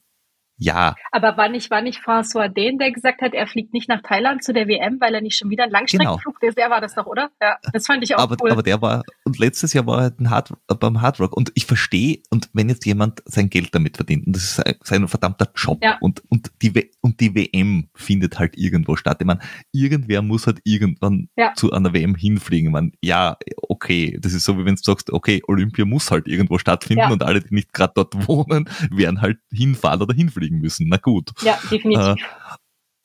Ja, 0.58 0.96
Aber 1.12 1.36
war 1.36 1.48
nicht, 1.48 1.70
war 1.70 1.82
nicht 1.82 2.00
François 2.00 2.48
Dehn, 2.48 2.78
der 2.78 2.90
gesagt 2.90 3.22
hat, 3.22 3.32
er 3.32 3.46
fliegt 3.46 3.72
nicht 3.72 3.88
nach 3.88 4.02
Thailand 4.02 4.42
zu 4.42 4.52
der 4.52 4.66
WM, 4.66 5.00
weil 5.00 5.14
er 5.14 5.20
nicht 5.20 5.36
schon 5.36 5.50
wieder 5.50 5.62
einen 5.62 5.72
Langstreckenflug, 5.72 6.40
der, 6.40 6.52
der 6.52 6.68
war 6.68 6.80
das 6.80 6.94
doch, 6.94 7.06
oder? 7.06 7.30
Ja, 7.40 7.58
das 7.72 7.86
fand 7.86 8.02
ich 8.02 8.16
auch 8.16 8.22
aber, 8.22 8.36
cool. 8.42 8.50
aber 8.50 8.62
der 8.64 8.82
war, 8.82 9.04
und 9.28 9.38
letztes 9.38 9.74
Jahr 9.74 9.86
war 9.86 9.98
er 9.98 10.02
halt 10.04 10.20
Hard, 10.30 10.52
beim 10.80 11.02
Hard 11.02 11.20
Rock. 11.20 11.36
Und 11.36 11.52
ich 11.54 11.66
verstehe, 11.66 12.20
und 12.30 12.48
wenn 12.54 12.70
jetzt 12.70 12.86
jemand 12.86 13.22
sein 13.26 13.50
Geld 13.50 13.74
damit 13.74 13.96
verdient, 13.96 14.26
und 14.26 14.34
das 14.34 14.42
ist 14.44 14.54
sein, 14.56 14.74
sein 14.82 15.06
verdammter 15.08 15.50
Job, 15.54 15.78
Ja. 15.82 15.98
und, 16.00 16.22
und, 16.30 16.50
die, 16.62 16.90
und 17.02 17.20
die 17.20 17.34
WM 17.34 17.90
findet 17.94 18.38
halt 18.38 18.56
irgendwo 18.56 18.96
statt. 18.96 19.18
Ich 19.20 19.26
meine, 19.26 19.40
irgendwer 19.70 20.22
muss 20.22 20.46
halt 20.46 20.60
irgendwann 20.64 21.28
Ja. 21.36 21.52
zu 21.54 21.70
einer 21.72 21.92
WM 21.92 22.14
hinfliegen. 22.14 22.68
Ich 22.68 22.72
meine, 22.72 22.92
ja, 23.02 23.36
okay. 23.68 24.18
Das 24.20 24.32
ist 24.32 24.44
so, 24.44 24.58
wie 24.58 24.64
wenn 24.64 24.76
du 24.76 24.82
sagst, 24.82 25.10
okay, 25.12 25.42
Olympia 25.46 25.84
muss 25.84 26.10
halt 26.10 26.26
irgendwo 26.26 26.56
stattfinden 26.58 27.02
ja. 27.02 27.10
und 27.10 27.22
alle, 27.22 27.40
die 27.40 27.54
nicht 27.54 27.74
gerade 27.74 27.92
dort 27.94 28.14
wohnen, 28.28 28.68
werden 28.90 29.20
halt 29.20 29.38
hinfahren 29.52 30.00
oder 30.00 30.14
hinfliegen 30.14 30.58
müssen. 30.60 30.88
Na 30.88 30.96
gut. 30.96 31.32
Ja, 31.42 31.58
definitiv. 31.70 32.16
Äh, 32.16 32.16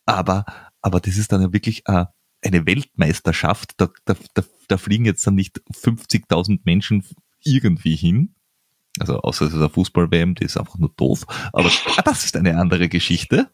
aber, 0.06 0.46
aber 0.82 1.00
das 1.00 1.18
ist 1.18 1.32
dann 1.32 1.42
ja 1.42 1.54
wirklich 1.54 1.84
äh, 1.88 2.06
eine 2.44 2.66
Weltmeisterschaft. 2.66 3.74
Da, 3.78 3.90
da, 4.06 4.16
da, 4.34 4.44
da 4.68 4.78
fliegen 4.78 5.06
jetzt 5.06 5.26
dann 5.26 5.36
nicht 5.36 5.62
50.000 5.72 6.62
Menschen 6.64 7.06
irgendwie 7.44 7.96
hin, 7.96 8.36
also 9.00 9.20
außer 9.20 9.46
es 9.46 9.54
ist 9.54 9.58
eine 9.58 9.70
Fußball-WM, 9.70 10.36
die 10.36 10.46
ist 10.46 10.58
einfach 10.58 10.78
nur 10.78 10.94
doof. 10.96 11.26
Aber 11.52 11.70
ah, 11.98 12.02
das 12.04 12.26
ist 12.26 12.38
eine 12.38 12.58
andere 12.58 12.90
Geschichte. 12.90 13.50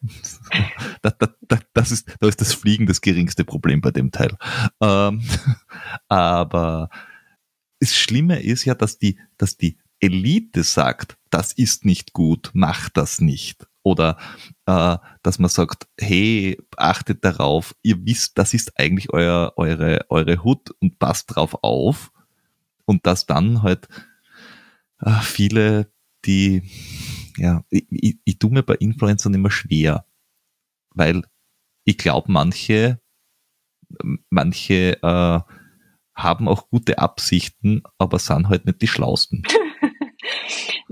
Da, 1.02 1.10
da, 1.10 1.28
da, 1.48 1.58
das 1.72 1.92
ist, 1.92 2.14
da 2.20 2.28
ist 2.28 2.42
das 2.42 2.52
Fliegen 2.52 2.86
das 2.86 3.00
geringste 3.00 3.44
Problem 3.44 3.80
bei 3.80 3.90
dem 3.90 4.10
Teil. 4.10 4.36
Ähm, 4.82 5.22
aber 6.08 6.90
das 7.78 7.96
Schlimme 7.96 8.42
ist 8.42 8.66
ja, 8.66 8.74
dass 8.74 8.98
die, 8.98 9.18
dass 9.38 9.56
die 9.56 9.78
Elite 9.98 10.62
sagt, 10.62 11.16
das 11.30 11.52
ist 11.52 11.86
nicht 11.86 12.12
gut, 12.12 12.50
macht 12.52 12.98
das 12.98 13.20
nicht. 13.22 13.66
Oder 13.90 14.16
äh, 14.66 14.96
dass 15.22 15.40
man 15.40 15.50
sagt, 15.50 15.88
hey, 15.98 16.56
achtet 16.76 17.24
darauf, 17.24 17.74
ihr 17.82 18.04
wisst, 18.06 18.38
das 18.38 18.54
ist 18.54 18.78
eigentlich 18.78 19.12
euer, 19.12 19.52
eure, 19.56 20.06
eure 20.08 20.44
Hut 20.44 20.70
und 20.80 21.00
passt 21.00 21.34
drauf 21.34 21.58
auf. 21.62 22.12
Und 22.84 23.04
dass 23.06 23.26
dann 23.26 23.62
halt 23.62 23.88
äh, 25.00 25.20
viele, 25.22 25.92
die, 26.24 26.62
ja, 27.36 27.64
ich, 27.68 27.86
ich, 27.90 28.18
ich 28.24 28.38
tue 28.38 28.50
mir 28.50 28.62
bei 28.62 28.74
Influencern 28.76 29.34
immer 29.34 29.50
schwer, 29.50 30.06
weil 30.90 31.24
ich 31.84 31.98
glaube, 31.98 32.30
manche, 32.30 33.00
manche 34.28 35.02
äh, 35.02 35.40
haben 36.14 36.48
auch 36.48 36.68
gute 36.70 36.98
Absichten, 36.98 37.82
aber 37.98 38.20
sind 38.20 38.48
halt 38.48 38.66
nicht 38.66 38.82
die 38.82 38.88
Schlausten. 38.88 39.42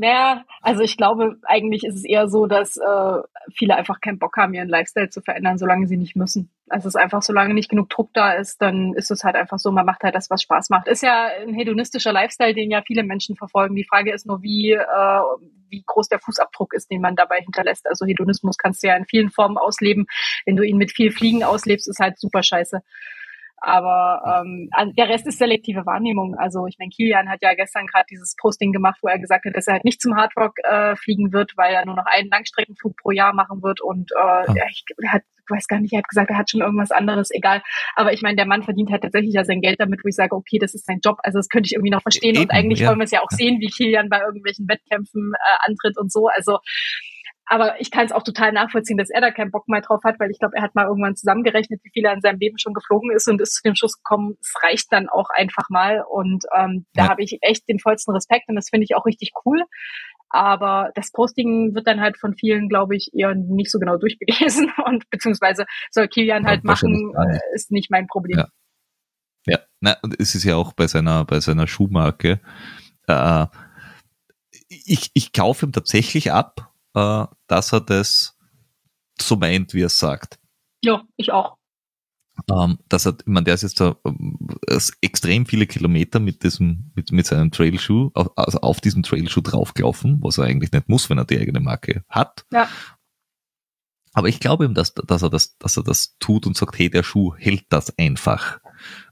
Naja, 0.01 0.45
also 0.63 0.85
ich 0.85 0.97
glaube, 0.97 1.39
eigentlich 1.43 1.83
ist 1.83 1.97
es 1.97 2.05
eher 2.05 2.29
so, 2.29 2.47
dass 2.47 2.77
äh, 2.77 3.19
viele 3.53 3.75
einfach 3.75 4.01
keinen 4.01 4.21
Bock 4.21 4.37
haben, 4.37 4.55
ihren 4.55 4.69
Lifestyle 4.69 5.09
zu 5.09 5.21
verändern, 5.21 5.59
solange 5.59 5.89
sie 5.89 5.97
nicht 5.97 6.15
müssen. 6.15 6.53
Also 6.69 6.87
es 6.87 6.95
ist 6.95 7.01
einfach, 7.01 7.21
solange 7.21 7.53
nicht 7.53 7.69
genug 7.69 7.89
Druck 7.89 8.11
da 8.15 8.31
ist, 8.35 8.63
dann 8.63 8.95
ist 8.95 9.11
es 9.11 9.25
halt 9.25 9.35
einfach 9.35 9.59
so, 9.59 9.73
man 9.73 9.85
macht 9.85 10.05
halt 10.05 10.15
das, 10.15 10.31
was 10.31 10.41
Spaß 10.43 10.71
macht. 10.71 10.87
Ist 10.87 11.03
ja 11.03 11.27
ein 11.43 11.53
hedonistischer 11.53 12.13
Lifestyle, 12.13 12.55
den 12.55 12.71
ja 12.71 12.81
viele 12.87 13.03
Menschen 13.03 13.35
verfolgen. 13.35 13.75
Die 13.75 13.89
Frage 13.91 14.13
ist 14.13 14.25
nur, 14.25 14.41
wie, 14.41 14.71
äh, 14.71 15.21
wie 15.69 15.83
groß 15.85 16.09
der 16.09 16.21
Fußabdruck 16.21 16.75
ist, 16.75 16.93
den 16.93 17.01
man 17.01 17.17
dabei 17.17 17.41
hinterlässt. 17.41 17.89
Also 17.89 18.07
Hedonismus 18.07 18.57
kannst 18.57 18.85
du 18.85 18.87
ja 18.87 18.97
in 18.97 19.05
vielen 19.05 19.31
Formen 19.31 19.59
ausleben. 19.59 20.07
Wenn 20.47 20.55
du 20.55 20.63
ihn 20.63 20.77
mit 20.77 20.93
viel 20.93 21.11
Fliegen 21.11 21.43
auslebst, 21.43 21.89
ist 21.89 21.99
halt 21.99 22.21
super 22.21 22.45
scheiße. 22.45 22.83
Aber 23.61 24.43
ähm, 24.43 24.71
der 24.97 25.09
Rest 25.09 25.27
ist 25.27 25.39
selektive 25.39 25.85
Wahrnehmung. 25.85 26.35
Also 26.37 26.67
ich 26.67 26.77
meine, 26.79 26.91
Kilian 26.91 27.29
hat 27.29 27.43
ja 27.43 27.55
gestern 27.55 27.87
gerade 27.87 28.07
dieses 28.11 28.37
Posting 28.37 28.73
gemacht, 28.73 28.99
wo 29.03 29.09
er 29.09 29.19
gesagt 29.19 29.45
hat, 29.45 29.57
dass 29.57 29.67
er 29.67 29.75
halt 29.75 29.85
nicht 29.85 30.01
zum 30.01 30.17
Hardrock 30.17 30.55
äh, 30.63 30.97
fliegen 30.97 31.33
wird, 31.33 31.53
weil 31.57 31.75
er 31.75 31.85
nur 31.85 31.97
noch 31.97 32.07
einen 32.07 32.29
Langstreckenflug 32.29 32.97
pro 32.97 33.11
Jahr 33.11 33.35
machen 33.35 33.63
wird. 33.63 33.81
Und 33.81 34.13
äh, 34.13 34.53
ja. 34.55 34.65
ich, 34.71 34.85
er 35.03 35.13
hat, 35.13 35.23
ich 35.23 35.51
weiß 35.51 35.67
gar 35.67 35.81
nicht, 35.81 35.93
er 35.93 35.99
hat 35.99 36.09
gesagt, 36.09 36.31
er 36.31 36.39
hat 36.39 36.51
schon 36.51 36.61
irgendwas 36.61 36.93
anderes, 36.93 37.31
egal. 37.33 37.63
Aber 37.97 38.13
ich 38.13 38.23
meine, 38.23 38.37
der 38.37 38.47
Mann 38.47 38.63
verdient 38.63 38.91
halt 38.91 39.03
tatsächlich 39.03 39.35
ja 39.35 39.45
sein 39.45 39.61
Geld 39.61 39.81
damit, 39.81 40.01
wo 40.05 40.09
ich 40.09 40.15
sage, 40.15 40.37
okay, 40.37 40.59
das 40.59 40.75
ist 40.75 40.87
sein 40.87 41.01
Job. 41.03 41.19
Also 41.23 41.39
das 41.39 41.49
könnte 41.49 41.67
ich 41.67 41.73
irgendwie 41.73 41.91
noch 41.91 42.03
verstehen. 42.03 42.35
Eben, 42.35 42.45
und 42.45 42.51
eigentlich 42.53 42.81
ja. 42.81 42.89
wollen 42.89 42.99
wir 42.99 43.05
es 43.05 43.11
ja 43.11 43.23
auch 43.23 43.31
sehen, 43.31 43.61
wie 43.61 43.69
Kilian 43.69 44.09
bei 44.09 44.21
irgendwelchen 44.21 44.69
Wettkämpfen 44.69 45.33
äh, 45.35 45.71
antritt 45.71 45.99
und 45.99 46.13
so. 46.13 46.29
Also 46.29 46.59
aber 47.49 47.81
ich 47.81 47.91
kann 47.91 48.05
es 48.05 48.13
auch 48.13 48.23
total 48.23 48.53
nachvollziehen, 48.53 48.99
dass 48.99 49.11
er 49.11 49.23
da 49.23 49.31
keinen 49.31 49.51
Bock 49.51 49.69
mehr 49.69 49.81
drauf 49.81 50.03
hat, 50.05 50.21
weil 50.21 50.31
ich 50.31 50.39
glaube, 50.39 50.57
er 50.57 50.63
hat 50.63 50.75
mal 50.75 50.87
irgendwann 50.87 51.17
zusammengerechnet, 51.17 51.81
wie 51.83 51.91
viel 51.91 52.05
er 52.05 52.13
in 52.13 52.21
seinem 52.21 52.39
Leben 52.39 52.59
schon 52.59 52.75
geflogen 52.75 53.11
ist 53.11 53.27
und 53.27 53.41
ist 53.41 53.55
zu 53.55 53.63
dem 53.63 53.75
Schluss 53.75 53.97
gekommen, 53.97 54.37
es 54.41 54.53
reicht 54.63 54.93
dann 54.93 55.09
auch 55.09 55.31
einfach 55.31 55.71
mal. 55.71 56.05
Und 56.09 56.45
ähm, 56.55 56.85
da 56.93 57.05
ja. 57.05 57.09
habe 57.09 57.23
ich 57.23 57.39
echt 57.41 57.67
den 57.69 57.79
vollsten 57.79 58.15
Respekt 58.15 58.49
und 58.49 58.57
das 58.57 58.69
finde 58.69 58.85
ich 58.85 58.95
auch 58.95 59.07
richtig 59.07 59.33
cool. 59.45 59.65
Aber 60.31 60.91
das 60.95 61.11
Posting 61.11 61.75
wird 61.75 61.87
dann 61.87 62.03
halt 62.03 62.19
von 62.19 62.35
vielen, 62.35 62.69
glaube 62.69 62.97
ich, 62.97 63.11
eher 63.15 63.35
nicht 63.35 63.71
so 63.71 63.79
genau 63.79 63.97
durchgelesen 63.97 64.71
und 64.85 65.09
beziehungsweise 65.09 65.65
soll 65.91 66.09
Kilian 66.09 66.47
halt 66.47 66.65
machen, 66.65 67.15
äh, 67.17 67.39
ist 67.55 67.71
nicht 67.71 67.91
mein 67.91 68.07
Problem. 68.07 68.39
Ja, 68.39 68.49
ja. 69.47 69.59
Na, 69.81 69.97
es 70.19 70.35
ist 70.35 70.45
ja 70.45 70.57
auch 70.57 70.75
bei 70.75 70.87
seiner, 70.87 71.25
bei 71.25 71.41
seiner 71.41 71.67
Schuhmarke. 71.67 72.41
Äh, 73.07 73.47
ich, 74.69 75.11
ich 75.15 75.33
kaufe 75.33 75.65
ihm 75.65 75.73
tatsächlich 75.73 76.31
ab, 76.31 76.75
äh, 76.99 77.27
dass 77.47 77.73
er 77.73 77.81
das 77.81 78.37
so 79.21 79.37
meint, 79.37 79.75
wie 79.75 79.83
er 79.83 79.87
es 79.87 79.99
sagt. 79.99 80.39
Ja, 80.83 81.03
ich 81.17 81.33
auch. 81.33 81.57
Ähm, 82.51 82.79
dass 82.89 83.07
er, 83.07 83.17
ich 83.19 83.27
meine, 83.27 83.45
der 83.45 83.55
ist 83.55 83.63
jetzt 83.63 83.81
da, 83.81 83.97
äh, 84.05 84.81
extrem 85.01 85.45
viele 85.45 85.67
Kilometer 85.67 86.21
mit 86.21 86.45
diesem, 86.45 86.93
mit, 86.95 87.11
mit 87.11 87.27
seinem 87.27 87.51
Trailschuh, 87.51 88.11
also 88.15 88.61
auf 88.61 88.81
diesem 88.81 89.03
Trailschuh 89.03 89.41
draufgelaufen, 89.41 90.23
was 90.23 90.39
er 90.39 90.45
eigentlich 90.45 90.71
nicht 90.71 90.89
muss, 90.89 91.11
wenn 91.11 91.19
er 91.19 91.25
die 91.25 91.39
eigene 91.39 91.61
Marke 91.61 92.05
hat. 92.09 92.45
Ja. 92.53 92.69
Aber 94.13 94.29
ich 94.29 94.41
glaube 94.41 94.65
ihm, 94.65 94.75
dass, 94.75 94.95
dass 94.95 95.23
er 95.23 95.31
das, 95.31 95.59
dass 95.59 95.77
er 95.77 95.83
das 95.83 96.17
tut 96.19 96.47
und 96.47 96.57
sagt, 96.57 96.79
hey, 96.79 96.89
der 96.89 97.03
Schuh 97.03 97.35
hält 97.37 97.67
das 97.71 97.97
einfach. 97.99 98.61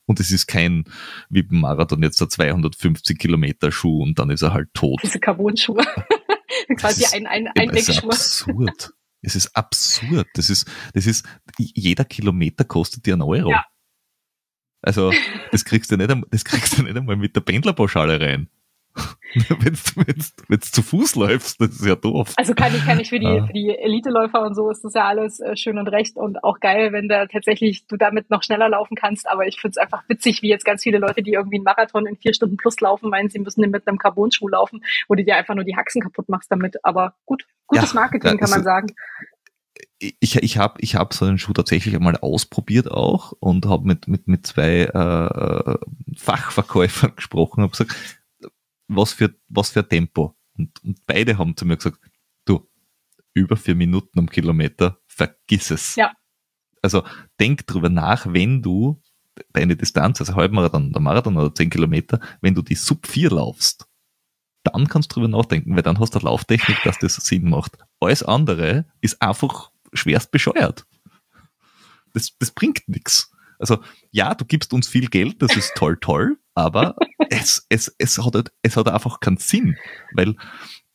Und 0.06 0.20
es 0.20 0.30
ist 0.30 0.46
kein, 0.46 0.84
wie 1.28 1.42
beim 1.42 1.60
Marathon 1.60 2.02
jetzt 2.02 2.20
der 2.20 2.28
250 2.28 3.18
Kilometer 3.18 3.72
Schuh 3.72 4.02
und 4.02 4.18
dann 4.18 4.30
ist 4.30 4.42
er 4.42 4.52
halt 4.52 4.72
tot. 4.72 5.00
Diese 5.02 5.18
Carbon-Schuhe. 5.18 5.84
Quasi 6.76 7.04
ist, 7.04 7.14
ein, 7.14 7.26
ein, 7.26 7.48
ein 7.48 7.70
Es 7.70 7.88
ist 7.88 8.04
absurd. 8.04 8.92
Es 9.22 9.34
ist 9.34 9.56
absurd. 9.56 10.28
Das 10.34 10.50
ist, 10.50 10.68
das 10.94 11.06
ist, 11.06 11.26
jeder 11.58 12.04
Kilometer 12.04 12.64
kostet 12.64 13.06
dir 13.06 13.14
einen 13.14 13.22
Euro. 13.22 13.50
Ja. 13.50 13.64
Also, 14.82 15.12
das 15.52 15.64
kriegst 15.64 15.90
du 15.90 15.96
nicht, 15.96 16.12
das 16.30 16.44
kriegst 16.44 16.78
du 16.78 16.82
nicht 16.82 16.96
einmal 16.96 17.16
mit 17.16 17.34
der 17.34 17.40
Pendlerpauschale 17.40 18.20
rein. 18.20 18.48
wenn 19.58 19.76
du 20.48 20.60
zu 20.60 20.82
Fuß 20.82 21.16
läufst, 21.16 21.60
das 21.60 21.70
ist 21.70 21.84
ja 21.84 21.96
doof. 21.96 22.32
Also 22.36 22.54
kann 22.54 22.74
ich, 22.74 22.84
kann 22.84 22.98
ich 22.98 23.08
für 23.08 23.18
die, 23.18 23.26
ah. 23.26 23.46
für 23.46 23.52
die 23.52 23.76
Eliteläufer 23.76 24.42
und 24.42 24.54
so 24.54 24.70
ist 24.70 24.82
das 24.84 24.94
ja 24.94 25.06
alles 25.06 25.40
äh, 25.40 25.56
schön 25.56 25.78
und 25.78 25.88
recht 25.88 26.16
und 26.16 26.42
auch 26.42 26.60
geil, 26.60 26.92
wenn 26.92 27.08
da 27.08 27.26
tatsächlich 27.26 27.86
du 27.86 27.96
damit 27.96 28.30
noch 28.30 28.42
schneller 28.42 28.68
laufen 28.68 28.96
kannst. 28.96 29.28
Aber 29.28 29.46
ich 29.46 29.60
finde 29.60 29.72
es 29.72 29.78
einfach 29.78 30.02
witzig, 30.08 30.42
wie 30.42 30.48
jetzt 30.48 30.64
ganz 30.64 30.82
viele 30.82 30.98
Leute, 30.98 31.22
die 31.22 31.32
irgendwie 31.32 31.56
einen 31.56 31.64
Marathon 31.64 32.06
in 32.06 32.16
vier 32.16 32.34
Stunden 32.34 32.56
plus 32.56 32.80
laufen, 32.80 33.10
meinen, 33.10 33.28
sie 33.28 33.38
müssen 33.38 33.68
mit 33.70 33.86
einem 33.86 33.98
Carbon-Schuh 33.98 34.48
laufen, 34.48 34.82
wo 35.08 35.14
du 35.14 35.24
dir 35.24 35.36
einfach 35.36 35.54
nur 35.54 35.64
die 35.64 35.76
Haxen 35.76 36.02
kaputt 36.02 36.28
machst 36.28 36.50
damit. 36.50 36.84
Aber 36.84 37.14
gut, 37.24 37.46
gutes 37.66 37.92
ja, 37.92 38.00
Marketing 38.00 38.38
kann 38.38 38.50
man 38.50 38.62
sagen 38.62 38.94
ich, 39.98 40.36
ich 40.36 40.58
habe 40.58 40.80
ich 40.80 40.94
hab 40.94 41.14
so 41.14 41.24
einen 41.24 41.38
Schuh 41.38 41.52
tatsächlich 41.52 41.94
einmal 41.94 42.16
ausprobiert 42.16 42.90
auch 42.90 43.32
und 43.40 43.66
habe 43.66 43.86
mit, 43.86 44.08
mit, 44.08 44.28
mit 44.28 44.46
zwei 44.46 44.82
äh, 44.82 45.78
Fachverkäufern 46.16 47.12
gesprochen 47.16 47.62
und 47.62 47.70
gesagt, 47.70 48.15
was 48.88 49.12
für, 49.12 49.34
was 49.48 49.70
für 49.70 49.86
Tempo. 49.86 50.36
Und, 50.56 50.82
und 50.84 51.04
beide 51.06 51.38
haben 51.38 51.56
zu 51.56 51.66
mir 51.66 51.76
gesagt, 51.76 51.98
du, 52.44 52.68
über 53.34 53.56
vier 53.56 53.74
Minuten 53.74 54.18
am 54.18 54.30
Kilometer, 54.30 54.98
vergiss 55.06 55.70
es. 55.70 55.96
Ja. 55.96 56.12
Also 56.82 57.04
denk 57.40 57.66
drüber 57.66 57.88
nach, 57.88 58.32
wenn 58.32 58.62
du 58.62 59.02
deine 59.52 59.76
Distanz, 59.76 60.20
also 60.20 60.34
Halbmarathon 60.34 60.90
oder 60.90 61.00
Marathon 61.00 61.36
oder 61.36 61.54
zehn 61.54 61.70
Kilometer, 61.70 62.20
wenn 62.40 62.54
du 62.54 62.62
die 62.62 62.74
Sub 62.74 63.06
4 63.06 63.30
laufst, 63.30 63.86
dann 64.62 64.88
kannst 64.88 65.10
du 65.10 65.14
drüber 65.14 65.28
nachdenken, 65.28 65.74
weil 65.74 65.82
dann 65.82 66.00
hast 66.00 66.14
du 66.14 66.18
eine 66.18 66.24
Lauftechnik, 66.24 66.78
dass 66.84 66.98
das 66.98 67.14
Sinn 67.16 67.48
macht. 67.48 67.78
Alles 68.00 68.22
andere 68.22 68.86
ist 69.00 69.20
einfach 69.20 69.70
schwerst 69.92 70.30
bescheuert. 70.30 70.86
Das, 72.12 72.36
das 72.38 72.50
bringt 72.50 72.88
nichts. 72.88 73.30
Also 73.58 73.82
ja, 74.10 74.34
du 74.34 74.44
gibst 74.44 74.72
uns 74.72 74.88
viel 74.88 75.08
Geld, 75.08 75.42
das 75.42 75.56
ist 75.56 75.74
toll, 75.76 75.98
toll, 76.00 76.38
aber 76.56 76.96
es, 77.30 77.66
es, 77.68 77.94
es, 77.98 78.18
hat, 78.18 78.50
es 78.62 78.76
hat 78.76 78.88
einfach 78.88 79.20
keinen 79.20 79.36
Sinn, 79.36 79.76
weil 80.12 80.34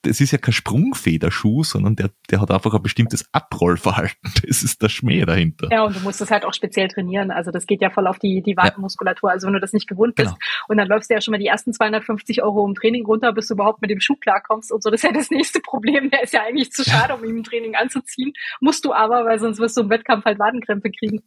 das 0.03 0.19
ist 0.19 0.31
ja 0.31 0.39
kein 0.39 0.53
Sprungfederschuh, 0.53 1.63
sondern 1.63 1.95
der, 1.95 2.09
der 2.31 2.41
hat 2.41 2.49
einfach 2.49 2.73
ein 2.73 2.81
bestimmtes 2.81 3.25
Abrollverhalten. 3.31 4.17
Das 4.41 4.63
ist 4.63 4.81
der 4.81 4.89
Schmäh 4.89 5.23
dahinter. 5.23 5.69
Ja, 5.71 5.83
und 5.83 5.95
du 5.95 5.99
musst 5.99 6.19
das 6.19 6.31
halt 6.31 6.45
auch 6.45 6.53
speziell 6.53 6.87
trainieren. 6.87 7.29
Also 7.29 7.51
das 7.51 7.67
geht 7.67 7.81
ja 7.81 7.91
voll 7.91 8.07
auf 8.07 8.17
die, 8.17 8.41
die 8.41 8.57
Wadenmuskulatur. 8.57 9.29
Also 9.29 9.45
wenn 9.45 9.53
du 9.53 9.59
das 9.59 9.71
nicht 9.71 9.87
gewohnt 9.87 10.15
bist 10.15 10.29
genau. 10.29 10.39
und 10.67 10.77
dann 10.77 10.87
läufst 10.87 11.09
du 11.09 11.13
ja 11.13 11.21
schon 11.21 11.33
mal 11.33 11.37
die 11.37 11.45
ersten 11.45 11.73
250 11.73 12.41
Euro 12.41 12.65
im 12.65 12.73
Training 12.73 13.05
runter, 13.05 13.31
bis 13.33 13.47
du 13.47 13.53
überhaupt 13.53 13.81
mit 13.81 13.91
dem 13.91 13.99
Schuh 13.99 14.15
klarkommst 14.15 14.71
und 14.71 14.81
so. 14.81 14.89
Das 14.89 15.03
ist 15.03 15.03
ja 15.03 15.13
das 15.13 15.29
nächste 15.29 15.59
Problem. 15.59 16.09
Der 16.09 16.23
ist 16.23 16.33
ja 16.33 16.41
eigentlich 16.41 16.71
zu 16.71 16.83
schade, 16.83 17.13
um 17.13 17.23
ihn 17.23 17.37
im 17.37 17.43
Training 17.43 17.75
anzuziehen. 17.75 18.33
Musst 18.59 18.83
du 18.83 18.93
aber, 18.93 19.25
weil 19.25 19.39
sonst 19.39 19.59
wirst 19.59 19.77
du 19.77 19.81
im 19.81 19.89
Wettkampf 19.91 20.25
halt 20.25 20.39
Wadenkrämpfe 20.39 20.89
kriegen. 20.89 21.21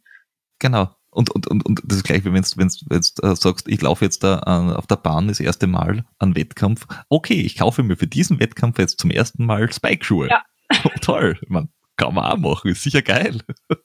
Genau. 0.59 0.95
Und, 1.09 1.29
und, 1.29 1.47
und, 1.47 1.65
und 1.65 1.81
das 1.85 1.99
ist 1.99 2.03
gleich, 2.03 2.25
wie 2.25 2.33
wenn 2.33 2.41
du 2.41 2.57
wenn's, 2.57 2.83
wenn's, 2.89 3.13
äh, 3.23 3.35
sagst, 3.35 3.69
ich 3.69 3.81
laufe 3.81 4.03
jetzt 4.03 4.23
da 4.23 4.39
äh, 4.45 4.75
auf 4.75 4.85
der 4.85 4.97
Bahn 4.97 5.29
das 5.29 5.39
erste 5.39 5.65
Mal 5.65 6.03
an 6.19 6.35
Wettkampf. 6.35 6.87
Okay, 7.07 7.39
ich 7.39 7.57
kaufe 7.57 7.83
mir 7.83 7.95
für 7.95 8.07
diesen 8.07 8.39
Wettkampf 8.41 8.79
jetzt 8.79 8.99
zum 8.99 9.11
ersten 9.11 9.45
Mal 9.45 9.71
Spike-Schuhe. 9.71 10.29
Ja. 10.29 10.43
Oh, 10.83 10.89
toll. 10.99 11.39
Man, 11.47 11.69
kann 11.95 12.13
man 12.13 12.25
auch 12.25 12.37
machen, 12.37 12.71
ist 12.71 12.83
sicher 12.83 13.01
geil. 13.01 13.39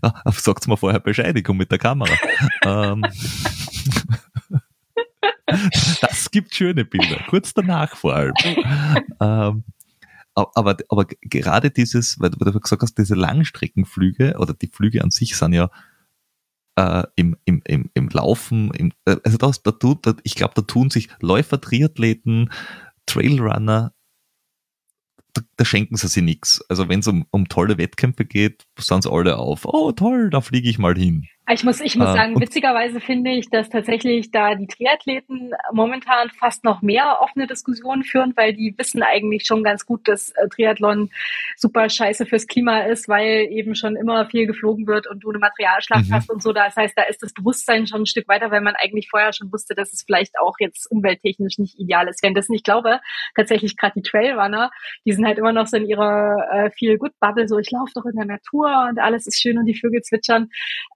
Ah, 0.00 0.30
sagt's 0.32 0.66
mir 0.66 0.76
vorher 0.78 1.00
Bescheid, 1.00 1.36
ich 1.36 1.44
komme 1.44 1.58
mit 1.58 1.70
der 1.70 1.78
Kamera. 1.78 2.14
ähm, 2.64 3.04
das 6.00 6.30
gibt 6.30 6.54
schöne 6.54 6.84
Bilder, 6.84 7.20
kurz 7.28 7.52
danach 7.52 7.96
vor 7.96 8.14
allem. 8.14 8.32
Ähm, 9.20 9.64
aber, 10.54 10.76
aber 10.88 11.06
gerade 11.20 11.70
dieses, 11.70 12.20
weil 12.20 12.30
du 12.30 12.60
gesagt 12.60 12.82
hast, 12.82 12.98
diese 12.98 13.14
Langstreckenflüge 13.14 14.36
oder 14.38 14.54
die 14.54 14.68
Flüge 14.68 15.02
an 15.02 15.10
sich 15.10 15.36
sind 15.36 15.52
ja 15.52 15.70
äh, 16.76 17.04
im, 17.16 17.36
im, 17.44 17.62
im, 17.66 17.90
im 17.94 18.08
Laufen, 18.08 18.70
im, 18.72 18.92
äh, 19.04 19.16
also 19.24 19.36
das, 19.38 19.62
da 19.62 19.72
tut, 19.72 20.06
da, 20.06 20.14
ich 20.22 20.34
glaube, 20.34 20.54
da 20.54 20.62
tun 20.62 20.90
sich 20.90 21.08
Läufer, 21.20 21.60
Triathleten, 21.60 22.50
Trailrunner, 23.06 23.92
da, 25.32 25.42
da 25.56 25.64
schenken 25.64 25.96
sie 25.96 26.08
sich 26.08 26.22
nichts. 26.22 26.64
Also 26.68 26.88
wenn 26.88 27.00
es 27.00 27.06
um, 27.08 27.26
um 27.30 27.48
tolle 27.48 27.78
Wettkämpfe 27.78 28.24
geht, 28.24 28.66
sind 28.78 29.02
sie 29.02 29.10
alle 29.10 29.38
auf, 29.38 29.64
oh 29.64 29.92
toll, 29.92 30.30
da 30.30 30.40
fliege 30.40 30.68
ich 30.68 30.78
mal 30.78 30.94
hin. 30.96 31.26
Ich 31.50 31.64
muss, 31.64 31.80
ich 31.80 31.96
muss 31.96 32.10
äh, 32.10 32.12
sagen, 32.12 32.40
witzigerweise 32.40 33.00
finde 33.00 33.30
ich, 33.30 33.48
dass 33.48 33.70
tatsächlich 33.70 34.30
da 34.30 34.54
die 34.54 34.66
Triathleten 34.66 35.52
momentan 35.72 36.28
fast 36.30 36.62
noch 36.62 36.82
mehr 36.82 37.18
offene 37.22 37.46
Diskussionen 37.46 38.04
führen, 38.04 38.34
weil 38.36 38.52
die 38.52 38.74
wissen 38.76 39.02
eigentlich 39.02 39.46
schon 39.46 39.64
ganz 39.64 39.86
gut, 39.86 40.06
dass 40.08 40.30
äh, 40.32 40.48
Triathlon 40.48 41.10
super 41.56 41.88
scheiße 41.88 42.26
fürs 42.26 42.46
Klima 42.46 42.80
ist, 42.80 43.08
weil 43.08 43.46
eben 43.50 43.74
schon 43.74 43.96
immer 43.96 44.26
viel 44.26 44.46
geflogen 44.46 44.86
wird 44.86 45.06
und 45.06 45.20
du 45.20 45.30
eine 45.30 45.38
Materialschlacht 45.38 46.08
mhm. 46.08 46.12
hast 46.12 46.30
und 46.30 46.42
so. 46.42 46.52
Das 46.52 46.76
heißt, 46.76 46.92
da 46.96 47.04
ist 47.04 47.22
das 47.22 47.32
Bewusstsein 47.32 47.86
schon 47.86 48.02
ein 48.02 48.06
Stück 48.06 48.28
weiter, 48.28 48.50
weil 48.50 48.60
man 48.60 48.74
eigentlich 48.76 49.08
vorher 49.08 49.32
schon 49.32 49.50
wusste, 49.50 49.74
dass 49.74 49.92
es 49.94 50.02
vielleicht 50.04 50.38
auch 50.38 50.56
jetzt 50.58 50.90
umwelttechnisch 50.90 51.56
nicht 51.56 51.78
ideal 51.78 52.08
ist. 52.08 52.22
Wenn 52.22 52.34
das 52.34 52.50
nicht 52.50 52.64
glaube, 52.64 53.00
tatsächlich 53.34 53.78
gerade 53.78 53.94
die 53.96 54.02
Trailrunner, 54.02 54.70
die 55.06 55.12
sind 55.12 55.24
halt 55.24 55.38
immer 55.38 55.52
noch 55.52 55.66
so 55.66 55.78
in 55.78 55.86
ihrer 55.86 56.46
äh, 56.52 56.70
feel 56.72 56.98
good 56.98 57.12
Bubble, 57.20 57.48
so 57.48 57.58
ich 57.58 57.70
laufe 57.70 57.92
doch 57.94 58.04
in 58.04 58.16
der 58.16 58.26
Natur 58.26 58.88
und 58.90 58.98
alles 58.98 59.26
ist 59.26 59.40
schön 59.40 59.56
und 59.56 59.64
die 59.64 59.78
Vögel 59.78 60.02
zwitschern. 60.02 60.50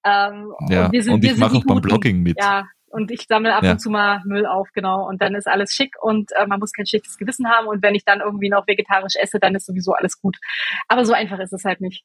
Ähm, 0.04 0.41
ja, 0.68 0.86
und, 0.86 0.92
wir 0.92 1.02
sind, 1.02 1.14
und 1.14 1.24
ich 1.24 1.36
mache 1.36 1.56
auch 1.56 1.64
beim 1.64 1.80
Blogging 1.80 2.22
mit. 2.22 2.38
Ja, 2.38 2.66
und 2.92 3.10
ich 3.10 3.26
sammle 3.26 3.54
ab 3.54 3.64
ja. 3.64 3.72
und 3.72 3.78
zu 3.80 3.88
mal 3.88 4.20
Müll 4.24 4.44
auf, 4.44 4.68
genau. 4.72 5.08
Und 5.08 5.22
dann 5.22 5.34
ist 5.34 5.48
alles 5.48 5.72
schick 5.72 5.94
und 6.02 6.30
äh, 6.32 6.46
man 6.46 6.60
muss 6.60 6.72
kein 6.72 6.86
schlechtes 6.86 7.16
Gewissen 7.16 7.48
haben. 7.48 7.66
Und 7.66 7.82
wenn 7.82 7.94
ich 7.94 8.04
dann 8.04 8.20
irgendwie 8.20 8.50
noch 8.50 8.66
vegetarisch 8.66 9.14
esse, 9.16 9.40
dann 9.40 9.54
ist 9.54 9.66
sowieso 9.66 9.94
alles 9.94 10.20
gut. 10.20 10.36
Aber 10.88 11.06
so 11.06 11.14
einfach 11.14 11.38
ist 11.38 11.54
es 11.54 11.64
halt 11.64 11.80
nicht. 11.80 12.04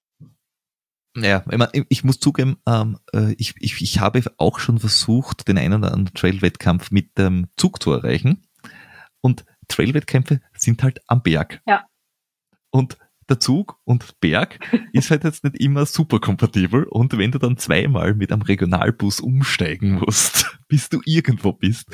Ja, 1.17 1.43
ich 1.89 2.03
muss 2.03 2.19
zugeben, 2.19 2.57
ähm, 2.67 2.99
äh, 3.11 3.33
ich, 3.37 3.55
ich, 3.59 3.81
ich 3.81 3.99
habe 3.99 4.21
auch 4.37 4.59
schon 4.59 4.77
versucht, 4.77 5.47
den 5.47 5.57
einen 5.57 5.83
oder 5.83 5.91
anderen 5.91 6.13
Trail-Wettkampf 6.13 6.91
mit 6.91 7.17
dem 7.17 7.47
Zug 7.57 7.81
zu 7.81 7.91
erreichen. 7.91 8.47
Und 9.19 9.43
Trail-Wettkämpfe 9.67 10.41
sind 10.53 10.83
halt 10.83 11.01
am 11.07 11.23
Berg. 11.23 11.61
Ja. 11.65 11.85
Und 12.69 12.97
der 13.29 13.39
Zug 13.39 13.79
und 13.83 14.19
Berg 14.19 14.59
ist 14.93 15.11
halt 15.11 15.23
jetzt 15.23 15.43
nicht 15.43 15.59
immer 15.59 15.85
super 15.85 16.19
kompatibel 16.19 16.83
und 16.85 17.17
wenn 17.17 17.31
du 17.31 17.39
dann 17.39 17.57
zweimal 17.57 18.13
mit 18.13 18.31
einem 18.31 18.41
Regionalbus 18.41 19.19
umsteigen 19.19 19.99
musst, 19.99 20.57
bis 20.67 20.89
du 20.89 21.01
irgendwo 21.05 21.53
bist, 21.53 21.87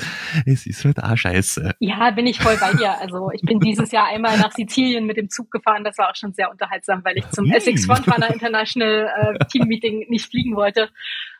es 0.46 0.66
ist 0.66 0.84
halt 0.84 1.02
auch 1.02 1.16
scheiße. 1.16 1.74
Ja, 1.80 2.10
bin 2.10 2.26
ich 2.26 2.40
voll 2.40 2.56
bei 2.58 2.72
dir. 2.72 2.98
Also 3.00 3.30
ich 3.32 3.42
bin 3.42 3.60
dieses 3.60 3.92
Jahr 3.92 4.06
einmal 4.06 4.38
nach 4.38 4.52
Sizilien 4.52 5.06
mit 5.06 5.16
dem 5.16 5.28
Zug 5.28 5.50
gefahren, 5.50 5.84
das 5.84 5.98
war 5.98 6.10
auch 6.10 6.16
schon 6.16 6.32
sehr 6.32 6.50
unterhaltsam, 6.50 7.04
weil 7.04 7.18
ich 7.18 7.28
zum 7.30 7.46
hm. 7.46 7.52
Essex 7.52 7.86
Frontrunner 7.86 8.32
International 8.32 9.36
äh, 9.40 9.44
Team 9.46 9.66
Meeting 9.66 10.06
nicht 10.08 10.30
fliegen 10.30 10.56
wollte. 10.56 10.90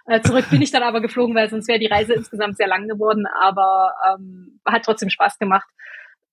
Äh, 0.07 0.20
zurück 0.20 0.51
bin 0.51 0.61
ich 0.61 0.70
dann 0.70 0.82
aber 0.82 1.01
geflogen, 1.01 1.34
weil 1.34 1.49
sonst 1.49 1.66
wäre 1.66 1.78
die 1.78 1.86
Reise 1.86 2.12
insgesamt 2.12 2.57
sehr 2.59 2.68
lang 2.68 2.88
geworden, 2.88 3.24
aber 3.40 3.95
ähm, 4.11 4.61
hat 4.66 4.84
trotzdem 4.84 5.09
Spaß 5.09 5.38
gemacht. 5.38 5.66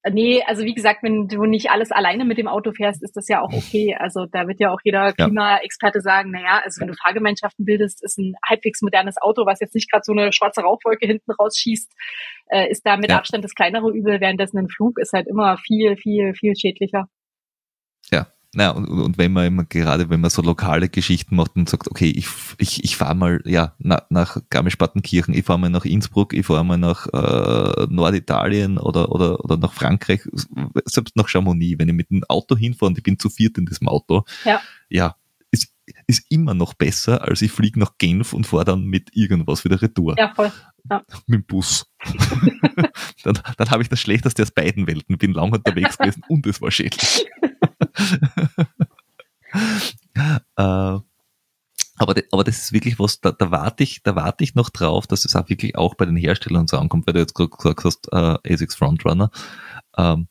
Nee, 0.09 0.41
also 0.47 0.63
wie 0.63 0.73
gesagt, 0.73 1.03
wenn 1.03 1.27
du 1.27 1.45
nicht 1.45 1.69
alles 1.69 1.91
alleine 1.91 2.25
mit 2.25 2.39
dem 2.39 2.47
Auto 2.47 2.71
fährst, 2.71 3.03
ist 3.03 3.15
das 3.15 3.27
ja 3.27 3.41
auch 3.41 3.53
okay. 3.53 3.95
Also 3.99 4.25
da 4.25 4.47
wird 4.47 4.59
ja 4.59 4.71
auch 4.71 4.79
jeder 4.83 5.13
Klimaexperte 5.13 6.01
sagen, 6.01 6.31
naja, 6.31 6.61
also 6.63 6.81
wenn 6.81 6.87
du 6.87 6.95
Fahrgemeinschaften 6.95 7.65
bildest, 7.65 8.03
ist 8.03 8.17
ein 8.17 8.33
halbwegs 8.43 8.81
modernes 8.81 9.21
Auto, 9.21 9.45
was 9.45 9.59
jetzt 9.59 9.75
nicht 9.75 9.91
gerade 9.91 10.03
so 10.03 10.13
eine 10.13 10.33
schwarze 10.33 10.61
Rauchwolke 10.61 11.05
hinten 11.05 11.31
rausschießt, 11.31 11.91
äh, 12.49 12.71
ist 12.71 12.83
da 12.85 12.97
mit 12.97 13.11
ja. 13.11 13.17
Abstand 13.17 13.43
das 13.43 13.53
kleinere 13.53 13.91
Übel, 13.91 14.19
währenddessen 14.19 14.57
ein 14.57 14.69
Flug 14.69 14.97
ist 14.97 15.13
halt 15.13 15.27
immer 15.27 15.57
viel, 15.57 15.95
viel, 15.97 16.33
viel 16.33 16.55
schädlicher. 16.55 17.07
Ja, 18.53 18.57
naja, 18.57 18.71
und, 18.71 18.87
und 18.87 19.17
wenn 19.17 19.31
man 19.31 19.45
immer, 19.45 19.63
gerade 19.63 20.09
wenn 20.09 20.19
man 20.19 20.29
so 20.29 20.41
lokale 20.41 20.89
Geschichten 20.89 21.35
macht 21.35 21.55
und 21.55 21.69
sagt, 21.69 21.89
okay, 21.89 22.09
ich, 22.09 22.27
ich, 22.57 22.83
ich 22.83 22.97
fahre 22.97 23.15
mal 23.15 23.41
ja, 23.45 23.75
na, 23.79 24.03
nach 24.09 24.37
Garmisch-Partenkirchen, 24.49 25.33
ich 25.33 25.45
fahre 25.45 25.59
mal 25.59 25.69
nach 25.69 25.85
Innsbruck, 25.85 26.33
ich 26.33 26.45
fahre 26.45 26.65
mal 26.65 26.77
nach 26.77 27.07
äh, 27.07 27.87
Norditalien 27.89 28.77
oder, 28.77 29.11
oder, 29.11 29.43
oder 29.43 29.57
nach 29.57 29.73
Frankreich, 29.73 30.21
selbst 30.85 31.15
nach 31.15 31.29
Chamonix, 31.29 31.79
wenn 31.79 31.89
ich 31.89 31.95
mit 31.95 32.09
dem 32.09 32.23
Auto 32.25 32.57
hinfahre 32.57 32.89
und 32.89 32.97
ich 32.97 33.03
bin 33.03 33.17
zu 33.17 33.29
viert 33.29 33.57
in 33.57 33.65
diesem 33.65 33.87
Auto, 33.87 34.23
ja, 34.43 34.61
ja 34.89 35.15
ist, 35.51 35.73
ist 36.07 36.25
immer 36.29 36.53
noch 36.53 36.73
besser, 36.73 37.21
als 37.27 37.41
ich 37.41 37.51
fliege 37.51 37.79
nach 37.79 37.97
Genf 37.97 38.33
und 38.33 38.47
fahre 38.47 38.65
dann 38.65 38.85
mit 38.85 39.15
irgendwas 39.15 39.63
wieder 39.65 39.81
retour. 39.81 40.15
Ja, 40.17 40.33
voll. 40.33 40.51
Ja. 40.89 41.03
Mit 41.27 41.41
dem 41.41 41.45
Bus. 41.45 41.85
dann 43.23 43.39
dann 43.57 43.69
habe 43.69 43.83
ich 43.83 43.89
das 43.89 43.99
Schlechteste 43.99 44.41
aus 44.41 44.49
beiden 44.49 44.87
Welten, 44.87 45.17
bin 45.17 45.33
lang 45.33 45.51
unterwegs 45.51 45.97
gewesen 45.97 46.23
und 46.27 46.47
es 46.47 46.59
war 46.59 46.71
schädlich. 46.71 47.27
Äh, 50.57 50.99
aber, 52.01 52.15
aber 52.31 52.43
das 52.43 52.57
ist 52.57 52.73
wirklich 52.73 52.97
was, 52.97 53.21
da, 53.21 53.31
da 53.31 53.51
warte 53.51 53.83
ich, 53.83 54.01
da 54.03 54.33
ich 54.39 54.55
noch 54.55 54.69
drauf, 54.69 55.05
dass 55.05 55.25
es 55.25 55.35
auch 55.35 55.49
wirklich 55.49 55.75
auch 55.75 55.95
bei 55.95 56.05
den 56.05 56.15
Herstellern 56.15 56.67
so 56.67 56.77
ankommt, 56.77 57.05
weil 57.05 57.13
du 57.13 57.19
jetzt 57.19 57.35
gerade 57.35 57.49
gesagt 57.49 57.83
hast, 57.83 58.07
äh, 58.11 58.53
ASICS 58.53 58.75
Frontrunner. 58.75 59.29
Ähm, 59.97 60.27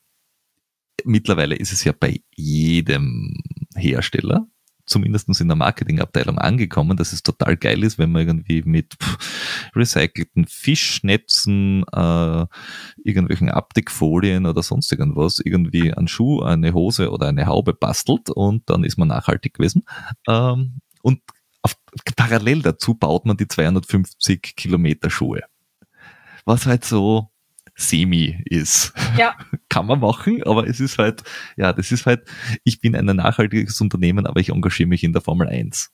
mittlerweile 1.04 1.54
ist 1.54 1.72
es 1.72 1.84
ja 1.84 1.92
bei 1.98 2.22
jedem 2.34 3.36
Hersteller 3.76 4.46
zumindest 4.90 5.40
in 5.40 5.48
der 5.48 5.56
Marketingabteilung 5.56 6.38
angekommen, 6.38 6.96
dass 6.96 7.12
es 7.12 7.22
total 7.22 7.56
geil 7.56 7.82
ist, 7.84 7.98
wenn 7.98 8.12
man 8.12 8.26
irgendwie 8.26 8.62
mit 8.62 8.96
recycelten 9.74 10.46
Fischnetzen, 10.46 11.84
äh, 11.92 12.46
irgendwelchen 13.04 13.50
Abdeckfolien 13.50 14.46
oder 14.46 14.62
sonst 14.62 14.92
irgendwas 14.92 15.40
irgendwie 15.42 15.92
einen 15.92 16.08
Schuh, 16.08 16.42
eine 16.42 16.74
Hose 16.74 17.10
oder 17.10 17.28
eine 17.28 17.46
Haube 17.46 17.72
bastelt 17.72 18.30
und 18.30 18.68
dann 18.68 18.84
ist 18.84 18.98
man 18.98 19.08
nachhaltig 19.08 19.54
gewesen. 19.54 19.84
Ähm, 20.28 20.80
und 21.02 21.20
auf, 21.62 21.76
parallel 22.16 22.62
dazu 22.62 22.94
baut 22.94 23.26
man 23.26 23.36
die 23.36 23.48
250 23.48 24.56
Kilometer 24.56 25.10
Schuhe. 25.10 25.42
Was 26.44 26.66
halt 26.66 26.84
so 26.84 27.29
semi 27.80 28.42
ist. 28.44 28.92
Ja. 29.16 29.34
Kann 29.68 29.86
man 29.86 30.00
machen, 30.00 30.42
aber 30.44 30.66
es 30.66 30.80
ist 30.80 30.98
halt, 30.98 31.22
ja, 31.56 31.72
das 31.72 31.90
ist 31.92 32.06
halt, 32.06 32.28
ich 32.64 32.80
bin 32.80 32.94
ein 32.94 33.06
nachhaltiges 33.06 33.80
Unternehmen, 33.80 34.26
aber 34.26 34.40
ich 34.40 34.50
engagiere 34.50 34.88
mich 34.88 35.02
in 35.02 35.12
der 35.12 35.22
Formel 35.22 35.48
1. 35.48 35.92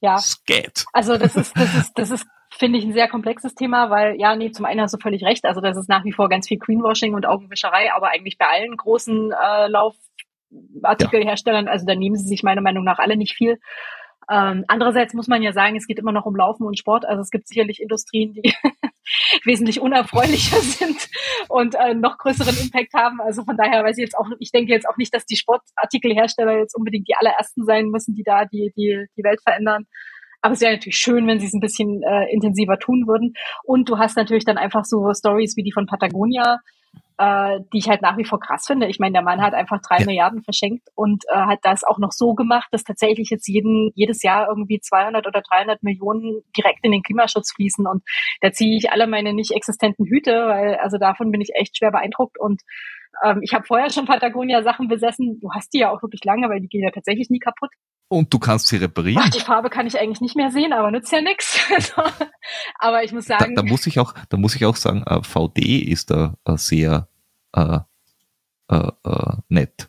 Ja. 0.00 0.16
Das 0.16 0.44
geht. 0.44 0.84
Also 0.92 1.16
das 1.16 1.36
ist, 1.36 1.56
das 1.56 1.74
ist, 1.74 1.92
das 1.94 2.10
ist, 2.10 2.26
finde 2.50 2.78
ich, 2.78 2.84
ein 2.84 2.92
sehr 2.92 3.08
komplexes 3.08 3.54
Thema, 3.54 3.88
weil, 3.88 4.16
ja, 4.20 4.36
nee, 4.36 4.50
zum 4.50 4.66
einen 4.66 4.80
hast 4.80 4.92
du 4.94 4.98
völlig 4.98 5.24
recht. 5.24 5.44
Also 5.44 5.60
das 5.60 5.76
ist 5.76 5.88
nach 5.88 6.04
wie 6.04 6.12
vor 6.12 6.28
ganz 6.28 6.48
viel 6.48 6.58
Greenwashing 6.58 7.14
und 7.14 7.24
Augenwischerei, 7.24 7.92
aber 7.92 8.08
eigentlich 8.10 8.36
bei 8.36 8.46
allen 8.46 8.76
großen 8.76 9.32
äh, 9.32 9.68
Laufartikelherstellern, 9.68 11.66
ja. 11.66 11.72
also 11.72 11.86
da 11.86 11.94
nehmen 11.94 12.16
sie 12.16 12.26
sich 12.26 12.42
meiner 12.42 12.60
Meinung 12.60 12.84
nach 12.84 12.98
alle 12.98 13.16
nicht 13.16 13.34
viel. 13.34 13.58
Ähm, 14.30 14.64
andererseits 14.68 15.14
muss 15.14 15.28
man 15.28 15.42
ja 15.42 15.52
sagen, 15.52 15.76
es 15.76 15.86
geht 15.86 15.98
immer 15.98 16.12
noch 16.12 16.26
um 16.26 16.36
Laufen 16.36 16.64
und 16.64 16.78
Sport. 16.78 17.04
Also 17.04 17.22
es 17.22 17.30
gibt 17.30 17.48
sicherlich 17.48 17.80
Industrien, 17.80 18.32
die 18.32 18.42
wesentlich 19.44 19.80
unerfreulicher 19.80 20.56
sind 20.60 21.08
und 21.48 21.74
äh, 21.74 21.94
noch 21.94 22.18
größeren 22.18 22.56
Impact 22.56 22.94
haben. 22.94 23.20
Also 23.20 23.44
von 23.44 23.56
daher 23.56 23.84
weiß 23.84 23.98
ich 23.98 24.02
jetzt 24.02 24.16
auch, 24.16 24.26
ich 24.38 24.52
denke 24.52 24.72
jetzt 24.72 24.88
auch 24.88 24.96
nicht, 24.96 25.14
dass 25.14 25.26
die 25.26 25.36
Sportartikelhersteller 25.36 26.58
jetzt 26.58 26.76
unbedingt 26.76 27.08
die 27.08 27.14
allerersten 27.14 27.64
sein 27.64 27.88
müssen, 27.88 28.14
die 28.14 28.24
da 28.24 28.44
die, 28.44 28.72
die, 28.76 29.06
die 29.16 29.24
Welt 29.24 29.40
verändern. 29.42 29.86
Aber 30.40 30.54
es 30.54 30.60
wäre 30.60 30.72
natürlich 30.72 30.98
schön, 30.98 31.26
wenn 31.26 31.38
sie 31.38 31.46
es 31.46 31.54
ein 31.54 31.60
bisschen 31.60 32.02
äh, 32.02 32.32
intensiver 32.32 32.78
tun 32.78 33.06
würden. 33.06 33.34
Und 33.62 33.88
du 33.88 33.98
hast 33.98 34.16
natürlich 34.16 34.44
dann 34.44 34.58
einfach 34.58 34.84
so 34.84 35.12
Stories 35.14 35.56
wie 35.56 35.62
die 35.62 35.72
von 35.72 35.86
Patagonia, 35.86 36.58
äh, 37.18 37.60
die 37.72 37.78
ich 37.78 37.88
halt 37.88 38.02
nach 38.02 38.16
wie 38.16 38.24
vor 38.24 38.40
krass 38.40 38.66
finde. 38.66 38.86
Ich 38.88 38.98
meine, 38.98 39.12
der 39.12 39.22
Mann 39.22 39.42
hat 39.42 39.54
einfach 39.54 39.80
drei 39.80 39.98
ja. 39.98 40.06
Milliarden 40.06 40.42
verschenkt 40.42 40.88
und 40.94 41.24
äh, 41.28 41.36
hat 41.36 41.60
das 41.62 41.84
auch 41.84 41.98
noch 41.98 42.12
so 42.12 42.34
gemacht, 42.34 42.68
dass 42.72 42.84
tatsächlich 42.84 43.30
jetzt 43.30 43.46
jeden, 43.46 43.92
jedes 43.94 44.22
Jahr 44.22 44.48
irgendwie 44.48 44.80
200 44.80 45.26
oder 45.26 45.42
300 45.42 45.82
Millionen 45.82 46.42
direkt 46.56 46.84
in 46.84 46.92
den 46.92 47.02
Klimaschutz 47.02 47.52
fließen. 47.54 47.86
Und 47.86 48.02
da 48.40 48.52
ziehe 48.52 48.76
ich 48.76 48.90
alle 48.90 49.06
meine 49.06 49.34
nicht 49.34 49.52
existenten 49.52 50.06
Hüte, 50.06 50.32
weil 50.46 50.76
also 50.76 50.98
davon 50.98 51.30
bin 51.30 51.40
ich 51.40 51.50
echt 51.54 51.76
schwer 51.76 51.92
beeindruckt. 51.92 52.38
Und 52.38 52.62
ähm, 53.24 53.40
ich 53.42 53.54
habe 53.54 53.64
vorher 53.64 53.90
schon 53.90 54.06
Patagonia-Sachen 54.06 54.88
besessen. 54.88 55.38
Du 55.40 55.52
hast 55.52 55.72
die 55.74 55.80
ja 55.80 55.90
auch 55.90 56.02
wirklich 56.02 56.24
lange, 56.24 56.48
weil 56.48 56.60
die 56.60 56.68
gehen 56.68 56.82
ja 56.82 56.90
tatsächlich 56.90 57.30
nie 57.30 57.40
kaputt. 57.40 57.70
Und 58.12 58.30
du 58.30 58.38
kannst 58.38 58.66
sie 58.66 58.76
reparieren. 58.76 59.22
Ach, 59.24 59.30
die 59.30 59.40
Farbe 59.40 59.70
kann 59.70 59.86
ich 59.86 59.98
eigentlich 59.98 60.20
nicht 60.20 60.36
mehr 60.36 60.50
sehen, 60.50 60.74
aber 60.74 60.90
nützt 60.90 61.10
ja 61.12 61.22
nichts. 61.22 61.58
aber 62.78 63.02
ich 63.04 63.12
muss 63.12 63.24
sagen. 63.24 63.54
Da, 63.54 63.62
da, 63.62 63.66
muss 63.66 63.86
ich 63.86 63.98
auch, 63.98 64.12
da 64.28 64.36
muss 64.36 64.54
ich 64.54 64.66
auch 64.66 64.76
sagen, 64.76 65.02
äh, 65.06 65.22
VD 65.22 65.78
ist 65.78 66.10
da 66.10 66.34
äh, 66.44 66.58
sehr 66.58 67.08
äh, 67.56 67.78
nett. 69.48 69.88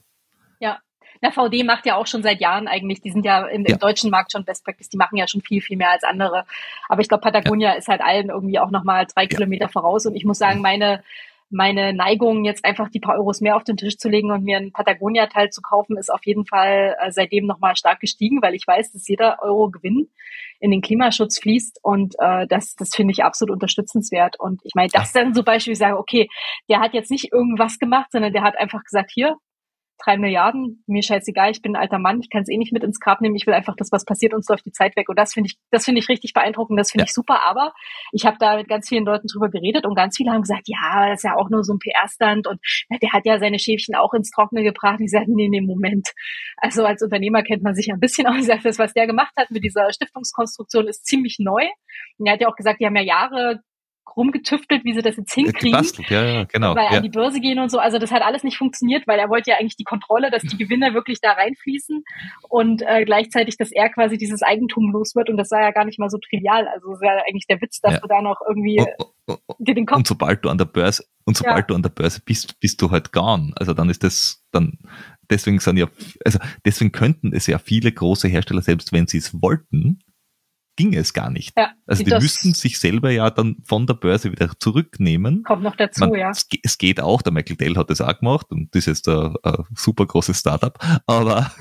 Ja. 0.61 0.79
Na, 1.19 1.31
VD 1.31 1.65
macht 1.65 1.85
ja 1.85 1.97
auch 1.97 2.07
schon 2.07 2.23
seit 2.23 2.39
Jahren 2.39 2.69
eigentlich, 2.69 3.01
die 3.01 3.11
sind 3.11 3.25
ja 3.25 3.45
im, 3.45 3.65
ja. 3.65 3.73
im 3.73 3.79
deutschen 3.79 4.09
Markt 4.09 4.31
schon 4.31 4.45
Best 4.45 4.63
Practice, 4.63 4.87
die 4.87 4.95
machen 4.95 5.17
ja 5.17 5.27
schon 5.27 5.41
viel, 5.41 5.61
viel 5.61 5.75
mehr 5.75 5.91
als 5.91 6.05
andere. 6.05 6.45
Aber 6.87 7.01
ich 7.01 7.09
glaube, 7.09 7.23
Patagonia 7.23 7.73
ja. 7.73 7.75
ist 7.75 7.89
halt 7.89 7.99
allen 7.99 8.29
irgendwie 8.29 8.57
auch 8.57 8.71
nochmal 8.71 9.05
drei 9.05 9.23
ja. 9.23 9.27
Kilometer 9.27 9.67
voraus. 9.67 10.05
Und 10.05 10.15
ich 10.15 10.23
muss 10.23 10.37
sagen, 10.37 10.61
meine 10.61 11.03
meine 11.49 11.93
Neigung, 11.93 12.45
jetzt 12.45 12.65
einfach 12.65 12.89
die 12.89 12.99
paar 12.99 13.15
Euros 13.15 13.41
mehr 13.41 13.55
auf 13.55 13.63
den 13.63 13.77
Tisch 13.77 13.97
zu 13.97 14.09
legen 14.09 14.31
und 14.31 14.43
mir 14.43 14.57
einen 14.57 14.71
Patagonia-Teil 14.71 15.49
zu 15.49 15.61
kaufen, 15.61 15.97
ist 15.97 16.11
auf 16.11 16.25
jeden 16.25 16.45
Fall 16.45 16.95
äh, 16.99 17.11
seitdem 17.11 17.45
nochmal 17.45 17.75
stark 17.75 17.99
gestiegen, 17.99 18.41
weil 18.41 18.55
ich 18.55 18.65
weiß, 18.65 18.91
dass 18.91 19.07
jeder 19.07 19.37
Euro 19.41 19.69
Gewinn 19.69 20.09
in 20.59 20.71
den 20.71 20.81
Klimaschutz 20.81 21.39
fließt 21.39 21.79
und 21.83 22.15
äh, 22.19 22.47
das, 22.47 22.75
das 22.75 22.89
finde 22.95 23.11
ich 23.11 23.23
absolut 23.23 23.53
unterstützenswert. 23.53 24.39
Und 24.39 24.61
ich 24.63 24.73
meine, 24.75 24.89
das 24.91 25.11
dann 25.11 25.33
zum 25.33 25.43
Beispiel 25.43 25.75
sagen, 25.75 25.97
okay, 25.97 26.29
der 26.69 26.79
hat 26.79 26.93
jetzt 26.93 27.11
nicht 27.11 27.31
irgendwas 27.31 27.79
gemacht, 27.79 28.11
sondern 28.11 28.33
der 28.33 28.43
hat 28.43 28.57
einfach 28.57 28.83
gesagt, 28.83 29.11
hier, 29.13 29.35
drei 29.97 30.17
Milliarden, 30.17 30.83
mir 30.87 31.01
scheißegal, 31.01 31.51
ich 31.51 31.61
bin 31.61 31.75
ein 31.75 31.81
alter 31.81 31.99
Mann, 31.99 32.19
ich 32.21 32.29
kann 32.29 32.41
es 32.41 32.49
eh 32.49 32.57
nicht 32.57 32.73
mit 32.73 32.83
ins 32.83 32.99
Grab 32.99 33.21
nehmen, 33.21 33.35
ich 33.35 33.45
will 33.45 33.53
einfach, 33.53 33.75
dass 33.75 33.91
was 33.91 34.05
passiert, 34.05 34.33
uns 34.33 34.47
läuft 34.49 34.65
die 34.65 34.71
Zeit 34.71 34.95
weg. 34.95 35.09
Und 35.09 35.17
das 35.17 35.33
finde 35.33 35.47
ich, 35.47 35.57
das 35.71 35.85
finde 35.85 35.99
ich 35.99 36.09
richtig 36.09 36.33
beeindruckend, 36.33 36.79
das 36.79 36.91
finde 36.91 37.03
ja. 37.03 37.05
ich 37.05 37.13
super. 37.13 37.41
Aber 37.43 37.73
ich 38.11 38.25
habe 38.25 38.37
da 38.39 38.57
mit 38.57 38.67
ganz 38.67 38.89
vielen 38.89 39.05
Leuten 39.05 39.27
drüber 39.27 39.49
geredet 39.49 39.85
und 39.85 39.95
ganz 39.95 40.17
viele 40.17 40.31
haben 40.31 40.41
gesagt, 40.41 40.63
ja, 40.65 41.09
das 41.09 41.19
ist 41.19 41.23
ja 41.23 41.35
auch 41.35 41.49
nur 41.49 41.63
so 41.63 41.73
ein 41.73 41.79
PR-Stand 41.79 42.47
und 42.47 42.59
ja, 42.89 42.97
der 42.97 43.11
hat 43.11 43.25
ja 43.25 43.39
seine 43.39 43.59
Schäfchen 43.59 43.95
auch 43.95 44.13
ins 44.13 44.31
Trockene 44.31 44.63
gebracht. 44.63 44.99
Ich 44.99 45.11
sage, 45.11 45.25
nee, 45.27 45.49
nee, 45.49 45.61
Moment. 45.61 46.09
Also 46.57 46.85
als 46.85 47.01
Unternehmer 47.01 47.43
kennt 47.43 47.63
man 47.63 47.75
sich 47.75 47.91
ein 47.91 47.99
bisschen 47.99 48.27
aus. 48.27 48.47
Das, 48.63 48.79
was 48.79 48.93
der 48.93 49.07
gemacht 49.07 49.33
hat 49.37 49.51
mit 49.51 49.63
dieser 49.63 49.91
Stiftungskonstruktion, 49.91 50.87
ist 50.87 51.05
ziemlich 51.05 51.37
neu. 51.39 51.67
Und 52.17 52.27
er 52.27 52.33
hat 52.33 52.41
ja 52.41 52.49
auch 52.49 52.55
gesagt, 52.55 52.79
die 52.79 52.85
haben 52.85 52.95
ja 52.95 53.01
Jahre 53.01 53.61
rumgetüftelt, 54.15 54.83
wie 54.85 54.93
sie 54.93 55.01
das 55.01 55.17
jetzt 55.17 55.33
hinkriegen. 55.33 55.71
Gebastelt, 55.71 56.09
ja, 56.09 56.23
ja, 56.23 56.43
genau. 56.45 56.75
Weil 56.75 56.91
ja. 56.91 56.97
an 56.97 57.03
die 57.03 57.09
Börse 57.09 57.39
gehen 57.39 57.59
und 57.59 57.69
so. 57.69 57.79
Also 57.79 57.99
das 57.99 58.11
hat 58.11 58.21
alles 58.21 58.43
nicht 58.43 58.57
funktioniert, 58.57 59.07
weil 59.07 59.19
er 59.19 59.29
wollte 59.29 59.51
ja 59.51 59.57
eigentlich 59.57 59.75
die 59.75 59.83
Kontrolle, 59.83 60.29
dass 60.31 60.43
die 60.43 60.57
Gewinne 60.57 60.93
wirklich 60.93 61.19
da 61.21 61.31
reinfließen 61.31 62.03
und 62.49 62.81
äh, 62.83 63.05
gleichzeitig, 63.05 63.57
dass 63.57 63.71
er 63.71 63.89
quasi 63.89 64.17
dieses 64.17 64.41
Eigentum 64.41 64.91
los 64.91 65.15
wird. 65.15 65.29
Und 65.29 65.37
das 65.37 65.51
war 65.51 65.61
ja 65.61 65.71
gar 65.71 65.85
nicht 65.85 65.99
mal 65.99 66.09
so 66.09 66.17
trivial. 66.17 66.67
Also 66.67 66.89
das 66.89 66.99
ist 67.01 67.05
ja 67.05 67.21
eigentlich 67.27 67.47
der 67.47 67.61
Witz, 67.61 67.79
dass 67.81 67.93
ja. 67.93 67.99
du 67.99 68.07
da 68.07 68.21
noch 68.21 68.39
irgendwie 68.47 68.79
und, 69.25 69.39
und, 69.45 69.57
dir 69.59 69.75
den 69.75 69.85
Kopf. 69.85 69.97
Und 69.97 70.07
sobald 70.07 70.45
du 70.45 70.49
an 70.49 70.57
der 70.57 70.65
Börse 70.65 71.05
und 71.25 71.37
sobald 71.37 71.57
ja. 71.57 71.63
du 71.63 71.75
an 71.75 71.81
der 71.81 71.89
Börse 71.89 72.21
bist, 72.23 72.59
bist 72.59 72.81
du 72.81 72.91
halt 72.91 73.11
gone. 73.11 73.51
Also 73.55 73.73
dann 73.73 73.89
ist 73.89 74.03
das 74.03 74.43
dann 74.51 74.77
deswegen 75.29 75.59
sind 75.59 75.77
ja, 75.77 75.87
also 76.25 76.39
deswegen 76.65 76.91
könnten 76.91 77.33
es 77.33 77.47
ja 77.47 77.57
viele 77.57 77.91
große 77.91 78.27
Hersteller, 78.27 78.61
selbst 78.61 78.91
wenn 78.91 79.07
sie 79.07 79.17
es 79.17 79.41
wollten, 79.41 79.99
ging 80.75 80.93
es 80.93 81.13
gar 81.13 81.29
nicht. 81.29 81.53
Ja, 81.57 81.71
also 81.85 82.03
die 82.03 82.11
müssten 82.11 82.53
sich 82.53 82.79
selber 82.79 83.11
ja 83.11 83.29
dann 83.29 83.57
von 83.63 83.85
der 83.85 83.93
Börse 83.93 84.31
wieder 84.31 84.51
zurücknehmen. 84.59 85.43
Kommt 85.43 85.63
noch 85.63 85.75
dazu, 85.75 86.01
Man, 86.01 86.15
ja. 86.15 86.31
Es, 86.31 86.77
geht 86.77 86.99
auch, 86.99 87.21
der 87.21 87.33
Michael 87.33 87.57
Dell 87.57 87.75
hat 87.77 87.89
das 87.89 88.01
auch 88.01 88.17
gemacht 88.17 88.47
und 88.51 88.73
das 88.75 88.87
ist 88.87 89.07
ein, 89.07 89.35
ein 89.43 89.65
super 89.75 90.05
großes 90.05 90.39
Startup, 90.39 90.77
aber, 91.05 91.51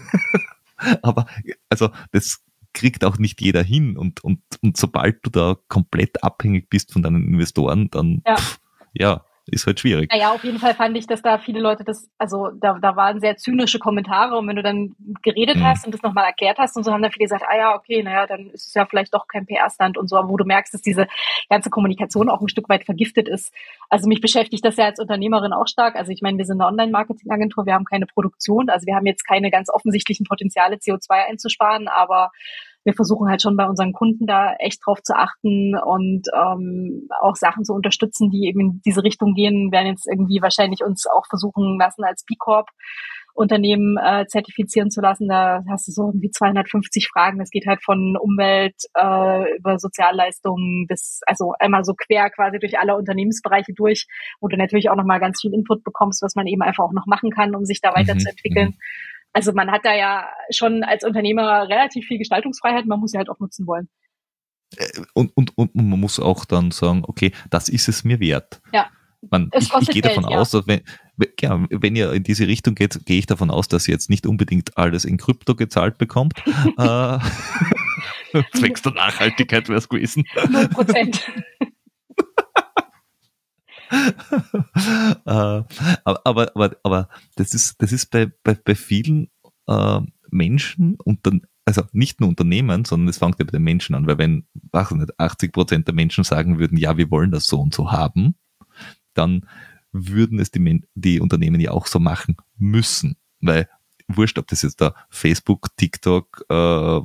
aber 1.02 1.26
also 1.68 1.90
das 2.12 2.42
kriegt 2.72 3.04
auch 3.04 3.18
nicht 3.18 3.40
jeder 3.40 3.62
hin 3.62 3.98
und, 3.98 4.24
und, 4.24 4.40
und 4.62 4.76
sobald 4.76 5.24
du 5.26 5.30
da 5.30 5.56
komplett 5.68 6.22
abhängig 6.24 6.70
bist 6.70 6.92
von 6.92 7.02
deinen 7.02 7.28
Investoren, 7.28 7.90
dann 7.90 8.22
ja, 8.26 8.36
pff, 8.36 8.60
ja 8.94 9.24
ist 9.52 9.66
halt 9.66 9.80
schwierig. 9.80 10.10
Naja, 10.10 10.32
auf 10.32 10.42
jeden 10.44 10.58
Fall 10.58 10.74
fand 10.74 10.96
ich, 10.96 11.06
dass 11.06 11.20
da 11.20 11.36
viele 11.36 11.60
Leute 11.60 11.84
das, 11.84 12.10
also 12.16 12.48
da, 12.50 12.78
da 12.80 12.96
waren 12.96 13.20
sehr 13.20 13.36
zynische 13.36 13.78
Kommentare 13.78 14.36
und 14.38 14.48
wenn 14.48 14.56
du 14.56 14.62
dann 14.62 14.96
geredet 15.22 15.56
mhm. 15.56 15.64
hast 15.64 15.84
und 15.84 15.92
das 15.92 16.02
nochmal 16.02 16.24
erklärt 16.24 16.58
hast 16.58 16.74
und 16.76 16.84
so 16.84 16.92
haben 16.92 17.02
dann 17.02 17.12
viele 17.12 17.26
gesagt, 17.26 17.44
ah 17.46 17.56
ja, 17.56 17.74
okay, 17.74 18.02
naja, 18.02 18.26
dann 18.26 18.48
ist 18.50 18.68
es 18.68 18.74
ja 18.74 18.86
vielleicht 18.86 19.12
doch 19.12 19.28
kein 19.28 19.44
PR-Stand 19.44 19.98
und 19.98 20.08
so, 20.08 20.16
wo 20.26 20.38
du 20.38 20.44
merkst, 20.44 20.72
dass 20.72 20.80
diese 20.80 21.06
ganze 21.50 21.68
Kommunikation 21.68 22.30
auch 22.30 22.40
ein 22.40 22.48
Stück 22.48 22.70
weit 22.70 22.84
vergiftet 22.84 23.28
ist. 23.28 23.52
Also 23.90 24.08
mich 24.08 24.22
beschäftigt 24.22 24.64
das 24.64 24.76
ja 24.76 24.86
als 24.86 24.98
Unternehmerin 24.98 25.52
auch 25.52 25.66
stark. 25.66 25.96
Also 25.96 26.12
ich 26.12 26.22
meine, 26.22 26.38
wir 26.38 26.46
sind 26.46 26.60
eine 26.60 26.68
Online-Marketing-Agentur, 26.68 27.66
wir 27.66 27.74
haben 27.74 27.84
keine 27.84 28.06
Produktion, 28.06 28.70
also 28.70 28.86
wir 28.86 28.96
haben 28.96 29.06
jetzt 29.06 29.26
keine 29.26 29.50
ganz 29.50 29.68
offensichtlichen 29.68 30.24
Potenziale, 30.24 30.76
CO2 30.76 31.28
einzusparen, 31.28 31.88
aber 31.88 32.30
wir 32.84 32.94
versuchen 32.94 33.28
halt 33.28 33.42
schon 33.42 33.56
bei 33.56 33.66
unseren 33.66 33.92
Kunden 33.92 34.26
da 34.26 34.54
echt 34.58 34.80
drauf 34.84 35.02
zu 35.02 35.16
achten 35.16 35.76
und 35.76 36.28
ähm, 36.34 37.08
auch 37.20 37.36
Sachen 37.36 37.64
zu 37.64 37.74
unterstützen, 37.74 38.30
die 38.30 38.46
eben 38.46 38.60
in 38.60 38.80
diese 38.84 39.04
Richtung 39.04 39.34
gehen, 39.34 39.70
werden 39.72 39.88
jetzt 39.88 40.06
irgendwie 40.06 40.40
wahrscheinlich 40.42 40.82
uns 40.82 41.06
auch 41.06 41.26
versuchen 41.28 41.78
lassen 41.78 42.04
als 42.04 42.24
B 42.24 42.34
Corp 42.38 42.68
Unternehmen 43.34 43.96
äh, 43.96 44.26
zertifizieren 44.26 44.90
zu 44.90 45.00
lassen. 45.00 45.28
Da 45.28 45.64
hast 45.68 45.88
du 45.88 45.92
so 45.92 46.06
irgendwie 46.08 46.30
250 46.30 47.08
Fragen. 47.08 47.38
Das 47.38 47.50
geht 47.50 47.66
halt 47.66 47.82
von 47.82 48.16
Umwelt 48.16 48.76
äh, 48.94 49.56
über 49.56 49.78
Sozialleistungen 49.78 50.86
bis, 50.86 51.20
also 51.26 51.54
einmal 51.58 51.84
so 51.84 51.94
quer 51.94 52.30
quasi 52.30 52.58
durch 52.58 52.78
alle 52.78 52.96
Unternehmensbereiche 52.96 53.72
durch, 53.74 54.06
wo 54.40 54.48
du 54.48 54.56
natürlich 54.56 54.90
auch 54.90 54.96
nochmal 54.96 55.20
ganz 55.20 55.40
viel 55.40 55.54
Input 55.54 55.82
bekommst, 55.82 56.22
was 56.22 56.34
man 56.34 56.46
eben 56.46 56.62
einfach 56.62 56.84
auch 56.84 56.92
noch 56.92 57.06
machen 57.06 57.30
kann, 57.30 57.54
um 57.54 57.64
sich 57.64 57.80
da 57.80 57.94
weiterzuentwickeln. 57.94 58.68
Mhm. 58.68 58.78
Also 59.32 59.52
man 59.52 59.70
hat 59.70 59.84
da 59.84 59.94
ja 59.94 60.28
schon 60.50 60.82
als 60.82 61.04
Unternehmer 61.04 61.68
relativ 61.68 62.06
viel 62.06 62.18
Gestaltungsfreiheit, 62.18 62.86
man 62.86 63.00
muss 63.00 63.12
sie 63.12 63.18
halt 63.18 63.30
auch 63.30 63.38
nutzen 63.38 63.66
wollen. 63.66 63.88
Äh, 64.76 64.88
und, 65.14 65.36
und, 65.36 65.56
und 65.56 65.74
man 65.74 66.00
muss 66.00 66.20
auch 66.20 66.44
dann 66.44 66.70
sagen, 66.70 67.02
okay, 67.06 67.32
das 67.50 67.68
ist 67.68 67.88
es 67.88 68.04
mir 68.04 68.20
wert. 68.20 68.60
Ja. 68.72 68.90
Man, 69.30 69.50
ich, 69.54 69.72
ich 69.80 69.88
gehe 69.88 70.02
davon 70.02 70.24
Geld, 70.24 70.36
aus, 70.36 70.50
dass 70.50 70.66
wenn, 70.66 70.80
ja, 71.40 71.64
wenn 71.70 71.94
ihr 71.94 72.12
in 72.12 72.24
diese 72.24 72.48
Richtung 72.48 72.74
geht, 72.74 73.06
gehe 73.06 73.20
ich 73.20 73.26
davon 73.26 73.50
aus, 73.50 73.68
dass 73.68 73.86
ihr 73.86 73.92
jetzt 73.92 74.10
nicht 74.10 74.26
unbedingt 74.26 74.76
alles 74.76 75.04
in 75.04 75.16
Krypto 75.16 75.54
gezahlt 75.54 75.96
bekommt. 75.96 76.34
äh, 76.78 77.18
zwecks 78.54 78.82
der 78.82 78.92
Nachhaltigkeit 78.92 79.68
wäre 79.68 79.78
es 79.78 79.88
gewesen. 79.88 80.24
0 80.50 80.68
Prozent. 80.68 81.30
äh, 85.26 85.62
aber, 86.04 86.50
aber, 86.54 86.76
aber 86.82 87.08
das 87.36 87.54
ist, 87.54 87.80
das 87.82 87.92
ist 87.92 88.06
bei, 88.10 88.30
bei, 88.42 88.54
bei 88.54 88.74
vielen 88.74 89.30
äh, 89.66 90.00
Menschen 90.30 90.96
dann, 91.26 91.42
also 91.64 91.82
nicht 91.92 92.20
nur 92.20 92.30
Unternehmen, 92.30 92.84
sondern 92.84 93.08
es 93.08 93.18
fängt 93.18 93.38
ja 93.38 93.44
bei 93.44 93.52
den 93.52 93.62
Menschen 93.62 93.94
an, 93.94 94.06
weil 94.06 94.18
wenn, 94.18 94.46
nicht, 94.98 95.18
80 95.18 95.52
Prozent 95.52 95.86
der 95.86 95.94
Menschen 95.94 96.24
sagen 96.24 96.58
würden, 96.58 96.78
ja, 96.78 96.96
wir 96.96 97.10
wollen 97.10 97.30
das 97.30 97.46
so 97.46 97.60
und 97.60 97.74
so 97.74 97.92
haben, 97.92 98.34
dann 99.14 99.46
würden 99.92 100.40
es 100.40 100.50
die, 100.50 100.82
die 100.94 101.20
Unternehmen 101.20 101.60
ja 101.60 101.72
auch 101.72 101.86
so 101.86 101.98
machen 101.98 102.36
müssen, 102.56 103.16
weil 103.40 103.68
wurscht, 104.08 104.38
ob 104.38 104.46
das 104.48 104.62
jetzt 104.62 104.80
da 104.80 104.94
Facebook, 105.10 105.68
TikTok, 105.76 106.44
äh, 106.48 107.00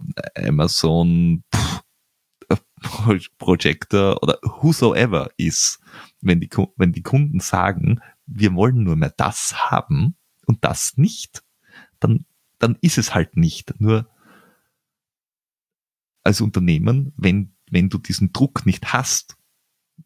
Amazon, 0.48 1.44
pff, 1.54 1.82
Projector 3.38 4.22
oder 4.22 4.40
whosoever 4.44 5.30
ist, 5.38 5.80
wenn 6.22 6.40
die, 6.40 6.50
wenn 6.76 6.92
die 6.92 7.04
Kunden 7.04 7.40
sagen, 7.40 8.02
wir 8.26 8.54
wollen 8.54 8.84
nur 8.84 8.96
mehr 8.96 9.14
das 9.16 9.72
haben 9.72 10.16
und 10.46 10.64
das 10.64 10.98
nicht, 10.98 11.44
dann, 12.00 12.26
dann 12.60 12.78
ist 12.82 12.98
es 12.98 13.14
halt 13.14 13.38
nicht. 13.38 13.80
Nur 13.80 14.10
als 16.24 16.42
Unternehmen, 16.42 17.14
wenn, 17.18 17.56
wenn 17.72 17.90
du 17.90 17.98
diesen 17.98 18.34
Druck 18.34 18.66
nicht 18.66 18.94
hast, 18.94 19.38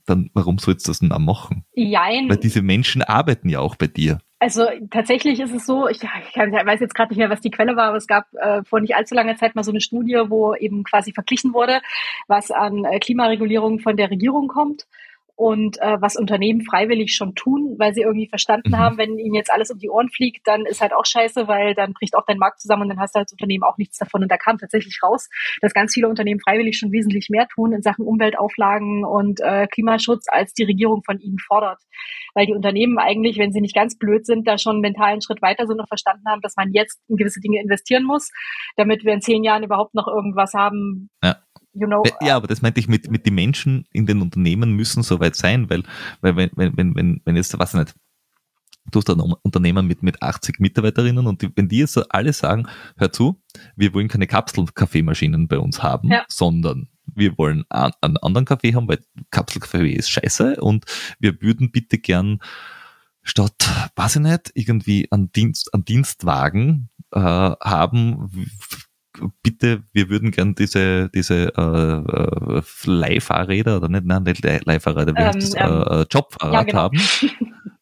dann 0.05 0.29
warum 0.33 0.57
sollst 0.57 0.87
du 0.87 0.91
das 0.91 0.99
denn 0.99 1.11
auch 1.11 1.19
machen? 1.19 1.65
Jein. 1.73 2.29
Weil 2.29 2.37
diese 2.37 2.61
Menschen 2.61 3.01
arbeiten 3.01 3.49
ja 3.49 3.59
auch 3.59 3.75
bei 3.75 3.87
dir. 3.87 4.19
Also 4.41 4.65
tatsächlich 4.89 5.39
ist 5.39 5.53
es 5.53 5.67
so, 5.67 5.87
ich, 5.87 6.01
ich 6.01 6.35
weiß 6.35 6.79
jetzt 6.79 6.95
gerade 6.95 7.09
nicht 7.09 7.19
mehr, 7.19 7.29
was 7.29 7.41
die 7.41 7.51
Quelle 7.51 7.75
war, 7.75 7.89
aber 7.89 7.97
es 7.97 8.07
gab 8.07 8.25
äh, 8.33 8.63
vor 8.63 8.81
nicht 8.81 8.95
allzu 8.95 9.13
langer 9.13 9.35
Zeit 9.35 9.53
mal 9.53 9.63
so 9.63 9.69
eine 9.69 9.81
Studie, 9.81 10.19
wo 10.29 10.55
eben 10.55 10.83
quasi 10.83 11.13
verglichen 11.13 11.53
wurde, 11.53 11.79
was 12.27 12.49
an 12.49 12.83
äh, 12.83 12.97
Klimaregulierung 12.97 13.77
von 13.77 13.95
der 13.95 14.09
Regierung 14.09 14.47
kommt 14.47 14.87
und 15.35 15.81
äh, 15.81 15.97
was 15.99 16.15
Unternehmen 16.15 16.61
freiwillig 16.61 17.15
schon 17.15 17.35
tun, 17.35 17.75
weil 17.77 17.93
sie 17.93 18.01
irgendwie 18.01 18.27
verstanden 18.27 18.71
mhm. 18.71 18.77
haben, 18.77 18.97
wenn 18.97 19.17
ihnen 19.17 19.35
jetzt 19.35 19.51
alles 19.51 19.71
um 19.71 19.79
die 19.79 19.89
Ohren 19.89 20.09
fliegt, 20.09 20.47
dann 20.47 20.65
ist 20.65 20.81
halt 20.81 20.93
auch 20.93 21.05
scheiße, 21.05 21.47
weil 21.47 21.73
dann 21.73 21.93
bricht 21.93 22.15
auch 22.15 22.25
dein 22.25 22.37
Markt 22.37 22.61
zusammen 22.61 22.83
und 22.83 22.89
dann 22.89 22.99
hast 22.99 23.15
du 23.15 23.19
als 23.19 23.31
Unternehmen 23.31 23.63
auch 23.63 23.77
nichts 23.77 23.97
davon. 23.97 24.23
Und 24.23 24.31
da 24.31 24.37
kam 24.37 24.57
tatsächlich 24.57 24.99
raus, 25.03 25.29
dass 25.61 25.73
ganz 25.73 25.93
viele 25.93 26.07
Unternehmen 26.07 26.39
freiwillig 26.39 26.77
schon 26.77 26.91
wesentlich 26.91 27.29
mehr 27.29 27.47
tun 27.47 27.73
in 27.73 27.81
Sachen 27.81 28.05
Umweltauflagen 28.05 29.05
und 29.05 29.39
äh, 29.41 29.67
Klimaschutz, 29.67 30.25
als 30.27 30.53
die 30.53 30.63
Regierung 30.63 31.03
von 31.03 31.19
ihnen 31.19 31.39
fordert. 31.39 31.79
Weil 32.33 32.45
die 32.45 32.53
Unternehmen 32.53 32.97
eigentlich, 32.97 33.37
wenn 33.37 33.51
sie 33.51 33.61
nicht 33.61 33.75
ganz 33.75 33.97
blöd 33.97 34.25
sind, 34.25 34.47
da 34.47 34.57
schon 34.57 34.79
mental 34.79 35.11
einen 35.11 35.21
Schritt 35.21 35.41
weiter 35.41 35.67
sind 35.67 35.79
und 35.79 35.87
verstanden 35.87 36.23
haben, 36.27 36.41
dass 36.41 36.55
man 36.55 36.71
jetzt 36.71 36.99
in 37.07 37.17
gewisse 37.17 37.39
Dinge 37.39 37.61
investieren 37.61 38.03
muss, 38.03 38.29
damit 38.75 39.03
wir 39.03 39.13
in 39.13 39.21
zehn 39.21 39.43
Jahren 39.43 39.63
überhaupt 39.63 39.93
noch 39.93 40.07
irgendwas 40.07 40.53
haben, 40.53 41.09
ja 41.23 41.37
you 41.73 41.87
know. 41.87 42.03
Ja, 42.21 42.35
aber 42.35 42.47
das 42.47 42.61
meinte 42.61 42.79
ich 42.79 42.87
mit, 42.87 43.09
mit 43.09 43.25
den 43.25 43.35
Menschen 43.35 43.85
in 43.91 44.05
den 44.05 44.21
Unternehmen 44.21 44.73
müssen 44.73 45.03
soweit 45.03 45.35
sein, 45.35 45.69
weil, 45.69 45.83
weil 46.21 46.35
wenn, 46.35 46.51
wenn, 46.55 46.95
wenn, 46.95 47.21
wenn 47.25 47.35
jetzt, 47.35 47.57
was 47.57 47.73
nicht, 47.73 47.95
du 48.91 48.99
hast 48.99 49.09
ein 49.09 49.19
Unternehmen 49.19 49.87
mit, 49.87 50.03
mit 50.03 50.21
80 50.21 50.59
Mitarbeiterinnen 50.59 51.27
und 51.27 51.41
die, 51.41 51.49
wenn 51.55 51.67
die 51.67 51.79
jetzt 51.79 51.97
alle 52.13 52.33
sagen, 52.33 52.67
hör 52.97 53.11
zu, 53.11 53.41
wir 53.75 53.93
wollen 53.93 54.07
keine 54.07 54.27
Kapselkaffeemaschinen 54.27 55.47
bei 55.47 55.59
uns 55.59 55.83
haben, 55.83 56.09
ja. 56.09 56.25
sondern 56.27 56.89
wir 57.13 57.37
wollen 57.37 57.65
einen 57.69 58.17
anderen 58.17 58.45
Kaffee 58.45 58.73
haben, 58.73 58.87
weil 58.87 58.99
Kapselkaffee 59.29 59.93
ist 59.93 60.09
scheiße 60.09 60.61
und 60.61 60.85
wir 61.19 61.41
würden 61.41 61.71
bitte 61.71 61.97
gern 61.97 62.39
statt, 63.23 63.91
weiß 63.95 64.17
ich 64.17 64.21
nicht, 64.21 64.51
irgendwie 64.55 65.11
einen 65.11 65.31
Dienst, 65.31 65.73
einen 65.73 65.85
Dienstwagen 65.85 66.89
äh, 67.11 67.19
haben, 67.19 68.49
bitte, 69.43 69.83
wir 69.93 70.09
würden 70.09 70.31
gern 70.31 70.55
diese, 70.55 71.09
diese 71.09 71.53
äh, 71.55 72.57
äh, 72.57 72.61
Leihfahrräder 72.85 73.77
oder 73.77 73.89
nicht, 73.89 74.05
nein, 74.05 74.23
nicht 74.23 74.43
Leihfahrräder, 74.43 75.13
wie 75.15 75.21
ähm, 75.21 75.31
das, 75.33 75.55
ähm, 75.55 75.83
äh, 75.87 76.05
Jobfahrrad 76.09 76.53
ja, 76.53 76.63
genau. 76.63 76.79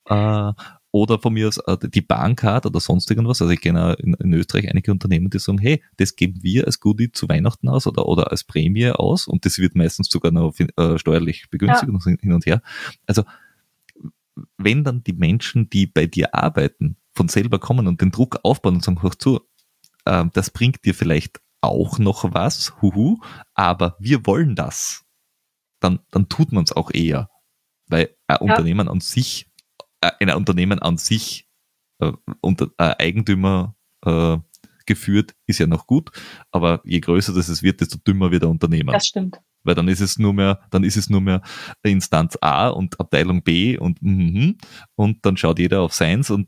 haben. 0.05 0.53
äh, 0.57 0.63
oder 0.91 1.19
von 1.19 1.33
mir 1.33 1.47
aus 1.47 1.57
äh, 1.59 1.77
die 1.87 2.01
Bahncard 2.01 2.65
oder 2.65 2.79
sonst 2.79 3.09
irgendwas. 3.11 3.41
Also 3.41 3.53
ich 3.53 3.61
kenne 3.61 3.93
in, 3.99 4.15
in, 4.15 4.33
Österreich 4.33 4.69
einige 4.69 4.91
Unternehmen, 4.91 5.29
die 5.29 5.39
sagen, 5.39 5.59
hey, 5.59 5.83
das 5.97 6.15
geben 6.15 6.39
wir 6.41 6.65
als 6.65 6.79
Goodie 6.79 7.11
zu 7.11 7.29
Weihnachten 7.29 7.67
aus 7.69 7.85
oder, 7.85 8.07
oder 8.07 8.31
als 8.31 8.43
Prämie 8.43 8.89
aus 8.89 9.27
und 9.27 9.45
das 9.45 9.59
wird 9.59 9.75
meistens 9.75 10.09
sogar 10.09 10.31
noch 10.31 10.53
äh, 10.59 10.97
steuerlich 10.97 11.49
begünstigt 11.49 11.91
ja. 11.91 12.15
hin 12.19 12.33
und 12.33 12.45
her. 12.45 12.61
Also 13.05 13.23
wenn 14.57 14.83
dann 14.83 15.03
die 15.03 15.13
Menschen, 15.13 15.69
die 15.69 15.85
bei 15.85 16.07
dir 16.07 16.33
arbeiten, 16.33 16.95
von 17.13 17.27
selber 17.27 17.59
kommen 17.59 17.87
und 17.87 18.01
den 18.01 18.11
Druck 18.11 18.39
aufbauen 18.43 18.75
und 18.75 18.83
sagen, 18.83 19.01
hör 19.01 19.11
zu, 19.11 19.41
äh, 20.09 20.25
das 20.33 20.49
bringt 20.49 20.83
dir 20.85 20.95
vielleicht 20.95 21.39
auch 21.61 21.99
noch 21.99 22.33
was, 22.33 22.81
huhu, 22.81 23.19
aber 23.53 23.95
wir 23.99 24.25
wollen 24.25 24.55
das, 24.55 25.05
dann, 25.79 25.99
dann 26.11 26.29
tut 26.29 26.51
man 26.51 26.63
es 26.63 26.71
auch 26.71 26.91
eher. 26.91 27.29
Weil 27.87 28.15
ein 28.27 28.37
ja. 28.39 28.41
Unternehmen 28.41 28.87
an 28.87 29.01
sich, 29.01 29.49
äh, 30.01 30.11
ein 30.19 30.29
Unternehmen 30.35 30.79
an 30.79 30.97
sich 30.97 31.47
äh, 31.99 32.13
unter 32.41 32.67
äh, 32.77 32.95
Eigentümer 32.97 33.75
äh, 34.05 34.37
geführt, 34.85 35.35
ist 35.45 35.59
ja 35.59 35.67
noch 35.67 35.85
gut, 35.85 36.11
aber 36.51 36.81
je 36.83 36.99
größer 36.99 37.33
das 37.33 37.49
es 37.49 37.61
wird, 37.61 37.81
desto 37.81 37.97
dümmer 37.99 38.31
wird 38.31 38.43
der 38.43 38.49
Unternehmer. 38.49 38.93
Das 38.93 39.07
stimmt. 39.07 39.39
Weil 39.63 39.75
dann 39.75 39.89
ist 39.89 39.99
es 39.99 40.17
nur 40.17 40.33
mehr, 40.33 40.61
dann 40.71 40.83
ist 40.83 40.95
es 40.95 41.09
nur 41.09 41.21
mehr 41.21 41.41
Instanz 41.83 42.37
A 42.41 42.69
und 42.69 42.99
Abteilung 42.99 43.43
B 43.43 43.77
und 43.77 44.01
mm, 44.01 44.53
und 44.95 45.25
dann 45.25 45.35
schaut 45.35 45.59
jeder 45.59 45.81
auf 45.81 45.93
seins 45.93 46.29
und 46.29 46.47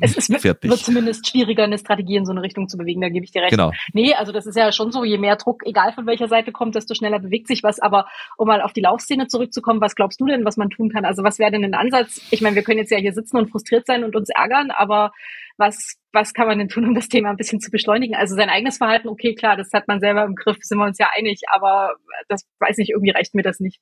es, 0.00 0.16
es 0.16 0.28
wird, 0.30 0.62
wird, 0.62 0.78
zumindest 0.78 1.28
schwieriger, 1.28 1.64
eine 1.64 1.78
Strategie 1.78 2.16
in 2.16 2.26
so 2.26 2.32
eine 2.32 2.42
Richtung 2.42 2.68
zu 2.68 2.76
bewegen, 2.76 3.00
da 3.00 3.08
gebe 3.08 3.24
ich 3.24 3.32
dir 3.32 3.42
recht. 3.42 3.50
Genau. 3.50 3.72
Nee, 3.92 4.14
also 4.14 4.32
das 4.32 4.46
ist 4.46 4.56
ja 4.56 4.72
schon 4.72 4.92
so, 4.92 5.04
je 5.04 5.18
mehr 5.18 5.36
Druck, 5.36 5.62
egal 5.64 5.92
von 5.92 6.06
welcher 6.06 6.28
Seite 6.28 6.52
kommt, 6.52 6.74
desto 6.74 6.94
schneller 6.94 7.18
bewegt 7.18 7.48
sich 7.48 7.62
was. 7.62 7.80
Aber 7.80 8.06
um 8.36 8.48
mal 8.48 8.62
auf 8.62 8.72
die 8.72 8.80
Laufszene 8.80 9.26
zurückzukommen, 9.26 9.80
was 9.80 9.94
glaubst 9.94 10.20
du 10.20 10.26
denn, 10.26 10.44
was 10.44 10.56
man 10.56 10.70
tun 10.70 10.90
kann? 10.90 11.04
Also 11.04 11.22
was 11.22 11.38
wäre 11.38 11.50
denn 11.50 11.64
ein 11.64 11.74
Ansatz? 11.74 12.20
Ich 12.30 12.40
meine, 12.40 12.56
wir 12.56 12.62
können 12.62 12.78
jetzt 12.78 12.90
ja 12.90 12.98
hier 12.98 13.12
sitzen 13.12 13.36
und 13.36 13.50
frustriert 13.50 13.86
sein 13.86 14.04
und 14.04 14.16
uns 14.16 14.28
ärgern, 14.30 14.70
aber 14.70 15.12
was, 15.56 15.96
was 16.12 16.32
kann 16.32 16.46
man 16.46 16.58
denn 16.58 16.68
tun, 16.68 16.86
um 16.86 16.94
das 16.94 17.08
Thema 17.08 17.30
ein 17.30 17.36
bisschen 17.36 17.60
zu 17.60 17.70
beschleunigen? 17.70 18.16
Also 18.16 18.34
sein 18.34 18.48
eigenes 18.48 18.78
Verhalten, 18.78 19.08
okay, 19.08 19.34
klar, 19.34 19.56
das 19.56 19.70
hat 19.72 19.88
man 19.88 20.00
selber 20.00 20.24
im 20.24 20.34
Griff, 20.34 20.56
sind 20.62 20.78
wir 20.78 20.86
uns 20.86 20.98
ja 20.98 21.10
einig, 21.14 21.42
aber 21.52 21.94
das 22.28 22.46
weiß 22.58 22.78
nicht, 22.78 22.90
irgendwie 22.90 23.10
reicht 23.10 23.34
mir 23.34 23.42
das 23.42 23.60
nicht. 23.60 23.80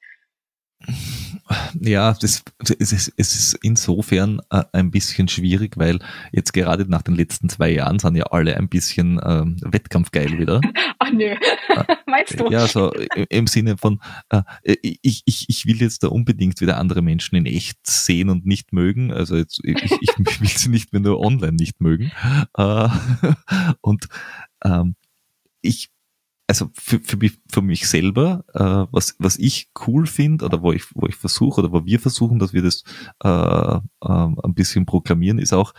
Ja, 1.81 2.15
das, 2.15 2.43
es, 2.79 2.93
ist, 2.93 3.13
es 3.17 3.35
ist 3.35 3.59
insofern 3.63 4.41
äh, 4.51 4.65
ein 4.73 4.91
bisschen 4.91 5.29
schwierig, 5.29 5.77
weil 5.77 5.99
jetzt 6.33 6.53
gerade 6.53 6.89
nach 6.89 7.03
den 7.03 7.15
letzten 7.15 7.49
zwei 7.49 7.71
Jahren 7.71 7.99
sind 7.99 8.17
ja 8.17 8.25
alle 8.25 8.57
ein 8.57 8.69
bisschen 8.69 9.21
ähm, 9.25 9.57
wettkampfgeil 9.63 10.39
wieder. 10.39 10.61
Ach 10.99 11.13
nö, 11.13 11.25
äh, 11.25 11.37
meinst 12.07 12.39
du? 12.39 12.51
Ja, 12.51 12.67
so 12.67 12.93
im 13.29 13.47
Sinne 13.47 13.77
von, 13.77 14.01
äh, 14.31 14.43
ich, 14.63 15.23
ich, 15.25 15.47
ich 15.49 15.67
will 15.67 15.81
jetzt 15.81 16.03
da 16.03 16.09
unbedingt 16.09 16.61
wieder 16.61 16.79
andere 16.79 17.03
Menschen 17.03 17.37
in 17.37 17.47
echt 17.47 17.79
sehen 17.87 18.31
und 18.31 18.47
nicht 18.47 18.73
mögen. 18.73 19.13
Also 19.13 19.37
jetzt, 19.37 19.61
ich, 19.65 19.83
ich 20.01 20.19
will 20.41 20.49
sie 20.49 20.69
nicht 20.69 20.93
mehr 20.93 21.01
nur 21.01 21.21
online 21.21 21.53
nicht 21.53 21.81
mögen. 21.81 22.13
Äh, 22.57 22.89
und 23.81 24.09
ähm, 24.65 24.95
ich 25.61 25.91
also 26.49 26.71
für, 26.73 26.99
für, 27.01 27.19
mich, 27.19 27.39
für 27.53 27.61
mich 27.61 27.87
selber, 27.87 28.43
äh, 28.55 28.91
was, 28.91 29.15
was 29.19 29.37
ich 29.39 29.69
cool 29.87 30.07
finde 30.07 30.47
oder 30.47 30.63
wo 30.63 30.73
ich, 30.73 30.85
wo 30.95 31.07
ich 31.07 31.15
versuche 31.15 31.61
oder 31.61 31.73
wo 31.73 31.85
wir 31.85 32.01
versuchen, 32.01 32.39
dass 32.39 32.55
wir 32.55 32.63
das 32.63 32.85
äh, 33.23 33.29
äh, 33.29 33.81
ein 34.01 34.55
bisschen 34.55 34.87
proklamieren, 34.87 35.39
ist 35.39 35.53
auch, 35.53 35.75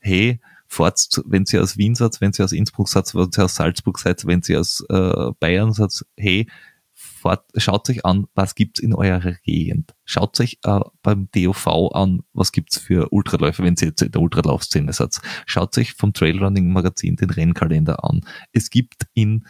hey, 0.00 0.40
fahrt, 0.66 1.22
wenn 1.26 1.44
Sie 1.44 1.58
aus 1.58 1.76
Wien 1.76 1.94
seid, 1.94 2.20
wenn 2.22 2.32
Sie 2.32 2.42
aus 2.42 2.52
Innsbruck 2.52 2.88
seid, 2.88 3.14
wenn 3.14 3.30
Sie 3.30 3.44
aus 3.44 3.54
Salzburg 3.54 3.98
seid, 3.98 4.26
wenn 4.26 4.40
Sie 4.40 4.56
aus 4.56 4.82
äh, 4.88 5.30
Bayern 5.40 5.74
seid, 5.74 6.04
hey, 6.16 6.46
fahrt, 6.94 7.44
schaut 7.56 7.90
euch 7.90 8.06
an, 8.06 8.26
was 8.34 8.54
gibt's 8.54 8.80
in 8.80 8.94
eurer 8.94 9.32
Gegend. 9.42 9.94
Schaut 10.06 10.40
euch 10.40 10.58
äh, 10.64 10.80
beim 11.02 11.28
DOV 11.34 11.92
an, 11.92 12.22
was 12.32 12.50
gibt's 12.50 12.78
für 12.78 13.12
Ultraläufe, 13.12 13.62
wenn 13.62 13.76
Sie 13.76 13.86
jetzt 13.86 14.00
in 14.00 14.10
der 14.10 14.22
Ultralaufszene 14.22 14.94
seid. 14.94 15.20
Schaut 15.44 15.76
euch 15.76 15.92
vom 15.92 16.14
Trailrunning 16.14 16.72
Magazin 16.72 17.16
den 17.16 17.28
Rennkalender 17.28 18.04
an. 18.04 18.22
Es 18.52 18.70
gibt 18.70 19.06
in 19.12 19.44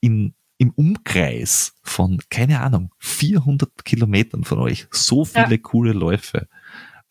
in, 0.00 0.34
im 0.58 0.70
Umkreis 0.70 1.74
von, 1.82 2.20
keine 2.30 2.60
Ahnung, 2.60 2.92
400 2.98 3.84
Kilometern 3.84 4.44
von 4.44 4.58
euch 4.58 4.86
so 4.90 5.24
viele 5.24 5.52
ja. 5.52 5.58
coole 5.58 5.92
Läufe, 5.92 6.48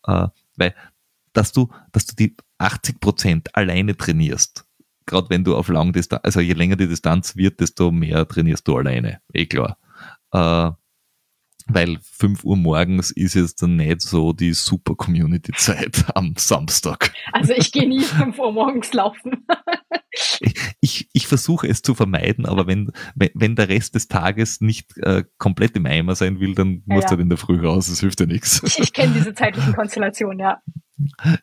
äh, 0.04 0.28
weil, 0.56 0.74
dass 1.32 1.52
du, 1.52 1.68
dass 1.92 2.06
du 2.06 2.14
die 2.14 2.36
80 2.58 3.00
Prozent 3.00 3.56
alleine 3.56 3.96
trainierst, 3.96 4.66
gerade 5.06 5.30
wenn 5.30 5.44
du 5.44 5.56
auf 5.56 5.68
Langdistanz, 5.68 6.22
also 6.24 6.40
je 6.40 6.52
länger 6.52 6.76
die 6.76 6.88
Distanz 6.88 7.36
wird, 7.36 7.60
desto 7.60 7.90
mehr 7.90 8.26
trainierst 8.26 8.66
du 8.66 8.76
alleine, 8.76 9.20
eh 9.32 9.46
klar. 9.46 9.78
Äh, 10.32 10.70
weil 11.74 11.98
5 12.02 12.44
Uhr 12.44 12.56
morgens 12.56 13.10
ist 13.10 13.34
jetzt 13.34 13.62
dann 13.62 13.76
nicht 13.76 14.02
so 14.02 14.32
die 14.32 14.52
super 14.52 14.94
Community-Zeit 14.94 16.04
am 16.14 16.34
Samstag. 16.36 17.12
Also 17.32 17.52
ich 17.54 17.72
gehe 17.72 17.88
nie 17.88 18.00
5 18.04 18.38
Uhr 18.38 18.52
morgens 18.52 18.92
laufen. 18.92 19.46
ich, 20.80 21.08
ich, 21.12 21.26
versuche 21.26 21.68
es 21.68 21.82
zu 21.82 21.94
vermeiden, 21.94 22.46
aber 22.46 22.66
wenn, 22.66 22.90
wenn, 23.14 23.30
wenn 23.34 23.56
der 23.56 23.68
Rest 23.68 23.94
des 23.94 24.08
Tages 24.08 24.60
nicht 24.60 24.96
äh, 24.98 25.24
komplett 25.38 25.76
im 25.76 25.86
Eimer 25.86 26.14
sein 26.14 26.40
will, 26.40 26.54
dann 26.54 26.82
ja, 26.86 26.94
musst 26.94 27.04
du 27.04 27.06
ja. 27.06 27.10
halt 27.10 27.20
in 27.20 27.28
der 27.28 27.38
Früh 27.38 27.64
raus, 27.64 27.88
das 27.88 28.00
hilft 28.00 28.20
dir 28.20 28.26
nichts. 28.26 28.62
Ich, 28.64 28.78
ich 28.78 28.92
kenne 28.92 29.14
diese 29.14 29.34
zeitlichen 29.34 29.74
Konstellationen, 29.74 30.38
ja. 30.38 30.60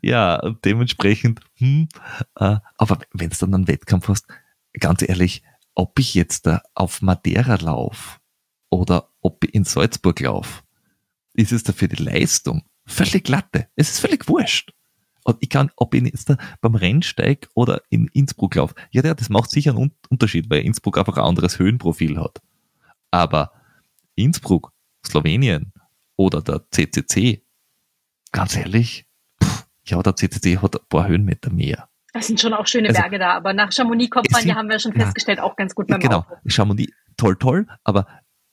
Ja, 0.02 0.54
dementsprechend, 0.64 1.40
hm, 1.56 1.88
äh, 2.36 2.58
aber 2.78 3.00
wenn 3.14 3.32
es 3.32 3.40
dann 3.40 3.54
einen 3.54 3.68
Wettkampf 3.68 4.08
hast, 4.08 4.28
ganz 4.80 5.02
ehrlich, 5.02 5.44
ob 5.74 5.98
ich 6.00 6.14
jetzt 6.14 6.46
da 6.46 6.62
auf 6.76 7.02
Madeira 7.02 7.56
laufe 7.56 8.20
oder 8.70 9.10
ob 9.22 9.44
ich 9.44 9.54
in 9.54 9.64
Salzburg 9.64 10.20
laufe, 10.20 10.64
ist 11.34 11.52
es 11.52 11.64
dafür 11.64 11.88
die 11.88 12.04
Leistung 12.04 12.64
völlig 12.86 13.26
glatte. 13.26 13.68
Es 13.76 13.90
ist 13.90 14.00
völlig 14.00 14.28
wurscht. 14.28 14.74
Und 15.24 15.38
ich 15.42 15.50
kann, 15.50 15.72
ob 15.76 15.94
ich 15.94 16.04
jetzt 16.04 16.34
beim 16.62 16.76
Rennsteig 16.76 17.50
oder 17.54 17.82
in 17.90 18.08
Innsbruck 18.14 18.56
laufe, 18.56 18.76
ja, 18.92 19.04
ja, 19.04 19.14
das 19.14 19.30
macht 19.30 19.52
sicher 19.52 19.76
einen 19.76 19.92
Unterschied, 20.10 20.50
weil 20.50 20.62
Innsbruck 20.62 20.98
einfach 20.98 21.18
ein 21.18 21.24
anderes 21.26 21.60
Höhenprofil 21.60 22.18
hat. 22.18 22.42
Aber 23.12 23.52
Innsbruck, 24.16 24.72
Slowenien 25.06 25.74
oder 26.16 26.42
der 26.42 26.66
CCC, 26.72 27.44
ganz 28.32 28.56
ehrlich, 28.56 29.06
pff, 29.44 29.68
ja, 29.86 30.02
der 30.02 30.16
CCC 30.16 30.60
hat 30.60 30.76
ein 30.76 30.88
paar 30.88 31.08
Höhenmeter 31.08 31.52
mehr. 31.52 31.90
Das 32.14 32.28
sind 32.28 32.40
schon 32.40 32.54
auch 32.54 32.66
schöne 32.66 32.88
also, 32.88 33.02
Berge 33.02 33.20
da, 33.20 33.34
aber 33.34 33.54
nach 33.54 33.74
Chamonix 33.74 34.10
kommt 34.10 34.32
man, 34.32 34.48
ja, 34.48 34.56
haben 34.56 34.70
wir 34.70 34.80
schon 34.80 34.94
festgestellt, 34.94 35.42
auch 35.42 35.58
ganz 35.58 35.76
gut 35.76 35.88
beim 35.88 36.00
Genau, 36.00 36.20
Auto. 36.20 36.38
Chamonix, 36.48 36.94
toll, 37.18 37.36
toll, 37.36 37.68
aber 37.84 38.08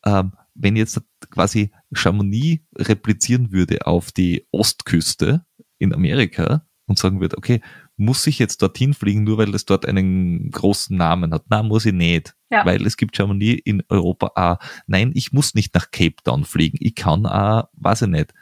ähm, 0.05 0.33
wenn 0.55 0.77
jetzt 0.77 1.03
quasi 1.31 1.71
Chamonix 1.93 2.63
replizieren 2.77 3.53
würde 3.53 3.87
auf 3.87 4.13
die 4.13 4.47
Ostküste 4.53 5.45
in 5.79 5.93
Amerika 5.93 6.67
und 6.87 6.99
sagen 6.99 7.21
würde, 7.21 7.37
okay, 7.39 7.61
muss 7.97 8.27
ich 8.27 8.39
jetzt 8.39 8.61
dorthin 8.63 8.95
fliegen, 8.95 9.25
nur 9.25 9.39
weil 9.39 9.55
es 9.55 9.67
dort 9.67 9.87
einen 9.87 10.51
großen 10.51 10.97
Namen 10.97 11.33
hat? 11.33 11.45
Na, 11.49 11.63
muss 11.63 11.87
ich 11.87 11.93
nicht. 11.93 12.35
Ja. 12.51 12.65
Weil 12.65 12.87
es 12.87 12.97
gibt 12.97 13.17
Chamonix 13.17 13.63
in 13.65 13.83
Europa 13.89 14.33
auch. 14.35 14.59
Nein, 14.87 15.13
ich 15.15 15.33
muss 15.33 15.55
nicht 15.55 15.75
nach 15.75 15.91
Cape 15.91 16.17
Town 16.25 16.45
fliegen. 16.45 16.79
Ich 16.81 16.95
kann 16.95 17.27
auch, 17.27 17.69
weiß 17.75 18.03
ich 18.03 18.09
nicht, 18.09 18.35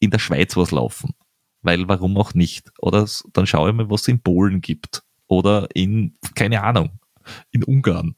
in 0.00 0.10
der 0.10 0.18
Schweiz 0.18 0.56
was 0.56 0.70
laufen. 0.70 1.14
Weil 1.62 1.88
warum 1.88 2.16
auch 2.16 2.34
nicht? 2.34 2.70
Oder 2.78 3.08
dann 3.32 3.46
schaue 3.46 3.70
ich 3.70 3.76
mal, 3.76 3.90
was 3.90 4.02
es 4.02 4.08
in 4.08 4.20
Polen 4.20 4.60
gibt. 4.60 5.02
Oder 5.28 5.68
in, 5.74 6.14
keine 6.34 6.62
Ahnung, 6.62 7.00
in 7.50 7.64
Ungarn. 7.64 8.16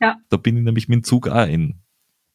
Ja. 0.00 0.16
Da 0.28 0.36
bin 0.36 0.56
ich 0.56 0.64
nämlich 0.64 0.88
mit 0.88 0.96
dem 0.96 1.04
Zug 1.04 1.28
auch 1.28 1.46
in 1.46 1.80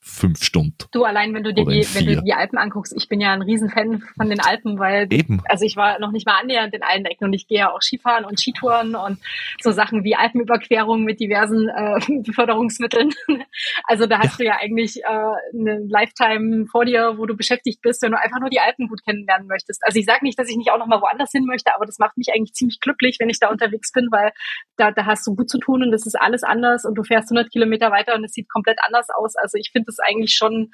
fünf 0.06 0.44
Stunden. 0.44 0.78
Du 0.92 1.04
allein, 1.04 1.34
wenn 1.34 1.44
du 1.44 1.52
dir 1.52 1.66
die, 1.66 1.86
wenn 1.96 2.06
du 2.06 2.22
die 2.22 2.34
Alpen 2.34 2.60
anguckst, 2.60 2.94
ich 2.96 3.10
bin 3.10 3.20
ja 3.20 3.34
ein 3.34 3.42
Riesenfan 3.42 4.04
von 4.16 4.30
den 4.30 4.40
Alpen, 4.40 4.78
weil 4.78 5.08
Eben. 5.12 5.42
also 5.50 5.66
ich 5.66 5.76
war 5.76 6.00
noch 6.00 6.12
nicht 6.12 6.28
mal 6.28 6.40
annähernd 6.40 6.76
in 6.76 6.84
allen 6.84 7.06
Ecken 7.06 7.26
und 7.26 7.34
ich 7.34 7.48
gehe 7.48 7.58
ja 7.60 7.72
auch 7.72 7.82
Skifahren 7.82 8.24
und 8.24 8.40
Skitouren 8.40 8.96
und 8.96 9.18
so 9.62 9.72
Sachen 9.72 10.04
wie 10.04 10.16
Alpenüberquerungen 10.16 11.06
mit 11.06 11.20
diversen 11.20 11.70
äh, 11.70 12.22
Beförderungsmitteln. 12.22 13.14
also 13.86 14.06
da 14.06 14.20
hast 14.20 14.40
ja. 14.40 14.44
du 14.44 14.46
ja 14.46 14.58
eigentlich 14.62 14.98
äh, 15.04 15.60
eine 15.60 15.80
Lifetime 15.90 16.68
vor 16.68 16.86
dir, 16.86 17.16
wo 17.18 17.26
du 17.26 17.36
beschäftigt 17.36 17.82
bist, 17.82 18.04
wenn 18.04 18.12
du 18.12 18.20
einfach 18.22 18.40
nur 18.40 18.52
die 18.52 18.60
Alpen 18.60 18.88
gut 18.88 19.04
kennenlernen 19.04 19.48
möchtest. 19.48 19.84
Also 19.84 19.98
ich 19.98 20.06
sage 20.06 20.20
nicht, 20.22 20.38
dass 20.38 20.50
ich 20.50 20.56
nicht 20.56 20.72
auch 20.72 20.78
noch 20.78 20.88
mal 20.88 21.02
woanders 21.02 21.32
hin 21.32 21.46
möchte, 21.46 21.74
aber 21.74 21.88
das 21.88 21.98
macht 21.98 22.16
mich 22.16 22.28
eigentlich 22.34 22.54
ziemlich 22.54 22.80
glücklich, 22.80 23.18
wenn 23.20 23.30
ich 23.30 23.40
da 23.40 23.50
unterwegs 23.50 23.92
bin, 23.92 24.10
weil 24.12 24.32
da, 24.78 24.92
da 24.92 25.08
hast 25.08 25.26
du 25.26 25.36
gut 25.36 25.50
zu 25.50 25.58
tun 25.58 25.82
und 25.82 25.92
das 25.92 26.06
ist 26.06 26.16
alles 26.16 26.44
anders 26.44 26.86
und 26.86 26.94
du 26.94 27.04
fährst 27.04 27.32
100 27.32 27.52
Kilometer 27.52 27.90
weiter 27.90 28.14
und 28.14 28.24
es 28.24 28.34
sieht 28.34 28.50
komplett 28.50 28.78
anders 28.86 29.08
aus. 29.10 29.36
Also 29.36 29.58
ich 29.58 29.72
finde 29.72 29.95
ist 29.96 30.04
eigentlich 30.08 30.36
schon, 30.36 30.72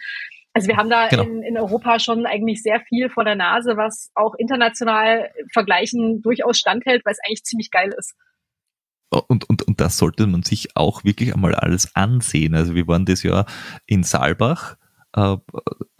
also 0.53 0.67
wir 0.67 0.77
haben 0.77 0.89
da 0.89 1.07
genau. 1.07 1.23
in, 1.23 1.43
in 1.43 1.57
Europa 1.57 1.99
schon 1.99 2.25
eigentlich 2.25 2.61
sehr 2.61 2.81
viel 2.81 3.09
vor 3.09 3.23
der 3.23 3.35
Nase, 3.35 3.77
was 3.77 4.11
auch 4.15 4.35
international 4.35 5.31
vergleichen 5.53 6.21
durchaus 6.21 6.57
standhält, 6.57 7.05
weil 7.05 7.13
es 7.13 7.19
eigentlich 7.25 7.43
ziemlich 7.43 7.71
geil 7.71 7.93
ist. 7.97 8.15
Und, 9.09 9.49
und, 9.49 9.63
und 9.63 9.81
das 9.81 9.97
sollte 9.97 10.25
man 10.25 10.43
sich 10.43 10.75
auch 10.75 11.03
wirklich 11.03 11.33
einmal 11.33 11.53
alles 11.53 11.95
ansehen. 11.95 12.55
Also 12.55 12.75
wir 12.75 12.87
waren 12.87 13.05
das 13.05 13.23
Jahr 13.23 13.45
in 13.85 14.03
Saalbach, 14.03 14.77
äh, 15.13 15.35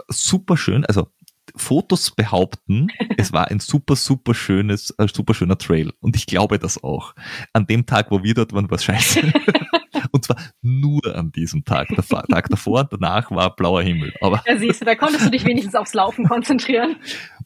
super 0.07 0.55
schön, 0.55 0.85
also 0.85 1.09
Fotos 1.55 2.11
behaupten, 2.11 2.87
es 3.17 3.33
war 3.33 3.49
ein 3.49 3.59
super, 3.59 3.97
super 3.97 4.33
schönes, 4.33 4.91
äh, 4.97 5.07
super 5.13 5.33
schöner 5.33 5.57
Trail. 5.57 5.91
Und 5.99 6.15
ich 6.15 6.25
glaube 6.25 6.59
das 6.59 6.81
auch. 6.83 7.13
An 7.51 7.67
dem 7.67 7.85
Tag, 7.85 8.11
wo 8.11 8.23
wir 8.23 8.33
dort 8.33 8.53
waren, 8.53 8.69
war 8.69 8.77
es 8.77 8.85
scheiße. 8.85 9.21
Und 10.11 10.25
zwar 10.25 10.37
nur 10.61 11.01
an 11.15 11.31
diesem 11.31 11.63
Tag. 11.65 11.87
Der 11.89 12.03
Tag 12.29 12.49
davor 12.49 12.81
und 12.81 12.93
danach 12.93 13.31
war 13.31 13.55
blauer 13.55 13.81
Himmel. 13.81 14.13
Aber 14.21 14.43
ja, 14.45 14.57
siehst 14.57 14.81
du, 14.81 14.85
da 14.85 14.95
konntest 14.95 15.25
du 15.25 15.29
dich 15.29 15.45
wenigstens 15.45 15.75
aufs 15.75 15.93
Laufen 15.93 16.27
konzentrieren. 16.27 16.97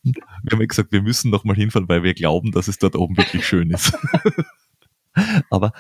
Wir 0.04 0.22
haben 0.52 0.60
ja 0.60 0.66
gesagt, 0.66 0.92
wir 0.92 1.02
müssen 1.02 1.32
noch 1.32 1.44
mal 1.44 1.56
hinfahren, 1.56 1.90
weil 1.90 2.04
wir 2.04 2.14
glauben, 2.14 2.52
dass 2.52 2.68
es 2.68 2.78
dort 2.78 2.96
oben 2.96 3.18
wirklich 3.18 3.46
schön 3.46 3.72
ist. 3.72 3.98
Aber 5.50 5.72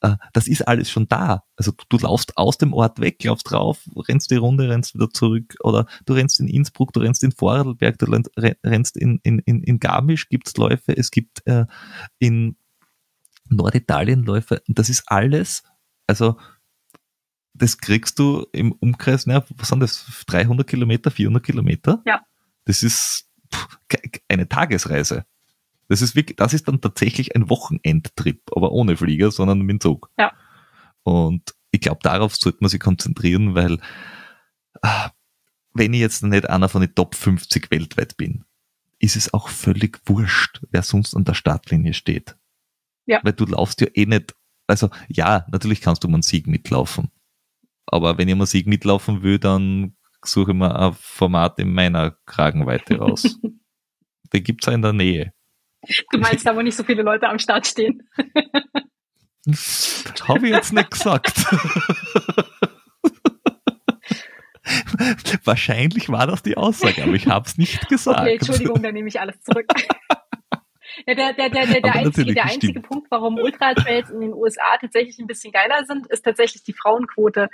äh, 0.00 0.16
das 0.32 0.48
ist 0.48 0.66
alles 0.66 0.90
schon 0.90 1.08
da. 1.08 1.44
Also 1.56 1.72
du, 1.72 1.84
du, 1.88 1.98
laufst 1.98 2.36
aus 2.36 2.58
dem 2.58 2.72
Ort 2.72 3.00
weg, 3.00 3.22
laufst 3.24 3.50
drauf, 3.50 3.88
rennst 4.08 4.30
die 4.30 4.36
Runde, 4.36 4.68
rennst 4.68 4.94
wieder 4.94 5.10
zurück 5.10 5.56
oder 5.60 5.86
du 6.04 6.14
rennst 6.14 6.40
in 6.40 6.48
Innsbruck, 6.48 6.92
du 6.92 7.00
rennst 7.00 7.24
in 7.24 7.32
Vorarlberg, 7.32 7.98
du 7.98 8.06
rennst 8.64 8.96
in, 8.96 9.20
in, 9.22 9.40
in, 9.40 9.62
in 9.62 9.78
Garmisch, 9.78 10.28
gibt's 10.28 10.56
Läufe, 10.56 10.96
es 10.96 11.10
gibt 11.10 11.46
äh, 11.46 11.66
in 12.18 12.56
Norditalien 13.48 14.24
Läufe 14.24 14.62
und 14.68 14.78
das 14.78 14.88
ist 14.88 15.04
alles 15.06 15.62
also 16.06 16.38
das 17.54 17.78
kriegst 17.78 18.18
du 18.18 18.46
im 18.52 18.72
Umkreis, 18.72 19.26
na, 19.26 19.44
was 19.56 19.68
sind 19.68 19.80
das, 19.80 20.24
300 20.26 20.66
Kilometer, 20.66 21.10
400 21.10 21.42
Kilometer? 21.42 22.02
Ja. 22.04 22.22
Das 22.64 22.82
ist 22.82 23.30
eine 24.28 24.48
Tagesreise. 24.48 25.24
Das 25.88 26.02
ist 26.02 26.16
wirklich, 26.16 26.36
das 26.36 26.52
ist 26.52 26.66
dann 26.68 26.80
tatsächlich 26.80 27.34
ein 27.36 27.48
Wochenendtrip, 27.48 28.42
aber 28.54 28.72
ohne 28.72 28.96
Flieger, 28.96 29.30
sondern 29.30 29.60
mit 29.60 29.70
dem 29.70 29.80
Zug. 29.80 30.10
Ja. 30.18 30.32
Und 31.04 31.54
ich 31.70 31.80
glaube, 31.80 32.00
darauf 32.02 32.34
sollte 32.34 32.58
man 32.60 32.70
sich 32.70 32.80
konzentrieren, 32.80 33.54
weil 33.54 33.78
ah, 34.82 35.10
wenn 35.74 35.94
ich 35.94 36.00
jetzt 36.00 36.22
nicht 36.22 36.48
einer 36.48 36.68
von 36.68 36.80
den 36.80 36.94
Top 36.94 37.14
50 37.14 37.70
weltweit 37.70 38.16
bin, 38.16 38.44
ist 38.98 39.16
es 39.16 39.32
auch 39.32 39.48
völlig 39.48 40.00
wurscht, 40.06 40.62
wer 40.70 40.82
sonst 40.82 41.14
an 41.14 41.24
der 41.24 41.34
Startlinie 41.34 41.94
steht. 41.94 42.36
Ja. 43.06 43.20
Weil 43.22 43.34
du 43.34 43.44
laufst 43.44 43.80
ja 43.80 43.86
eh 43.94 44.06
nicht, 44.06 44.34
also 44.66 44.90
ja, 45.08 45.46
natürlich 45.50 45.80
kannst 45.80 46.04
du 46.04 46.08
um 46.08 46.14
einen 46.14 46.22
Sieg 46.22 46.46
mitlaufen. 46.46 47.10
Aber 47.86 48.18
wenn 48.18 48.28
ich 48.28 48.34
um 48.34 48.40
einen 48.40 48.46
Sieg 48.46 48.66
mitlaufen 48.66 49.22
will, 49.22 49.38
dann 49.38 49.96
suche 50.24 50.52
ich 50.52 50.56
mir 50.56 50.78
ein 50.78 50.94
Format 50.94 51.58
in 51.58 51.72
meiner 51.72 52.16
Kragenweite 52.26 52.98
raus. 52.98 53.38
Den 54.32 54.42
gibt's 54.42 54.66
ja 54.66 54.72
in 54.72 54.82
der 54.82 54.92
Nähe. 54.92 55.32
Du 56.10 56.18
meinst 56.18 56.44
da, 56.44 56.56
wo 56.56 56.62
nicht 56.62 56.76
so 56.76 56.82
viele 56.82 57.02
Leute 57.02 57.28
am 57.28 57.38
Start 57.38 57.66
stehen? 57.66 58.08
Habe 60.22 60.48
ich 60.48 60.52
jetzt 60.52 60.72
nicht 60.72 60.90
gesagt. 60.90 61.32
Wahrscheinlich 65.44 66.08
war 66.08 66.26
das 66.26 66.42
die 66.42 66.56
Aussage, 66.56 67.04
aber 67.04 67.12
ich 67.12 67.28
habe 67.28 67.46
es 67.46 67.56
nicht 67.56 67.88
gesagt. 67.88 68.20
Okay, 68.20 68.34
Entschuldigung, 68.34 68.82
dann 68.82 68.94
nehme 68.94 69.08
ich 69.08 69.20
alles 69.20 69.40
zurück. 69.42 69.66
Ja, 71.06 71.14
der, 71.14 71.32
der, 71.32 71.50
der, 71.50 71.80
der, 71.80 71.94
einzige, 71.94 72.34
der 72.34 72.44
einzige 72.44 72.72
stimmt. 72.72 72.88
Punkt, 72.88 73.06
warum 73.10 73.36
Ultra-Trails 73.36 74.10
in 74.10 74.20
den 74.20 74.32
USA 74.32 74.76
tatsächlich 74.80 75.18
ein 75.18 75.26
bisschen 75.26 75.52
geiler 75.52 75.84
sind, 75.84 76.06
ist 76.08 76.24
tatsächlich 76.24 76.62
die 76.62 76.72
Frauenquote. 76.72 77.48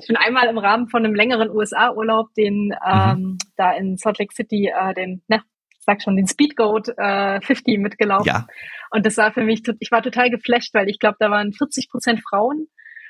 Ich 0.00 0.08
bin 0.08 0.16
einmal 0.16 0.48
im 0.48 0.58
Rahmen 0.58 0.88
von 0.88 1.04
einem 1.04 1.14
längeren 1.14 1.50
USA-Urlaub, 1.50 2.34
den 2.34 2.74
ähm, 2.86 3.38
da 3.56 3.72
in 3.72 3.96
Salt 3.96 4.18
Lake 4.18 4.34
City, 4.34 4.72
äh, 4.74 4.94
den, 4.94 5.22
ne, 5.28 5.42
ich 5.70 5.84
sag 5.84 6.02
schon, 6.02 6.16
den 6.16 6.26
Speedgoat 6.26 6.88
äh, 6.96 7.40
50 7.40 7.78
mitgelaufen. 7.78 8.26
Ja, 8.26 8.46
Und 8.90 9.06
das 9.06 9.16
war 9.16 9.32
für 9.32 9.42
mich, 9.42 9.62
ich 9.80 9.90
war 9.90 10.02
total 10.02 10.30
geflasht, 10.30 10.74
weil 10.74 10.88
ich 10.88 10.98
glaube, 10.98 11.16
da 11.20 11.30
waren 11.30 11.52
40 11.52 11.88
Prozent 11.90 12.22
Frauen. 12.28 12.68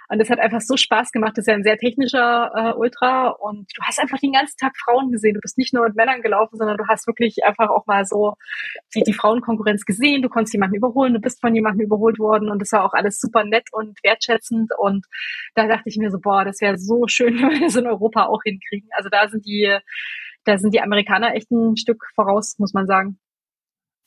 Und 0.09 0.19
das 0.19 0.31
hat 0.31 0.39
einfach 0.39 0.61
so 0.61 0.77
Spaß 0.77 1.13
gemacht. 1.13 1.37
Das 1.37 1.43
ist 1.43 1.49
ja 1.49 1.55
ein 1.55 1.63
sehr 1.63 1.77
technischer 1.77 2.51
äh, 2.55 2.73
Ultra. 2.73 3.29
Und 3.29 3.71
du 3.77 3.83
hast 3.83 4.01
einfach 4.01 4.19
den 4.19 4.33
ganzen 4.33 4.57
Tag 4.57 4.73
Frauen 4.77 5.13
gesehen. 5.13 5.35
Du 5.35 5.41
bist 5.41 5.59
nicht 5.59 5.75
nur 5.75 5.85
mit 5.87 5.97
Männern 5.97 6.23
gelaufen, 6.23 6.57
sondern 6.57 6.79
du 6.79 6.87
hast 6.89 7.07
wirklich 7.07 7.45
einfach 7.45 7.69
auch 7.69 7.87
mal 7.87 8.05
so 8.07 8.35
die, 8.95 9.03
die 9.03 9.13
Frauenkonkurrenz 9.13 9.85
gesehen. 9.85 10.23
Du 10.23 10.29
konntest 10.31 10.55
jemanden 10.55 10.77
überholen. 10.77 11.15
Du 11.15 11.21
bist 11.21 11.41
von 11.41 11.55
jemandem 11.55 11.87
überholt 11.87 12.19
worden. 12.19 12.51
Und 12.51 12.61
das 12.61 12.73
war 12.73 12.85
auch 12.85 12.95
alles 12.95 13.21
super 13.21 13.45
nett 13.45 13.69
und 13.73 13.99
wertschätzend. 14.03 14.73
Und 14.79 15.07
da 15.55 15.67
dachte 15.67 15.89
ich 15.89 15.99
mir 15.99 16.11
so, 16.11 16.19
boah, 16.19 16.45
das 16.45 16.61
wäre 16.61 16.79
so 16.79 17.07
schön, 17.07 17.35
wenn 17.43 17.51
wir 17.51 17.61
das 17.61 17.77
in 17.77 17.87
Europa 17.87 18.27
auch 18.27 18.41
hinkriegen. 18.45 18.89
Also 18.97 19.11
da 19.11 19.29
sind 19.29 19.45
die, 19.45 19.77
da 20.45 20.59
sind 20.59 20.73
die 20.73 20.81
Amerikaner 20.81 21.35
echt 21.35 21.51
ein 21.51 21.77
Stück 21.77 22.05
voraus, 22.15 22.57
muss 22.59 22.73
man 22.73 22.87
sagen. 22.87 23.19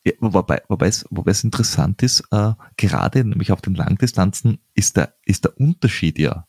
Ja, 0.03 0.13
wobei, 0.19 0.61
wobei, 0.67 0.87
es, 0.87 1.05
wobei 1.11 1.31
es 1.31 1.43
interessant 1.43 2.01
ist, 2.01 2.23
äh, 2.31 2.53
gerade 2.75 3.23
nämlich 3.23 3.51
auf 3.51 3.61
den 3.61 3.75
Langdistanzen 3.75 4.59
ist 4.73 4.97
der, 4.97 5.15
ist 5.25 5.43
der 5.45 5.59
Unterschied 5.59 6.17
ja 6.17 6.47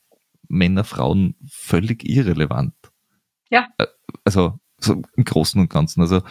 Männer, 0.48 0.84
Frauen 0.84 1.34
völlig 1.48 2.08
irrelevant. 2.08 2.74
Ja. 3.50 3.68
Äh, 3.78 3.86
Also 4.24 4.58
so 4.78 5.02
im 5.16 5.24
Großen 5.24 5.60
und 5.60 5.70
Ganzen. 5.70 6.00
Also 6.00 6.22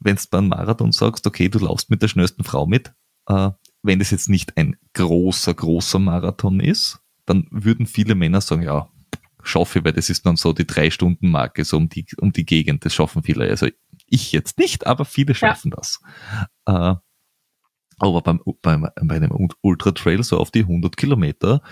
wenn 0.00 0.16
du 0.16 0.22
beim 0.30 0.48
Marathon 0.48 0.92
sagst, 0.92 1.26
okay, 1.26 1.48
du 1.48 1.58
laufst 1.58 1.90
mit 1.90 2.02
der 2.02 2.08
schnellsten 2.08 2.44
Frau 2.44 2.66
mit, 2.66 2.92
äh, 3.26 3.50
wenn 3.82 3.98
das 3.98 4.10
jetzt 4.10 4.28
nicht 4.28 4.56
ein 4.56 4.76
großer, 4.94 5.54
großer 5.54 5.98
Marathon 5.98 6.60
ist, 6.60 7.00
dann 7.26 7.46
würden 7.50 7.86
viele 7.86 8.14
Männer 8.14 8.40
sagen, 8.40 8.62
ja, 8.62 8.88
schaffe 9.42 9.78
ich, 9.78 9.84
weil 9.84 9.92
das 9.92 10.10
ist 10.10 10.24
dann 10.26 10.36
so 10.36 10.52
die 10.52 10.66
Drei-Stunden-Marke, 10.66 11.64
so 11.64 11.76
um 11.76 11.88
die, 11.88 12.06
um 12.18 12.32
die 12.32 12.46
Gegend, 12.46 12.84
das 12.84 12.94
schaffen 12.94 13.22
viele. 13.22 13.48
Also 13.48 13.68
ich 14.06 14.32
jetzt 14.32 14.58
nicht, 14.58 14.86
aber 14.86 15.04
viele 15.04 15.34
schaffen 15.34 15.70
das. 15.70 16.00
Äh, 16.66 16.94
aber 17.98 18.22
beim, 18.22 18.40
beim, 18.62 18.88
bei 19.02 19.16
einem 19.16 19.48
Ultra 19.60 19.92
Trail 19.92 20.22
so 20.22 20.38
auf 20.38 20.50
die 20.50 20.60
100 20.60 20.96
Kilometer, 20.96 21.62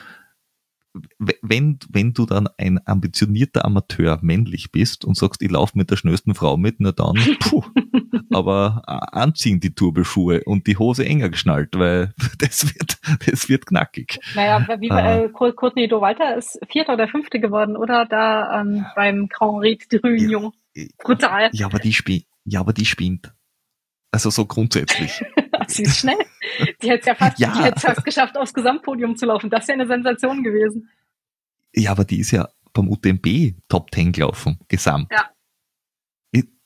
wenn, 1.19 1.79
wenn 1.89 2.13
du 2.13 2.27
dann 2.27 2.49
ein 2.59 2.81
ambitionierter 2.87 3.65
Amateur 3.65 4.19
männlich 4.23 4.73
bist 4.73 5.05
und 5.05 5.17
sagst, 5.17 5.41
ich 5.43 5.51
laufe 5.51 5.77
mit 5.79 5.91
der 5.91 5.97
schnellsten 5.97 6.35
Frau 6.35 6.57
mit, 6.57 6.77
na 6.81 6.93
dann, 6.93 7.15
puh, 7.41 7.63
aber 8.31 8.83
äh, 8.87 8.93
anziehen 9.17 9.61
die 9.61 9.75
Turboschuhe 9.75 10.43
und 10.45 10.67
die 10.67 10.77
Hose 10.77 11.05
enger 11.07 11.31
geschnallt, 11.31 11.71
weil 11.79 12.13
das 12.39 12.65
wird, 12.75 12.99
das 13.27 13.49
wird 13.49 13.67
knackig. 13.67 14.19
Naja, 14.35 14.67
wie 14.81 14.91
Ah. 14.91 15.21
äh, 15.25 15.29
Cour- 15.31 15.55
Courtney 15.57 15.89
Dowalter 15.89 16.37
ist 16.37 16.59
Vierter 16.69 16.95
oder 16.95 17.09
Fünfte 17.09 17.41
geworden, 17.41 17.77
oder? 17.77 18.05
Da 18.05 18.61
ähm, 18.61 18.85
beim 18.95 19.29
Grand 19.29 19.63
Ried 19.63 19.91
de 19.93 20.01
Réunion. 20.01 20.53
Brutal. 20.99 21.51
Ja, 21.53 21.67
aber 21.67 21.79
die 21.79 21.93
spinnt, 21.93 22.25
ja, 22.45 22.61
aber 22.61 22.73
die 22.73 22.85
spinnt. 22.87 23.33
Also 24.11 24.29
so 24.31 24.45
grundsätzlich. 24.45 25.23
Sie 25.69 25.83
ist 25.83 25.99
schnell. 25.99 26.17
Die 26.83 26.91
hätte 26.91 27.01
es 27.01 27.07
ja 27.07 27.15
fast, 27.15 27.39
Ja. 27.39 27.53
die 27.57 27.63
hätte 27.63 27.81
fast 27.81 28.05
geschafft, 28.05 28.37
aufs 28.37 28.53
Gesamtpodium 28.55 29.17
zu 29.17 29.27
laufen. 29.27 29.51
Das 29.51 29.69
wäre 29.69 29.79
eine 29.81 29.87
Sensation 29.87 30.43
gewesen. 30.43 30.89
Ja, 31.75 31.91
aber 31.93 32.05
die 32.05 32.21
ist 32.21 32.31
ja 32.33 32.49
beim 32.73 32.89
UTMB 32.89 33.55
Top 33.69 33.91
10 33.95 34.13
gelaufen, 34.13 34.59
gesamt. 34.69 35.11
Ja. 35.13 35.29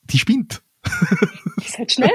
Die 0.09 0.19
spinnt. 0.19 0.63
Ist 1.57 1.79
halt 1.79 1.91
schnell. 1.91 2.11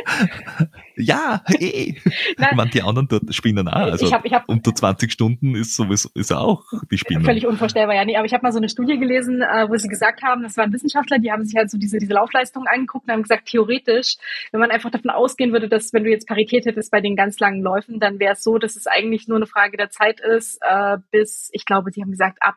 Ja, 0.97 1.43
eh. 1.59 1.95
Nein, 2.39 2.57
meine, 2.57 2.71
die 2.71 2.83
anderen 2.83 3.09
dort 3.09 3.35
spinnen 3.35 3.67
auch. 3.69 3.75
Also 3.75 4.07
ich 4.07 4.13
habe 4.13 4.27
ich 4.27 4.33
hab 4.33 4.49
unter 4.49 4.75
20 4.75 5.13
Stunden 5.13 5.55
ist 5.55 5.75
sowieso 5.75 6.09
ist 6.15 6.33
auch 6.33 6.65
die 6.91 6.99
Spinnen. 6.99 7.25
völlig 7.25 7.47
unvorstellbar, 7.47 7.95
ja. 7.95 8.05
Nee, 8.05 8.17
aber 8.17 8.27
ich 8.27 8.35
habe 8.35 8.43
mal 8.43 8.53
so 8.53 8.59
eine 8.59 8.69
Studie 8.69 8.99
gelesen, 8.99 9.43
äh, 9.43 9.69
wo 9.69 9.77
sie 9.77 9.89
gesagt 9.89 10.23
haben, 10.23 10.43
das 10.43 10.57
waren 10.57 10.73
Wissenschaftler, 10.73 11.19
die 11.19 11.33
haben 11.33 11.45
sich 11.45 11.57
halt 11.57 11.71
so 11.71 11.79
diese, 11.79 11.99
diese 11.99 12.13
Laufleistungen 12.15 12.69
angeguckt 12.69 13.09
und 13.09 13.13
haben 13.13 13.23
gesagt, 13.23 13.47
theoretisch, 13.47 14.17
wenn 14.53 14.61
man 14.61 14.71
einfach 14.71 14.91
davon 14.91 15.11
ausgehen 15.11 15.53
würde, 15.53 15.69
dass 15.69 15.93
wenn 15.93 16.05
du 16.05 16.11
jetzt 16.11 16.29
Parität 16.29 16.65
hättest 16.65 16.91
bei 16.91 17.01
den 17.01 17.17
ganz 17.17 17.39
langen 17.41 17.63
Läufen, 17.63 18.01
dann 18.01 18.21
wäre 18.21 18.35
es 18.35 18.43
so, 18.43 18.59
dass 18.59 18.77
es 18.77 18.87
eigentlich 18.87 19.29
nur 19.29 19.37
eine 19.37 19.47
Frage 19.47 19.77
der 19.77 19.91
Zeit 19.91 20.21
ist, 20.21 20.59
äh, 20.63 20.99
bis, 21.11 21.51
ich 21.53 21.67
glaube, 21.67 21.91
die 21.91 22.03
haben 22.03 22.11
gesagt, 22.11 22.39
ab 22.41 22.57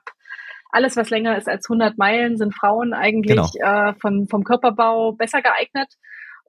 alles, 0.72 0.96
was 0.98 1.10
länger 1.10 1.38
ist 1.38 1.48
als 1.48 1.70
100 1.70 1.98
Meilen, 1.98 2.38
sind 2.38 2.54
Frauen 2.56 2.94
eigentlich 2.94 3.36
Genau. 3.36 3.50
äh, 3.90 3.94
von, 4.00 4.28
vom 4.28 4.44
Körperbau 4.44 5.14
besser 5.14 5.42
geeignet. 5.42 5.94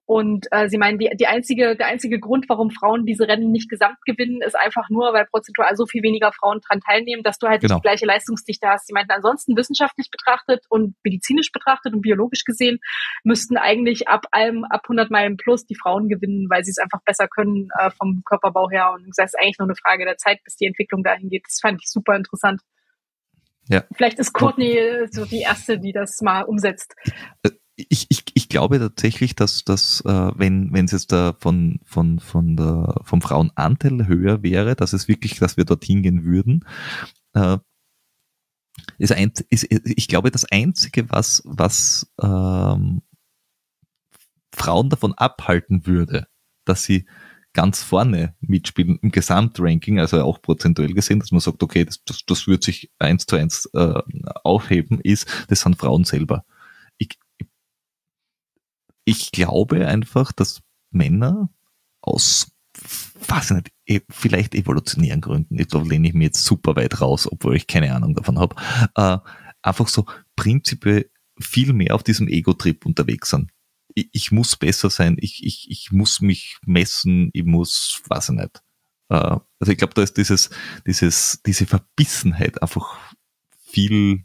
Und 0.09 0.47
äh, 0.53 0.69
sie 0.69 0.79
meinen, 0.79 0.99
die, 1.01 1.11
die 1.19 1.27
einzige, 1.27 1.75
der 1.75 1.89
einzige 1.89 2.21
Grund, 2.21 2.49
warum 2.49 2.71
Frauen 2.71 3.07
diese 3.07 3.27
Rennen 3.27 3.51
nicht 3.51 3.69
gesamt 3.69 3.97
gewinnen, 4.07 4.41
ist 4.41 4.55
einfach 4.57 4.89
nur, 4.89 5.13
weil 5.13 5.27
prozentual 5.27 5.75
so 5.75 5.85
viel 5.85 6.05
weniger 6.05 6.31
Frauen 6.31 6.61
dran 6.61 6.79
teilnehmen, 6.81 7.25
dass 7.25 7.39
du 7.39 7.49
halt 7.49 7.61
Genau. 7.61 7.75
nicht 7.75 7.83
die 7.83 7.89
gleiche 7.89 8.07
Leistungsdichte 8.07 8.69
hast. 8.69 8.87
Sie 8.87 8.93
meinten, 8.93 9.11
ansonsten 9.11 9.57
wissenschaftlich 9.57 10.09
betrachtet 10.13 10.65
und 10.69 10.95
medizinisch 11.03 11.51
betrachtet 11.51 11.93
und 11.93 12.03
biologisch 12.03 12.45
gesehen 12.45 12.79
müssten 13.25 13.57
eigentlich 13.57 14.07
ab 14.07 14.27
allem, 14.31 14.63
ab 14.71 14.83
100 14.85 15.11
Meilen 15.11 15.37
plus 15.39 15.67
die 15.67 15.75
Frauen 15.75 16.09
gewinnen, 16.09 16.47
weil 16.51 16.63
sie 16.63 16.71
es 16.71 16.79
einfach 16.79 17.01
besser 17.05 17.27
können 17.27 17.69
äh, 17.77 17.91
vom 17.91 18.23
Körperbau 18.25 18.71
her. 18.71 18.93
Und 18.95 19.09
das 19.17 19.33
ist 19.35 19.39
eigentlich 19.41 19.59
nur 19.59 19.67
eine 19.67 19.75
Frage 19.75 20.05
der 20.05 20.19
Zeit, 20.19 20.39
bis 20.45 20.55
die 20.55 20.67
Entwicklung 20.67 21.03
dahin 21.03 21.31
geht. 21.31 21.47
Das 21.49 21.59
fand 21.61 21.81
ich 21.83 21.91
super 21.91 22.15
interessant. 22.15 22.61
Ja. 23.69 23.85
Vielleicht 23.95 24.19
ist 24.19 24.33
Courtney 24.33 24.79
so 25.11 25.25
die 25.25 25.41
erste, 25.41 25.79
die 25.79 25.93
das 25.93 26.21
mal 26.23 26.43
umsetzt. 26.43 26.95
ich, 27.77 28.07
ich, 28.09 28.25
ich 28.35 28.49
glaube 28.49 28.79
tatsächlich, 28.79 29.35
dass 29.35 29.65
das, 29.65 30.03
äh, 30.07 30.31
wenn 30.35 30.73
wenn 30.73 30.87
es 30.87 30.93
jetzt 30.93 31.13
da 31.13 31.35
von 31.39 31.81
von 31.85 32.21
von 32.21 32.57
der 32.57 33.01
vom 33.03 33.21
Frauenanteil 33.21 34.07
höher 34.07 34.43
wäre, 34.43 34.77
dass 34.77 34.93
es 34.93 35.09
wirklich, 35.09 35.39
dass 35.39 35.57
wir 35.57 35.65
dorthin 35.65 36.03
gehen 36.03 36.25
würden. 36.25 36.65
Äh, 37.35 37.59
ist 38.99 39.13
ein, 39.13 39.33
ist, 39.51 39.67
ich 39.71 40.09
glaube, 40.09 40.31
das 40.31 40.45
einzige, 40.51 41.11
was 41.11 41.43
was 41.45 42.13
ähm, 42.23 43.03
Frauen 44.55 44.89
davon 44.89 45.13
abhalten 45.15 45.87
würde, 45.87 46.29
dass 46.65 46.85
sie 46.85 47.07
ganz 47.57 47.83
vorne 47.83 48.35
mitspielen 48.41 48.99
im 49.01 49.11
Gesamtranking, 49.11 49.99
also 49.99 50.23
auch 50.23 50.43
prozentuell 50.43 50.93
gesehen, 50.93 51.21
dass 51.21 51.33
man 51.33 51.41
sagt, 51.41 51.63
okay, 51.63 51.87
das, 51.87 52.05
das, 52.05 52.27
das 52.27 52.47
wird 52.47 52.63
sich 52.63 52.91
eins 52.99 53.25
zu 53.25 53.37
eins 53.37 53.65
äh, 53.73 53.95
aufheben, 54.45 55.01
ist, 55.01 55.27
das 55.49 55.63
sind 55.63 55.79
Frauen 55.79 56.05
selber. 56.05 56.45
Ich, 56.99 57.19
ich 59.07 59.33
glaube 59.33 59.89
einfach, 59.89 60.33
dass 60.33 60.61
Männer 60.91 61.49
aus, 62.03 62.53
weiß 63.27 63.53
ich 63.53 63.57
nicht, 63.57 63.73
eh, 63.87 64.01
vielleicht 64.11 64.55
evolutionären 64.55 65.23
Gründen, 65.23 65.57
glaube, 65.57 65.89
lehne 65.89 66.09
ich 66.09 66.15
mir 66.15 66.25
jetzt 66.25 66.45
super 66.45 66.77
weit 66.77 67.01
raus, 67.01 67.27
obwohl 67.27 67.57
ich 67.57 67.67
keine 67.67 67.95
Ahnung 67.95 68.15
davon 68.15 68.39
habe, 68.39 68.55
äh, 68.97 69.17
einfach 69.63 69.89
so 69.89 70.05
prinzipiell 70.37 71.11
viel 71.41 71.73
mehr 71.73 71.95
auf 71.95 72.03
diesem 72.03 72.29
Ego-Trip 72.29 72.85
unterwegs 72.85 73.31
sind. 73.31 73.51
Ich, 73.97 74.11
ich 74.13 74.31
muss 74.31 74.57
besser 74.57 74.91
sein, 74.91 75.17
ich, 75.19 75.45
ich, 75.45 75.71
ich 75.71 75.91
muss 75.91 76.21
mich 76.21 76.59
messen, 76.65 77.31
ich 77.33 77.45
muss, 77.45 78.03
weiß 78.09 78.29
ich 78.29 78.37
nicht. 78.37 78.63
Äh, 79.09 79.39
also 79.59 79.73
ich 79.73 79.79
glaube, 79.79 79.95
da 79.95 80.03
ist 80.03 80.17
dieses, 80.17 80.51
dieses, 80.87 81.41
diese 81.45 81.67
Verbissenheit 81.67 82.63
einfach 82.63 82.99
viel 83.59 84.25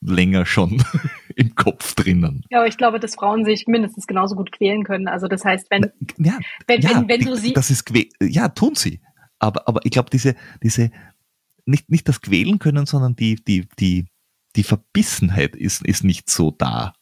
länger 0.00 0.46
schon 0.46 0.82
im 1.36 1.54
Kopf 1.54 1.94
drinnen. 1.94 2.44
Ja, 2.50 2.58
aber 2.58 2.68
ich 2.68 2.78
glaube, 2.78 3.00
dass 3.00 3.14
Frauen 3.14 3.44
sich 3.44 3.66
mindestens 3.66 4.06
genauso 4.06 4.36
gut 4.36 4.52
quälen 4.52 4.84
können. 4.84 5.08
Also 5.08 5.28
das 5.28 5.44
heißt, 5.44 5.70
wenn, 5.70 5.90
Ja, 6.18 6.38
wenn, 6.66 6.80
ja, 6.80 6.90
wenn, 6.90 7.08
wenn 7.08 7.20
du 7.20 7.36
sie, 7.36 7.52
Das 7.52 7.70
ist 7.70 7.90
ja, 8.20 8.48
tun 8.48 8.74
sie. 8.74 9.00
Aber, 9.38 9.66
aber 9.68 9.80
ich 9.84 9.90
glaube, 9.90 10.10
diese, 10.10 10.36
diese, 10.62 10.90
nicht, 11.64 11.90
nicht 11.90 12.08
das 12.08 12.20
Quälen 12.20 12.58
können, 12.58 12.86
sondern 12.86 13.16
die, 13.16 13.36
die, 13.36 13.68
die, 13.78 14.06
die 14.56 14.64
Verbissenheit 14.64 15.56
ist, 15.56 15.82
ist 15.86 16.04
nicht 16.04 16.28
so 16.30 16.50
da. 16.50 16.94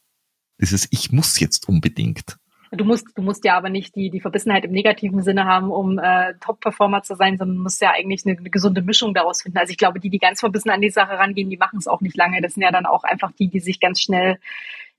Dieses, 0.59 0.87
ich 0.91 1.11
muss 1.11 1.39
jetzt 1.39 1.67
unbedingt. 1.69 2.37
Du 2.71 2.85
musst, 2.85 3.07
du 3.15 3.23
musst 3.23 3.43
ja 3.45 3.57
aber 3.57 3.69
nicht 3.69 3.95
die, 3.95 4.11
die 4.11 4.21
Verbissenheit 4.21 4.63
im 4.63 4.71
negativen 4.71 5.23
Sinne 5.23 5.45
haben, 5.45 5.71
um 5.71 5.97
äh, 5.97 6.35
Top-Performer 6.39 7.01
zu 7.01 7.15
sein, 7.15 7.37
sondern 7.37 7.57
musst 7.57 7.81
ja 7.81 7.91
eigentlich 7.91 8.25
eine, 8.25 8.37
eine 8.37 8.49
gesunde 8.51 8.83
Mischung 8.83 9.15
daraus 9.15 9.41
finden. 9.41 9.57
Also 9.57 9.71
ich 9.71 9.77
glaube, 9.77 9.99
die, 9.99 10.11
die 10.11 10.19
ganz 10.19 10.41
verbissen 10.41 10.69
an 10.69 10.81
die 10.81 10.91
Sache 10.91 11.13
rangehen, 11.13 11.49
die 11.49 11.57
machen 11.57 11.79
es 11.79 11.87
auch 11.87 12.01
nicht 12.01 12.15
lange. 12.15 12.41
Das 12.41 12.53
sind 12.53 12.61
ja 12.61 12.71
dann 12.71 12.85
auch 12.85 13.03
einfach 13.03 13.31
die, 13.31 13.47
die 13.47 13.59
sich 13.59 13.79
ganz 13.79 14.01
schnell 14.01 14.37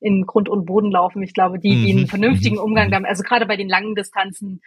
in 0.00 0.26
Grund 0.26 0.48
und 0.48 0.66
Boden 0.66 0.90
laufen. 0.90 1.22
Ich 1.22 1.32
glaube, 1.32 1.60
die, 1.60 1.84
die 1.84 1.92
einen 1.92 2.02
mhm. 2.02 2.08
vernünftigen 2.08 2.56
mhm. 2.56 2.62
Umgang 2.62 2.90
damit, 2.90 3.08
also 3.08 3.22
gerade 3.22 3.46
bei 3.46 3.56
den 3.56 3.68
langen 3.68 3.94
Distanzen, 3.94 4.62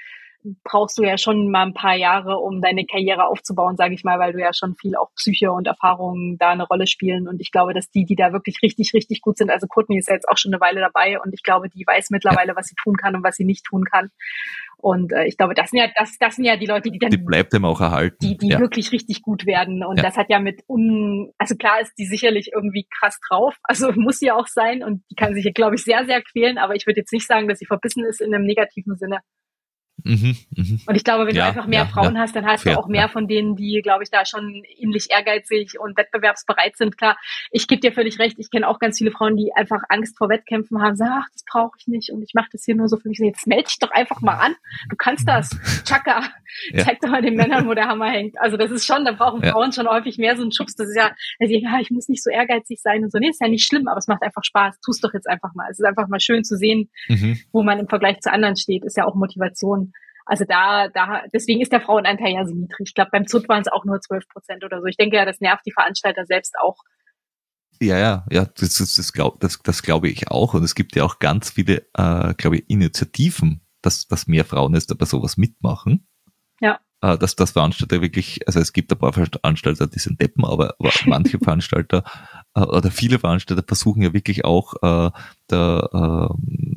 brauchst 0.63 0.97
du 0.97 1.03
ja 1.03 1.17
schon 1.17 1.49
mal 1.49 1.65
ein 1.65 1.73
paar 1.73 1.95
Jahre, 1.95 2.37
um 2.37 2.61
deine 2.61 2.85
Karriere 2.85 3.27
aufzubauen, 3.27 3.77
sage 3.77 3.93
ich 3.93 4.03
mal, 4.03 4.19
weil 4.19 4.33
du 4.33 4.39
ja 4.39 4.53
schon 4.53 4.75
viel 4.75 4.95
auch 4.95 5.11
Psyche 5.15 5.51
und 5.51 5.67
Erfahrungen 5.67 6.37
da 6.37 6.49
eine 6.49 6.65
Rolle 6.65 6.87
spielen. 6.87 7.27
Und 7.27 7.41
ich 7.41 7.51
glaube, 7.51 7.73
dass 7.73 7.89
die, 7.89 8.05
die 8.05 8.15
da 8.15 8.33
wirklich 8.33 8.59
richtig, 8.61 8.93
richtig 8.93 9.21
gut 9.21 9.37
sind, 9.37 9.49
also 9.49 9.67
Courtney 9.67 9.97
ist 9.97 10.09
ja 10.09 10.15
jetzt 10.15 10.27
auch 10.29 10.37
schon 10.37 10.53
eine 10.53 10.61
Weile 10.61 10.81
dabei 10.81 11.19
und 11.19 11.33
ich 11.33 11.43
glaube, 11.43 11.69
die 11.69 11.85
weiß 11.85 12.09
mittlerweile, 12.09 12.55
was 12.55 12.67
sie 12.67 12.75
tun 12.81 12.97
kann 12.97 13.15
und 13.15 13.23
was 13.23 13.35
sie 13.35 13.45
nicht 13.45 13.65
tun 13.65 13.85
kann. 13.85 14.09
Und 14.83 15.13
äh, 15.13 15.23
ich 15.27 15.37
glaube, 15.37 15.53
das 15.53 15.69
sind 15.69 15.79
ja, 15.79 15.87
das, 15.95 16.17
das 16.19 16.35
sind 16.35 16.43
ja 16.43 16.57
die 16.57 16.65
Leute, 16.65 16.91
die 16.91 16.99
dann. 16.99 17.09
Die 17.09 17.15
bleibt 17.15 17.53
ihm 17.53 17.63
auch 17.63 17.79
erhalten. 17.79 18.17
Die, 18.21 18.35
die 18.35 18.49
ja. 18.49 18.59
wirklich 18.59 18.91
richtig 18.91 19.21
gut 19.21 19.45
werden. 19.45 19.81
Und 19.85 19.95
ja. 19.95 20.03
das 20.03 20.17
hat 20.17 20.29
ja 20.29 20.39
mit 20.39 20.61
un, 20.67 21.31
also 21.37 21.55
klar 21.55 21.79
ist 21.79 21.93
die 21.97 22.05
sicherlich 22.05 22.51
irgendwie 22.53 22.85
krass 22.99 23.17
drauf. 23.29 23.55
Also 23.63 23.91
muss 23.95 24.19
sie 24.19 24.31
auch 24.31 24.47
sein. 24.47 24.83
Und 24.83 25.01
die 25.09 25.15
kann 25.15 25.35
sich, 25.35 25.53
glaube 25.53 25.75
ich, 25.75 25.85
sehr, 25.85 26.05
sehr 26.05 26.21
quälen. 26.21 26.57
Aber 26.57 26.75
ich 26.75 26.85
würde 26.85 26.99
jetzt 26.99 27.13
nicht 27.13 27.25
sagen, 27.25 27.47
dass 27.47 27.59
sie 27.59 27.65
verbissen 27.65 28.03
ist 28.03 28.19
in 28.19 28.35
einem 28.35 28.43
negativen 28.43 28.97
Sinne. 28.97 29.19
Mhm, 30.03 30.37
mh. 30.55 30.79
Und 30.85 30.95
ich 30.95 31.03
glaube, 31.03 31.25
wenn 31.27 31.35
ja, 31.35 31.43
du 31.43 31.47
einfach 31.49 31.67
mehr 31.67 31.83
ja, 31.83 31.85
Frauen 31.85 32.15
ja. 32.15 32.21
hast, 32.21 32.35
dann 32.35 32.45
hast 32.45 32.63
Fair, 32.63 32.73
du 32.73 32.79
auch 32.79 32.87
mehr 32.87 33.07
von 33.09 33.27
denen, 33.27 33.55
die, 33.55 33.81
glaube 33.81 34.03
ich, 34.03 34.09
da 34.09 34.25
schon 34.25 34.63
ähnlich 34.77 35.09
ehrgeizig 35.09 35.79
und 35.79 35.97
wettbewerbsbereit 35.97 36.75
sind. 36.75 36.97
Klar, 36.97 37.17
ich 37.51 37.67
gebe 37.67 37.79
dir 37.79 37.93
völlig 37.93 38.19
recht. 38.19 38.37
Ich 38.37 38.51
kenne 38.51 38.67
auch 38.67 38.79
ganz 38.79 38.97
viele 38.97 39.11
Frauen, 39.11 39.37
die 39.37 39.51
einfach 39.55 39.81
Angst 39.89 40.17
vor 40.17 40.29
Wettkämpfen 40.29 40.81
haben, 40.81 40.95
sagen, 40.95 41.13
ach, 41.23 41.29
das 41.31 41.43
brauche 41.45 41.77
ich 41.79 41.87
nicht 41.87 42.11
und 42.11 42.21
ich 42.21 42.33
mache 42.33 42.49
das 42.51 42.65
hier 42.65 42.75
nur 42.75 42.89
so 42.89 42.97
für 42.97 43.07
mich. 43.07 43.19
Jetzt 43.19 43.47
melde 43.47 43.65
dich 43.65 43.79
doch 43.79 43.91
einfach 43.91 44.21
mal 44.21 44.35
an. 44.35 44.55
Du 44.89 44.95
kannst 44.97 45.27
das. 45.27 45.49
Chaka. 45.85 46.23
Zeig 46.77 46.99
doch 46.99 47.09
mal 47.09 47.21
den 47.21 47.35
Männern, 47.35 47.67
wo 47.67 47.73
der 47.73 47.87
Hammer 47.87 48.09
hängt. 48.09 48.39
Also 48.39 48.57
das 48.57 48.71
ist 48.71 48.85
schon, 48.85 49.05
da 49.05 49.11
brauchen 49.13 49.41
Frauen 49.41 49.71
schon 49.71 49.87
häufig 49.87 50.17
mehr 50.17 50.35
so 50.35 50.43
einen 50.43 50.51
Schubs. 50.51 50.75
Das 50.75 50.87
ist 50.87 50.95
ja, 50.95 51.11
also, 51.39 51.53
ja, 51.53 51.79
ich 51.79 51.91
muss 51.91 52.09
nicht 52.09 52.23
so 52.23 52.29
ehrgeizig 52.29 52.79
sein 52.81 53.03
und 53.03 53.11
so. 53.11 53.19
Nee, 53.19 53.29
ist 53.29 53.41
ja 53.41 53.47
nicht 53.47 53.65
schlimm, 53.65 53.87
aber 53.87 53.97
es 53.97 54.07
macht 54.07 54.21
einfach 54.21 54.43
Spaß. 54.43 54.79
Tu 54.81 54.91
es 54.91 54.99
doch 54.99 55.13
jetzt 55.13 55.27
einfach 55.27 55.53
mal. 55.55 55.67
Es 55.71 55.79
ist 55.79 55.85
einfach 55.85 56.07
mal 56.07 56.19
schön 56.19 56.43
zu 56.43 56.57
sehen, 56.57 56.89
mhm. 57.07 57.39
wo 57.51 57.63
man 57.63 57.79
im 57.79 57.87
Vergleich 57.87 58.19
zu 58.19 58.31
anderen 58.31 58.55
steht. 58.55 58.83
Ist 58.83 58.97
ja 58.97 59.05
auch 59.05 59.15
Motivation. 59.15 59.92
Also 60.25 60.45
da, 60.45 60.87
da, 60.89 61.23
deswegen 61.33 61.61
ist 61.61 61.71
der 61.71 61.81
Frauenanteil 61.81 62.33
ja 62.33 62.45
so 62.45 62.53
niedrig. 62.53 62.87
Ich 62.87 62.93
glaube, 62.93 63.11
beim 63.11 63.27
ZUT 63.27 63.49
waren 63.49 63.61
es 63.61 63.67
auch 63.67 63.85
nur 63.85 63.99
12 63.99 64.27
Prozent 64.29 64.63
oder 64.63 64.79
so. 64.79 64.85
Ich 64.85 64.97
denke 64.97 65.17
ja, 65.17 65.25
das 65.25 65.41
nervt 65.41 65.65
die 65.65 65.73
Veranstalter 65.73 66.25
selbst 66.25 66.55
auch. 66.61 66.77
Ja, 67.81 67.97
ja, 67.97 68.25
ja, 68.31 68.45
das, 68.45 68.77
das, 68.77 68.95
das, 68.95 69.13
glaub, 69.13 69.39
das, 69.39 69.59
das 69.61 69.81
glaube 69.83 70.07
ich 70.07 70.29
auch. 70.29 70.53
Und 70.53 70.63
es 70.63 70.75
gibt 70.75 70.95
ja 70.95 71.03
auch 71.03 71.19
ganz 71.19 71.49
viele, 71.49 71.85
äh, 71.95 72.33
glaube 72.35 72.57
ich, 72.57 72.69
Initiativen, 72.69 73.61
dass, 73.81 74.07
dass 74.07 74.27
mehr 74.27 74.45
Frauen 74.45 74.73
jetzt 74.73 74.97
bei 74.97 75.05
sowas 75.05 75.37
mitmachen. 75.37 76.07
Ja. 76.61 76.79
Äh, 77.03 77.17
dass, 77.17 77.35
dass 77.35 77.51
Veranstalter 77.51 78.01
wirklich, 78.01 78.47
also 78.47 78.61
es 78.61 78.71
gibt 78.71 78.89
ein 78.93 78.97
paar 78.97 79.11
Veranstalter, 79.11 79.87
die 79.87 79.99
sind 79.99 80.21
Deppen, 80.21 80.45
aber, 80.45 80.75
aber 80.79 80.91
manche 81.05 81.37
Veranstalter 81.37 82.05
äh, 82.55 82.61
oder 82.61 82.91
viele 82.91 83.19
Veranstalter 83.19 83.61
versuchen 83.67 84.01
ja 84.03 84.13
wirklich 84.13 84.45
auch 84.45 84.75
äh, 84.81 85.11
der, 85.49 86.29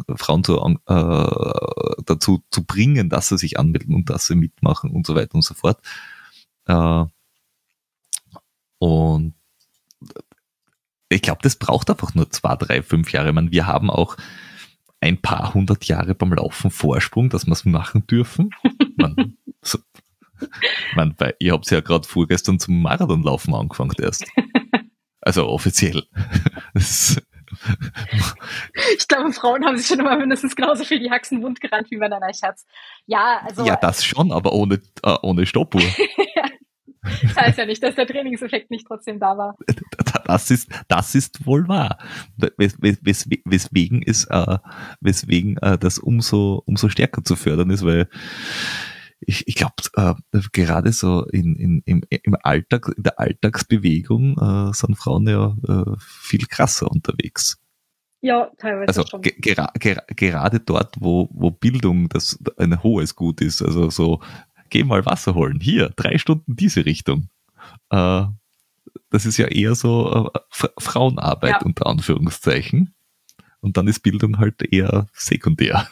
äh, 0.09 0.17
Frauen 0.17 0.43
zu, 0.43 0.59
äh, 0.59 2.03
dazu 2.05 2.43
zu 2.51 2.65
bringen, 2.65 3.09
dass 3.09 3.29
sie 3.29 3.39
sich 3.39 3.57
anmelden 3.57 3.95
und 3.95 4.11
dass 4.11 4.27
sie 4.27 4.35
mitmachen 4.35 4.91
und 4.91 5.07
so 5.07 5.15
weiter 5.15 5.37
und 5.37 5.43
so 5.43 5.55
fort. 5.55 5.79
Äh, 6.67 7.05
und 8.79 9.35
ich 11.09 11.23
glaube, 11.23 11.43
das 11.43 11.55
braucht 11.55 11.89
einfach 11.89 12.17
nur 12.17 12.31
zwei, 12.31 12.57
drei, 12.57 12.83
fünf 12.83 13.13
Jahre. 13.13 13.29
Ich 13.29 13.35
meine, 13.35 13.53
wir 13.53 13.69
haben 13.69 13.91
auch 13.91 14.17
ein 15.01 15.23
paar 15.23 15.55
hundert 15.55 15.85
Jahre 15.85 16.17
beim 16.17 16.33
Laufen 16.33 16.73
Vorsprung, 16.73 17.29
dass 17.31 17.47
wir 17.47 17.53
es 17.53 17.65
machen 17.65 18.09
dürfen. 18.09 18.51
Man, 18.97 19.37
so, 19.63 19.79
man, 20.95 21.15
weil 21.19 21.35
ihr 21.39 21.53
habt 21.53 21.71
ja 21.71 21.81
gerade 21.81 22.07
vorgestern 22.07 22.59
zum 22.59 22.83
Marathonlaufen 22.83 23.55
angefangen 23.55 23.95
erst. 24.01 24.27
Also 25.21 25.49
offiziell. 25.49 26.05
ich 26.75 27.17
glaube, 29.09 29.33
Frauen 29.33 29.65
haben 29.65 29.77
sich 29.77 29.89
schon 29.89 29.99
immer 29.99 30.17
mindestens 30.17 30.55
genauso 30.55 30.85
viel 30.85 31.01
die 31.01 31.11
Haxen 31.11 31.43
wund 31.43 31.61
gerannt 31.61 31.91
wie 31.91 31.97
Männer, 31.97 32.21
nein, 32.21 32.33
Schatz. 32.33 32.65
Ja, 33.07 33.41
also. 33.45 33.65
Ja, 33.65 33.75
das 33.77 34.05
schon, 34.05 34.31
aber 34.31 34.53
ohne, 34.53 34.81
äh, 35.03 35.17
ohne 35.23 35.47
Stoppuhr. 35.47 35.83
das 37.23 37.37
heißt 37.37 37.59
ja 37.59 37.67
nicht, 37.67 37.83
dass 37.83 37.95
der 37.95 38.07
Trainingseffekt 38.07 38.71
nicht 38.71 38.87
trotzdem 38.87 39.19
da 39.19 39.37
war. 39.37 39.57
Das 40.27 40.51
ist, 40.51 40.69
das 40.89 41.15
ist 41.15 41.47
wohl 41.47 41.69
wahr. 41.69 41.99
Wes, 42.57 42.77
wes, 42.81 43.29
weswegen 43.45 44.03
ist, 44.03 44.25
äh, 44.25 44.59
weswegen 45.01 45.57
äh, 45.59 45.79
das 45.79 46.01
umso, 46.01 46.65
umso 46.67 46.89
stärker 46.89 47.23
zu 47.23 47.37
fördern 47.37 47.71
ist, 47.71 47.85
weil 47.85 48.09
ich, 49.21 49.49
ich 49.49 49.55
glaube, 49.55 49.75
äh, 49.95 50.15
gerade 50.53 50.93
so 50.93 51.25
in, 51.27 51.57
in, 51.57 51.83
im, 51.85 52.03
im 52.09 52.37
Alltag, 52.43 52.93
in 52.97 53.03
der 53.03 53.19
Alltagsbewegung 53.19 54.39
äh, 54.39 54.73
sind 54.75 54.97
Frauen 54.97 55.27
ja 55.29 55.57
äh, 55.67 55.97
viel 55.99 56.47
krasser 56.47 56.91
unterwegs. 56.91 57.59
Ja, 58.21 58.51
teilweise 58.59 58.89
also 58.89 59.07
schon. 59.07 59.23
Gera 59.23 59.73
gera 59.79 60.03
gerade 60.09 60.61
dort, 60.61 60.97
wo, 60.99 61.29
wo 61.33 61.51
Bildung 61.51 62.09
das 62.09 62.39
ein 62.57 62.83
hohes 62.83 63.15
Gut 63.15 63.41
ist. 63.41 63.63
Also 63.63 63.91
so, 63.91 64.21
geh 64.71 64.85
mal 64.85 65.07
Wasser 65.07 65.35
holen. 65.35 65.61
Hier, 65.61 65.91
drei 65.97 66.19
Stunden 66.19 66.57
diese 66.57 66.85
Richtung. 66.85 67.29
Äh, 67.91 68.25
das 69.11 69.27
ist 69.27 69.37
ja 69.37 69.47
eher 69.47 69.75
so 69.75 70.31
äh, 70.35 70.69
Frauenarbeit 70.79 71.61
ja. 71.61 71.63
unter 71.63 71.87
Anführungszeichen. 71.87 72.95
Und 73.61 73.77
dann 73.77 73.89
ist 73.89 74.01
Bildung 74.01 74.39
halt 74.39 74.63
eher 74.73 75.07
sekundär. 75.13 75.89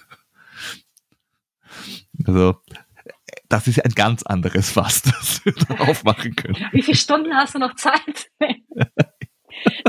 Also 2.24 2.56
das 3.48 3.66
ist 3.66 3.84
ein 3.84 3.92
ganz 3.92 4.22
anderes 4.22 4.70
Fass, 4.70 5.02
das 5.02 5.44
wir 5.44 5.52
da 5.52 5.84
aufmachen 5.88 6.34
können. 6.36 6.56
Wie 6.72 6.82
viele 6.82 6.96
Stunden 6.96 7.34
hast 7.34 7.54
du 7.54 7.58
noch 7.58 7.74
Zeit? 7.76 8.30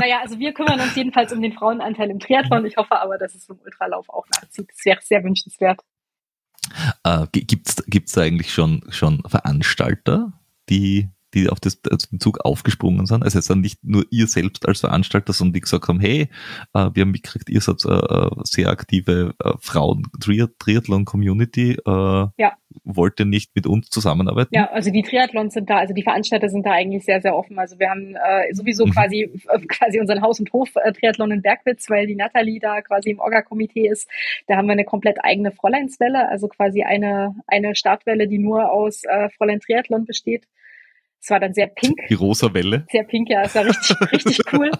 naja, 0.00 0.20
also 0.22 0.38
wir 0.38 0.52
kümmern 0.52 0.80
uns 0.80 0.94
jedenfalls 0.94 1.32
um 1.32 1.40
den 1.40 1.52
Frauenanteil 1.52 2.10
im 2.10 2.18
Triathlon. 2.18 2.64
Ich 2.66 2.76
hoffe 2.76 2.98
aber, 2.98 3.18
dass 3.18 3.34
es 3.34 3.48
im 3.48 3.58
Ultralauf 3.58 4.08
auch 4.08 4.26
nachzieht. 4.28 4.68
Das 4.70 4.84
wäre 4.84 5.00
sehr 5.02 5.24
wünschenswert. 5.24 5.80
Äh, 7.04 7.26
Gibt 7.32 7.68
es 7.68 8.12
da 8.12 8.22
eigentlich 8.22 8.52
schon, 8.52 8.82
schon 8.90 9.22
Veranstalter, 9.26 10.32
die 10.68 11.08
die 11.34 11.48
auf 11.48 11.60
das, 11.60 11.80
also 11.90 12.08
den 12.10 12.20
Zug 12.20 12.44
aufgesprungen 12.44 13.06
sind. 13.06 13.22
Also 13.22 13.38
es 13.38 13.46
sind 13.46 13.60
nicht 13.60 13.84
nur 13.84 14.04
ihr 14.10 14.26
selbst 14.26 14.66
als 14.66 14.80
Veranstalter, 14.80 15.32
sondern 15.32 15.54
die 15.54 15.60
gesagt 15.60 15.86
haben, 15.88 16.00
hey, 16.00 16.28
äh, 16.72 16.90
wir 16.94 17.02
haben 17.02 17.10
mitgekriegt, 17.10 17.50
ihr 17.50 17.60
seid 17.60 17.84
äh, 17.84 18.30
sehr 18.44 18.68
aktive 18.68 19.34
äh, 19.42 19.52
Frauen-Triathlon-Community. 19.60 21.78
Äh, 21.84 22.26
ja. 22.36 22.52
Wollt 22.84 23.18
ihr 23.20 23.26
nicht 23.26 23.54
mit 23.54 23.66
uns 23.66 23.90
zusammenarbeiten? 23.90 24.54
Ja, 24.54 24.70
also 24.70 24.90
die 24.90 25.02
Triathlons 25.02 25.52
sind 25.54 25.70
da, 25.70 25.78
also 25.78 25.94
die 25.94 26.02
Veranstalter 26.02 26.48
sind 26.48 26.66
da 26.66 26.72
eigentlich 26.72 27.04
sehr, 27.04 27.20
sehr 27.20 27.34
offen. 27.34 27.58
Also 27.58 27.78
wir 27.78 27.90
haben 27.90 28.14
äh, 28.14 28.54
sowieso 28.54 28.86
mhm. 28.86 28.92
quasi, 28.92 29.30
äh, 29.48 29.60
quasi 29.66 30.00
unseren 30.00 30.22
Haus- 30.22 30.40
und 30.40 30.52
Hof-Triathlon 30.52 31.32
in 31.32 31.42
Bergwitz, 31.42 31.90
weil 31.90 32.06
die 32.06 32.16
Nathalie 32.16 32.60
da 32.60 32.80
quasi 32.82 33.10
im 33.10 33.18
Orga-Komitee 33.18 33.88
ist. 33.88 34.08
Da 34.46 34.56
haben 34.56 34.66
wir 34.66 34.72
eine 34.72 34.84
komplett 34.84 35.24
eigene 35.24 35.52
Fräuleinswelle, 35.52 36.28
also 36.28 36.48
quasi 36.48 36.82
eine, 36.82 37.34
eine 37.46 37.74
Startwelle, 37.74 38.28
die 38.28 38.38
nur 38.38 38.70
aus 38.70 39.02
Fräulein 39.36 39.60
Triathlon 39.60 40.04
besteht. 40.04 40.46
Es 41.26 41.30
war 41.30 41.40
dann 41.40 41.54
sehr 41.54 41.66
pink. 41.66 41.98
Die 42.08 42.14
rosa 42.14 42.54
Welle. 42.54 42.86
Sehr 42.88 43.02
pink, 43.02 43.28
ja, 43.28 43.42
es 43.42 43.56
war 43.56 43.64
richtig, 43.64 43.96
richtig 44.12 44.38
cool. 44.52 44.70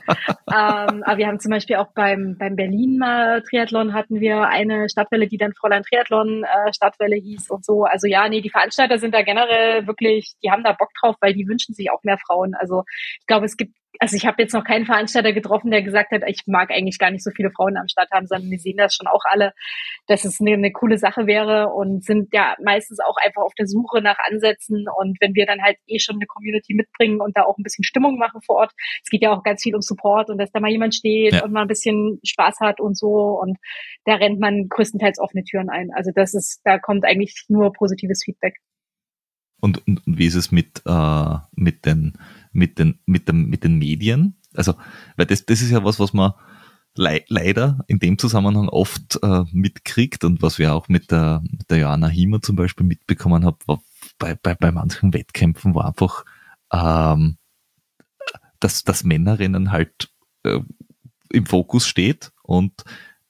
ähm, 0.47 1.03
aber 1.03 1.19
wir 1.19 1.27
haben 1.27 1.41
zum 1.41 1.51
Beispiel 1.51 1.75
auch 1.75 1.89
beim, 1.93 2.37
beim 2.39 2.55
Berlin 2.55 3.01
Triathlon 3.51 3.95
hatten 3.95 4.21
wir 4.21 4.43
eine 4.43 4.89
Stadtwelle, 4.89 5.27
die 5.27 5.39
dann 5.39 5.55
Fräulein 5.55 5.83
Triathlon 5.83 6.45
äh, 6.45 6.73
Stadtwelle 6.73 7.17
hieß 7.17 7.51
und 7.51 7.65
so. 7.65 7.83
Also 7.83 8.07
ja, 8.07 8.29
nee, 8.29 8.43
die 8.43 8.51
Veranstalter 8.51 9.01
sind 9.01 9.13
da 9.13 9.23
generell 9.23 9.89
wirklich, 9.89 10.37
die 10.41 10.53
haben 10.53 10.63
da 10.63 10.71
Bock 10.71 10.91
drauf, 11.01 11.17
weil 11.21 11.35
die 11.35 11.49
wünschen 11.49 11.75
sich 11.75 11.91
auch 11.91 12.05
mehr 12.05 12.19
Frauen. 12.25 12.55
Also 12.55 12.85
ich 13.19 13.27
glaube, 13.27 13.47
es 13.47 13.57
gibt 13.57 13.75
also 14.01 14.17
ich 14.17 14.27
habe 14.27 14.43
jetzt 14.43 14.55
noch 14.55 14.65
keinen 14.65 14.87
Veranstalter 14.87 15.33
getroffen, 15.33 15.71
der 15.71 15.83
gesagt 15.83 16.13
hat, 16.13 16.23
ich 16.27 16.43
mag 16.47 16.71
eigentlich 16.71 16.99
gar 16.99 17.11
nicht 17.11 17.25
so 17.25 17.31
viele 17.31 17.51
Frauen 17.51 17.77
am 17.77 17.89
Start 17.89 18.11
haben, 18.11 18.27
sondern 18.27 18.51
wir 18.51 18.59
sehen 18.59 18.77
das 18.77 18.95
schon 18.95 19.07
auch 19.07 19.23
alle, 19.25 19.53
dass 20.07 20.25
es 20.25 20.41
eine, 20.41 20.53
eine 20.53 20.73
coole 20.73 20.99
Sache 20.99 21.27
wäre 21.27 21.69
und 21.69 22.05
sind 22.05 22.33
ja 22.33 22.57
meistens 22.63 22.99
auch 23.01 23.17
einfach 23.25 23.43
auf 23.43 23.55
der 23.55 23.67
Suche 23.67 24.01
nach 24.03 24.19
Ansätzen. 24.31 24.87
Und 24.97 25.19
wenn 25.21 25.35
wir 25.35 25.47
dann 25.47 25.63
halt 25.63 25.77
eh 25.87 25.99
schon 25.99 26.17
eine 26.17 26.27
Community 26.27 26.75
mitbringen 26.75 27.21
und 27.21 27.37
da 27.37 27.43
auch 27.43 27.59
ein 27.59 27.63
bisschen 27.63 27.85
Stimmung 27.85 28.19
machen 28.19 28.41
vor 28.43 28.57
Ort, 28.57 28.73
es 29.03 29.11
geht 29.11 29.23
ja 29.23 29.33
auch 29.33 29.43
ganz 29.43 29.63
viel 29.63 29.75
um 29.75 29.83
Support 29.83 30.31
und 30.31 30.39
dass 30.39 30.53
da 30.53 30.61
mal 30.61 30.71
jemand 30.71 30.95
steht 30.95 31.35
ja. 31.35 31.45
und 31.45 31.53
mal 31.53 31.63
ein 31.63 31.69
bisschen 31.69 32.21
Spaß 32.25 32.61
hat 32.61 32.81
und 32.81 32.97
so. 32.97 33.39
Und 33.41 33.59
da 34.05 34.15
rennt 34.15 34.41
man 34.41 34.69
größtenteils 34.69 35.19
offene 35.19 35.45
Türen 35.45 35.71
ein. 35.71 35.91
Also 35.95 36.11
das 36.15 36.35
ist, 36.35 36.61
da 36.65 36.79
kommt 36.79 37.05
eigentlich 37.05 37.45
nur 37.49 37.73
positives 37.73 38.23
Feedback. 38.25 38.57
Und, 39.61 39.87
und, 39.87 40.07
und 40.07 40.19
wie 40.19 40.27
ist 40.27 40.35
es 40.35 40.53
mit, 40.53 40.83
äh, 40.87 41.37
mit 41.53 41.87
den 41.87 42.19
mit 42.57 42.79
den, 42.79 42.99
mit 43.07 43.29
dem, 43.29 43.49
mit 43.49 43.65
den 43.65 43.79
Medien. 43.79 44.37
Also, 44.55 44.75
weil 45.17 45.27
das, 45.27 45.45
das 45.47 45.63
ist 45.63 45.71
ja 45.71 45.85
was, 45.85 46.01
was 46.01 46.13
man 46.13 46.33
le 46.97 47.23
leider 47.29 47.85
in 47.87 47.99
dem 47.99 48.19
Zusammenhang 48.19 48.69
oft 48.69 49.19
äh, 49.23 49.45
mitkriegt 49.53 50.25
und 50.25 50.41
was 50.41 50.59
wir 50.59 50.75
auch 50.75 50.89
mit 50.89 51.11
der, 51.11 51.43
mit 51.51 51.71
der 51.71 51.79
Joanna 51.79 52.09
Hiemer 52.09 52.41
zum 52.41 52.57
Beispiel 52.57 52.87
mitbekommen 52.87 53.45
haben, 53.45 53.59
war 53.67 53.83
bei, 54.19 54.35
bei, 54.35 54.55
bei 54.55 54.73
manchen 54.73 55.13
Wettkämpfen 55.13 55.75
war 55.75 55.87
einfach, 55.87 56.25
ähm, 56.73 57.37
dass, 58.61 58.85
dass 58.85 59.05
Männerrennen 59.05 59.71
halt 59.71 60.11
äh, 60.45 60.61
im 61.31 61.45
Fokus 61.45 61.87
steht 61.87 62.33
und 62.43 62.73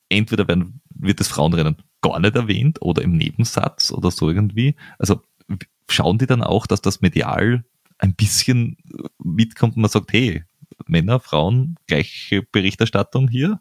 entweder 0.08 0.46
werden, 0.46 0.80
wird 0.90 1.18
das 1.18 1.28
Frauenrennen 1.28 1.82
gar 2.00 2.20
nicht 2.20 2.36
erwähnt 2.36 2.80
oder 2.80 3.02
im 3.02 3.16
Nebensatz 3.16 3.90
oder 3.90 4.12
so 4.12 4.30
irgendwie. 4.30 4.76
Also 4.98 5.22
schauen 5.90 6.18
die 6.18 6.26
dann 6.26 6.44
auch, 6.44 6.68
dass 6.68 6.80
das 6.80 7.00
medial 7.00 7.64
ein 7.98 8.14
bisschen 8.14 8.76
mitkommt 9.18 9.76
und 9.76 9.82
man 9.82 9.90
sagt, 9.90 10.12
hey, 10.12 10.44
Männer, 10.86 11.20
Frauen, 11.20 11.76
gleiche 11.86 12.42
Berichterstattung 12.42 13.28
hier? 13.28 13.60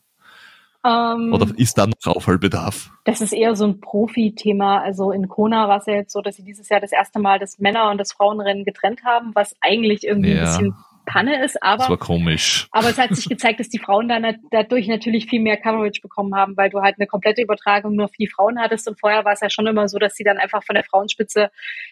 Ähm, 0.86 1.34
Oder 1.34 1.48
ist 1.58 1.78
da 1.78 1.88
noch 1.88 1.96
Aufholbedarf? 2.06 2.92
Das 3.06 3.22
ist 3.22 3.34
eher 3.34 3.56
so 3.56 3.66
ein 3.66 3.80
Profi-Thema. 3.80 4.82
Also 4.82 5.12
in 5.12 5.28
Kona 5.28 5.68
war 5.68 5.80
es 5.80 5.88
ja 5.88 5.96
jetzt 5.96 6.14
so, 6.14 6.22
dass 6.22 6.36
sie 6.36 6.44
dieses 6.44 6.70
Jahr 6.70 6.80
das 6.80 6.92
erste 6.92 7.20
Mal 7.20 7.40
das 7.40 7.58
Männer- 7.58 7.90
und 7.90 7.98
das 7.98 8.12
Frauenrennen 8.12 8.66
getrennt 8.66 9.04
haben, 9.04 9.32
was 9.34 9.56
eigentlich 9.62 10.04
irgendwie 10.04 10.34
ja. 10.34 10.42
ein 10.42 10.46
bisschen 10.46 10.76
Panne 11.06 11.44
ist, 11.44 11.62
aber. 11.62 11.78
Das 11.78 11.90
war 11.90 11.98
komisch. 11.98 12.68
Aber 12.72 12.90
es 12.90 12.98
hat 12.98 13.16
sich 13.16 13.30
gezeigt, 13.30 13.60
dass 13.60 13.70
die 13.70 13.80
Frauen 13.80 14.08
dann 14.08 14.38
dadurch 14.52 14.88
natürlich 14.88 15.28
viel 15.28 15.42
mehr 15.42 15.58
Coverage 15.58 16.02
bekommen 16.02 16.36
haben, 16.36 16.58
weil 16.58 16.70
du 16.70 16.82
halt 16.82 16.96
eine 16.98 17.08
komplette 17.08 17.42
Übertragung 17.42 17.96
nur 17.96 18.08
für 18.08 18.18
die 18.20 18.28
Frauen 18.28 18.60
hattest. 18.60 18.88
Und 18.88 19.00
vorher 19.00 19.26
war 19.26 19.34
es 19.34 19.42
ja 19.42 19.50
schon 19.50 19.68
immer 19.68 19.88
so, 19.88 19.98
dass 20.00 20.16
sie 20.16 20.24
dann 20.24 20.38
einfach 20.38 20.64
von 20.64 20.76
der 20.76 20.84
Frauenspitze, 20.84 21.50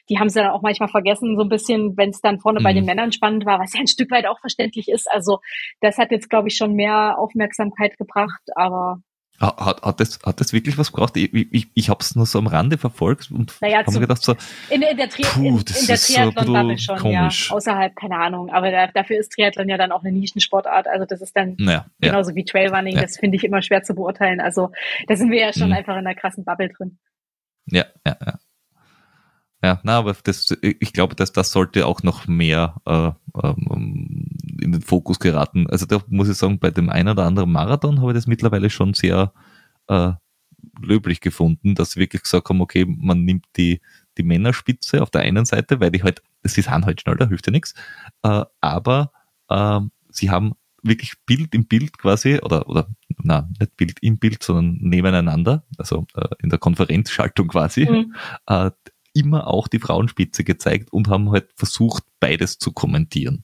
die 0.10 0.20
haben 0.20 0.30
sie 0.30 0.40
dann 0.40 0.52
auch 0.52 0.62
manchmal 0.62 0.90
vergessen, 0.90 1.38
so 1.38 1.44
ein 1.44 1.50
bisschen, 1.50 1.96
wenn 1.98 2.10
es 2.10 2.22
dann 2.22 2.40
vorne 2.40 2.60
mhm. 2.60 2.64
bei 2.64 2.74
den 2.74 2.86
Männern 2.86 3.12
spannend 3.12 3.46
war, 3.46 3.60
was 3.60 3.74
ja 3.74 3.80
ein 3.80 3.88
Stück 3.88 4.12
weit 4.12 4.26
auch 4.26 4.40
verständlich 4.40 4.90
ist. 4.90 5.10
Also 5.10 5.40
das 5.82 5.98
hat 5.98 6.12
jetzt, 6.12 6.30
glaube 6.30 6.48
ich, 6.48 6.58
schon 6.58 6.74
mehr 6.74 7.18
Aufmerksamkeit 7.18 7.98
gebracht, 7.98 8.42
aber 8.56 9.02
hat, 9.40 9.82
hat, 9.82 10.00
das, 10.00 10.20
hat 10.26 10.40
das 10.40 10.54
wirklich 10.54 10.78
was 10.78 10.92
gebracht? 10.92 11.18
Ich, 11.18 11.34
ich, 11.34 11.68
ich 11.74 11.90
habe 11.90 12.00
es 12.02 12.16
nur 12.16 12.26
so 12.26 12.40
am 12.40 12.48
Rande 12.48 12.78
verfolgt 12.78 13.32
und 13.32 13.56
naja, 13.62 13.80
habe 13.80 13.92
mir 13.92 14.00
gedacht 14.02 14.24
so, 14.24 14.36
in, 14.70 14.82
in 14.82 14.98
der, 14.98 15.10
Tri 15.10 15.24
puh, 15.24 15.40
in, 15.42 15.58
in 15.58 15.88
der 15.88 15.98
Triathlon-Bubble 15.98 16.78
schon, 16.78 16.98
komisch. 16.98 17.50
ja. 17.50 17.56
Außerhalb, 17.56 17.96
keine 17.96 18.18
Ahnung. 18.18 18.50
Aber 18.52 18.72
da, 18.72 18.88
dafür 18.88 19.20
ist 19.20 19.32
Triathlon 19.34 19.70
ja 19.70 19.78
dann 19.78 19.92
auch 19.92 20.04
eine 20.04 20.12
Nischensportart. 20.12 20.88
Also 20.88 21.06
das 21.06 21.22
ist 21.22 21.36
dann 21.36 21.56
naja, 21.58 21.86
genauso 22.00 22.32
ja. 22.32 22.36
wie 22.36 22.46
Trailrunning. 22.46 22.96
Ja. 22.96 23.02
Das 23.02 23.18
finde 23.18 23.38
ich 23.38 23.44
immer 23.44 23.62
schwer 23.62 23.84
zu 23.84 23.96
beurteilen. 23.96 24.40
Also 24.40 24.72
da 25.08 25.16
sind 25.16 25.32
wir 25.32 25.40
ja 25.40 25.54
schon 25.54 25.68
mhm. 25.68 25.76
einfach 25.76 25.94
in 25.94 26.06
einer 26.06 26.16
krassen 26.16 26.46
Bubble 26.46 26.70
drin. 26.70 26.98
Ja, 27.66 27.86
ja, 28.06 28.18
ja. 28.26 28.40
Ja, 29.64 29.80
na, 29.84 29.98
aber 29.98 30.14
das, 30.22 30.54
ich 30.62 30.92
glaube, 30.92 31.16
dass 31.16 31.32
das 31.32 31.54
sollte 31.54 31.88
auch 31.88 32.04
noch 32.04 32.28
mehr 32.28 32.76
äh, 32.86 33.12
ähm, 33.42 34.03
in 34.64 34.72
den 34.72 34.82
Fokus 34.82 35.20
geraten. 35.20 35.68
Also 35.70 35.86
da 35.86 36.02
muss 36.08 36.30
ich 36.30 36.38
sagen, 36.38 36.60
bei 36.60 36.72
dem 36.72 36.90
einen 36.90 37.10
oder 37.10 37.26
anderen 37.26 37.52
Marathon 37.52 38.02
habe 38.02 38.12
ich 38.12 38.16
das 38.16 38.28
mittlerweile 38.28 38.70
schon 38.70 38.94
sehr 38.94 39.34
äh, 39.88 40.14
löblich 40.82 41.22
gefunden, 41.22 41.76
dass 41.76 41.92
sie 41.92 42.00
wirklich 42.00 42.24
gesagt 42.24 42.50
haben, 42.50 42.62
okay, 42.62 42.86
man 42.88 43.24
nimmt 43.24 43.46
die, 43.58 43.82
die 44.18 44.24
Männerspitze 44.24 45.02
auf 45.02 45.10
der 45.10 45.22
einen 45.22 45.46
Seite, 45.46 45.80
weil 45.80 45.92
die 45.92 46.04
halt, 46.04 46.22
sie 46.44 46.62
sind 46.62 46.86
halt 46.86 47.02
schnell, 47.02 47.18
da 47.18 47.28
hilft 47.28 47.48
ja 47.48 47.52
nichts, 47.52 47.74
äh, 48.24 48.44
aber 48.62 49.12
äh, 49.50 49.80
sie 50.10 50.30
haben 50.30 50.54
wirklich 50.82 51.14
Bild 51.26 51.56
im 51.56 51.66
Bild 51.66 51.98
quasi, 51.98 52.40
oder, 52.40 52.68
oder 52.68 52.88
na, 53.24 53.50
nicht 53.60 53.78
Bild 53.78 54.00
im 54.02 54.20
Bild, 54.20 54.44
sondern 54.44 54.78
nebeneinander, 54.82 55.64
also 55.78 56.06
äh, 56.16 56.28
in 56.40 56.50
der 56.50 56.60
Konferenzschaltung 56.60 57.48
quasi, 57.48 57.86
mhm. 57.90 58.16
äh, 58.48 58.72
immer 59.14 59.48
auch 59.48 59.68
die 59.68 59.80
Frauenspitze 59.80 60.44
gezeigt 60.44 60.92
und 60.92 61.08
haben 61.08 61.32
halt 61.32 61.50
versucht, 61.56 62.04
beides 62.20 62.58
zu 62.58 62.72
kommentieren. 62.72 63.44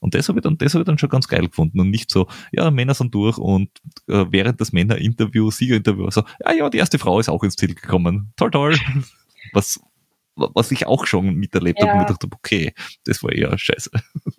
Und 0.00 0.14
das 0.14 0.28
habe 0.28 0.38
ich, 0.38 0.42
dann, 0.42 0.58
das 0.58 0.74
hab 0.74 0.80
ich 0.80 0.86
dann 0.86 0.98
schon 0.98 1.08
ganz 1.08 1.28
geil 1.28 1.46
gefunden 1.46 1.80
und 1.80 1.90
nicht 1.90 2.10
so, 2.10 2.26
ja, 2.52 2.70
Männer 2.70 2.94
sind 2.94 3.14
durch 3.14 3.38
und 3.38 3.70
äh, 4.08 4.26
während 4.30 4.60
des 4.60 4.72
Männerinterviews, 4.72 5.58
Siegerinterviews, 5.58 6.14
so, 6.14 6.22
ja, 6.44 6.52
ja, 6.52 6.70
die 6.70 6.78
erste 6.78 6.98
Frau 6.98 7.18
ist 7.20 7.28
auch 7.28 7.42
ins 7.42 7.56
Ziel 7.56 7.74
gekommen. 7.74 8.32
Toll, 8.36 8.50
toll. 8.50 8.76
Was, 9.52 9.80
was 10.38 10.70
ich 10.70 10.86
auch 10.86 11.06
schon 11.06 11.34
miterlebt 11.34 11.80
ja. 11.80 11.86
habe 11.86 11.98
und 11.98 12.02
mir 12.04 12.08
dachte, 12.08 12.28
okay, 12.32 12.74
das 13.04 13.22
war 13.22 13.32
eher 13.32 13.56
scheiße. 13.56 13.90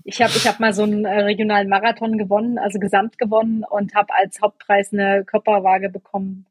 Ich 0.03 0.21
habe 0.21 0.31
ich 0.35 0.47
hab 0.47 0.59
mal 0.59 0.73
so 0.73 0.83
einen 0.83 1.05
äh, 1.05 1.21
regionalen 1.21 1.67
Marathon 1.67 2.17
gewonnen, 2.17 2.57
also 2.57 2.79
gesamt 2.79 3.17
gewonnen 3.17 3.63
und 3.69 3.95
habe 3.95 4.13
als 4.13 4.39
Hauptpreis 4.41 4.93
eine 4.93 5.25
Körperwaage 5.25 5.89
bekommen. 5.89 6.45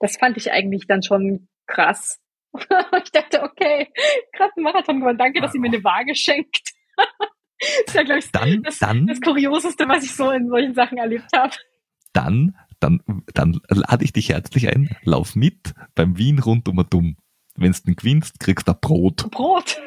Das 0.00 0.16
fand 0.16 0.36
ich 0.36 0.52
eigentlich 0.52 0.86
dann 0.86 1.02
schon 1.02 1.48
krass. 1.66 2.20
ich 2.54 3.12
dachte, 3.12 3.42
okay, 3.42 3.88
gerade 4.32 4.52
einen 4.56 4.64
Marathon 4.64 5.00
gewonnen. 5.00 5.18
Danke, 5.18 5.40
dass 5.40 5.54
ihr 5.54 5.60
mir 5.60 5.68
eine 5.68 5.84
Waage 5.84 6.14
schenkt. 6.14 6.72
das 7.62 7.86
ist 7.86 7.94
ja, 7.94 8.02
glaube 8.02 8.18
ich, 8.18 8.30
dann, 8.30 8.62
das, 8.62 8.78
dann, 8.78 9.06
das 9.06 9.20
Kurioseste, 9.20 9.88
was 9.88 10.04
ich 10.04 10.14
so 10.14 10.30
in 10.30 10.48
solchen 10.48 10.74
Sachen 10.74 10.98
erlebt 10.98 11.30
habe. 11.34 11.54
Dann, 12.12 12.56
dann, 12.80 13.02
dann 13.34 13.60
lade 13.68 14.04
ich 14.04 14.12
dich 14.12 14.30
herzlich 14.30 14.68
ein. 14.68 14.96
Lauf 15.02 15.34
mit 15.36 15.74
beim 15.94 16.18
Wien 16.18 16.38
rund 16.38 16.68
um 16.68 16.84
Dumm. 16.88 17.16
Wenn 17.54 17.72
du 17.72 17.94
gewinnst, 17.94 18.40
kriegst 18.40 18.68
du 18.68 18.74
Brot. 18.74 19.30
Brot. 19.30 19.80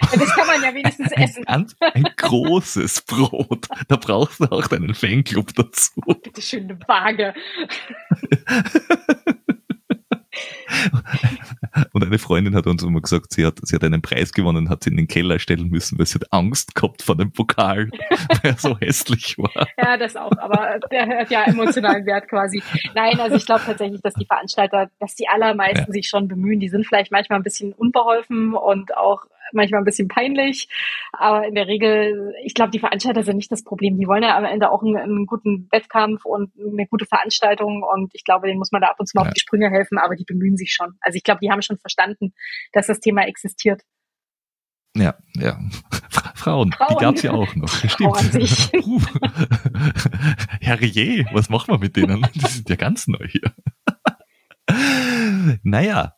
Ja, 0.00 0.18
das 0.18 0.34
kann 0.34 0.46
man 0.48 0.62
ja 0.62 0.74
wenigstens 0.74 1.12
essen. 1.12 1.46
Ein, 1.46 1.66
ein, 1.78 2.08
großes 2.16 3.02
Brot. 3.02 3.68
Da 3.86 3.96
brauchst 3.96 4.40
du 4.40 4.46
auch 4.46 4.66
deinen 4.66 4.94
Fanclub 4.94 5.54
dazu. 5.54 5.92
Bitte 6.22 6.42
schön 6.42 6.64
eine 6.64 6.80
Waage. 6.88 7.34
Und 11.92 12.04
eine 12.04 12.18
Freundin 12.18 12.54
hat 12.54 12.66
uns 12.66 12.82
immer 12.82 13.00
gesagt, 13.00 13.32
sie 13.32 13.46
hat, 13.46 13.58
sie 13.62 13.74
hat 13.74 13.84
einen 13.84 14.02
Preis 14.02 14.32
gewonnen, 14.32 14.68
hat 14.68 14.84
sie 14.84 14.90
in 14.90 14.96
den 14.96 15.08
Keller 15.08 15.38
stellen 15.38 15.68
müssen, 15.68 15.98
weil 15.98 16.06
sie 16.06 16.16
hat 16.16 16.32
Angst 16.32 16.74
gehabt 16.74 17.02
vor 17.02 17.16
dem 17.16 17.32
Pokal, 17.32 17.90
weil 18.10 18.40
er 18.42 18.56
so 18.56 18.78
hässlich 18.78 19.36
war. 19.38 19.66
Ja, 19.78 19.96
das 19.96 20.16
auch, 20.16 20.32
aber 20.38 20.78
der 20.90 21.06
hat 21.06 21.30
ja 21.30 21.44
emotionalen 21.44 22.06
Wert 22.06 22.28
quasi. 22.28 22.62
Nein, 22.94 23.18
also 23.20 23.36
ich 23.36 23.46
glaube 23.46 23.62
tatsächlich, 23.64 24.00
dass 24.02 24.14
die 24.14 24.26
Veranstalter, 24.26 24.90
dass 25.00 25.14
die 25.14 25.28
allermeisten 25.28 25.86
ja. 25.86 25.92
sich 25.92 26.08
schon 26.08 26.28
bemühen. 26.28 26.60
Die 26.60 26.68
sind 26.68 26.86
vielleicht 26.86 27.12
manchmal 27.12 27.38
ein 27.40 27.44
bisschen 27.44 27.72
unbeholfen 27.72 28.54
und 28.54 28.96
auch 28.96 29.26
manchmal 29.52 29.80
ein 29.80 29.84
bisschen 29.84 30.08
peinlich. 30.08 30.68
Aber 31.12 31.46
in 31.46 31.54
der 31.54 31.66
Regel, 31.66 32.34
ich 32.44 32.54
glaube, 32.54 32.70
die 32.70 32.78
Veranstalter 32.78 33.22
sind 33.22 33.36
nicht 33.36 33.52
das 33.52 33.64
Problem. 33.64 33.98
Die 33.98 34.06
wollen 34.06 34.22
ja 34.22 34.36
am 34.36 34.44
Ende 34.44 34.70
auch 34.70 34.82
einen, 34.82 34.96
einen, 34.96 35.26
guten 35.26 35.68
Wettkampf 35.70 36.24
und 36.24 36.52
eine 36.58 36.86
gute 36.86 37.06
Veranstaltung. 37.06 37.82
Und 37.82 38.10
ich 38.14 38.24
glaube, 38.24 38.46
denen 38.46 38.58
muss 38.58 38.72
man 38.72 38.82
da 38.82 38.88
ab 38.88 38.96
und 38.98 39.06
zu 39.06 39.16
mal 39.16 39.22
ja. 39.24 39.28
auf 39.28 39.34
die 39.34 39.40
Sprünge 39.40 39.70
helfen, 39.70 39.98
aber 39.98 40.16
die 40.16 40.24
bemühen 40.24 40.56
sich 40.56 40.72
schon. 40.72 40.94
Also 41.00 41.16
ich 41.16 41.24
glaube, 41.24 41.40
die 41.42 41.50
haben 41.50 41.62
schon 41.62 41.78
verstanden, 41.78 42.34
dass 42.72 42.86
das 42.86 43.00
Thema 43.00 43.26
existiert. 43.26 43.82
Ja, 44.96 45.16
ja. 45.36 45.58
Frauen, 46.34 46.72
Frauen. 46.72 46.88
die 46.90 47.02
gab's 47.02 47.22
ja 47.22 47.32
auch 47.32 47.54
noch. 47.56 47.68
Stimmt. 47.88 48.74
Uh. 48.86 49.00
Herrje, 50.60 51.26
was 51.32 51.48
machen 51.48 51.74
wir 51.74 51.78
mit 51.78 51.96
denen? 51.96 52.26
Die 52.34 52.40
sind 52.40 52.68
ja 52.68 52.76
ganz 52.76 53.08
neu 53.08 53.26
hier. 53.26 53.52
naja, 55.62 56.14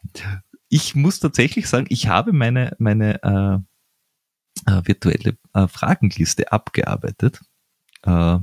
ich 0.68 0.94
muss 0.94 1.20
tatsächlich 1.20 1.68
sagen, 1.68 1.86
ich 1.88 2.08
habe 2.08 2.32
meine, 2.32 2.74
meine 2.78 3.22
äh, 3.22 4.70
äh, 4.70 4.82
virtuelle 4.84 5.36
äh, 5.54 5.68
Fragenliste 5.68 6.52
abgearbeitet. 6.52 7.40
Äh, 8.02 8.38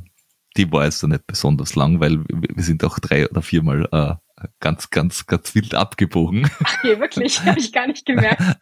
die 0.55 0.71
war 0.71 0.85
jetzt 0.85 1.03
nicht 1.03 1.25
besonders 1.25 1.75
lang, 1.75 1.99
weil 1.99 2.23
wir, 2.27 2.55
wir 2.55 2.63
sind 2.63 2.83
auch 2.83 2.99
drei 2.99 3.27
oder 3.29 3.41
viermal 3.41 3.87
äh, 3.91 4.15
ganz, 4.59 4.89
ganz, 4.89 5.25
ganz 5.25 5.55
wild 5.55 5.73
abgebogen. 5.73 6.49
Ach, 6.63 6.77
okay, 6.77 6.99
wirklich? 6.99 7.43
Habe 7.43 7.59
ich 7.59 7.71
gar 7.73 7.87
nicht 7.87 8.05
gemerkt. 8.05 8.41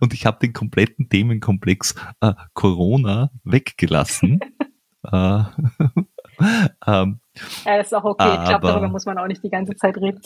Und 0.00 0.14
ich 0.14 0.26
habe 0.26 0.38
den 0.40 0.52
kompletten 0.52 1.08
Themenkomplex 1.08 1.94
äh, 2.20 2.34
Corona 2.54 3.30
weggelassen. 3.42 4.40
äh, 5.12 5.42
ähm, 6.86 7.20
ja, 7.64 7.76
das 7.78 7.86
ist 7.88 7.94
auch 7.94 8.04
okay. 8.04 8.38
Ich 8.42 8.48
glaube, 8.48 8.66
darüber 8.66 8.88
muss 8.88 9.06
man 9.06 9.18
auch 9.18 9.26
nicht 9.26 9.42
die 9.42 9.50
ganze 9.50 9.74
Zeit 9.76 9.96
reden. 9.96 10.20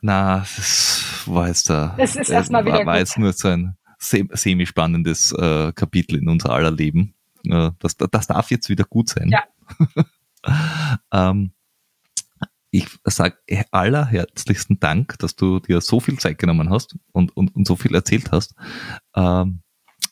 Na, 0.00 0.38
das 0.38 1.22
war 1.26 1.48
jetzt 1.48 1.68
da. 1.68 1.94
Es 1.98 2.16
ist 2.16 2.30
erstmal 2.30 2.64
wieder. 2.64 2.86
War, 2.86 2.98
jetzt 2.98 3.18
nur 3.18 3.32
so 3.32 3.48
ein 3.48 3.76
semi-spannendes 3.98 5.32
äh, 5.32 5.72
Kapitel 5.72 6.16
in 6.18 6.28
unser 6.28 6.50
aller 6.50 6.70
Leben. 6.70 7.14
Äh, 7.44 7.70
das, 7.78 7.96
das 7.96 8.26
darf 8.26 8.50
jetzt 8.50 8.68
wieder 8.68 8.84
gut 8.84 9.10
sein. 9.10 9.30
Ja. 9.30 9.44
ähm, 11.12 11.52
ich 12.70 12.86
sage 13.04 13.36
allerherzlichsten 13.72 14.78
Dank, 14.78 15.18
dass 15.18 15.34
du 15.36 15.58
dir 15.58 15.80
so 15.80 16.00
viel 16.00 16.18
Zeit 16.18 16.38
genommen 16.38 16.70
hast 16.70 16.96
und, 17.12 17.36
und, 17.36 17.54
und 17.54 17.66
so 17.66 17.76
viel 17.76 17.94
erzählt 17.94 18.30
hast. 18.30 18.54
Ähm, 19.14 19.62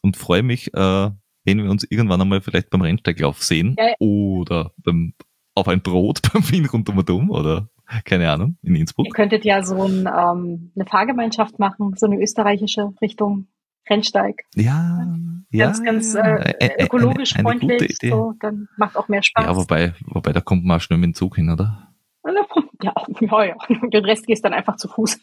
und 0.03 0.17
freue 0.17 0.43
mich, 0.43 0.75
äh, 0.75 1.11
wenn 1.45 1.63
wir 1.63 1.71
uns 1.71 1.87
irgendwann 1.89 2.21
einmal 2.21 2.41
vielleicht 2.41 2.71
beim 2.71 2.83
Rennsteiglauf 2.83 3.43
sehen 3.43 3.77
ja. 3.79 3.95
oder 4.01 4.73
beim, 4.79 5.15
auf 5.55 5.69
ein 5.69 5.81
Brot 5.81 6.21
beim 6.33 6.49
Wien 6.51 6.67
rundum 6.67 6.99
und 6.99 7.11
um 7.11 7.31
oder 7.31 7.69
keine 8.05 8.31
Ahnung, 8.31 8.57
in 8.63 8.75
Innsbruck. 8.75 9.07
Ihr 9.07 9.13
könntet 9.13 9.45
ja 9.45 9.63
so 9.63 9.83
ein, 9.83 10.01
ähm, 10.07 10.73
eine 10.75 10.87
Fahrgemeinschaft 10.87 11.59
machen, 11.59 11.95
so 11.97 12.07
eine 12.07 12.21
österreichische 12.21 12.93
Richtung 13.01 13.49
Rennsteig. 13.89 14.43
Ja, 14.55 15.07
ganz, 15.51 15.79
ja, 15.79 15.85
ganz 15.85 16.15
äh, 16.15 16.85
ökologisch 16.85 17.37
eine, 17.37 17.49
eine, 17.49 17.61
freundlich. 17.61 17.97
So, 18.01 18.35
dann 18.41 18.69
macht 18.77 18.97
auch 18.97 19.09
mehr 19.09 19.23
Spaß. 19.23 19.45
Ja, 19.45 19.57
wobei, 19.57 19.95
wobei 20.07 20.33
da 20.33 20.41
kommt 20.41 20.65
man 20.65 20.77
auch 20.77 20.81
schnell 20.81 20.99
mit 20.99 21.09
dem 21.09 21.15
Zug 21.15 21.37
hin, 21.37 21.51
oder? 21.51 21.89
Ja, 22.81 22.93
ja, 23.21 23.43
ja. 23.43 23.57
Den 23.89 24.05
Rest 24.05 24.29
gehst 24.29 24.45
dann 24.45 24.53
einfach 24.53 24.77
zu 24.77 24.87
Fuß. 24.87 25.19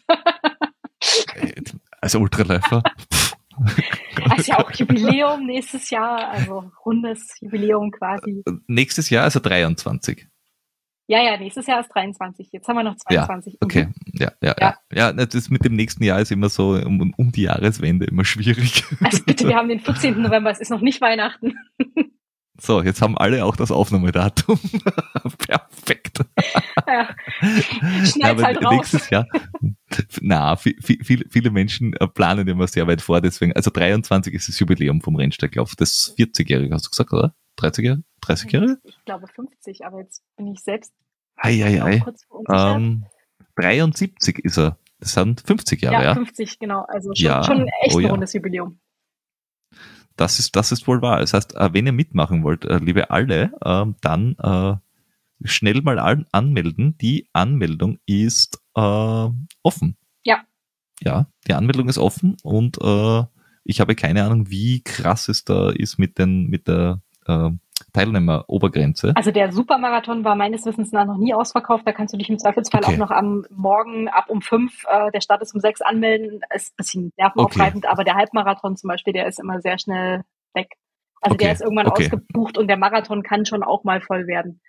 Äh, 1.36 1.62
Als 2.02 2.14
Ultraläufer. 2.14 2.82
Das 3.58 4.38
ist 4.38 4.48
ja 4.48 4.58
auch 4.58 4.70
Jubiläum 4.72 5.46
nächstes 5.46 5.90
Jahr, 5.90 6.28
also 6.30 6.70
rundes 6.84 7.38
Jubiläum 7.40 7.90
quasi. 7.90 8.42
Äh, 8.46 8.52
nächstes 8.66 9.10
Jahr, 9.10 9.24
also 9.24 9.40
23. 9.40 10.28
Ja, 11.08 11.22
ja, 11.22 11.36
nächstes 11.36 11.66
Jahr 11.66 11.80
ist 11.80 11.88
23. 11.88 12.48
Jetzt 12.52 12.66
haben 12.66 12.76
wir 12.76 12.82
noch 12.82 12.96
22. 12.96 13.52
Ja, 13.54 13.58
okay. 13.62 13.84
Mhm. 13.86 13.92
Ja, 14.12 14.32
ja, 14.42 14.54
ja, 14.58 14.74
ja. 14.92 15.12
Ja, 15.12 15.26
das 15.26 15.50
mit 15.50 15.64
dem 15.64 15.76
nächsten 15.76 16.02
Jahr 16.02 16.20
ist 16.20 16.32
immer 16.32 16.48
so 16.48 16.70
um, 16.70 17.14
um 17.16 17.32
die 17.32 17.42
Jahreswende 17.42 18.06
immer 18.06 18.24
schwierig. 18.24 18.84
Also 19.00 19.22
bitte, 19.24 19.46
wir 19.46 19.56
haben 19.56 19.68
den 19.68 19.80
14. 19.80 20.20
November, 20.20 20.50
es 20.50 20.58
ist 20.58 20.70
noch 20.70 20.80
nicht 20.80 21.00
Weihnachten. 21.00 21.54
So, 22.58 22.82
jetzt 22.82 23.02
haben 23.02 23.18
alle 23.18 23.44
auch 23.44 23.54
das 23.54 23.70
Aufnahmedatum. 23.70 24.58
Perfekt. 25.38 26.20
Ja. 26.86 27.14
Schneid's 28.02 28.42
halt 28.42 28.64
raus. 28.64 28.72
Nächstes 28.72 29.10
Jahr. 29.10 29.26
Na, 30.22 30.56
viel, 30.56 30.74
viel, 30.80 31.26
viele 31.28 31.50
Menschen 31.50 31.92
äh, 31.92 32.08
planen 32.08 32.48
immer 32.48 32.66
sehr 32.66 32.86
weit 32.86 33.02
vor, 33.02 33.20
deswegen, 33.20 33.52
also 33.52 33.70
23 33.70 34.32
ist 34.32 34.48
das 34.48 34.58
Jubiläum 34.58 35.02
vom 35.02 35.16
Rennsteiglauf, 35.16 35.74
das 35.76 36.14
40-jährige, 36.18 36.74
hast 36.74 36.86
du 36.86 36.90
gesagt, 36.90 37.12
oder? 37.12 37.34
30-jährige? 37.58 38.02
30-jährige? 38.26 38.78
Ich 38.84 39.04
glaube 39.04 39.26
50, 39.26 39.84
aber 39.84 40.00
jetzt 40.00 40.22
bin 40.36 40.48
ich 40.48 40.60
selbst 40.60 40.92
Ei, 41.36 41.62
ei, 41.64 41.82
ei. 41.82 42.02
Ähm, 42.48 43.04
73 43.56 44.38
ist 44.38 44.58
er. 44.58 44.78
Das 44.98 45.12
sind 45.12 45.42
50 45.42 45.82
Jahre, 45.82 45.94
ja? 45.96 46.02
Ja, 46.04 46.14
50, 46.14 46.58
genau. 46.58 46.84
Also 46.88 47.14
schon, 47.14 47.26
ja. 47.26 47.44
schon 47.44 47.68
echt 47.82 47.94
oh, 47.94 47.98
ein 47.98 48.06
rundes 48.06 48.32
ja. 48.32 48.38
Jubiläum. 48.38 48.80
Das 50.16 50.38
ist, 50.38 50.56
das 50.56 50.72
ist 50.72 50.86
wohl 50.86 51.02
wahr. 51.02 51.20
Das 51.20 51.34
heißt, 51.34 51.54
äh, 51.56 51.74
wenn 51.74 51.84
ihr 51.84 51.92
mitmachen 51.92 52.42
wollt, 52.42 52.64
äh, 52.64 52.78
liebe 52.78 53.10
alle, 53.10 53.52
ähm, 53.62 53.96
dann 54.00 54.36
äh, 54.38 54.76
schnell 55.46 55.82
mal 55.82 55.98
anmelden. 56.32 56.96
Die 56.98 57.28
Anmeldung 57.34 57.98
ist 58.06 58.58
offen. 58.74 59.96
Ja. 60.22 60.44
Ja, 61.00 61.26
die 61.46 61.54
Anmeldung 61.54 61.88
ist 61.88 61.96
offen 61.96 62.36
und 62.42 62.76
ich 63.64 63.80
habe 63.80 63.94
keine 63.94 64.24
Ahnung, 64.24 64.50
wie 64.50 64.82
krass 64.82 65.28
es 65.28 65.44
da 65.44 65.70
ist 65.70 65.98
mit 65.98 66.18
den, 66.18 66.48
mit 66.48 66.68
der 66.68 67.00
Teilnehmerobergrenze. 67.92 69.12
Also 69.16 69.30
der 69.30 69.52
Supermarathon 69.52 70.24
war 70.24 70.34
meines 70.34 70.64
Wissens 70.66 70.92
nach 70.92 71.06
noch 71.06 71.18
nie 71.18 71.34
ausverkauft. 71.34 71.86
Da 71.86 71.92
kannst 71.92 72.14
du 72.14 72.18
dich 72.18 72.28
im 72.28 72.38
Zweifelsfall 72.38 72.82
okay. 72.82 72.94
auch 72.94 72.98
noch 72.98 73.10
am 73.10 73.44
Morgen 73.50 74.08
ab 74.08 74.26
um 74.28 74.42
fünf, 74.42 74.84
äh, 74.88 75.10
der 75.12 75.20
Start 75.20 75.42
ist 75.42 75.54
um 75.54 75.60
sechs 75.60 75.80
anmelden. 75.80 76.40
Ist 76.54 76.72
ein 76.72 76.76
bisschen 76.76 77.12
nervenaufreibend, 77.16 77.84
okay. 77.84 77.92
aber 77.92 78.04
der 78.04 78.14
Halbmarathon 78.14 78.76
zum 78.76 78.88
Beispiel, 78.88 79.12
der 79.12 79.26
ist 79.26 79.40
immer 79.40 79.60
sehr 79.60 79.78
schnell 79.78 80.22
weg. 80.54 80.76
Also 81.20 81.34
okay. 81.34 81.44
der 81.44 81.52
ist 81.52 81.62
irgendwann 81.62 81.88
ausgebucht 81.88 82.58
und 82.58 82.68
der 82.68 82.76
Marathon 82.76 83.22
kann 83.22 83.46
schon 83.46 83.62
auch 83.62 83.84
mal 83.84 84.00
voll 84.00 84.26
werden. 84.26 84.60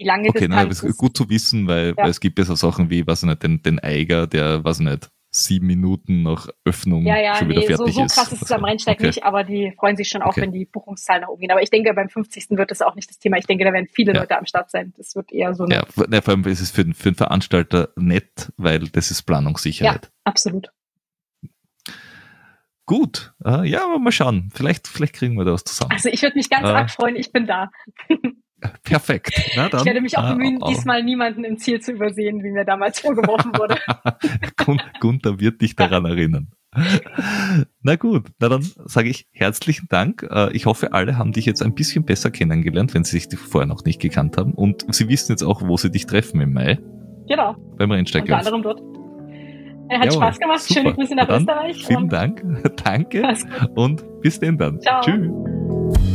Die 0.00 0.04
lange 0.04 0.28
okay, 0.28 0.46
Distanz. 0.46 0.68
Das 0.68 0.82
ist 0.82 0.96
gut 0.96 1.16
zu 1.16 1.28
wissen, 1.28 1.68
weil, 1.68 1.94
ja. 1.96 2.04
weil 2.04 2.10
es 2.10 2.20
gibt 2.20 2.38
ja 2.38 2.44
so 2.44 2.54
Sachen 2.54 2.90
wie, 2.90 3.06
was 3.06 3.22
nicht, 3.22 3.42
den, 3.42 3.62
den 3.62 3.78
Eiger, 3.78 4.26
der, 4.26 4.64
was 4.64 4.80
nicht, 4.80 5.10
sieben 5.34 5.66
Minuten 5.66 6.22
nach 6.22 6.48
Öffnung 6.64 7.06
ja, 7.06 7.18
ja, 7.18 7.36
schon 7.36 7.48
wieder 7.48 7.60
nee, 7.60 7.66
fertig 7.66 7.94
so, 7.94 8.06
so 8.06 8.14
krass 8.14 8.32
ist 8.32 8.42
es 8.42 8.52
am 8.52 8.64
Rennsteig 8.64 8.98
okay. 8.98 9.06
nicht, 9.06 9.24
aber 9.24 9.44
die 9.44 9.72
freuen 9.78 9.96
sich 9.96 10.08
schon 10.08 10.20
auch, 10.20 10.28
okay. 10.28 10.42
wenn 10.42 10.52
die 10.52 10.66
Buchungszahlen 10.66 11.22
nach 11.22 11.28
oben 11.28 11.40
gehen. 11.40 11.50
Aber 11.50 11.62
ich 11.62 11.70
denke, 11.70 11.92
beim 11.94 12.10
50. 12.10 12.50
wird 12.50 12.70
das 12.70 12.82
auch 12.82 12.94
nicht 12.94 13.08
das 13.08 13.18
Thema. 13.18 13.38
Ich 13.38 13.46
denke, 13.46 13.64
da 13.64 13.72
werden 13.72 13.88
viele 13.90 14.12
ja. 14.12 14.20
Leute 14.20 14.38
am 14.38 14.44
Start 14.44 14.70
sein. 14.70 14.92
Das 14.98 15.16
wird 15.16 15.32
eher 15.32 15.54
so. 15.54 15.66
Ja, 15.66 15.84
ne, 16.06 16.20
vor 16.20 16.34
allem 16.34 16.44
ist 16.44 16.60
es 16.60 16.70
für, 16.70 16.84
für 16.94 17.10
den 17.10 17.14
Veranstalter 17.14 17.88
nett, 17.96 18.52
weil 18.58 18.80
das 18.80 19.10
ist 19.10 19.22
Planungssicherheit. 19.22 20.04
Ja, 20.04 20.10
absolut. 20.24 20.70
Gut, 22.84 23.32
uh, 23.42 23.62
ja, 23.62 23.84
aber 23.84 23.98
mal 23.98 24.12
schauen. 24.12 24.50
Vielleicht, 24.52 24.86
vielleicht 24.86 25.14
kriegen 25.14 25.36
wir 25.36 25.46
da 25.46 25.52
was 25.52 25.64
zusammen. 25.64 25.92
Also 25.92 26.10
ich 26.10 26.20
würde 26.20 26.36
mich 26.36 26.50
ganz 26.50 26.64
uh, 26.64 26.72
arg 26.72 26.90
freuen, 26.90 27.16
ich 27.16 27.32
bin 27.32 27.46
da. 27.46 27.70
Perfekt. 28.84 29.52
Na 29.56 29.68
dann, 29.68 29.80
ich 29.80 29.86
werde 29.86 30.00
mich 30.00 30.18
auch 30.18 30.22
ah, 30.22 30.32
bemühen, 30.34 30.58
ah, 30.62 30.68
diesmal 30.68 31.02
niemanden 31.02 31.44
im 31.44 31.58
Ziel 31.58 31.80
zu 31.80 31.92
übersehen, 31.92 32.42
wie 32.42 32.50
mir 32.50 32.64
damals 32.64 33.00
vorgeworfen 33.00 33.52
wurde. 33.58 33.76
Gunther 35.00 35.40
wird 35.40 35.60
dich 35.60 35.76
daran 35.76 36.04
erinnern. 36.04 36.52
Na 37.82 37.96
gut, 37.96 38.28
na 38.38 38.48
dann 38.48 38.62
sage 38.62 39.10
ich 39.10 39.28
herzlichen 39.32 39.88
Dank. 39.88 40.26
Äh, 40.30 40.52
ich 40.52 40.64
hoffe, 40.66 40.94
alle 40.94 41.18
haben 41.18 41.32
dich 41.32 41.44
jetzt 41.44 41.62
ein 41.62 41.74
bisschen 41.74 42.04
besser 42.04 42.30
kennengelernt, 42.30 42.94
wenn 42.94 43.04
sie 43.04 43.18
sich 43.18 43.38
vorher 43.38 43.66
noch 43.66 43.84
nicht 43.84 44.00
gekannt 44.00 44.38
haben. 44.38 44.54
Und 44.54 44.86
sie 44.94 45.08
wissen 45.08 45.32
jetzt 45.32 45.42
auch, 45.42 45.62
wo 45.66 45.76
sie 45.76 45.90
dich 45.90 46.06
treffen 46.06 46.40
im 46.40 46.54
Mai. 46.54 46.78
Genau. 47.28 47.56
Beim 47.76 47.90
Rennsteig. 47.90 48.22
Unter 48.22 48.38
anderem 48.38 48.62
dort. 48.62 48.80
Er 49.88 49.98
hat 49.98 50.06
Jawohl, 50.06 50.22
Spaß 50.22 50.38
gemacht. 50.38 50.60
Super. 50.60 50.80
Schöne 50.80 50.94
Grüße 50.94 51.14
nach 51.14 51.28
Österreich. 51.28 51.84
Vielen 51.84 52.08
Dank. 52.08 52.42
Danke. 52.84 53.34
Und 53.74 54.02
bis 54.22 54.40
denn 54.40 54.56
dann. 54.56 54.80
Ciao. 54.80 55.02
Tschüss. 55.02 56.11